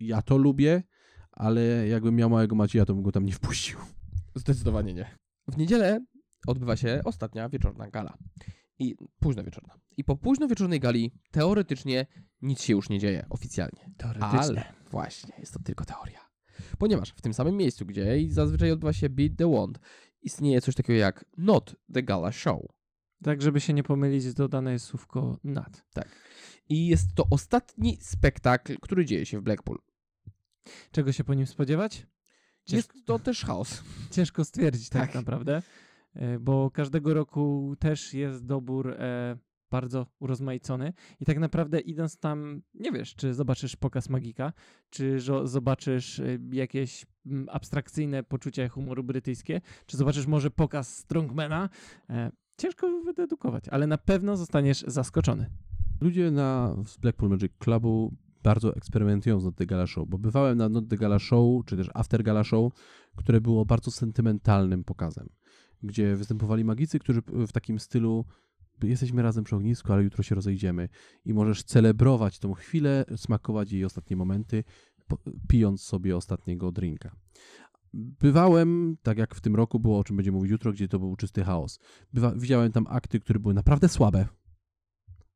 Ja 0.00 0.22
to 0.22 0.36
lubię, 0.36 0.82
ale 1.32 1.88
jakbym 1.88 2.16
miał 2.16 2.30
małego 2.30 2.54
Macieja, 2.56 2.84
to 2.84 2.94
bym 2.94 3.02
go 3.02 3.12
tam 3.12 3.26
nie 3.26 3.32
wpuścił. 3.32 3.78
Zdecydowanie 4.34 4.94
nie. 4.94 5.16
W 5.48 5.56
niedzielę 5.56 6.04
odbywa 6.46 6.76
się 6.76 7.00
ostatnia 7.04 7.48
wieczorna 7.48 7.90
gala. 7.90 8.18
I 8.78 8.96
późno 9.18 9.44
wieczorna. 9.44 9.74
I 9.96 10.04
po 10.04 10.16
późno 10.16 10.48
wieczornej 10.48 10.80
gali 10.80 11.12
teoretycznie 11.30 12.06
nic 12.42 12.62
się 12.62 12.72
już 12.72 12.88
nie 12.88 12.98
dzieje 12.98 13.26
oficjalnie. 13.30 13.90
Ale 14.30 14.72
właśnie, 14.90 15.34
jest 15.38 15.52
to 15.52 15.60
tylko 15.64 15.84
teoria. 15.84 16.29
Ponieważ 16.78 17.10
w 17.10 17.20
tym 17.20 17.34
samym 17.34 17.56
miejscu, 17.56 17.86
gdzie 17.86 18.16
zazwyczaj 18.28 18.70
odbywa 18.70 18.92
się 18.92 19.10
Beat 19.10 19.32
the 19.36 19.50
Wand, 19.50 19.78
istnieje 20.22 20.60
coś 20.60 20.74
takiego 20.74 20.98
jak 20.98 21.24
Not 21.36 21.76
the 21.92 22.02
Gala 22.02 22.32
Show. 22.32 22.60
Tak, 23.24 23.42
żeby 23.42 23.60
się 23.60 23.72
nie 23.72 23.82
pomylić, 23.82 24.34
dodane 24.34 24.72
jest 24.72 24.84
słówko 24.84 25.38
nad. 25.44 25.82
I 26.68 26.86
jest 26.86 27.14
to 27.14 27.26
ostatni 27.30 27.98
spektakl, 28.00 28.76
który 28.80 29.04
dzieje 29.04 29.26
się 29.26 29.40
w 29.40 29.42
Blackpool. 29.42 29.78
Czego 30.92 31.12
się 31.12 31.24
po 31.24 31.34
nim 31.34 31.46
spodziewać? 31.46 32.06
Jest 32.68 32.92
to 33.04 33.18
też 33.18 33.44
chaos. 33.44 33.82
Ciężko 34.10 34.44
stwierdzić 34.44 34.88
tak, 34.88 35.06
Tak. 35.06 35.14
naprawdę, 35.14 35.62
e, 36.14 36.38
bo 36.38 36.70
każdego 36.70 37.14
roku 37.14 37.74
też 37.78 38.14
jest 38.14 38.46
dobór 38.46 38.90
e, 38.90 39.38
bardzo 39.70 40.06
urozmaicony 40.18 40.92
i 41.20 41.24
tak 41.24 41.38
naprawdę 41.38 41.80
idąc 41.80 42.18
tam, 42.18 42.62
nie 42.74 42.92
wiesz, 42.92 43.14
czy 43.14 43.34
zobaczysz 43.34 43.76
pokaz 43.76 44.08
magika, 44.08 44.52
czy 44.90 45.18
zobaczysz 45.44 46.20
e, 46.20 46.38
jakieś 46.52 47.06
mm, 47.26 47.48
abstrakcyjne 47.50 48.22
poczucie 48.22 48.68
humoru 48.68 49.04
brytyjskie, 49.04 49.60
czy 49.86 49.96
zobaczysz 49.96 50.26
może 50.26 50.50
pokaz 50.50 50.96
strongmana. 50.96 51.68
E, 52.10 52.30
ciężko 52.56 53.02
wydedukować, 53.02 53.68
ale 53.68 53.86
na 53.86 53.98
pewno 53.98 54.36
zostaniesz 54.36 54.84
zaskoczony. 54.86 55.50
Ludzie 56.00 56.30
na, 56.30 56.76
z 56.86 56.96
Blackpool 56.96 57.30
Magic 57.30 57.52
Clubu 57.58 58.14
bardzo 58.42 58.76
eksperymentują 58.76 59.40
z 59.40 59.44
Not 59.44 59.56
The 59.56 59.66
Gala 59.66 59.86
Show, 59.86 60.08
bo 60.08 60.18
bywałem 60.18 60.58
na 60.58 60.68
Not 60.68 60.88
The 60.88 60.96
Gala 60.96 61.18
Show, 61.18 61.64
czy 61.64 61.76
też 61.76 61.90
After 61.94 62.22
Gala 62.22 62.44
Show, 62.44 62.72
które 63.16 63.40
było 63.40 63.64
bardzo 63.64 63.90
sentymentalnym 63.90 64.84
pokazem, 64.84 65.28
gdzie 65.82 66.16
występowali 66.16 66.64
magicy, 66.64 66.98
którzy 66.98 67.22
w 67.26 67.52
takim 67.52 67.78
stylu 67.78 68.24
jesteśmy 68.82 69.22
razem 69.22 69.44
przy 69.44 69.56
ognisku, 69.56 69.92
ale 69.92 70.02
jutro 70.02 70.22
się 70.22 70.34
rozejdziemy 70.34 70.88
i 71.24 71.34
możesz 71.34 71.62
celebrować 71.62 72.38
tą 72.38 72.52
chwilę, 72.52 73.04
smakować 73.16 73.72
jej 73.72 73.84
ostatnie 73.84 74.16
momenty, 74.16 74.64
pijąc 75.48 75.82
sobie 75.82 76.16
ostatniego 76.16 76.72
drinka. 76.72 77.16
Bywałem, 77.94 78.96
tak 79.02 79.18
jak 79.18 79.34
w 79.34 79.40
tym 79.40 79.56
roku 79.56 79.80
było, 79.80 79.98
o 79.98 80.04
czym 80.04 80.16
będziemy 80.16 80.36
mówić 80.36 80.52
jutro, 80.52 80.72
gdzie 80.72 80.88
to 80.88 80.98
był 80.98 81.16
czysty 81.16 81.44
chaos. 81.44 81.78
Bywa, 82.12 82.34
widziałem 82.34 82.72
tam 82.72 82.86
akty, 82.88 83.20
które 83.20 83.40
były 83.40 83.54
naprawdę 83.54 83.88
słabe, 83.88 84.26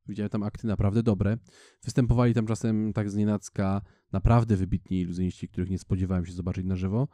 Widziałem 0.08 0.30
tam 0.30 0.42
akty 0.42 0.66
naprawdę 0.66 1.02
dobre. 1.02 1.38
Występowali 1.84 2.34
tam 2.34 2.46
czasem 2.46 2.92
tak 2.92 3.10
z 3.10 3.16
nienacka 3.16 3.82
naprawdę 4.12 4.56
wybitni 4.56 5.00
iluzjoniści, 5.00 5.48
których 5.48 5.70
nie 5.70 5.78
spodziewałem 5.78 6.26
się 6.26 6.32
zobaczyć 6.32 6.66
na 6.66 6.76
żywo. 6.76 7.08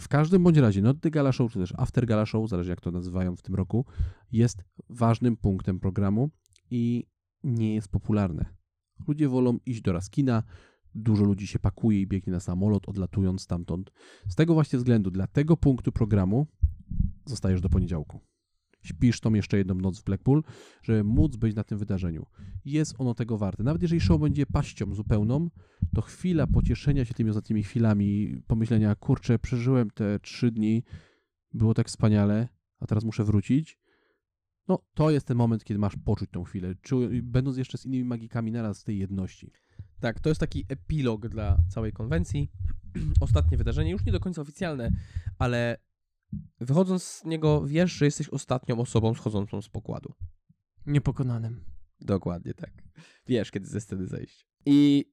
W 0.00 0.08
każdym 0.08 0.42
bądź 0.42 0.56
razie 0.56 0.82
Not 0.82 1.00
The 1.00 1.10
Gala 1.10 1.32
Show, 1.32 1.52
czy 1.52 1.58
też 1.58 1.72
After 1.76 2.06
Gala 2.06 2.26
Show, 2.26 2.50
zależy 2.50 2.70
jak 2.70 2.80
to 2.80 2.90
nazywają 2.90 3.36
w 3.36 3.42
tym 3.42 3.54
roku, 3.54 3.84
jest 4.32 4.64
ważnym 4.90 5.36
punktem 5.36 5.80
programu 5.80 6.30
i 6.70 7.06
nie 7.44 7.74
jest 7.74 7.88
popularne. 7.88 8.44
Ludzie 9.08 9.28
wolą 9.28 9.58
iść 9.66 9.82
do 9.82 9.92
Raskina, 9.92 10.42
dużo 10.94 11.24
ludzi 11.24 11.46
się 11.46 11.58
pakuje 11.58 12.00
i 12.00 12.06
biegnie 12.06 12.32
na 12.32 12.40
samolot, 12.40 12.88
odlatując 12.88 13.42
stamtąd. 13.42 13.90
Z 14.28 14.34
tego 14.34 14.54
właśnie 14.54 14.78
względu, 14.78 15.10
dla 15.10 15.26
tego 15.26 15.56
punktu 15.56 15.92
programu 15.92 16.46
zostajesz 17.26 17.60
do 17.60 17.68
poniedziałku. 17.68 18.20
Śpisz 18.82 19.20
tą 19.20 19.34
jeszcze 19.34 19.58
jedną 19.58 19.74
noc 19.74 20.00
w 20.00 20.04
Blackpool, 20.04 20.42
żeby 20.82 21.04
móc 21.04 21.36
być 21.36 21.56
na 21.56 21.64
tym 21.64 21.78
wydarzeniu. 21.78 22.26
Jest 22.64 22.94
ono 22.98 23.14
tego 23.14 23.38
warte. 23.38 23.62
Nawet 23.62 23.82
jeżeli 23.82 24.00
show 24.00 24.20
będzie 24.20 24.46
paścią 24.46 24.94
zupełną, 24.94 25.50
to 25.94 26.02
chwila 26.02 26.46
pocieszenia 26.46 27.04
się 27.04 27.14
tymi 27.14 27.30
ostatnimi 27.30 27.62
chwilami, 27.62 28.40
pomyślenia, 28.46 28.94
kurczę, 28.94 29.38
przeżyłem 29.38 29.90
te 29.90 30.20
trzy 30.20 30.50
dni, 30.50 30.82
było 31.54 31.74
tak 31.74 31.88
wspaniale, 31.88 32.48
a 32.80 32.86
teraz 32.86 33.04
muszę 33.04 33.24
wrócić. 33.24 33.78
No, 34.68 34.78
to 34.94 35.10
jest 35.10 35.26
ten 35.26 35.36
moment, 35.36 35.64
kiedy 35.64 35.78
masz 35.78 35.96
poczuć 36.04 36.30
tą 36.30 36.44
chwilę, 36.44 36.74
czu- 36.74 37.22
będąc 37.22 37.56
jeszcze 37.56 37.78
z 37.78 37.86
innymi 37.86 38.04
magikami 38.04 38.52
naraz 38.52 38.80
w 38.80 38.84
tej 38.84 38.98
jedności. 38.98 39.52
Tak, 40.00 40.20
to 40.20 40.28
jest 40.28 40.40
taki 40.40 40.64
epilog 40.68 41.28
dla 41.28 41.58
całej 41.68 41.92
konwencji. 41.92 42.50
Ostatnie 43.20 43.56
wydarzenie, 43.56 43.90
już 43.90 44.04
nie 44.04 44.12
do 44.12 44.20
końca 44.20 44.42
oficjalne, 44.42 44.90
ale 45.38 45.76
wychodząc 46.60 47.02
z 47.02 47.24
niego 47.24 47.66
wiesz, 47.66 47.92
że 47.92 48.04
jesteś 48.04 48.28
ostatnią 48.28 48.78
osobą 48.78 49.14
schodzącą 49.14 49.62
z 49.62 49.68
pokładu. 49.68 50.14
Niepokonanym. 50.86 51.64
Dokładnie 52.00 52.54
tak. 52.54 52.72
Wiesz, 53.26 53.50
kiedy 53.50 53.66
ze 53.66 53.80
sceny 53.80 54.06
zejść. 54.06 54.46
I 54.66 55.04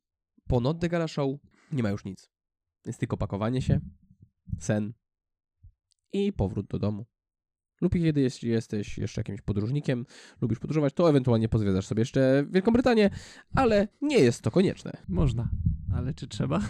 po 0.48 0.60
Not 0.60 0.80
The 0.80 0.90
Gala 0.90 1.08
Show 1.08 1.40
nie 1.72 1.84
ma 1.84 1.90
już 1.90 2.06
nic. 2.06 2.30
Jest 2.86 3.00
tylko 3.00 3.18
pakowanie 3.18 3.62
się, 3.62 3.80
sen 4.60 4.94
i 6.14 6.34
powrót 6.34 6.68
do 6.68 6.80
domu. 6.80 7.06
Lub 7.82 7.94
kiedy 7.94 8.22
jeśli 8.22 8.50
jesteś 8.50 8.98
jeszcze 8.98 9.22
jakimś 9.22 9.42
podróżnikiem, 9.42 10.06
lubisz 10.42 10.60
podróżować, 10.60 10.94
to 10.94 11.10
ewentualnie 11.10 11.50
pozwiedzasz 11.50 11.88
sobie 11.88 12.02
jeszcze 12.02 12.46
Wielką 12.50 12.72
Brytanię, 12.72 13.10
ale 13.56 13.88
nie 14.02 14.20
jest 14.20 14.42
to 14.42 14.52
konieczne. 14.52 14.92
Można, 15.08 15.50
ale 15.94 16.14
czy 16.14 16.28
trzeba? 16.28 16.62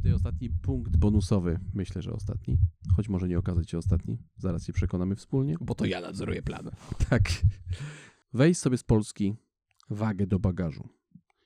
Tutaj 0.00 0.12
ostatni 0.12 0.50
punkt 0.50 0.96
bonusowy, 0.96 1.58
myślę, 1.74 2.02
że 2.02 2.12
ostatni, 2.12 2.58
choć 2.96 3.08
może 3.08 3.28
nie 3.28 3.38
okazać 3.38 3.70
się 3.70 3.78
ostatni, 3.78 4.18
zaraz 4.36 4.64
się 4.66 4.72
przekonamy 4.72 5.16
wspólnie. 5.16 5.56
Bo 5.60 5.74
to 5.74 5.86
ja 5.86 6.00
nadzoruję 6.00 6.42
plan. 6.42 6.70
Tak. 7.10 7.22
Weź 8.32 8.58
sobie 8.58 8.78
z 8.78 8.84
Polski 8.84 9.34
wagę 9.90 10.26
do 10.26 10.38
bagażu. 10.38 10.88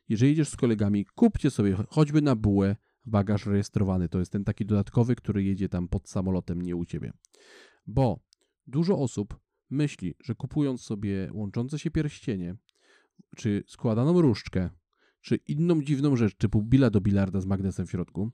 Jeżeli 0.08 0.30
jedziesz 0.30 0.48
z 0.48 0.56
kolegami, 0.56 1.04
kupcie 1.04 1.50
sobie 1.50 1.74
cho- 1.76 1.86
choćby 1.88 2.22
na 2.22 2.36
bułę 2.36 2.76
bagaż 3.04 3.46
rejestrowany. 3.46 4.08
To 4.08 4.18
jest 4.18 4.32
ten 4.32 4.44
taki 4.44 4.66
dodatkowy, 4.66 5.16
który 5.16 5.44
jedzie 5.44 5.68
tam 5.68 5.88
pod 5.88 6.08
samolotem, 6.08 6.62
nie 6.62 6.76
u 6.76 6.84
ciebie. 6.84 7.12
Bo 7.86 8.20
dużo 8.66 8.98
osób 8.98 9.38
myśli, 9.70 10.14
że 10.24 10.34
kupując 10.34 10.80
sobie 10.80 11.30
łączące 11.32 11.78
się 11.78 11.90
pierścienie, 11.90 12.56
czy 13.36 13.64
składaną 13.66 14.20
różdżkę, 14.20 14.70
czy 15.20 15.36
inną 15.36 15.82
dziwną 15.82 16.16
rzecz, 16.16 16.34
typu 16.34 16.62
bila 16.62 16.90
do 16.90 17.00
bilarda 17.00 17.40
z 17.40 17.46
magnesem 17.46 17.86
w 17.86 17.90
środku, 17.90 18.30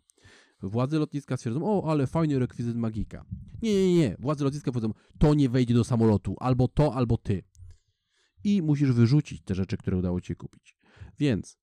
władze 0.63 0.99
lotniska 0.99 1.37
stwierdzą, 1.37 1.61
o, 1.65 1.91
ale 1.91 2.07
fajny 2.07 2.39
rekwizyt 2.39 2.77
magika. 2.77 3.25
Nie, 3.63 3.75
nie, 3.75 3.95
nie. 3.95 4.17
Władze 4.19 4.45
lotniska 4.45 4.73
powiedzą, 4.73 4.93
to 5.19 5.35
nie 5.35 5.49
wejdzie 5.49 5.75
do 5.75 5.85
samolotu, 5.85 6.37
albo 6.39 6.69
to, 6.69 6.95
albo 6.95 7.17
ty. 7.17 7.43
I 8.45 8.63
musisz 8.63 8.93
wyrzucić 8.93 9.43
te 9.43 9.55
rzeczy, 9.55 9.77
które 9.77 9.97
udało 9.97 10.21
ci 10.21 10.27
się 10.27 10.37
kupić. 10.37 10.77
Więc 11.19 11.59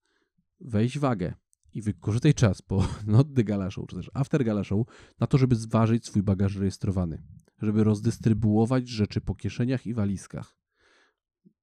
weź 0.59 0.99
wagę 0.99 1.33
i 1.73 1.81
wykorzystaj 1.81 2.33
czas 2.33 2.61
po 2.61 2.87
not 3.07 3.27
the 3.35 3.43
gala 3.43 3.71
show, 3.71 3.87
czy 3.87 3.95
też 3.95 4.11
after 4.13 4.45
gala 4.45 4.63
show, 4.63 4.87
na 5.19 5.27
to, 5.27 5.37
żeby 5.37 5.55
zważyć 5.55 6.05
swój 6.05 6.23
bagaż 6.23 6.55
rejestrowany. 6.55 7.23
Żeby 7.61 7.83
rozdystrybuować 7.83 8.87
rzeczy 8.87 9.21
po 9.21 9.35
kieszeniach 9.35 9.85
i 9.85 9.93
walizkach. 9.93 10.57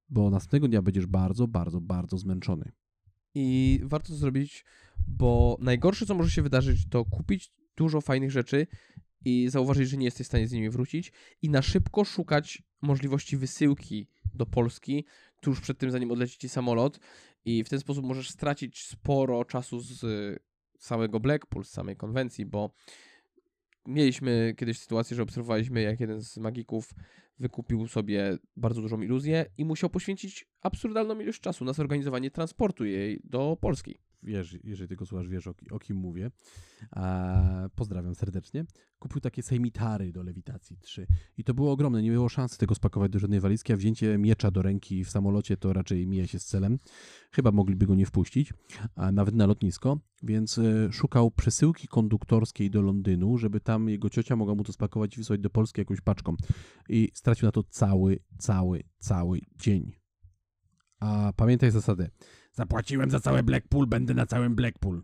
Bo 0.08 0.30
następnego 0.30 0.68
dnia 0.68 0.82
będziesz 0.82 1.06
bardzo, 1.06 1.48
bardzo, 1.48 1.80
bardzo 1.80 2.18
zmęczony. 2.18 2.72
I 3.34 3.80
warto 3.84 4.08
to 4.08 4.14
zrobić, 4.14 4.64
bo 5.08 5.56
najgorsze, 5.60 6.06
co 6.06 6.14
może 6.14 6.30
się 6.30 6.42
wydarzyć, 6.42 6.88
to 6.90 7.04
kupić 7.04 7.52
dużo 7.76 8.00
fajnych 8.00 8.30
rzeczy 8.30 8.66
i 9.24 9.48
zauważyć, 9.48 9.88
że 9.88 9.96
nie 9.96 10.04
jesteś 10.04 10.26
w 10.26 10.28
stanie 10.28 10.48
z 10.48 10.52
nimi 10.52 10.70
wrócić 10.70 11.12
i 11.42 11.50
na 11.50 11.62
szybko 11.62 12.04
szukać 12.04 12.62
możliwości 12.82 13.36
wysyłki 13.36 14.08
do 14.34 14.46
Polski 14.46 15.04
tuż 15.40 15.60
przed 15.60 15.78
tym, 15.78 15.90
zanim 15.90 16.10
odleci 16.10 16.38
ci 16.38 16.48
samolot 16.48 17.00
i 17.44 17.64
w 17.64 17.68
ten 17.68 17.80
sposób 17.80 18.04
możesz 18.04 18.30
stracić 18.30 18.84
sporo 18.84 19.44
czasu 19.44 19.80
z 19.80 20.04
samego 20.78 21.20
Blackpool, 21.20 21.64
z 21.64 21.70
samej 21.70 21.96
konwencji, 21.96 22.46
bo 22.46 22.70
mieliśmy 23.86 24.54
kiedyś 24.56 24.78
sytuację, 24.78 25.16
że 25.16 25.22
obserwowaliśmy, 25.22 25.82
jak 25.82 26.00
jeden 26.00 26.22
z 26.22 26.36
magików 26.36 26.94
wykupił 27.38 27.88
sobie 27.88 28.38
bardzo 28.56 28.82
dużą 28.82 29.02
iluzję 29.02 29.46
i 29.58 29.64
musiał 29.64 29.90
poświęcić 29.90 30.48
absurdalną 30.60 31.20
ilość 31.20 31.40
czasu 31.40 31.64
na 31.64 31.72
zorganizowanie 31.72 32.30
transportu 32.30 32.84
jej 32.84 33.20
do 33.24 33.56
Polski. 33.60 33.98
Wiesz, 34.24 34.58
jeżeli 34.64 34.88
tego 34.88 35.06
słuchasz, 35.06 35.28
wiesz 35.28 35.46
o, 35.46 35.54
o 35.70 35.78
kim 35.78 35.96
mówię. 35.96 36.30
A, 36.90 37.68
pozdrawiam 37.74 38.14
serdecznie. 38.14 38.64
Kupił 38.98 39.20
takie 39.20 39.42
sejmitary 39.42 40.12
do 40.12 40.22
lewitacji 40.22 40.76
3. 40.80 41.06
I 41.36 41.44
to 41.44 41.54
było 41.54 41.72
ogromne. 41.72 42.02
Nie 42.02 42.10
było 42.10 42.28
szansy 42.28 42.58
tego 42.58 42.74
spakować 42.74 43.10
do 43.10 43.18
żadnej 43.18 43.40
walizki, 43.40 43.72
a 43.72 43.76
wzięcie 43.76 44.18
miecza 44.18 44.50
do 44.50 44.62
ręki 44.62 45.04
w 45.04 45.10
samolocie 45.10 45.56
to 45.56 45.72
raczej 45.72 46.06
mija 46.06 46.26
się 46.26 46.38
z 46.38 46.44
celem. 46.44 46.78
Chyba 47.32 47.52
mogliby 47.52 47.86
go 47.86 47.94
nie 47.94 48.06
wpuścić, 48.06 48.52
a 48.94 49.12
nawet 49.12 49.34
na 49.34 49.46
lotnisko. 49.46 49.98
Więc 50.22 50.58
e, 50.58 50.92
szukał 50.92 51.30
przesyłki 51.30 51.88
konduktorskiej 51.88 52.70
do 52.70 52.82
Londynu, 52.82 53.38
żeby 53.38 53.60
tam 53.60 53.88
jego 53.88 54.10
ciocia 54.10 54.36
mogła 54.36 54.54
mu 54.54 54.64
to 54.64 54.72
spakować 54.72 55.14
i 55.14 55.16
wysłać 55.16 55.40
do 55.40 55.50
Polski 55.50 55.80
jakąś 55.80 56.00
paczką. 56.00 56.36
I 56.88 57.10
stracił 57.14 57.46
na 57.46 57.52
to 57.52 57.62
cały, 57.62 58.18
cały, 58.38 58.82
cały 58.98 59.40
dzień. 59.56 59.92
A 61.00 61.32
pamiętaj 61.36 61.70
zasadę. 61.70 62.10
Zapłaciłem 62.54 63.10
za 63.10 63.20
całe 63.20 63.42
Blackpool, 63.42 63.86
będę 63.86 64.14
na 64.14 64.26
całym 64.26 64.54
Blackpool. 64.54 65.02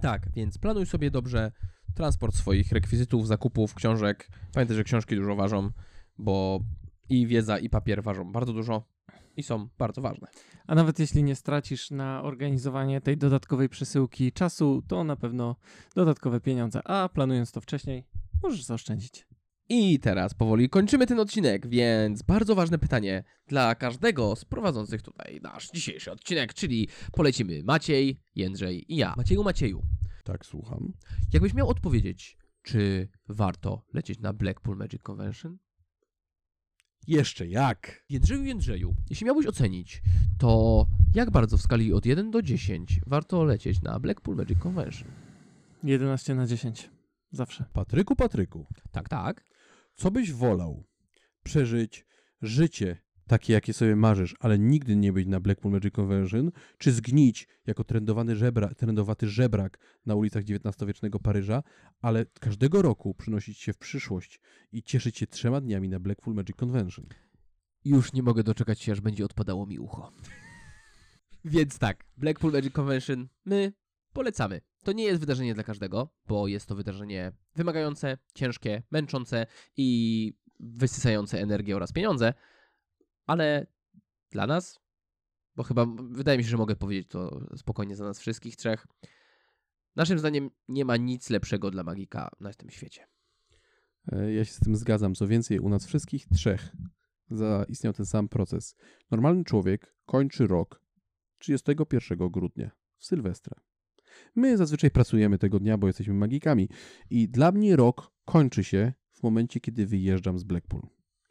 Tak, 0.00 0.28
więc 0.34 0.58
planuj 0.58 0.86
sobie 0.86 1.10
dobrze 1.10 1.52
transport 1.94 2.34
swoich 2.34 2.72
rekwizytów, 2.72 3.26
zakupów, 3.26 3.74
książek. 3.74 4.28
Pamiętaj, 4.54 4.76
że 4.76 4.84
książki 4.84 5.16
dużo 5.16 5.36
ważą, 5.36 5.70
bo 6.18 6.60
i 7.08 7.26
wiedza, 7.26 7.58
i 7.58 7.68
papier 7.68 8.02
ważą 8.02 8.32
bardzo 8.32 8.52
dużo 8.52 8.88
i 9.36 9.42
są 9.42 9.68
bardzo 9.78 10.02
ważne. 10.02 10.28
A 10.66 10.74
nawet 10.74 10.98
jeśli 10.98 11.22
nie 11.22 11.34
stracisz 11.34 11.90
na 11.90 12.22
organizowanie 12.22 13.00
tej 13.00 13.16
dodatkowej 13.16 13.68
przesyłki 13.68 14.32
czasu, 14.32 14.82
to 14.88 15.04
na 15.04 15.16
pewno 15.16 15.56
dodatkowe 15.94 16.40
pieniądze. 16.40 16.80
A 16.88 17.08
planując 17.08 17.52
to 17.52 17.60
wcześniej, 17.60 18.06
możesz 18.42 18.64
zaoszczędzić. 18.64 19.26
I 19.68 19.98
teraz 19.98 20.34
powoli 20.34 20.68
kończymy 20.68 21.06
ten 21.06 21.20
odcinek, 21.20 21.66
więc 21.68 22.22
bardzo 22.22 22.54
ważne 22.54 22.78
pytanie 22.78 23.24
dla 23.48 23.74
każdego 23.74 24.36
z 24.36 24.44
prowadzących 24.44 25.02
tutaj 25.02 25.40
nasz 25.42 25.70
dzisiejszy 25.70 26.12
odcinek, 26.12 26.54
czyli 26.54 26.88
polecimy 27.12 27.62
Maciej, 27.64 28.20
Jędrzej 28.34 28.92
i 28.92 28.96
ja. 28.96 29.14
Macieju, 29.16 29.42
Macieju, 29.44 29.82
Tak, 30.24 30.46
słucham. 30.46 30.92
jakbyś 31.32 31.54
miał 31.54 31.68
odpowiedzieć, 31.68 32.36
czy 32.62 33.08
warto 33.28 33.82
lecieć 33.94 34.18
na 34.20 34.32
Blackpool 34.32 34.76
Magic 34.76 35.02
Convention? 35.02 35.58
Jeszcze 37.06 37.46
jak? 37.46 38.04
Jędrzeju, 38.08 38.44
Jędrzeju, 38.44 38.94
jeśli 39.10 39.26
miałbyś 39.26 39.46
ocenić, 39.46 40.02
to 40.38 40.86
jak 41.14 41.30
bardzo 41.30 41.56
w 41.56 41.62
skali 41.62 41.92
od 41.92 42.06
1 42.06 42.30
do 42.30 42.42
10 42.42 43.00
warto 43.06 43.44
lecieć 43.44 43.82
na 43.82 44.00
Blackpool 44.00 44.36
Magic 44.36 44.58
Convention? 44.58 45.08
11 45.84 46.34
na 46.34 46.46
10. 46.46 46.90
Zawsze. 47.30 47.64
Patryku, 47.72 48.16
Patryku, 48.16 48.66
Tak, 48.92 49.08
tak. 49.08 49.44
Co 49.96 50.10
byś 50.10 50.32
wolał? 50.32 50.84
Przeżyć 51.42 52.06
życie 52.42 53.06
takie, 53.26 53.52
jakie 53.52 53.72
sobie 53.72 53.96
marzysz, 53.96 54.34
ale 54.40 54.58
nigdy 54.58 54.96
nie 54.96 55.12
być 55.12 55.28
na 55.28 55.40
Blackpool 55.40 55.74
Magic 55.74 55.94
Convention, 55.94 56.50
czy 56.78 56.92
zgnić 56.92 57.48
jako 57.66 57.84
trendowany 57.84 58.36
żebra, 58.36 58.74
trendowaty 58.74 59.28
żebrak 59.28 59.78
na 60.06 60.14
ulicach 60.14 60.42
XIX-wiecznego 60.42 61.18
Paryża, 61.18 61.62
ale 62.00 62.26
każdego 62.40 62.82
roku 62.82 63.14
przynosić 63.14 63.58
się 63.58 63.72
w 63.72 63.78
przyszłość 63.78 64.40
i 64.72 64.82
cieszyć 64.82 65.18
się 65.18 65.26
trzema 65.26 65.60
dniami 65.60 65.88
na 65.88 66.00
Blackpool 66.00 66.36
Magic 66.36 66.56
Convention? 66.56 67.06
Już 67.84 68.12
nie 68.12 68.22
mogę 68.22 68.42
doczekać 68.42 68.80
się, 68.80 68.92
aż 68.92 69.00
będzie 69.00 69.24
odpadało 69.24 69.66
mi 69.66 69.78
ucho. 69.78 70.12
Więc 71.44 71.78
tak, 71.78 72.04
Blackpool 72.16 72.52
Magic 72.52 72.72
Convention 72.72 73.28
my 73.44 73.72
polecamy. 74.16 74.60
To 74.84 74.92
nie 74.92 75.04
jest 75.04 75.20
wydarzenie 75.20 75.54
dla 75.54 75.64
każdego, 75.64 76.08
bo 76.26 76.48
jest 76.48 76.66
to 76.66 76.74
wydarzenie 76.74 77.32
wymagające, 77.56 78.18
ciężkie, 78.34 78.82
męczące 78.90 79.46
i 79.76 80.32
wysysające 80.60 81.40
energię 81.40 81.76
oraz 81.76 81.92
pieniądze, 81.92 82.34
ale 83.26 83.66
dla 84.30 84.46
nas, 84.46 84.80
bo 85.56 85.62
chyba 85.62 85.86
wydaje 86.10 86.38
mi 86.38 86.44
się, 86.44 86.50
że 86.50 86.56
mogę 86.56 86.76
powiedzieć 86.76 87.08
to 87.08 87.40
spokojnie 87.56 87.96
za 87.96 88.04
nas 88.04 88.20
wszystkich 88.20 88.56
trzech, 88.56 88.86
naszym 89.96 90.18
zdaniem 90.18 90.50
nie 90.68 90.84
ma 90.84 90.96
nic 90.96 91.30
lepszego 91.30 91.70
dla 91.70 91.82
magika 91.82 92.30
na 92.40 92.52
tym 92.52 92.70
świecie. 92.70 93.06
E, 94.12 94.32
Ja 94.32 94.44
się 94.44 94.52
z 94.52 94.58
tym 94.58 94.76
zgadzam. 94.76 95.14
Co 95.14 95.26
więcej, 95.26 95.58
u 95.58 95.68
nas 95.68 95.86
wszystkich 95.86 96.26
trzech 96.28 96.72
zaistniał 97.30 97.92
ten 97.92 98.06
sam 98.06 98.28
proces. 98.28 98.76
Normalny 99.10 99.44
człowiek 99.44 99.96
kończy 100.06 100.46
rok 100.46 100.82
31 101.38 102.18
grudnia, 102.30 102.70
w 102.98 103.04
Sylwestra. 103.04 103.60
My 104.34 104.56
zazwyczaj 104.56 104.90
pracujemy 104.90 105.38
tego 105.38 105.60
dnia, 105.60 105.78
bo 105.78 105.86
jesteśmy 105.86 106.14
magikami. 106.14 106.68
I 107.10 107.28
dla 107.28 107.52
mnie 107.52 107.76
rok 107.76 108.12
kończy 108.24 108.64
się 108.64 108.92
w 109.12 109.22
momencie, 109.22 109.60
kiedy 109.60 109.86
wyjeżdżam 109.86 110.38
z 110.38 110.44
Blackpool. 110.44 110.82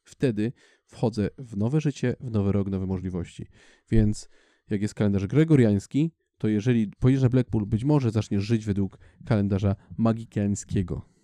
Wtedy 0.04 0.52
wchodzę 0.86 1.30
w 1.38 1.58
nowe 1.58 1.82
życie, 1.82 2.16
w 2.20 2.32
nowy 2.32 2.52
rok, 2.52 2.70
nowe 2.70 2.86
możliwości. 2.86 3.48
Więc 3.92 4.30
jak 4.70 4.82
jest 4.82 4.94
kalendarz 4.94 5.28
gregoriański, 5.28 6.12
to 6.38 6.48
jeżeli 6.48 6.92
pojedziesz 7.00 7.24
na 7.24 7.30
Blackpool, 7.30 7.66
być 7.66 7.84
może 7.84 8.12
zaczniesz 8.12 8.44
żyć 8.44 8.66
według 8.66 9.00
kalendarza 9.26 9.76
magikiańskiego. 9.98 11.15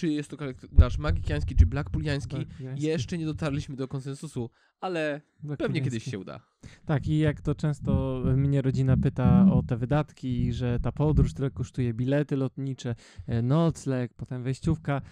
Czy 0.00 0.08
jest 0.08 0.30
to 0.30 0.36
kalendarz 0.36 0.98
magikiański, 0.98 1.56
czy 1.56 1.66
Blackpooliański. 1.66 2.36
Jeszcze 2.76 3.18
nie 3.18 3.26
dotarliśmy 3.26 3.76
do 3.76 3.88
konsensusu, 3.88 4.50
ale 4.80 5.20
pewnie 5.58 5.80
kiedyś 5.80 6.04
się 6.04 6.18
uda. 6.18 6.40
Tak, 6.86 7.08
i 7.08 7.18
jak 7.18 7.40
to 7.40 7.54
często 7.54 8.22
mnie 8.36 8.62
rodzina 8.62 8.96
pyta 8.96 9.46
o 9.52 9.62
te 9.62 9.76
wydatki, 9.76 10.52
że 10.52 10.80
ta 10.80 10.92
podróż 10.92 11.34
tyle 11.34 11.50
kosztuje, 11.50 11.94
bilety 11.94 12.36
lotnicze, 12.36 12.94
e, 13.26 13.42
nocleg, 13.42 14.14
potem 14.14 14.42
wejściówka, 14.42 15.02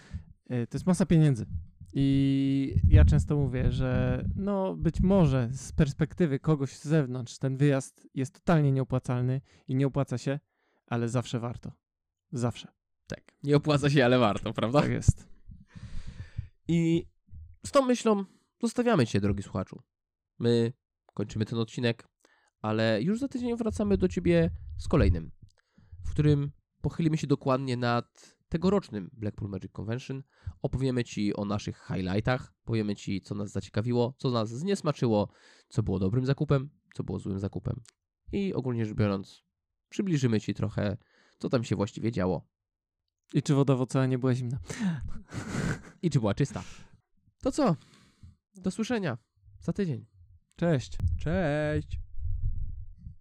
e, 0.47 0.67
to 0.67 0.77
jest 0.77 0.87
masa 0.87 1.07
pieniędzy. 1.07 1.47
I 1.93 2.75
ja 2.89 3.05
często 3.05 3.37
mówię, 3.37 3.73
że 3.73 4.25
no 4.37 4.77
być 4.77 5.01
może 5.01 5.49
z 5.53 5.73
perspektywy 5.73 6.39
kogoś 6.39 6.77
z 6.77 6.85
zewnątrz 6.85 7.39
ten 7.39 7.57
wyjazd 7.57 8.09
jest 8.15 8.35
totalnie 8.35 8.73
nieopłacalny 8.73 9.41
i 9.69 9.75
nie 9.75 9.87
opłaca 9.87 10.19
się, 10.19 10.41
ale 10.87 11.09
zawsze 11.09 11.41
warto. 11.41 11.73
Zawsze. 12.33 12.78
Nie 13.43 13.57
opłaca 13.57 13.91
się, 13.91 14.05
ale 14.05 14.19
warto, 14.19 14.53
prawda? 14.53 14.81
Tak 14.81 14.91
jest. 14.91 15.29
I 16.69 17.07
z 17.67 17.71
tą 17.71 17.85
myślą 17.85 18.25
zostawiamy 18.63 19.07
Cię, 19.07 19.21
drogi 19.21 19.43
słuchaczu. 19.43 19.83
My 20.39 20.73
kończymy 21.15 21.45
ten 21.45 21.59
odcinek, 21.59 22.09
ale 22.61 23.03
już 23.03 23.21
za 23.21 23.29
tydzień 23.29 23.57
wracamy 23.57 23.99
do 23.99 24.09
Ciebie 24.09 24.51
z 24.79 24.89
kolejnym, 24.89 25.31
w 26.07 26.11
którym 26.11 26.53
pochylimy 26.81 27.17
się 27.17 27.27
dokładnie 27.27 27.77
nad 27.77 28.37
tegorocznym 28.49 29.11
Blackpool 29.13 29.51
Magic 29.51 29.73
Convention. 29.73 30.23
Opowiemy 30.63 31.05
Ci 31.05 31.37
o 31.37 31.45
naszych 31.45 31.87
highlightach, 31.87 32.55
powiemy 32.65 32.97
Ci, 32.97 33.21
co 33.21 33.35
nas 33.35 33.51
zaciekawiło, 33.51 34.15
co 34.19 34.31
nas 34.31 34.49
zniesmaczyło, 34.49 35.29
co 35.69 35.83
było 35.83 35.99
dobrym 35.99 36.27
zakupem, 36.27 36.71
co 36.95 37.05
było 37.05 37.19
złym 37.19 37.39
zakupem. 37.39 37.81
I 38.33 38.55
ogólnie 38.55 38.87
rzecz 38.87 38.95
biorąc, 38.95 39.45
przybliżymy 39.89 40.41
Ci 40.41 40.55
trochę, 40.55 40.97
co 41.39 41.49
tam 41.49 41.65
się 41.65 41.77
właściwie 41.77 42.13
działo 42.13 42.47
I 43.35 43.43
czy 43.43 43.55
woda 43.55 43.77
w 43.77 43.81
oceanie 43.81 44.19
była 44.19 44.35
zimna? 44.35 44.59
i 46.03 46.11
czy 46.11 46.21
była 46.21 46.35
czysta. 46.35 46.63
To 47.43 47.53
co? 47.53 47.77
Do 48.55 48.71
słyszenia 48.71 49.19
za 49.61 49.73
tydzień. 49.73 50.07
Cześć. 50.57 50.97
Cześć! 51.21 52.08